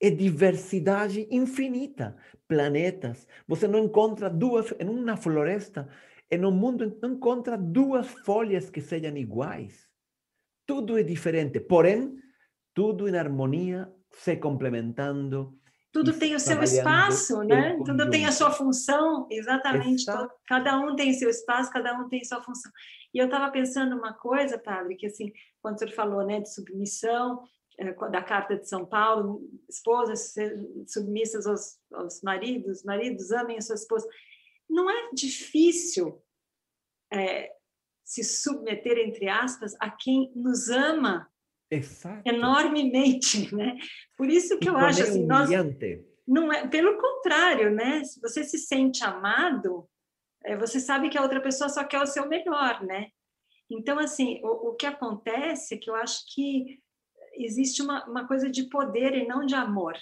é 0.00 0.10
diversidade 0.10 1.26
infinita. 1.30 2.16
Planetas. 2.46 3.26
Você 3.46 3.68
não 3.68 3.78
encontra 3.78 4.30
duas 4.30 4.72
em 4.78 4.88
uma 4.88 5.16
floresta 5.16 5.88
e 6.30 6.36
no 6.38 6.50
mundo 6.50 6.98
não 7.02 7.12
encontra 7.12 7.56
duas 7.58 8.06
folhas 8.24 8.70
que 8.70 8.80
sejam 8.80 9.16
iguais. 9.16 9.86
Tudo 10.66 10.98
é 10.98 11.02
diferente, 11.02 11.60
porém, 11.60 12.16
tudo 12.74 13.08
em 13.08 13.16
harmonia, 13.16 13.92
se 14.10 14.36
complementando. 14.36 15.58
Tudo 15.90 16.12
tem 16.12 16.34
o 16.34 16.40
seu 16.40 16.62
espaço, 16.62 17.42
né? 17.42 17.78
Tudo 17.84 18.10
tem 18.10 18.26
a 18.26 18.32
sua 18.32 18.50
função, 18.50 19.26
exatamente. 19.30 20.04
Cada 20.46 20.78
um 20.78 20.94
tem 20.94 21.12
seu 21.14 21.30
espaço, 21.30 21.72
cada 21.72 21.98
um 21.98 22.08
tem 22.08 22.22
sua 22.24 22.42
função. 22.42 22.70
E 23.12 23.18
eu 23.18 23.24
estava 23.24 23.50
pensando 23.50 23.96
uma 23.96 24.12
coisa, 24.12 24.58
padre, 24.58 24.96
que 24.96 25.06
assim, 25.06 25.32
quando 25.62 25.76
o 25.76 25.78
senhor 25.78 25.92
falou, 25.92 26.24
né, 26.26 26.40
de 26.40 26.54
submissão, 26.54 27.42
da 28.10 28.22
carta 28.22 28.56
de 28.56 28.68
São 28.68 28.84
Paulo, 28.84 29.48
esposas 29.68 30.34
submissas 30.86 31.46
aos, 31.46 31.78
aos 31.92 32.22
maridos, 32.22 32.82
maridos 32.82 33.30
amem 33.30 33.58
a 33.58 33.60
sua 33.60 33.76
esposa 33.76 34.08
não 34.68 34.90
é 34.90 35.10
difícil 35.12 36.22
é, 37.12 37.52
se 38.04 38.22
submeter, 38.22 38.98
entre 38.98 39.28
aspas, 39.28 39.74
a 39.80 39.90
quem 39.90 40.30
nos 40.34 40.68
ama 40.68 41.28
Exato. 41.70 42.22
enormemente, 42.28 43.54
né? 43.54 43.76
Por 44.16 44.28
isso 44.28 44.58
que 44.58 44.68
eu 44.68 44.76
acho 44.76 45.02
assim, 45.02 45.26
nós, 45.26 45.48
não 46.26 46.52
é, 46.52 46.66
pelo 46.68 46.98
contrário, 46.98 47.70
né? 47.70 48.04
Se 48.04 48.20
você 48.20 48.44
se 48.44 48.58
sente 48.58 49.02
amado, 49.02 49.88
é, 50.44 50.56
você 50.56 50.78
sabe 50.78 51.08
que 51.08 51.16
a 51.16 51.22
outra 51.22 51.40
pessoa 51.40 51.68
só 51.68 51.84
quer 51.84 52.02
o 52.02 52.06
seu 52.06 52.28
melhor, 52.28 52.84
né? 52.84 53.08
Então, 53.70 53.98
assim, 53.98 54.40
o, 54.42 54.70
o 54.70 54.74
que 54.74 54.86
acontece 54.86 55.74
é 55.74 55.78
que 55.78 55.90
eu 55.90 55.94
acho 55.94 56.24
que 56.34 56.80
existe 57.44 57.82
uma, 57.82 58.04
uma 58.06 58.26
coisa 58.26 58.50
de 58.50 58.68
poder 58.68 59.14
e 59.14 59.26
não 59.26 59.44
de 59.44 59.54
amor 59.54 59.96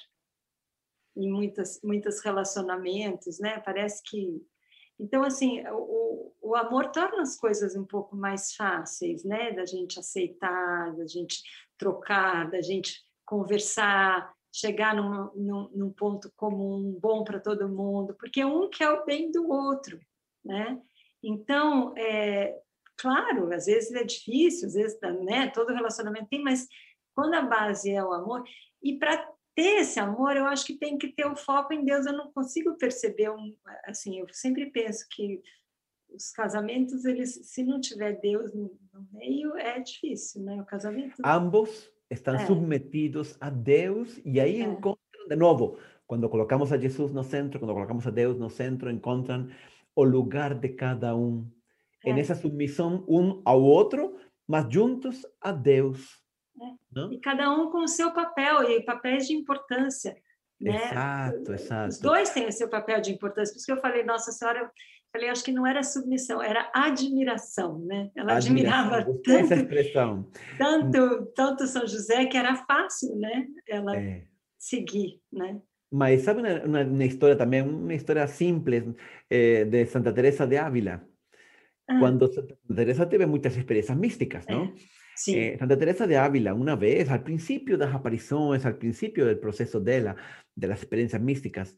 em 1.17 1.31
muitas 1.31 1.81
muitos 1.83 2.21
relacionamentos, 2.21 3.39
né? 3.39 3.59
Parece 3.61 4.03
que 4.03 4.45
então, 4.99 5.23
assim, 5.23 5.63
o, 5.69 6.33
o 6.41 6.57
amor 6.57 6.91
torna 6.91 7.21
as 7.21 7.39
coisas 7.39 7.77
um 7.77 7.85
pouco 7.85 8.17
mais 8.17 8.55
fáceis, 8.55 9.25
né? 9.25 9.53
Da 9.53 9.67
gente 9.67 9.99
aceitar, 9.99 10.95
da 10.97 11.07
gente 11.07 11.43
trocar, 11.77 12.51
da 12.51 12.63
gente 12.63 13.05
conversar, 13.25 14.33
chegar 14.53 14.95
num, 14.95 15.31
num, 15.35 15.71
num 15.75 15.93
ponto 15.93 16.33
comum, 16.35 16.99
bom 17.01 17.25
para 17.25 17.41
todo 17.41 17.69
mundo, 17.69 18.17
porque 18.19 18.43
um 18.45 18.71
quer 18.71 18.91
o 18.91 19.05
bem 19.05 19.31
do 19.31 19.49
outro, 19.51 20.01
né? 20.43 20.81
Então, 21.23 21.93
é, 21.97 22.57
claro, 22.97 23.53
às 23.53 23.67
vezes 23.67 23.93
é 23.93 24.05
difícil, 24.05 24.69
às 24.69 24.75
vezes, 24.75 24.99
né? 25.25 25.51
Todo 25.51 25.75
relacionamento 25.75 26.29
tem, 26.29 26.43
mas 26.43 26.67
quando 27.17 27.35
a 27.35 27.43
base 27.43 27.91
é 27.91 28.05
o 28.05 28.13
amor, 28.13 28.45
e 28.83 28.99
para 28.99 29.17
ter 29.55 29.81
esse 29.81 29.99
amor, 29.99 30.37
eu 30.37 30.45
acho 30.45 30.67
que 30.67 30.77
tem 30.77 30.99
que 30.99 31.09
ter 31.09 31.27
o 31.27 31.35
foco 31.35 31.73
em 31.73 31.83
Deus. 31.83 32.05
Eu 32.05 32.13
não 32.13 32.31
consigo 32.31 32.77
perceber 32.77 33.31
um, 33.31 33.57
assim, 33.87 34.21
eu 34.21 34.27
sempre 34.31 34.67
penso 34.67 35.07
que 35.11 35.43
os 36.11 36.31
casamentos, 36.31 37.07
eles, 37.07 37.41
se 37.43 37.65
não 37.65 37.81
tiver 37.81 38.21
Deus 38.21 38.55
no, 38.55 38.71
meio, 39.13 39.57
é 39.57 39.81
difícil, 39.81 40.43
né? 40.43 40.61
O 40.61 40.67
casamento. 40.67 41.15
Ambos 41.25 41.91
estão 42.11 42.35
é. 42.35 42.47
submetidos 42.47 43.37
a 43.41 43.49
Deus 43.49 44.21
e 44.25 44.39
aí 44.39 44.61
é. 44.61 44.65
encontram 44.65 45.27
de 45.27 45.37
novo, 45.37 45.79
quando 46.07 46.29
colocamos 46.29 46.73
a 46.73 46.79
Jesus 46.79 47.13
no 47.13 47.25
centro, 47.25 47.59
quando 47.59 47.75
colocamos 47.75 48.07
a 48.07 48.11
Deus 48.11 48.39
no 48.39 48.49
centro, 48.49 48.91
encontram 48.91 49.49
o 49.95 50.05
lugar 50.05 50.55
de 50.55 50.69
cada 50.69 51.17
um. 51.17 51.51
É. 52.05 52.13
Nessa 52.13 52.35
submissão 52.35 53.05
um 53.09 53.43
ao 53.45 53.61
outro, 53.63 54.17
mas 54.47 54.73
juntos 54.73 55.27
a 55.41 55.51
Deus. 55.51 56.26
Né? 56.57 57.09
E 57.13 57.21
cada 57.21 57.51
um 57.53 57.71
com 57.71 57.79
o 57.79 57.89
seu 57.89 58.13
papel, 58.13 58.63
e 58.65 58.83
papéis 58.85 59.27
de 59.27 59.35
importância. 59.35 60.17
Né? 60.61 60.77
Exato, 60.77 61.53
exato. 61.53 61.89
Os 61.89 61.99
dois 61.99 62.31
têm 62.31 62.47
o 62.49 62.53
seu 62.53 62.69
papel 62.69 63.01
de 63.01 63.13
importância. 63.13 63.53
Por 63.53 63.59
isso 63.59 63.67
que 63.67 63.73
eu 63.73 63.81
falei, 63.81 64.05
Nossa 64.05 64.33
Senhora, 64.33 64.61
eu 64.61 64.71
falei, 65.13 65.29
acho 65.29 65.45
que 65.45 65.53
não 65.53 65.67
era 65.67 65.83
submissão, 65.83 66.43
era 66.43 66.71
admiração, 66.75 67.79
né? 67.81 68.11
Ela 68.15 68.37
admirava 68.37 69.05
tanto, 69.25 69.55
expressão. 69.55 70.31
Tanto, 70.59 71.27
tanto 71.35 71.67
São 71.67 71.87
José 71.87 72.27
que 72.27 72.37
era 72.37 72.57
fácil, 72.57 73.17
né? 73.17 73.47
Ela 73.69 73.97
é. 73.97 74.25
seguir, 74.59 75.21
né? 75.33 75.61
Mas 75.91 76.23
sabe 76.23 76.41
uma, 76.41 76.65
uma, 76.65 76.83
uma, 76.83 77.05
história 77.05 77.37
também, 77.37 77.63
uma 77.63 77.95
história 77.95 78.27
simples 78.27 78.85
eh, 79.31 79.65
de 79.65 79.87
Santa 79.87 80.13
Teresa 80.13 80.47
de 80.47 80.57
Ávila. 80.57 81.07
Ah. 81.89 81.99
Quando 82.01 82.31
Santa 82.33 82.59
Teresa 82.75 83.07
teve 83.07 83.25
muitas 83.25 83.57
experiências 83.57 83.97
místicas, 83.97 84.45
não? 84.49 84.65
É. 84.65 84.73
Eh, 85.29 85.57
Santa 85.59 85.79
Teresa 85.79 86.07
de 86.07 86.17
Ávila, 86.17 86.53
una 86.55 86.77
vez, 86.77 87.09
al 87.11 87.23
principio 87.23 87.79
de 87.79 87.87
las 87.87 87.95
apariciones, 87.95 88.67
al 88.67 88.77
principio 88.77 89.25
del 89.25 89.39
proceso 89.39 89.81
de, 89.81 90.01
la, 90.03 90.17
de 90.55 90.69
las 90.69 90.79
experiencias 90.81 91.23
místicas, 91.23 91.77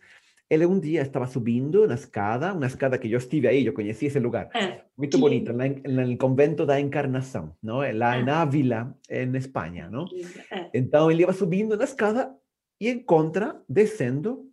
él 0.49 0.65
un 0.65 0.81
día 0.81 1.03
estaba 1.03 1.27
subiendo 1.27 1.83
una 1.83 1.95
escada, 1.95 2.55
una 2.55 2.69
escada 2.69 2.99
que 2.99 3.09
yo 3.09 3.19
estuve 3.19 3.49
ahí, 3.49 3.65
yo 3.65 3.75
conocí 3.75 4.07
ese 4.07 4.21
lugar, 4.21 4.51
eh, 4.55 4.83
muy 4.97 5.09
bonito, 5.09 5.53
en, 5.53 5.83
el 5.85 6.17
convento 6.17 6.65
de 6.65 6.75
la 6.75 6.81
Encarnación, 6.81 7.55
¿no? 7.61 7.83
La, 7.93 8.19
en 8.19 8.31
ah. 8.31 8.43
Ávila, 8.43 8.97
en 9.09 9.37
España, 9.37 9.89
¿no? 9.91 10.07
Eh. 10.07 10.71
Entonces 10.73 11.15
él 11.15 11.21
iba 11.21 11.33
subiendo 11.33 11.75
una 11.75 11.85
escada 11.85 12.39
y 12.79 12.89
encuentra, 12.89 13.63
descendo, 13.69 14.47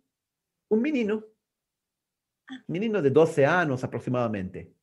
un 0.68 0.82
menino, 0.82 1.24
ah. 2.50 2.62
menino 2.68 3.00
de 3.00 3.10
12 3.10 3.46
años 3.46 3.82
aproximadamente. 3.82 4.75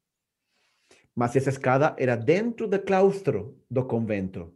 Mas 1.16 1.36
essa 1.36 1.50
escada 1.50 1.96
era 1.98 2.16
dentro 2.16 2.68
do 2.68 2.80
claustro 2.80 3.60
do 3.70 3.86
convento. 3.86 4.54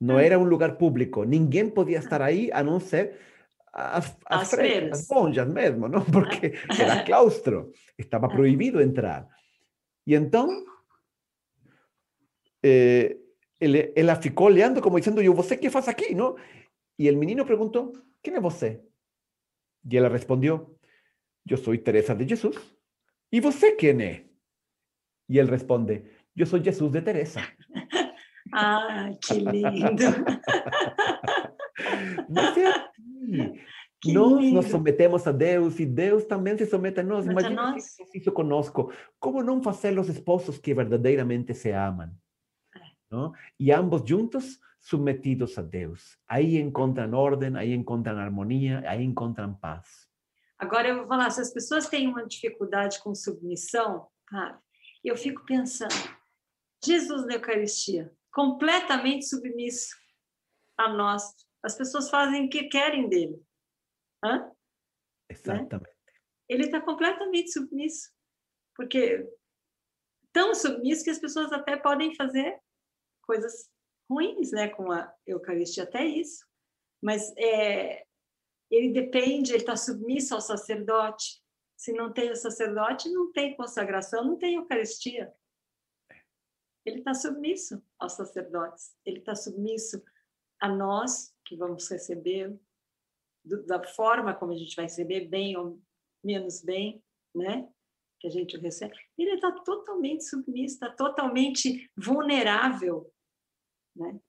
Não 0.00 0.16
ah. 0.16 0.22
era 0.22 0.38
um 0.38 0.44
lugar 0.44 0.76
público. 0.76 1.24
Ninguém 1.24 1.68
podia 1.68 1.98
estar 1.98 2.22
aí 2.22 2.50
a 2.52 2.62
não 2.62 2.80
ser 2.80 3.18
as, 3.72 4.16
as, 4.26 4.54
as, 4.54 5.08
monjas 5.08 5.48
mesmo, 5.48 5.88
não? 5.88 6.04
Porque 6.10 6.54
era 6.78 7.02
claustro. 7.04 7.72
Estava 7.98 8.26
ah. 8.26 8.30
proibido 8.30 8.80
entrar. 8.80 9.28
E 10.06 10.14
então, 10.14 10.48
eh, 12.62 13.16
ele, 13.60 13.92
ela 13.94 14.16
ficou 14.16 14.46
olhando 14.46 14.80
como 14.80 14.98
dizendo, 14.98 15.22
eu, 15.22 15.34
você 15.34 15.56
que 15.56 15.70
faz 15.70 15.86
aqui, 15.88 16.14
não? 16.14 16.36
E 16.98 17.10
o 17.10 17.16
menino 17.16 17.46
perguntou, 17.46 17.92
quem 18.22 18.34
é 18.34 18.40
você? 18.40 18.80
E 19.88 19.96
ela 19.96 20.08
respondeu, 20.08 20.76
eu 21.48 21.56
sou 21.56 21.76
Teresa 21.78 22.14
de 22.14 22.28
Jesus. 22.28 22.56
E 23.32 23.40
você 23.40 23.72
quem 23.72 24.02
é? 24.02 24.29
Y 25.30 25.38
él 25.38 25.46
responde, 25.46 26.10
yo 26.34 26.44
soy 26.44 26.60
Jesús 26.60 26.90
de 26.90 27.02
Teresa. 27.02 27.40
Ah, 28.52 29.10
qué 29.20 29.34
lindo. 29.34 30.04
Nós 32.28 32.56
nos 34.52 34.66
submetemos 34.66 35.24
a 35.24 35.30
Deus 35.30 35.78
e 35.78 35.86
Deus 35.86 36.24
também 36.24 36.58
se 36.58 36.66
submete 36.66 36.98
a 36.98 37.04
nós. 37.04 37.26
Imagina 37.26 37.76
esse 37.76 38.02
exercício 38.02 38.32
conosco. 38.32 38.92
Como 39.20 39.40
não 39.40 39.62
fazer 39.62 39.96
os 39.96 40.08
esposos 40.08 40.58
que 40.58 40.74
verdadeiramente 40.74 41.54
se 41.54 41.70
amam? 41.70 42.10
Não? 43.08 43.32
E 43.56 43.70
ambos 43.70 44.02
juntos 44.04 44.58
submetidos 44.80 45.56
a 45.56 45.62
Deus. 45.62 46.18
Aí 46.26 46.58
encontram 46.58 47.14
ordem, 47.14 47.56
aí 47.56 47.72
encontram 47.72 48.18
harmonia, 48.18 48.82
aí 48.84 49.04
encontram 49.04 49.54
paz. 49.54 50.08
Agora 50.58 50.88
eu 50.88 50.96
vou 50.96 51.06
falar, 51.06 51.30
se 51.30 51.40
as 51.40 51.52
pessoas 51.52 51.88
têm 51.88 52.08
uma 52.08 52.26
dificuldade 52.26 53.00
com 53.00 53.14
submissão, 53.14 54.08
cara, 54.26 54.58
e 55.04 55.08
eu 55.08 55.16
fico 55.16 55.44
pensando, 55.44 55.94
Jesus 56.84 57.26
na 57.26 57.34
Eucaristia, 57.34 58.14
completamente 58.32 59.26
submisso 59.26 59.96
a 60.76 60.88
nós. 60.88 61.34
As 61.62 61.76
pessoas 61.76 62.08
fazem 62.08 62.46
o 62.46 62.50
que 62.50 62.64
querem 62.64 63.08
dele. 63.08 63.42
Hã? 64.24 64.50
Exatamente. 65.28 65.74
Né? 65.74 66.12
Ele 66.48 66.64
está 66.64 66.80
completamente 66.80 67.52
submisso. 67.52 68.10
Porque 68.74 69.28
tão 70.32 70.54
submisso 70.54 71.04
que 71.04 71.10
as 71.10 71.18
pessoas 71.18 71.52
até 71.52 71.76
podem 71.76 72.14
fazer 72.14 72.58
coisas 73.22 73.68
ruins 74.10 74.50
né, 74.50 74.68
com 74.68 74.90
a 74.90 75.12
Eucaristia, 75.26 75.84
até 75.84 76.04
isso. 76.04 76.44
Mas 77.02 77.32
é, 77.36 78.04
ele 78.70 78.92
depende, 78.92 79.52
ele 79.52 79.58
está 79.58 79.76
submisso 79.76 80.34
ao 80.34 80.40
sacerdote. 80.40 81.39
Se 81.80 81.94
não 81.94 82.12
tem 82.12 82.30
o 82.30 82.36
sacerdote, 82.36 83.08
não 83.08 83.32
tem 83.32 83.56
consagração, 83.56 84.22
não 84.22 84.36
tem 84.36 84.56
Eucaristia. 84.56 85.32
Ele 86.84 86.98
está 86.98 87.14
submisso 87.14 87.82
aos 87.98 88.12
sacerdotes, 88.12 88.94
ele 89.02 89.20
está 89.20 89.34
submisso 89.34 90.04
a 90.60 90.68
nós 90.68 91.34
que 91.42 91.56
vamos 91.56 91.90
receber 91.90 92.54
da 93.66 93.82
forma 93.82 94.34
como 94.34 94.52
a 94.52 94.56
gente 94.56 94.76
vai 94.76 94.84
receber, 94.84 95.26
bem 95.28 95.56
ou 95.56 95.80
menos 96.22 96.62
bem, 96.62 97.02
né? 97.34 97.66
Que 98.18 98.26
a 98.26 98.30
gente 98.30 98.58
recebe. 98.58 98.94
Ele 99.16 99.36
está 99.36 99.50
totalmente 99.50 100.24
submisso, 100.24 100.74
está 100.74 100.90
totalmente 100.90 101.90
vulnerável, 101.96 103.10
né? 103.96 104.20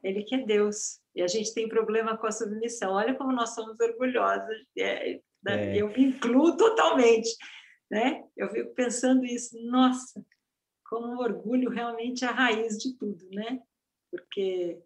Ele 0.00 0.22
que 0.22 0.36
é 0.36 0.46
Deus. 0.46 1.00
E 1.12 1.22
a 1.22 1.26
gente 1.26 1.52
tem 1.52 1.68
problema 1.68 2.16
com 2.16 2.28
a 2.28 2.30
submissão. 2.30 2.92
Olha 2.92 3.16
como 3.16 3.32
nós 3.32 3.52
somos 3.52 3.80
orgulhosos. 3.80 4.64
É, 4.78 5.20
né? 5.46 5.76
É. 5.76 5.80
Eu 5.80 5.88
me 5.88 6.04
incluo 6.04 6.56
totalmente. 6.56 7.30
Né? 7.90 8.24
Eu 8.36 8.50
fico 8.50 8.74
pensando 8.74 9.24
isso, 9.24 9.56
nossa, 9.64 10.24
como 10.84 11.06
o 11.06 11.22
orgulho 11.22 11.70
realmente 11.70 12.24
é 12.24 12.28
a 12.28 12.32
raiz 12.32 12.76
de 12.78 12.96
tudo, 12.96 13.28
né? 13.30 13.60
Porque 14.10 14.82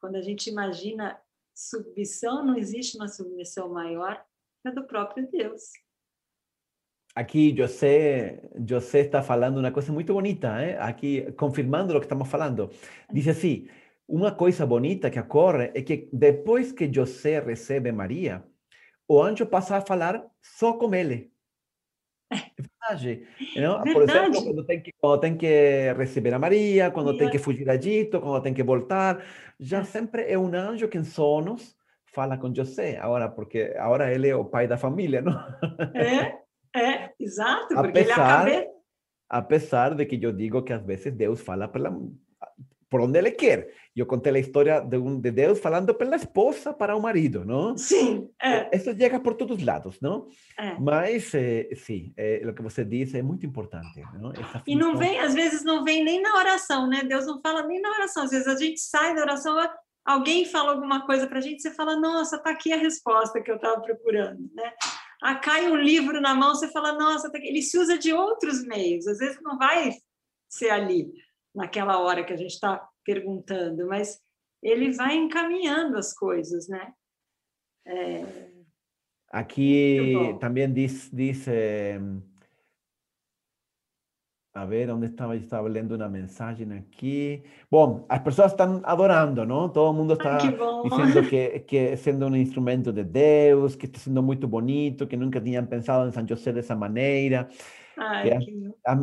quando 0.00 0.16
a 0.16 0.22
gente 0.22 0.48
imagina 0.48 1.20
submissão, 1.54 2.44
não 2.44 2.56
existe 2.56 2.96
uma 2.96 3.08
submissão 3.08 3.68
maior 3.68 4.24
que 4.62 4.68
a 4.68 4.70
do 4.70 4.86
próprio 4.86 5.30
Deus. 5.30 5.62
Aqui 7.14 7.54
José, 7.54 8.50
José 8.66 9.00
está 9.00 9.22
falando 9.22 9.58
uma 9.58 9.70
coisa 9.70 9.92
muito 9.92 10.14
bonita, 10.14 10.58
eh? 10.62 10.78
aqui 10.80 11.30
confirmando 11.32 11.94
o 11.94 12.00
que 12.00 12.06
estamos 12.06 12.28
falando. 12.28 12.70
Diz 13.12 13.28
assim: 13.28 13.68
uma 14.08 14.34
coisa 14.34 14.64
bonita 14.64 15.10
que 15.10 15.20
ocorre 15.20 15.70
é 15.74 15.82
que 15.82 16.08
depois 16.10 16.72
que 16.72 16.90
José 16.90 17.40
recebe 17.40 17.92
Maria, 17.92 18.42
o 19.08 19.22
anjo 19.22 19.46
passa 19.46 19.76
a 19.76 19.80
falar 19.80 20.24
só 20.40 20.72
com 20.74 20.94
ele. 20.94 21.32
É 22.30 22.62
verdade. 22.62 23.26
Não? 23.56 23.82
Por 23.82 24.02
exemplo, 24.02 24.42
quando 24.42 24.64
tem, 24.64 24.82
que, 24.82 24.92
quando 24.98 25.20
tem 25.20 25.36
que 25.36 25.92
receber 25.92 26.32
a 26.32 26.38
Maria, 26.38 26.90
quando 26.90 27.16
tem 27.16 27.28
que 27.28 27.38
fugir 27.38 27.68
a 27.68 27.74
Egito, 27.74 28.20
quando 28.20 28.42
tem 28.42 28.54
que 28.54 28.62
voltar, 28.62 29.22
já 29.60 29.80
é. 29.80 29.84
sempre 29.84 30.30
é 30.30 30.38
um 30.38 30.46
anjo 30.54 30.88
que 30.88 30.98
em 30.98 31.04
sonos 31.04 31.76
fala 32.06 32.38
com 32.38 32.54
José. 32.54 32.98
Agora, 32.98 33.28
porque 33.28 33.74
agora 33.76 34.12
ele 34.12 34.28
é 34.28 34.36
o 34.36 34.44
pai 34.44 34.66
da 34.66 34.78
família, 34.78 35.20
não? 35.22 35.38
É, 35.94 36.38
é, 36.74 37.12
exato. 37.18 37.74
Porque 37.74 38.00
apesar, 38.00 38.48
ele 38.48 38.56
acaba... 38.56 38.72
apesar 39.28 39.94
de 39.94 40.06
que 40.06 40.22
eu 40.24 40.32
digo 40.32 40.62
que 40.62 40.72
às 40.72 40.84
vezes 40.84 41.12
Deus 41.12 41.40
fala 41.40 41.68
pela, 41.68 41.90
por 42.92 43.00
onde 43.00 43.18
ele 43.18 43.30
quer. 43.30 43.72
Eu 43.96 44.04
contei 44.04 44.30
a 44.34 44.38
história 44.38 44.78
de, 44.78 44.98
um, 44.98 45.18
de 45.18 45.30
Deus 45.30 45.58
falando 45.58 45.94
pela 45.94 46.14
esposa 46.14 46.74
para 46.74 46.94
o 46.94 47.00
marido, 47.00 47.42
não? 47.42 47.74
Sim. 47.74 48.28
É. 48.40 48.76
Isso 48.76 48.94
chega 48.94 49.18
por 49.18 49.32
todos 49.32 49.56
os 49.56 49.64
lados, 49.64 49.98
não? 49.98 50.28
É. 50.58 50.78
Mas, 50.78 51.34
é, 51.34 51.70
sim, 51.74 52.12
é, 52.18 52.42
o 52.46 52.54
que 52.54 52.60
você 52.60 52.84
disse 52.84 53.16
é 53.16 53.22
muito 53.22 53.46
importante. 53.46 53.98
Não? 54.20 54.30
E 54.66 54.76
não 54.76 54.94
vem, 54.94 55.18
às 55.20 55.32
vezes, 55.32 55.64
não 55.64 55.82
vem 55.84 56.04
nem 56.04 56.20
na 56.20 56.36
oração, 56.36 56.86
né? 56.86 57.02
Deus 57.02 57.26
não 57.26 57.40
fala 57.40 57.66
nem 57.66 57.80
na 57.80 57.88
oração. 57.92 58.24
Às 58.24 58.30
vezes 58.30 58.46
a 58.46 58.56
gente 58.56 58.78
sai 58.78 59.14
da 59.14 59.22
oração, 59.22 59.56
alguém 60.04 60.44
fala 60.44 60.72
alguma 60.72 61.06
coisa 61.06 61.26
para 61.26 61.38
a 61.38 61.42
gente, 61.42 61.62
você 61.62 61.70
fala, 61.70 61.96
nossa, 61.96 62.36
está 62.36 62.50
aqui 62.50 62.74
a 62.74 62.76
resposta 62.76 63.40
que 63.40 63.50
eu 63.50 63.56
estava 63.56 63.80
procurando, 63.80 64.50
né? 64.54 64.70
Ah, 65.22 65.36
cai 65.36 65.70
um 65.70 65.76
livro 65.76 66.20
na 66.20 66.34
mão, 66.34 66.54
você 66.54 66.68
fala, 66.68 66.92
nossa, 66.92 67.32
tá 67.32 67.38
ele 67.38 67.62
se 67.62 67.78
usa 67.78 67.96
de 67.96 68.12
outros 68.12 68.62
meios. 68.66 69.06
Às 69.06 69.16
vezes 69.16 69.38
não 69.42 69.56
vai 69.56 69.94
ser 70.50 70.68
ali 70.68 71.10
naquela 71.54 72.00
hora 72.00 72.24
que 72.24 72.32
a 72.32 72.36
gente 72.36 72.52
está 72.52 72.88
perguntando, 73.04 73.86
mas 73.86 74.20
ele 74.62 74.92
vai 74.92 75.16
encaminhando 75.16 75.98
as 75.98 76.14
coisas, 76.14 76.68
né? 76.68 76.92
É... 77.86 78.52
Aqui 79.28 80.36
também 80.40 80.70
diz, 80.72 81.10
diz 81.10 81.48
eh, 81.48 81.98
a 84.54 84.66
ver, 84.66 84.90
onde 84.90 85.06
estava? 85.06 85.34
Eu 85.34 85.40
estava 85.40 85.66
lendo 85.66 85.96
uma 85.96 86.08
mensagem 86.10 86.70
aqui. 86.74 87.42
Bom, 87.70 88.04
as 88.06 88.18
pessoas 88.18 88.52
estão 88.52 88.82
adorando, 88.84 89.46
não? 89.46 89.70
Todo 89.70 89.94
mundo 89.94 90.12
está 90.12 90.36
dizendo 90.36 91.24
que, 91.30 91.60
que 91.60 91.96
sendo 91.96 92.26
um 92.26 92.36
instrumento 92.36 92.92
de 92.92 93.02
Deus, 93.02 93.74
que 93.74 93.86
está 93.86 93.98
sendo 93.98 94.22
muito 94.22 94.46
bonito, 94.46 95.06
que 95.06 95.16
nunca 95.16 95.40
tinham 95.40 95.64
pensado 95.64 96.06
em 96.06 96.12
São 96.12 96.28
José 96.28 96.52
dessa 96.52 96.76
maneira. 96.76 97.48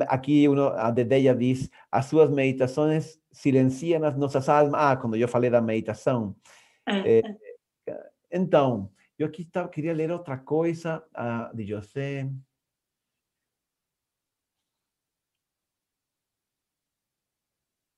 Aqui 0.08 0.48
uno, 0.48 0.68
a 0.70 0.92
Dedeia 0.92 1.36
diz, 1.36 1.70
as 1.92 2.06
suas 2.06 2.30
meditações 2.30 3.20
silenciam 3.32 4.04
as 4.04 4.16
nossas 4.18 4.50
almas. 4.50 4.74
Ah, 4.74 4.98
quando 4.98 5.16
eu 5.16 5.28
falei 5.28 5.50
da 5.50 5.62
meditação. 5.62 6.36
É, 6.88 7.22
então, 8.32 8.92
eu 9.18 9.28
aqui 9.28 9.46
tava, 9.46 9.70
queria 9.70 9.94
ler 9.94 10.12
outra 10.12 10.38
coisa 10.38 11.04
uh, 11.16 11.56
de 11.56 11.66
José. 11.66 12.30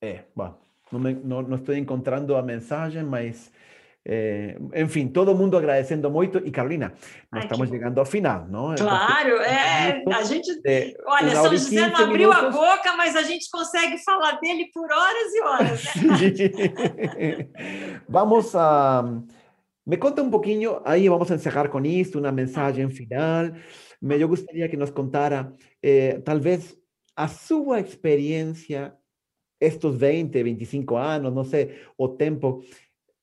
É, 0.04 0.26
bom, 0.36 0.60
não, 0.92 1.00
me, 1.00 1.14
não, 1.14 1.42
não, 1.44 1.58
estou 1.58 1.76
encontrando 1.76 2.36
a 2.36 2.42
mensagem, 2.42 3.04
mas 3.04 3.52
É, 4.04 4.58
enfim, 4.76 5.08
todo 5.08 5.36
mundo 5.36 5.56
agradecendo 5.56 6.10
muito. 6.10 6.40
E 6.40 6.50
Carolina, 6.50 6.94
nós 7.32 7.42
Ai, 7.42 7.44
estamos 7.44 7.70
chegando 7.70 8.00
ao 8.00 8.06
final, 8.06 8.48
não? 8.48 8.74
Claro, 8.76 9.36
é. 9.42 10.04
A 10.12 10.24
gente. 10.24 10.50
É, 10.66 10.96
olha, 11.06 11.36
São 11.36 11.52
José 11.52 11.88
não 11.88 11.98
abriu 11.98 12.30
minutos. 12.30 12.44
a 12.44 12.50
boca, 12.50 12.96
mas 12.98 13.16
a 13.16 13.22
gente 13.22 13.50
consegue 13.52 13.98
falar 14.00 14.40
dele 14.40 14.70
por 14.74 14.92
horas 14.92 15.34
e 15.34 15.42
horas. 15.42 15.86
Né? 15.96 17.50
vamos 18.10 18.56
a. 18.56 19.04
Me 19.86 19.98
conta 19.98 20.22
um 20.22 20.30
pouquinho, 20.30 20.82
aí 20.86 21.08
vamos 21.10 21.30
encerrar 21.30 21.68
com 21.70 21.84
isso, 21.84 22.20
uma 22.20 22.32
mensagem 22.32 22.90
final. 22.90 23.52
Eu 24.02 24.28
gostaria 24.28 24.70
que 24.70 24.78
nos 24.78 24.90
contara, 24.90 25.54
eh, 25.82 26.20
talvez, 26.24 26.76
a 27.16 27.28
sua 27.28 27.80
experiência, 27.80 28.94
estes 29.60 29.96
20, 29.96 30.44
25 30.44 30.96
anos, 30.96 31.34
não 31.34 31.44
sei, 31.44 31.80
o 31.98 32.08
tempo 32.08 32.64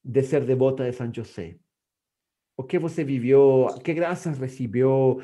de 0.09 0.23
ser 0.23 0.45
devota 0.47 0.85
de 0.85 0.93
São 0.97 1.13
José? 1.13 1.59
O 2.57 2.65
que 2.65 2.79
você 2.79 3.05
viveu? 3.05 3.67
Que 3.85 3.93
graças 3.93 4.39
recebeu? 4.39 5.21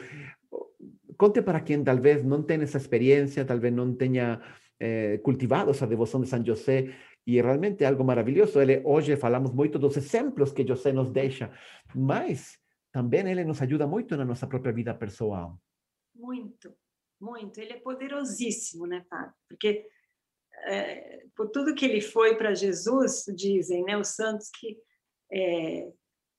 Conte 1.16 1.40
para 1.40 1.61
quem 1.62 1.82
talvez 1.82 2.23
não 2.23 2.43
tenha 2.43 2.65
essa 2.65 2.77
experiência, 2.77 3.44
talvez 3.44 3.73
não 3.73 3.94
tenha 3.94 4.43
eh, 4.78 5.19
cultivado 5.19 5.70
essa 5.70 5.86
devoção 5.86 6.20
de 6.20 6.28
São 6.28 6.44
José, 6.44 6.94
e 7.27 7.40
realmente 7.40 7.82
é 7.82 7.86
algo 7.86 8.05
maravilhoso. 8.05 8.61
Ele, 8.61 8.82
hoje 8.85 9.16
falamos 9.16 9.52
muito 9.52 9.78
dos 9.78 9.97
exemplos 9.97 10.52
que 10.52 10.66
José 10.66 10.93
nos 10.93 11.11
deixa, 11.11 11.51
mas 11.94 12.59
também 12.93 13.27
ele 13.28 13.44
nos 13.44 13.62
ajuda 13.62 13.86
muito 13.86 14.16
na 14.16 14.24
nossa 14.24 14.47
própria 14.47 14.73
vida 14.73 14.94
pessoal. 14.94 15.59
Muito, 16.15 16.74
muito. 17.19 17.59
Ele 17.59 17.73
é 17.73 17.81
poderosíssimo, 17.81 18.86
né, 18.86 19.02
Fábio? 19.09 19.35
Porque 19.48 19.86
é, 20.64 21.24
por 21.35 21.51
tudo 21.51 21.74
que 21.74 21.85
ele 21.85 22.01
foi 22.01 22.36
para 22.36 22.55
Jesus, 22.55 23.24
dizem 23.35 23.85
né, 23.85 23.97
os 23.97 24.09
santos 24.09 24.51
que 24.51 24.78
é, 25.32 25.93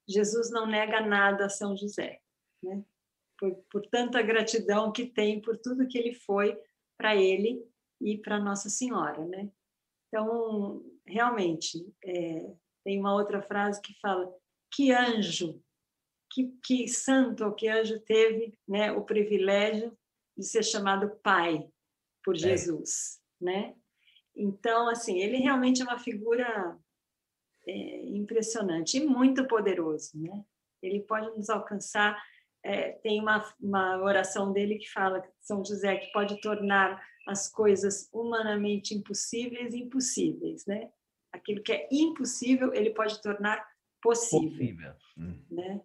Jesus 0.07 0.51
não 0.51 0.65
nega 0.65 1.01
nada 1.01 1.45
a 1.45 1.49
São 1.49 1.75
José, 1.75 2.19
né? 2.63 2.83
Por, 3.37 3.53
por, 3.69 3.85
tanta 3.87 4.21
gratidão 4.21 4.93
que 4.93 5.05
tem 5.05 5.41
por 5.41 5.57
tudo 5.57 5.87
que 5.87 5.97
ele 5.97 6.13
foi 6.13 6.57
para 6.97 7.15
ele 7.15 7.61
e 7.99 8.17
para 8.17 8.39
Nossa 8.39 8.69
Senhora, 8.69 9.25
né? 9.25 9.51
Então, 10.07 10.81
realmente, 11.05 11.85
é, 12.03 12.53
tem 12.85 12.97
uma 12.99 13.13
outra 13.13 13.41
frase 13.41 13.81
que 13.81 13.93
fala: 13.99 14.33
que 14.71 14.91
anjo, 14.91 15.61
que, 16.31 16.53
que 16.63 16.87
santo 16.87 17.43
ou 17.43 17.53
que 17.53 17.67
anjo 17.67 17.99
teve 17.99 18.57
né, 18.67 18.91
o 18.91 19.03
privilégio 19.03 19.97
de 20.37 20.45
ser 20.45 20.63
chamado 20.63 21.17
pai 21.21 21.67
por 22.23 22.35
é. 22.35 22.39
Jesus, 22.39 23.19
é. 23.41 23.45
né? 23.45 23.75
Então, 24.35 24.89
assim, 24.89 25.19
ele 25.19 25.37
realmente 25.37 25.81
é 25.81 25.85
uma 25.85 25.97
figura 25.97 26.77
é, 27.67 28.05
impressionante 28.07 28.97
e 28.97 29.05
muito 29.05 29.47
poderoso, 29.47 30.11
né? 30.15 30.43
Ele 30.81 30.99
pode 31.01 31.35
nos 31.35 31.49
alcançar. 31.49 32.21
É, 32.63 32.93
tem 32.93 33.19
uma, 33.19 33.43
uma 33.59 34.01
oração 34.01 34.51
dele 34.51 34.77
que 34.77 34.91
fala, 34.91 35.23
São 35.39 35.63
José, 35.63 35.97
que 35.97 36.11
pode 36.11 36.41
tornar 36.41 37.01
as 37.27 37.49
coisas 37.49 38.09
humanamente 38.13 38.93
impossíveis 38.93 39.73
impossíveis, 39.73 40.65
né? 40.65 40.91
Aquilo 41.31 41.61
que 41.61 41.71
é 41.71 41.87
impossível, 41.91 42.73
ele 42.73 42.91
pode 42.91 43.21
tornar 43.21 43.65
possível, 44.01 44.49
possível. 44.49 44.93
Hum. 45.17 45.43
né? 45.49 45.81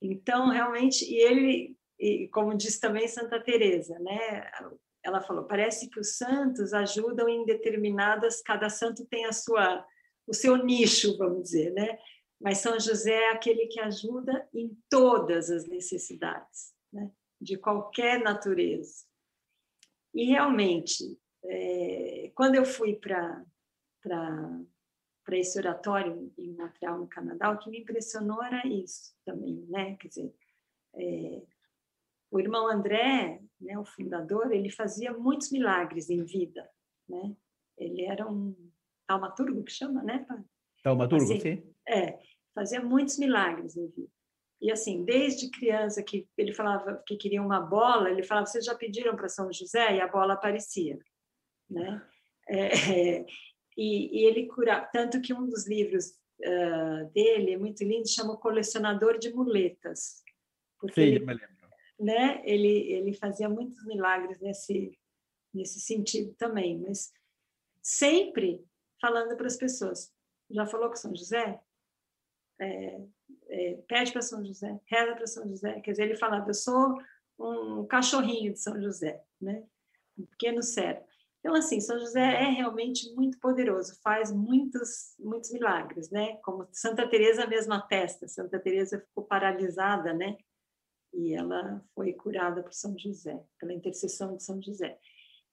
Então, 0.00 0.50
realmente, 0.50 1.04
e 1.04 1.16
ele, 1.16 1.76
e 1.98 2.28
como 2.28 2.56
diz 2.56 2.78
também 2.78 3.08
Santa 3.08 3.40
Teresa, 3.40 3.98
né? 3.98 4.50
Ela 5.04 5.20
falou, 5.20 5.44
parece 5.44 5.88
que 5.90 6.00
os 6.00 6.16
santos 6.16 6.72
ajudam 6.72 7.28
em 7.28 7.44
determinadas, 7.44 8.40
cada 8.40 8.70
santo 8.70 9.04
tem 9.04 9.26
a 9.26 9.32
sua, 9.32 9.86
o 10.26 10.32
seu 10.32 10.56
nicho, 10.56 11.16
vamos 11.18 11.42
dizer, 11.44 11.72
né? 11.72 11.98
Mas 12.40 12.58
São 12.58 12.78
José 12.80 13.12
é 13.12 13.30
aquele 13.30 13.66
que 13.66 13.80
ajuda 13.80 14.48
em 14.52 14.76
todas 14.88 15.50
as 15.50 15.66
necessidades, 15.66 16.74
né? 16.92 17.10
de 17.40 17.58
qualquer 17.58 18.22
natureza. 18.22 19.04
E 20.14 20.24
realmente, 20.24 21.18
é, 21.44 22.32
quando 22.34 22.54
eu 22.54 22.64
fui 22.64 22.94
para 22.96 23.44
para 24.02 25.38
esse 25.38 25.58
oratório 25.58 26.30
em 26.36 26.54
Montreal, 26.54 26.98
no 26.98 27.08
Canadá, 27.08 27.50
o 27.50 27.58
que 27.58 27.70
me 27.70 27.80
impressionou 27.80 28.42
era 28.42 28.66
isso 28.66 29.14
também, 29.24 29.64
né? 29.70 29.96
Quer 29.96 30.08
dizer, 30.08 30.34
é, 30.94 31.42
o 32.34 32.40
irmão 32.40 32.66
André, 32.66 33.40
né, 33.60 33.78
o 33.78 33.84
fundador, 33.84 34.50
ele 34.50 34.68
fazia 34.68 35.12
muitos 35.12 35.52
milagres 35.52 36.10
em 36.10 36.24
vida, 36.24 36.68
né? 37.08 37.32
Ele 37.78 38.04
era 38.04 38.28
um 38.28 38.56
taumaturgo 39.06 39.62
que 39.62 39.70
chama, 39.70 40.02
né? 40.02 40.26
Taumaturgo, 40.82 41.22
assim, 41.22 41.38
sim. 41.38 41.74
É, 41.86 42.18
fazia 42.52 42.82
muitos 42.82 43.18
milagres 43.18 43.76
em 43.76 43.86
vida. 43.86 44.10
E 44.60 44.72
assim, 44.72 45.04
desde 45.04 45.48
criança 45.48 46.02
que 46.02 46.28
ele 46.36 46.52
falava 46.52 47.00
que 47.06 47.16
queria 47.16 47.40
uma 47.40 47.60
bola, 47.60 48.10
ele 48.10 48.24
falava: 48.24 48.46
"Vocês 48.46 48.64
já 48.64 48.74
pediram 48.74 49.14
para 49.14 49.28
São 49.28 49.52
José?" 49.52 49.96
E 49.96 50.00
a 50.00 50.08
bola 50.08 50.34
aparecia, 50.34 50.98
né? 51.70 52.04
É, 52.48 53.20
é, 53.20 53.26
e, 53.76 54.22
e, 54.22 54.26
ele 54.26 54.46
curava 54.46 54.88
tanto 54.92 55.20
que 55.20 55.32
um 55.32 55.48
dos 55.48 55.68
livros 55.68 56.08
uh, 56.40 57.12
dele 57.12 57.52
é 57.52 57.58
muito 57.58 57.84
lindo, 57.84 58.08
chama 58.08 58.32
o 58.32 58.38
Colecionador 58.38 59.18
de 59.18 59.32
Muletas. 59.32 60.24
Porque 60.80 61.00
Sim, 61.00 61.06
ele, 61.06 61.24
né? 62.04 62.42
Ele 62.44 62.92
ele 62.92 63.14
fazia 63.14 63.48
muitos 63.48 63.84
milagres 63.84 64.38
nesse 64.40 64.98
nesse 65.52 65.80
sentido 65.80 66.34
também, 66.34 66.78
mas 66.80 67.12
sempre 67.80 68.64
falando 69.00 69.36
para 69.36 69.46
as 69.46 69.56
pessoas. 69.56 70.12
Já 70.50 70.66
falou 70.66 70.88
com 70.88 70.96
São 70.96 71.14
José? 71.14 71.60
É, 72.60 73.00
é, 73.48 73.74
pede 73.88 74.12
para 74.12 74.22
São 74.22 74.44
José, 74.44 74.80
reza 74.86 75.14
para 75.14 75.26
São 75.26 75.48
José. 75.48 75.80
Quer 75.80 75.92
dizer, 75.92 76.04
ele 76.04 76.16
falava: 76.16 76.50
eu 76.50 76.54
sou 76.54 76.98
um 77.38 77.86
cachorrinho 77.86 78.52
de 78.52 78.60
São 78.60 78.80
José, 78.80 79.22
né? 79.40 79.64
Um 80.18 80.26
pequeno 80.26 80.62
servo. 80.62 81.04
Então, 81.40 81.54
assim, 81.54 81.78
São 81.78 81.98
José 81.98 82.22
é 82.22 82.48
realmente 82.50 83.12
muito 83.14 83.38
poderoso, 83.38 84.00
faz 84.02 84.32
muitos, 84.32 85.14
muitos 85.18 85.52
milagres, 85.52 86.10
né? 86.10 86.36
Como 86.38 86.66
Santa 86.72 87.06
Teresa 87.06 87.46
mesma 87.46 87.82
testa. 87.82 88.26
Santa 88.26 88.58
Teresa 88.58 88.98
ficou 88.98 89.24
paralisada, 89.24 90.14
né? 90.14 90.38
E 91.14 91.32
ela 91.34 91.82
foi 91.94 92.12
curada 92.12 92.62
por 92.62 92.72
São 92.72 92.98
José, 92.98 93.40
pela 93.58 93.72
intercessão 93.72 94.36
de 94.36 94.42
São 94.42 94.60
José. 94.60 94.98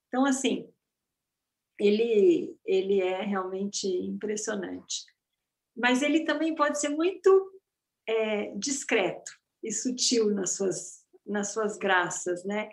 Então, 0.08 0.26
assim, 0.26 0.72
ele, 1.80 2.58
ele 2.66 3.00
é 3.02 3.22
realmente 3.22 3.88
impressionante. 3.88 5.06
Mas 5.76 6.02
ele 6.02 6.26
também 6.26 6.54
pode 6.56 6.80
ser 6.80 6.90
muito 6.90 7.52
é, 8.08 8.56
discreto 8.58 9.32
e 9.64 9.72
sutil 9.72 10.32
nas 10.32 10.56
suas, 10.56 11.06
nas 11.26 11.54
suas 11.54 11.78
graças, 11.78 12.44
né? 12.44 12.70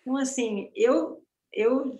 Então, 0.00 0.16
assim, 0.16 0.70
eu, 0.74 1.24
eu 1.52 1.98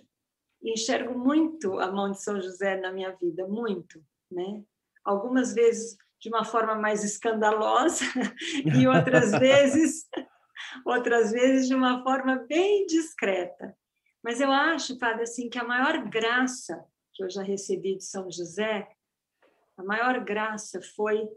enxergo 0.61 1.17
muito 1.17 1.79
a 1.79 1.91
mão 1.91 2.11
de 2.11 2.21
São 2.21 2.41
José 2.41 2.79
na 2.79 2.91
minha 2.91 3.11
vida, 3.15 3.47
muito, 3.47 4.03
né? 4.29 4.63
Algumas 5.03 5.53
vezes 5.53 5.97
de 6.19 6.29
uma 6.29 6.43
forma 6.43 6.75
mais 6.75 7.03
escandalosa 7.03 8.03
e 8.79 8.87
outras 8.87 9.31
vezes 9.39 10.07
outras 10.83 11.31
vezes 11.31 11.67
de 11.67 11.75
uma 11.75 12.03
forma 12.03 12.37
bem 12.47 12.85
discreta. 12.85 13.77
Mas 14.23 14.41
eu 14.41 14.51
acho, 14.51 14.97
padre, 14.97 15.23
assim, 15.23 15.49
que 15.49 15.59
a 15.59 15.63
maior 15.63 16.09
graça 16.09 16.83
que 17.13 17.23
eu 17.23 17.29
já 17.29 17.41
recebi 17.41 17.95
de 17.95 18.03
São 18.03 18.29
José, 18.29 18.87
a 19.77 19.83
maior 19.83 20.23
graça 20.23 20.81
foi 20.81 21.29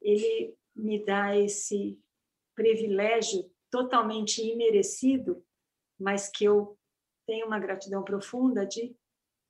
ele 0.00 0.54
me 0.74 1.04
dar 1.04 1.36
esse 1.36 1.98
privilégio 2.54 3.50
totalmente 3.70 4.42
imerecido, 4.42 5.44
mas 5.98 6.28
que 6.28 6.44
eu 6.44 6.78
tenho 7.26 7.46
uma 7.46 7.58
gratidão 7.58 8.02
profunda 8.02 8.66
de, 8.66 8.94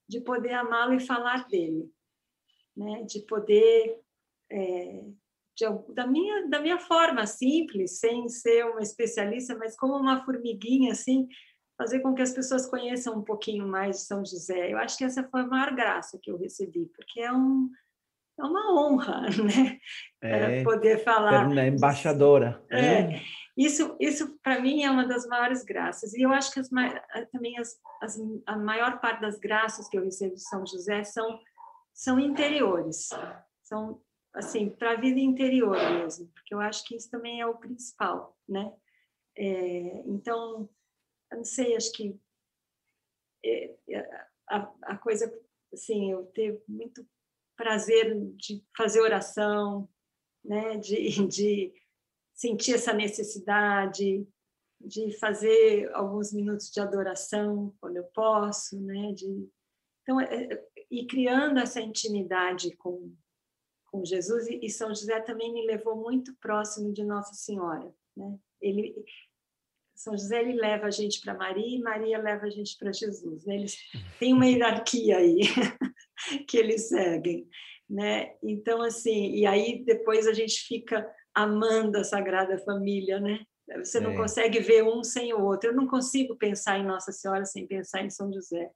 de 0.08 0.20
poder 0.20 0.52
amá-lo 0.52 0.94
e 0.94 1.00
falar 1.00 1.48
dele, 1.48 1.90
né? 2.76 3.02
de 3.04 3.20
poder 3.22 4.00
é, 4.50 5.04
de, 5.56 5.66
da, 5.94 6.06
minha, 6.06 6.48
da 6.48 6.60
minha 6.60 6.78
forma 6.78 7.26
simples, 7.26 7.98
sem 7.98 8.28
ser 8.28 8.64
uma 8.64 8.80
especialista, 8.80 9.56
mas 9.56 9.76
como 9.76 9.96
uma 9.96 10.24
formiguinha, 10.24 10.92
assim, 10.92 11.28
fazer 11.76 12.00
com 12.00 12.14
que 12.14 12.22
as 12.22 12.32
pessoas 12.32 12.66
conheçam 12.66 13.18
um 13.18 13.22
pouquinho 13.22 13.66
mais 13.66 13.96
de 13.96 14.02
São 14.02 14.24
José. 14.24 14.72
Eu 14.72 14.78
acho 14.78 14.96
que 14.96 15.04
essa 15.04 15.24
foi 15.24 15.42
a 15.42 15.46
maior 15.46 15.74
graça 15.74 16.18
que 16.22 16.30
eu 16.30 16.38
recebi, 16.38 16.86
porque 16.94 17.20
é, 17.20 17.32
um, 17.32 17.70
é 18.38 18.44
uma 18.44 18.72
honra, 18.74 19.22
né? 19.42 19.78
É, 20.22 20.62
poder 20.62 21.02
falar. 21.02 21.46
Ser 21.46 21.52
uma 21.52 21.66
embaixadora. 21.66 22.62
É, 22.70 23.02
né? 23.02 23.20
Isso, 23.56 23.94
isso 24.00 24.38
para 24.42 24.60
mim 24.60 24.82
é 24.82 24.90
uma 24.90 25.06
das 25.06 25.26
maiores 25.26 25.62
graças. 25.62 26.14
E 26.14 26.22
eu 26.22 26.32
acho 26.32 26.52
que 26.52 26.60
as, 26.60 26.70
também 27.30 27.58
as, 27.58 27.78
as, 28.00 28.18
a 28.46 28.56
maior 28.56 28.98
parte 29.00 29.20
das 29.20 29.38
graças 29.38 29.88
que 29.88 29.98
eu 29.98 30.04
recebo 30.04 30.34
de 30.34 30.42
São 30.42 30.66
José 30.66 31.04
são, 31.04 31.38
são 31.92 32.18
interiores, 32.18 33.10
são 33.62 34.00
assim, 34.34 34.70
para 34.70 34.92
a 34.92 35.00
vida 35.00 35.20
interior 35.20 35.76
mesmo, 35.76 36.28
porque 36.28 36.54
eu 36.54 36.60
acho 36.60 36.84
que 36.84 36.96
isso 36.96 37.10
também 37.10 37.40
é 37.40 37.46
o 37.46 37.58
principal, 37.58 38.38
né? 38.48 38.72
É, 39.36 40.02
então, 40.06 40.68
eu 41.30 41.36
não 41.38 41.44
sei, 41.44 41.76
acho 41.76 41.92
que 41.92 42.18
é, 43.44 43.74
é, 43.88 44.26
a, 44.48 44.72
a, 44.82 44.98
coisa, 44.98 45.32
assim, 45.72 46.12
eu 46.12 46.26
ter 46.26 46.62
muito 46.68 47.06
prazer 47.56 48.14
de 48.36 48.64
fazer 48.76 49.00
oração, 49.00 49.88
né? 50.44 50.76
De, 50.78 50.94
de 51.28 51.72
sentir 52.34 52.74
essa 52.74 52.92
necessidade, 52.92 54.26
de 54.80 55.18
fazer 55.18 55.90
alguns 55.94 56.32
minutos 56.32 56.70
de 56.70 56.80
adoração 56.80 57.74
quando 57.80 57.96
eu 57.96 58.04
posso, 58.14 58.80
né? 58.80 59.12
De, 59.12 59.48
então, 60.02 60.20
é, 60.20 60.44
é, 60.44 60.68
e 60.90 61.06
criando 61.06 61.58
essa 61.58 61.80
intimidade 61.80 62.74
com, 62.76 63.14
com 63.92 64.04
Jesus, 64.04 64.48
e 64.48 64.68
São 64.70 64.88
José 64.88 65.20
também 65.20 65.52
me 65.52 65.66
levou 65.66 65.94
muito 65.94 66.34
próximo 66.40 66.92
de 66.92 67.04
Nossa 67.04 67.34
Senhora, 67.34 67.92
né? 68.16 68.38
Ele, 68.58 68.94
São 69.94 70.16
José 70.16 70.40
ele 70.40 70.54
leva 70.54 70.86
a 70.86 70.90
gente 70.90 71.20
para 71.20 71.34
Maria 71.34 71.76
e 71.76 71.82
Maria 71.82 72.18
leva 72.18 72.46
a 72.46 72.50
gente 72.50 72.76
para 72.78 72.90
Jesus. 72.90 73.44
Né? 73.44 73.56
Eles 73.56 73.76
têm 74.18 74.32
uma 74.32 74.46
hierarquia 74.46 75.18
aí 75.18 75.40
que 76.48 76.56
eles 76.56 76.88
seguem, 76.88 77.46
né? 77.88 78.34
Então 78.42 78.80
assim, 78.80 79.32
e 79.34 79.44
aí 79.44 79.84
depois 79.84 80.26
a 80.26 80.32
gente 80.32 80.62
fica 80.66 81.06
amando 81.34 81.98
a 81.98 82.04
Sagrada 82.04 82.58
Família, 82.58 83.20
né? 83.20 83.44
Você 83.84 84.00
não 84.00 84.12
é. 84.12 84.16
consegue 84.16 84.58
ver 84.60 84.82
um 84.82 85.04
sem 85.04 85.32
o 85.32 85.44
outro. 85.44 85.70
Eu 85.70 85.74
não 85.74 85.86
consigo 85.86 86.36
pensar 86.36 86.78
em 86.78 86.86
Nossa 86.86 87.12
Senhora 87.12 87.44
sem 87.44 87.66
pensar 87.66 88.02
em 88.02 88.10
São 88.10 88.32
José. 88.32 88.70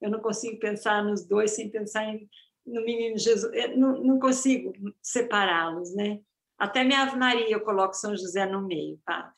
Eu 0.00 0.10
não 0.10 0.20
consigo 0.20 0.58
pensar 0.58 1.04
nos 1.04 1.26
dois 1.26 1.52
sem 1.52 1.70
pensar 1.70 2.04
em, 2.04 2.28
no 2.70 2.84
menino 2.84 3.18
Jesus. 3.18 3.52
Eu 3.52 3.76
não, 3.76 4.02
não 4.02 4.18
consigo 4.18 4.72
separá-los, 5.02 5.94
né? 5.94 6.20
Até 6.58 6.84
minha 6.84 7.02
Ave 7.02 7.16
Maria 7.16 7.50
eu 7.50 7.60
coloco 7.60 7.94
São 7.94 8.16
José 8.16 8.46
no 8.46 8.62
meio, 8.62 8.98
padre. 9.04 9.32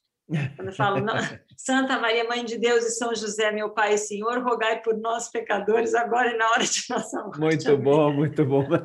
Quando 0.57 0.69
eu 0.69 0.75
falo, 0.75 1.05
Santa 1.57 1.99
Maria, 1.99 2.25
Mãe 2.25 2.45
de 2.45 2.59
Deus 2.59 2.85
e 2.85 2.91
São 2.91 3.15
José, 3.15 3.51
meu 3.53 3.71
Pai 3.71 3.95
e 3.95 3.99
Senhor, 3.99 4.43
rogai 4.43 4.83
por 4.83 4.97
nós 4.97 5.31
pecadores, 5.31 5.95
agora 5.95 6.33
e 6.33 6.37
na 6.37 6.51
hora 6.51 6.65
de 6.65 6.83
nossa 6.89 7.23
morte. 7.23 7.39
Muito 7.39 7.79
bom, 7.79 8.13
muito 8.13 8.45
bom. 8.45 8.67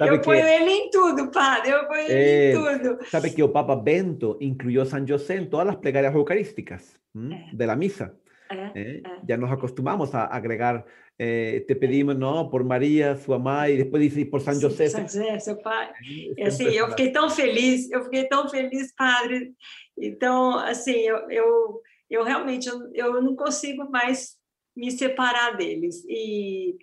eu 0.00 0.20
ponho 0.20 0.42
que... 0.42 0.50
ele 0.50 0.70
em 0.70 0.90
tudo, 0.90 1.30
padre, 1.30 1.70
eu 1.70 1.86
ponho 1.86 2.00
ele 2.00 2.12
em 2.12 2.16
eh, 2.16 2.52
tudo. 2.52 2.98
Sabe 3.06 3.30
que 3.30 3.42
o 3.42 3.50
Papa 3.50 3.76
Bento 3.76 4.36
incluyó 4.40 4.84
San 4.84 5.06
José 5.06 5.36
en 5.36 5.48
todas 5.48 5.66
las 5.66 5.76
plegarias 5.76 6.14
eucarísticas 6.14 7.00
¿eh? 7.14 7.46
de 7.52 7.66
la 7.66 7.76
misa. 7.76 8.14
¿Eh? 8.74 9.02
¿Eh? 9.04 9.20
Ya 9.26 9.36
nos 9.36 9.50
acostumbramos 9.50 10.14
a 10.14 10.24
agregar, 10.26 10.84
te 11.16 11.76
pedimos, 11.76 12.16
¿no? 12.16 12.50
Por 12.50 12.64
María, 12.64 13.16
su 13.16 13.30
mamá, 13.30 13.68
e 13.68 13.76
depois 13.76 14.02
dice 14.02 14.26
por 14.26 14.40
San 14.40 14.60
José. 14.60 14.88
San 14.88 15.02
José, 15.02 15.38
seu 15.38 15.56
pai. 15.58 15.92
Assim, 16.44 16.64
eu 16.64 16.88
fiquei 16.88 17.12
tão 17.12 17.30
feliz, 17.30 17.90
eu 17.90 18.02
fiquei 18.02 18.26
tão 18.26 18.48
feliz, 18.48 18.92
padre. 18.94 19.54
Então, 19.96 20.58
assim, 20.58 20.98
eu, 20.98 21.30
eu, 21.30 21.82
eu 22.10 22.24
realmente 22.24 22.68
eu, 22.68 22.90
eu 22.94 23.22
não 23.22 23.36
consigo 23.36 23.88
mais 23.90 24.36
me 24.76 24.90
separar 24.90 25.56
deles. 25.56 26.04
E 26.08 26.76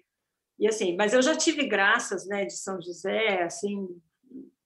e 0.61 0.67
assim, 0.67 0.95
mas 0.95 1.11
eu 1.11 1.23
já 1.23 1.35
tive 1.35 1.65
graças, 1.65 2.27
né, 2.27 2.45
de 2.45 2.53
São 2.53 2.79
José, 2.79 3.41
assim, 3.41 3.99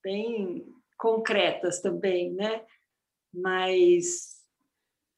bem 0.03 0.67
concretas 0.97 1.79
também, 1.81 2.33
né? 2.33 2.65
Mas 3.33 4.41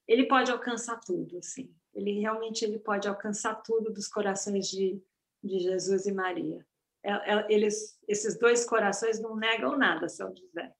ele 0.07 0.27
pode 0.27 0.51
alcançar 0.51 0.99
tudo, 0.99 1.39
assim. 1.39 1.73
Ele 1.97 2.19
realmente 2.19 2.63
ele 2.63 2.77
pode 2.77 3.07
alcançar 3.07 3.55
tudo 3.55 3.91
dos 3.91 4.07
corações 4.07 4.67
de, 4.67 5.01
de 5.43 5.59
Jesus 5.59 6.05
e 6.05 6.13
Maria. 6.13 6.63
É, 7.03 7.11
é, 7.11 7.47
eles, 7.49 7.97
esses 8.07 8.37
dois 8.37 8.63
corações 8.63 9.19
não 9.19 9.35
negam 9.35 9.75
nada, 9.75 10.07
São 10.07 10.31
José. 10.35 10.71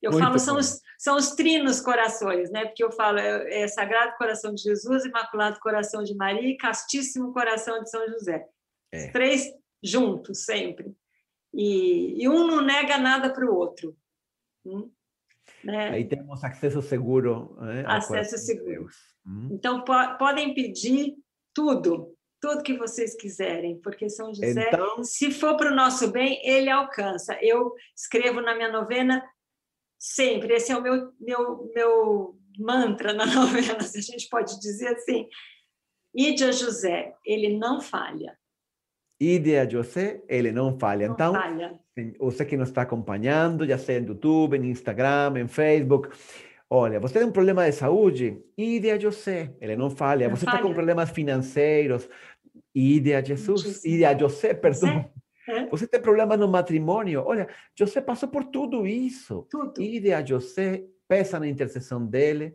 Eu 0.00 0.12
Muito 0.12 0.24
falo, 0.24 0.38
são 0.38 0.56
os, 0.56 0.80
são 0.98 1.16
os 1.16 1.30
trinos 1.30 1.80
corações, 1.80 2.50
né? 2.50 2.64
Porque 2.66 2.82
eu 2.82 2.92
falo, 2.92 3.18
é, 3.18 3.62
é 3.62 3.68
Sagrado 3.68 4.16
Coração 4.16 4.54
de 4.54 4.62
Jesus, 4.62 5.04
Imaculado 5.04 5.58
Coração 5.58 6.04
de 6.04 6.14
Maria 6.14 6.48
e 6.48 6.56
Castíssimo 6.56 7.32
Coração 7.32 7.82
de 7.82 7.90
São 7.90 8.06
José. 8.08 8.46
É. 8.92 9.10
Três 9.10 9.52
juntos, 9.82 10.44
sempre. 10.44 10.94
E, 11.52 12.22
e, 12.22 12.28
um 12.28 12.46
não 12.46 12.60
nega 12.62 12.98
nada 12.98 13.32
para 13.32 13.44
o 13.44 13.54
outro. 13.54 13.96
Hum? 14.64 14.90
Né? 15.64 15.90
Aí 15.90 16.04
temos 16.04 16.42
acesso 16.42 16.82
seguro. 16.82 17.56
Né? 17.60 17.84
Acesso 17.86 18.38
seguro. 18.38 18.86
Hum? 19.26 19.48
Então, 19.52 19.84
po 19.84 19.92
podem 20.18 20.54
pedir 20.54 21.14
tudo, 21.54 22.14
tudo 22.40 22.62
que 22.62 22.76
vocês 22.76 23.14
quiserem, 23.14 23.80
porque 23.80 24.08
São 24.08 24.34
José, 24.34 24.68
então... 24.68 25.04
se 25.04 25.30
for 25.30 25.56
para 25.56 25.70
o 25.70 25.74
nosso 25.74 26.10
bem, 26.10 26.40
ele 26.44 26.70
alcança. 26.70 27.38
Eu 27.40 27.72
escrevo 27.96 28.40
na 28.40 28.54
minha 28.54 28.70
novena 28.70 29.22
sempre, 29.98 30.54
esse 30.54 30.72
é 30.72 30.76
o 30.76 30.82
meu, 30.82 31.12
meu, 31.20 31.70
meu 31.74 32.38
mantra 32.58 33.12
na 33.12 33.26
novena, 33.32 33.80
se 33.82 33.98
a 33.98 34.02
gente 34.02 34.28
pode 34.28 34.58
dizer 34.58 34.88
assim. 34.88 35.28
Ide 36.14 36.44
a 36.44 36.52
José, 36.52 37.14
ele 37.24 37.56
não 37.56 37.80
falha. 37.80 38.36
Idea 39.18 39.68
José, 39.68 40.22
ele 40.28 40.50
não 40.50 40.78
falha. 40.78 41.06
Não 41.06 41.14
então, 41.14 41.32
falha. 41.32 41.78
Você 42.18 42.44
que 42.44 42.56
nos 42.56 42.68
está 42.68 42.82
acompanhando, 42.82 43.66
já 43.66 43.76
seja 43.76 44.00
no 44.00 44.08
YouTube, 44.08 44.58
no 44.58 44.64
Instagram, 44.64 45.34
em 45.38 45.48
Facebook, 45.48 46.08
olha, 46.68 46.98
você 46.98 47.18
tem 47.18 47.28
um 47.28 47.32
problema 47.32 47.64
de 47.64 47.72
saúde, 47.72 48.42
Idea 48.56 48.98
José, 48.98 49.54
ele 49.60 49.76
não 49.76 49.90
falha. 49.90 50.28
Não 50.28 50.36
você 50.36 50.44
está 50.44 50.60
com 50.60 50.72
problemas 50.72 51.10
financeiros, 51.10 52.08
Idea 52.74 53.24
Jesus, 53.24 53.84
Idea 53.84 54.18
José, 54.18 54.54
perdão. 54.54 55.10
É. 55.48 55.66
Você 55.66 55.86
tem 55.88 56.00
problemas 56.00 56.38
no 56.38 56.48
matrimônio, 56.48 57.22
olha, 57.26 57.48
José 57.76 58.00
passou 58.00 58.28
por 58.28 58.44
tudo 58.44 58.86
isso. 58.86 59.46
Tudo. 59.50 59.82
Idea 59.82 60.24
José, 60.24 60.84
peça 61.08 61.38
na 61.38 61.48
intercessão 61.48 62.06
dele 62.06 62.54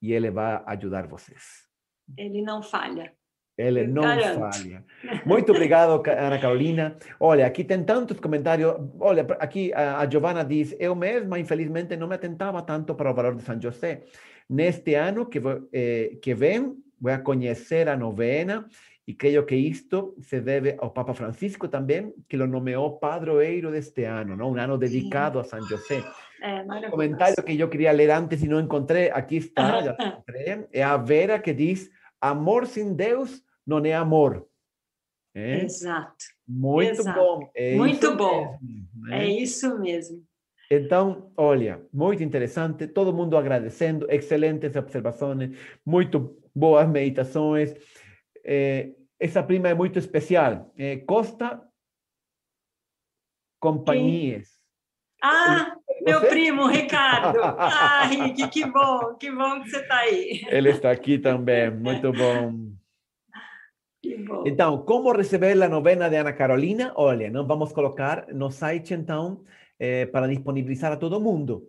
e 0.00 0.12
ele 0.12 0.30
vai 0.30 0.62
ajudar 0.66 1.06
vocês. 1.06 1.68
Ele 2.16 2.42
não 2.42 2.62
falha. 2.62 3.12
Ele 3.60 3.86
não 3.86 4.02
falha. 4.02 4.84
Muito 5.24 5.52
obrigado, 5.52 6.02
Ana 6.06 6.38
Carolina. 6.38 6.96
Olha, 7.18 7.46
aqui 7.46 7.62
tem 7.62 7.84
tantos 7.84 8.18
comentários. 8.18 8.74
Olha, 8.98 9.26
aqui 9.38 9.72
a 9.74 10.08
Giovanna 10.08 10.44
diz: 10.44 10.74
Eu 10.78 10.94
mesma, 10.94 11.38
infelizmente, 11.38 11.96
não 11.96 12.08
me 12.08 12.14
atentava 12.14 12.62
tanto 12.62 12.94
para 12.94 13.10
o 13.10 13.14
valor 13.14 13.34
de 13.34 13.42
São 13.42 13.60
José. 13.60 14.02
Neste 14.48 14.94
ano 14.94 15.26
que, 15.26 15.40
eh, 15.72 16.16
que 16.20 16.34
vem, 16.34 16.74
vou 17.00 17.18
conhecer 17.18 17.88
a 17.88 17.96
novena 17.96 18.66
e 19.06 19.14
creio 19.14 19.44
que 19.44 19.56
isto 19.56 20.14
se 20.20 20.40
deve 20.40 20.76
ao 20.78 20.90
Papa 20.90 21.14
Francisco 21.14 21.68
também, 21.68 22.12
que 22.28 22.36
o 22.36 22.46
nomeou 22.46 22.98
padroeiro 22.98 23.70
deste 23.70 24.04
ano, 24.04 24.36
não? 24.36 24.52
um 24.52 24.56
ano 24.56 24.78
dedicado 24.78 25.40
a 25.40 25.44
São 25.44 25.60
José. 25.62 26.04
É, 26.42 26.62
um 26.62 26.90
comentário 26.90 27.42
que 27.42 27.58
eu 27.58 27.68
queria 27.68 27.92
ler 27.92 28.10
antes 28.10 28.42
e 28.42 28.48
não 28.48 28.60
encontrei, 28.60 29.10
aqui 29.10 29.36
está, 29.36 29.82
já 29.82 29.92
encontrei, 30.00 30.64
é 30.72 30.82
a 30.82 30.96
Vera 30.96 31.38
que 31.38 31.52
diz: 31.52 31.90
Amor 32.20 32.66
sem 32.66 32.94
Deus 32.94 33.42
não 33.66 33.84
é 33.84 33.94
amor. 33.94 34.46
É? 35.34 35.64
Exato. 35.64 36.24
Muito 36.46 37.00
Exato. 37.00 37.18
bom. 37.18 37.50
É 37.54 37.76
muito 37.76 38.16
bom. 38.16 38.58
Mesmo, 38.60 39.06
né? 39.06 39.24
É 39.24 39.28
isso 39.28 39.78
mesmo. 39.78 40.24
Então, 40.70 41.32
olha, 41.36 41.84
muito 41.92 42.22
interessante, 42.22 42.86
todo 42.86 43.12
mundo 43.12 43.36
agradecendo, 43.36 44.06
excelentes 44.08 44.76
observações, 44.76 45.56
muito 45.84 46.40
boas 46.54 46.88
meditações. 46.88 47.74
É, 48.44 48.92
essa 49.18 49.42
prima 49.42 49.68
é 49.68 49.74
muito 49.74 49.98
especial. 49.98 50.72
É, 50.76 50.96
Costa 50.98 51.60
Companhias. 53.60 54.48
Ah, 55.22 55.76
meu 56.02 56.20
primo, 56.22 56.66
Ricardo. 56.66 57.38
Ah, 57.58 58.06
Rick, 58.06 58.48
que 58.48 58.64
bom, 58.64 59.14
que 59.16 59.30
bom 59.30 59.62
que 59.62 59.70
você 59.70 59.80
está 59.80 59.98
aí. 59.98 60.46
Ele 60.48 60.70
está 60.70 60.90
aqui 60.90 61.18
também, 61.18 61.70
muito 61.70 62.10
bom. 62.12 62.69
Então, 64.44 64.78
como 64.82 65.12
receber 65.12 65.60
a 65.62 65.68
novena 65.68 66.08
de 66.08 66.16
Ana 66.16 66.32
Carolina? 66.32 66.92
Olha, 66.96 67.30
nós 67.30 67.46
vamos 67.46 67.72
colocar 67.72 68.26
no 68.32 68.50
site, 68.50 68.94
então, 68.94 69.44
para 70.12 70.26
disponibilizar 70.28 70.92
a 70.92 70.96
todo 70.96 71.20
mundo. 71.20 71.66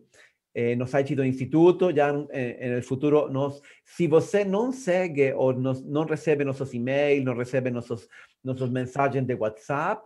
Eh, 0.53 0.75
no 0.75 0.85
site 0.85 1.15
do 1.15 1.23
Instituto, 1.23 1.95
já 1.95 2.11
eh, 2.29 2.75
no 2.75 2.83
futuro, 2.83 3.29
nós, 3.31 3.61
se 3.85 4.05
você 4.05 4.43
não 4.43 4.71
segue 4.71 5.33
ou 5.33 5.53
nos, 5.53 5.81
não 5.81 6.03
recebe 6.03 6.43
nossos 6.43 6.73
e-mails, 6.73 7.23
não 7.23 7.35
recebe 7.35 7.71
nossos, 7.71 8.07
nossos 8.43 8.69
mensagens 8.69 9.25
de 9.25 9.33
WhatsApp, 9.33 10.05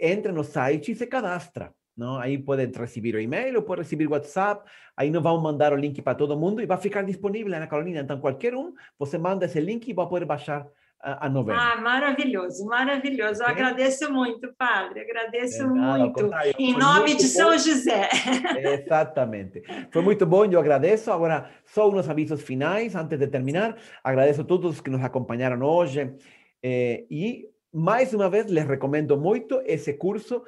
entra 0.00 0.32
no 0.32 0.42
site 0.42 0.90
e 0.90 0.94
se 0.96 1.06
cadastra. 1.06 1.72
Não? 1.96 2.16
Aí 2.18 2.38
pode 2.38 2.66
receber 2.76 3.14
o 3.14 3.20
e-mail 3.20 3.56
ou 3.56 3.62
pode 3.62 3.82
receber 3.82 4.08
WhatsApp. 4.08 4.68
Aí 4.96 5.10
nós 5.10 5.22
vamos 5.22 5.42
mandar 5.42 5.72
o 5.72 5.76
link 5.76 6.02
para 6.02 6.16
todo 6.16 6.36
mundo 6.36 6.60
e 6.60 6.66
vai 6.66 6.78
ficar 6.78 7.02
disponível 7.02 7.54
Ana 7.54 7.66
Carolina. 7.68 8.00
Então, 8.00 8.18
qualquer 8.18 8.56
um, 8.56 8.72
você 8.98 9.16
manda 9.16 9.44
esse 9.44 9.60
link 9.60 9.88
e 9.88 9.92
vai 9.92 10.08
poder 10.08 10.24
baixar 10.24 10.66
a, 11.02 11.28
novela. 11.28 11.72
Ah, 11.72 11.80
maravilhoso, 11.80 12.64
maravilhoso. 12.64 13.42
Eu 13.42 13.48
agradeço 13.48 14.12
muito, 14.12 14.52
padre, 14.56 15.00
agradeço 15.00 15.62
é, 15.62 15.66
muito. 15.66 16.30
em 16.58 16.78
nome 16.78 17.16
de 17.16 17.24
São 17.24 17.58
José. 17.58 18.08
Exatamente. 18.56 19.62
Foi 19.90 20.00
muito 20.00 20.24
bom, 20.24 20.44
eu 20.44 20.60
agradeço. 20.60 21.10
Agora, 21.10 21.50
só 21.64 21.90
uns 21.90 22.08
avisos 22.08 22.40
finais 22.42 22.94
antes 22.94 23.18
de 23.18 23.26
terminar. 23.26 23.76
Agradeço 24.04 24.42
a 24.42 24.44
todos 24.44 24.80
que 24.80 24.90
nos 24.90 25.02
acompanharam 25.02 25.60
hoje. 25.66 26.14
Eh, 26.62 27.04
e, 27.10 27.48
mais 27.72 28.14
uma 28.14 28.30
vez, 28.30 28.46
les 28.46 28.66
recomendo 28.66 29.18
muito 29.18 29.60
esse 29.66 29.94
curso 29.94 30.44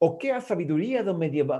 o 0.00 0.16
que 0.16 0.30
a 0.30 0.40
sabedoria 0.40 1.02
do, 1.02 1.14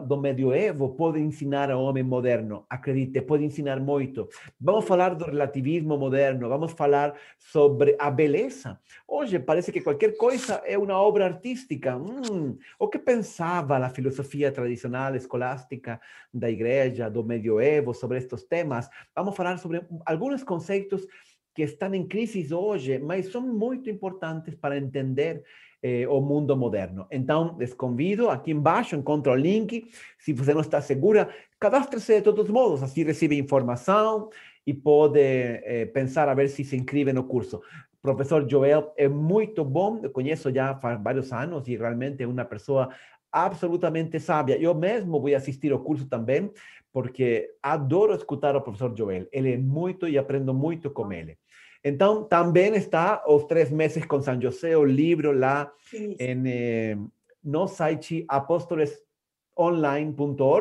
do 0.06 0.20
medioevo 0.20 0.94
pode 0.94 1.20
ensinar 1.20 1.70
ao 1.70 1.82
homem 1.82 2.02
moderno? 2.02 2.66
Acredite, 2.69 3.23
pode 3.23 3.44
ensinar 3.44 3.81
muito. 3.81 4.28
Vamos 4.61 4.85
falar 4.85 5.15
do 5.15 5.24
relativismo 5.24 5.97
moderno, 5.97 6.48
vamos 6.48 6.73
falar 6.73 7.15
sobre 7.39 7.97
a 7.98 8.11
beleza. 8.11 8.78
Hoje 9.06 9.39
parece 9.39 9.73
que 9.73 9.81
qualquer 9.81 10.16
coisa 10.16 10.61
é 10.66 10.77
uma 10.77 10.98
obra 10.98 11.27
artística. 11.27 11.97
Hum, 11.97 12.59
o 12.78 12.89
que 12.89 12.98
pensava 12.98 13.78
a 13.78 13.89
filosofia 13.89 14.52
tradicional 14.52 15.15
escolástica 15.15 16.01
da 16.32 16.51
igreja, 16.51 17.09
do 17.09 17.24
medioevo, 17.24 17.94
sobre 17.94 18.19
estes 18.19 18.44
temas? 18.44 18.89
Vamos 19.15 19.36
falar 19.36 19.59
sobre 19.59 19.82
alguns 20.05 20.43
conceitos 20.43 21.06
que 21.55 21.62
estão 21.62 21.94
em 21.94 22.06
crise 22.06 22.52
hoje, 22.52 22.98
mas 22.98 23.31
são 23.31 23.40
muito 23.40 23.89
importantes 23.89 24.56
para 24.56 24.77
entender 24.77 25.44
eh, 25.86 26.09
o 26.09 26.19
mundo 26.19 26.56
moderno. 26.56 27.06
Então, 27.11 27.56
les 27.59 27.74
convido, 27.74 28.31
aqui 28.31 28.51
embaixo 28.51 28.97
encontra 28.97 29.31
o 29.31 29.36
link. 29.36 29.86
Se 30.19 30.32
você 30.32 30.55
não 30.55 30.62
está 30.62 30.81
segura, 30.81 31.28
cadastre-se 31.61 32.16
de 32.16 32.23
todos 32.23 32.48
modos, 32.48 32.82
assim 32.82 33.05
recebe 33.05 33.39
informação 33.39 34.31
e 34.66 34.73
pode 34.73 35.20
eh, 35.20 35.85
pensar 35.93 36.27
a 36.27 36.32
ver 36.32 36.48
se 36.48 36.65
se 36.65 36.74
inscreve 36.74 37.12
no 37.12 37.24
curso. 37.24 37.61
Professor 38.01 38.48
Joel 38.48 38.94
é 38.97 39.09
muito 39.09 39.62
bom, 39.62 40.01
eu 40.02 40.09
conheço 40.09 40.51
já 40.51 40.74
faz 40.74 40.98
vários 41.02 41.31
anos 41.35 41.69
e 41.69 41.77
realmente 41.77 42.23
é 42.23 42.27
uma 42.27 42.47
pessoa 42.47 42.89
absolutamente 43.31 44.19
sábia. 44.19 44.56
Eu 44.56 44.74
mesmo 44.74 45.20
vou 45.20 45.35
assistir 45.35 45.70
o 45.70 45.78
curso 45.81 46.06
também, 46.06 46.51
porque 46.90 47.51
adoro 47.62 48.15
escutar 48.15 48.56
o 48.56 48.62
professor 48.62 48.97
Joel. 48.97 49.27
Ele 49.31 49.52
é 49.52 49.59
muito 49.59 50.09
e 50.09 50.16
aprendo 50.16 50.55
muito 50.55 50.90
com 50.90 51.12
ele. 51.12 51.36
Então, 51.85 52.24
também 52.24 52.74
está 52.77 53.23
os 53.28 53.44
três 53.44 53.70
meses 53.70 54.06
com 54.06 54.23
São 54.23 54.40
José, 54.40 54.74
o 54.77 54.85
livro 54.85 55.32
lá 55.32 55.70
em, 56.19 56.43
eh, 56.47 56.97
no 57.44 57.69
site 57.69 58.24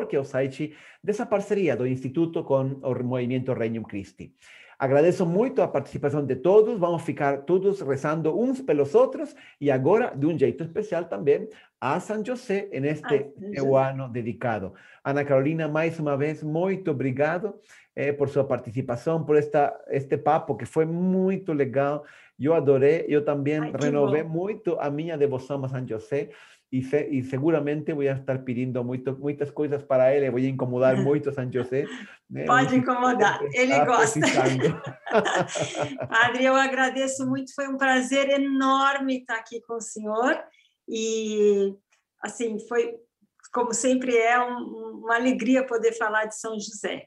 que 0.06 0.16
é 0.16 0.20
o 0.20 0.24
site 0.24 0.74
dessa 1.02 1.24
parceria 1.24 1.76
do 1.76 1.86
Instituto 1.86 2.44
com 2.44 2.78
o 2.82 3.04
Movimento 3.04 3.54
Regnum 3.54 3.82
Christi. 3.84 4.34
Agradeço 4.78 5.24
muito 5.24 5.62
a 5.62 5.68
participação 5.68 6.24
de 6.24 6.36
todos. 6.36 6.78
Vamos 6.78 7.02
ficar 7.02 7.42
todos 7.42 7.80
rezando 7.80 8.38
uns 8.38 8.60
pelos 8.60 8.94
outros 8.94 9.34
e 9.60 9.70
agora, 9.70 10.14
de 10.14 10.26
um 10.26 10.38
jeito 10.38 10.64
especial 10.64 11.04
também, 11.04 11.48
a 11.80 12.00
São 12.00 12.24
José 12.24 12.68
neste 12.80 13.14
Ai, 13.14 13.90
ano 13.90 14.08
dedicado. 14.08 14.74
Ana 15.04 15.24
Carolina, 15.24 15.68
mais 15.68 15.98
uma 16.00 16.16
vez, 16.16 16.42
muito 16.42 16.90
obrigado 16.90 17.54
eh, 17.94 18.12
por 18.12 18.28
sua 18.28 18.44
participação, 18.44 19.24
por 19.24 19.36
esta, 19.36 19.78
este 19.88 20.16
papo 20.16 20.56
que 20.56 20.64
foi 20.64 20.86
muito 20.86 21.52
legal. 21.52 22.04
Eu 22.38 22.54
adorei, 22.54 23.04
eu 23.08 23.24
também 23.24 23.58
Ai, 23.58 23.72
renovei 23.78 24.22
muito 24.22 24.76
a 24.80 24.90
minha 24.90 25.16
devoção 25.16 25.64
a 25.64 25.68
São 25.68 25.86
José 25.86 26.30
e, 26.74 26.82
se, 26.82 27.08
e 27.08 27.22
seguramente 27.22 27.92
vou 27.92 28.02
estar 28.02 28.38
pedindo 28.40 28.82
muito, 28.82 29.16
muitas 29.16 29.48
coisas 29.52 29.80
para 29.84 30.12
ele, 30.12 30.28
vou 30.28 30.40
incomodar 30.40 30.96
muito 31.00 31.32
São 31.32 31.50
José. 31.50 31.84
Né? 32.28 32.46
Pode 32.46 32.74
incomodar, 32.74 33.40
ele 33.54 33.78
gosta. 33.84 34.18
Padre, 36.10 36.44
eu 36.44 36.56
agradeço 36.56 37.24
muito, 37.28 37.54
foi 37.54 37.68
um 37.68 37.76
prazer 37.76 38.28
enorme 38.28 39.18
estar 39.18 39.36
aqui 39.36 39.60
com 39.60 39.74
o 39.74 39.80
senhor 39.80 40.36
e, 40.88 41.72
assim, 42.20 42.58
foi, 42.66 42.96
como 43.52 43.72
sempre 43.72 44.16
é, 44.16 44.36
um, 44.40 45.02
uma 45.04 45.14
alegria 45.14 45.64
poder 45.64 45.92
falar 45.92 46.24
de 46.24 46.36
São 46.36 46.58
José. 46.58 47.06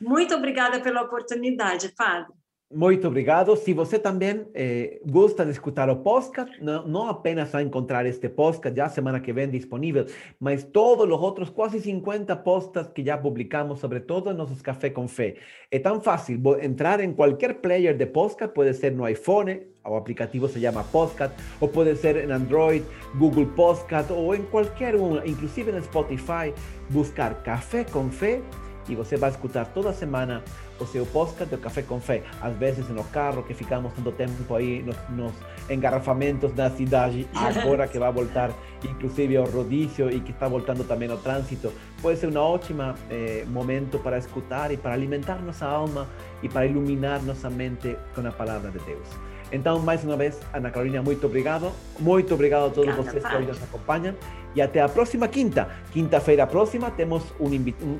Muito 0.00 0.34
obrigada 0.34 0.80
pela 0.80 1.02
oportunidade, 1.02 1.94
Padre. 1.94 2.32
Muito 2.74 3.06
obrigado. 3.06 3.54
Se 3.54 3.72
você 3.72 4.00
também 4.00 4.48
eh, 4.52 5.00
gosta 5.06 5.46
de 5.46 5.52
o 5.88 5.96
podcast, 5.96 6.60
não, 6.60 6.84
não, 6.88 7.08
apenas 7.08 7.52
vai 7.52 7.62
encontrar 7.62 8.04
este 8.04 8.28
podcast 8.28 8.76
já 8.76 8.88
semana 8.88 9.20
que 9.20 9.32
vem 9.32 9.48
disponível, 9.48 10.06
mas 10.40 10.64
todos 10.64 11.06
os 11.06 11.22
outros 11.22 11.50
quase 11.50 11.80
50 11.80 12.34
posts 12.34 12.88
que 12.88 13.04
já 13.04 13.16
publicamos 13.16 13.78
sobre 13.78 14.00
todos 14.00 14.34
nossos 14.34 14.60
Café 14.60 14.90
com 14.90 15.06
Fé. 15.06 15.36
É 15.70 15.78
tão 15.78 16.00
fácil 16.00 16.40
entrar 16.60 16.98
em 16.98 17.12
qualquer 17.12 17.60
player 17.60 17.96
de 17.96 18.06
podcast, 18.06 18.52
pode 18.52 18.74
ser 18.74 18.90
no 18.90 19.08
iPhone, 19.08 19.62
o 19.86 19.94
aplicativo 19.94 20.48
se 20.48 20.60
chama 20.60 20.82
Podcast, 20.82 21.36
ou 21.60 21.68
pode 21.68 21.94
ser 21.94 22.16
em 22.28 22.32
Android, 22.32 22.84
Google 23.14 23.46
Podcast, 23.54 24.12
ou 24.12 24.34
em 24.34 24.42
qualquer 24.46 24.96
um, 24.96 25.24
inclusive 25.24 25.70
no 25.70 25.80
Spotify, 25.80 26.52
buscar 26.90 27.40
Café 27.44 27.84
com 27.84 28.10
Fé 28.10 28.40
e 28.88 28.94
você 28.94 29.16
vai 29.16 29.30
escutar 29.30 29.66
toda 29.66 29.92
semana 29.92 30.42
o 30.78 30.86
seu 30.86 31.06
podcast 31.06 31.54
do 31.54 31.60
Café 31.60 31.82
com 31.82 32.00
Fé. 32.00 32.22
Às 32.40 32.56
vezes 32.56 32.88
no 32.88 33.04
carro, 33.04 33.42
que 33.42 33.54
ficamos 33.54 33.92
tanto 33.92 34.12
tempo 34.12 34.54
aí 34.54 34.82
nos, 34.82 34.96
nos 35.10 35.32
engarrafamentos 35.70 36.52
da 36.52 36.70
cidade, 36.70 37.28
agora 37.34 37.86
que 37.86 37.98
vai 37.98 38.12
voltar 38.12 38.50
inclusive 38.84 39.36
ao 39.36 39.46
rodízio 39.46 40.10
e 40.10 40.20
que 40.20 40.30
está 40.30 40.48
voltando 40.48 40.84
também 40.84 41.10
ao 41.10 41.18
trânsito, 41.18 41.72
pode 42.02 42.18
ser 42.18 42.28
um 42.28 42.36
ótimo 42.36 42.94
eh, 43.10 43.44
momento 43.48 43.98
para 43.98 44.18
escutar 44.18 44.70
e 44.70 44.76
para 44.76 44.92
alimentar 44.92 45.40
nossa 45.42 45.66
alma 45.66 46.06
e 46.42 46.48
para 46.48 46.66
iluminar 46.66 47.22
nossa 47.22 47.48
mente 47.48 47.96
com 48.14 48.26
a 48.26 48.32
palavra 48.32 48.70
de 48.70 48.78
Deus. 48.80 49.08
Então, 49.52 49.78
mais 49.78 50.02
uma 50.02 50.16
vez, 50.16 50.40
Ana 50.52 50.70
Carolina, 50.70 51.02
muito 51.02 51.26
obrigado. 51.26 51.70
Muito 51.98 52.34
obrigado 52.34 52.66
a 52.66 52.70
todos 52.70 52.90
Obrigada, 52.90 53.10
vocês 53.10 53.24
que 53.24 53.36
hoje 53.36 53.46
nos 53.46 53.62
acompanham. 53.62 54.14
E 54.54 54.62
até 54.62 54.80
a 54.80 54.88
próxima 54.88 55.28
quinta. 55.28 55.68
Quinta-feira 55.92 56.46
próxima 56.46 56.90
temos 56.90 57.22
um, 57.40 57.48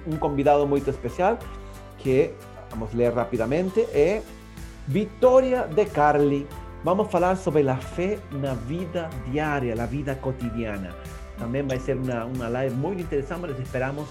um, 0.07 0.17
convidado 0.17 0.67
muito 0.67 0.89
especial 0.89 1.39
que, 1.99 2.31
vamos 2.71 2.93
ler 2.95 3.13
rapidamente, 3.13 3.81
é 3.93 4.23
Vitória 4.87 5.67
de 5.67 5.85
Carli. 5.87 6.47
Vamos 6.85 7.11
falar 7.11 7.37
sobre 7.37 7.69
a 7.69 7.77
fé 7.77 8.19
na 8.31 8.55
vida 8.55 9.09
diária, 9.31 9.75
na 9.75 9.87
vida 9.87 10.15
cotidiana. 10.15 10.95
Também 11.39 11.63
vai 11.63 11.81
ser 11.81 11.97
uma, 11.97 12.25
uma 12.27 12.49
live 12.49 12.75
muito 12.75 13.03
interessante, 13.03 13.47
les 13.47 13.59
esperamos, 13.59 14.07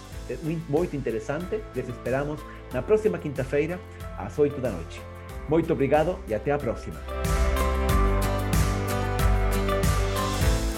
muito 0.68 0.95
interessante, 0.95 1.61
les 1.74 1.88
esperamos 1.88 2.41
na 2.74 2.82
próxima 2.82 3.18
quinta-feira, 3.18 3.80
às 4.18 4.38
8 4.38 4.60
da 4.60 4.72
noite. 4.72 5.02
Muito 5.48 5.72
obrigado 5.72 6.18
e 6.28 6.34
até 6.34 6.52
a 6.52 6.57
próxima. 6.57 6.99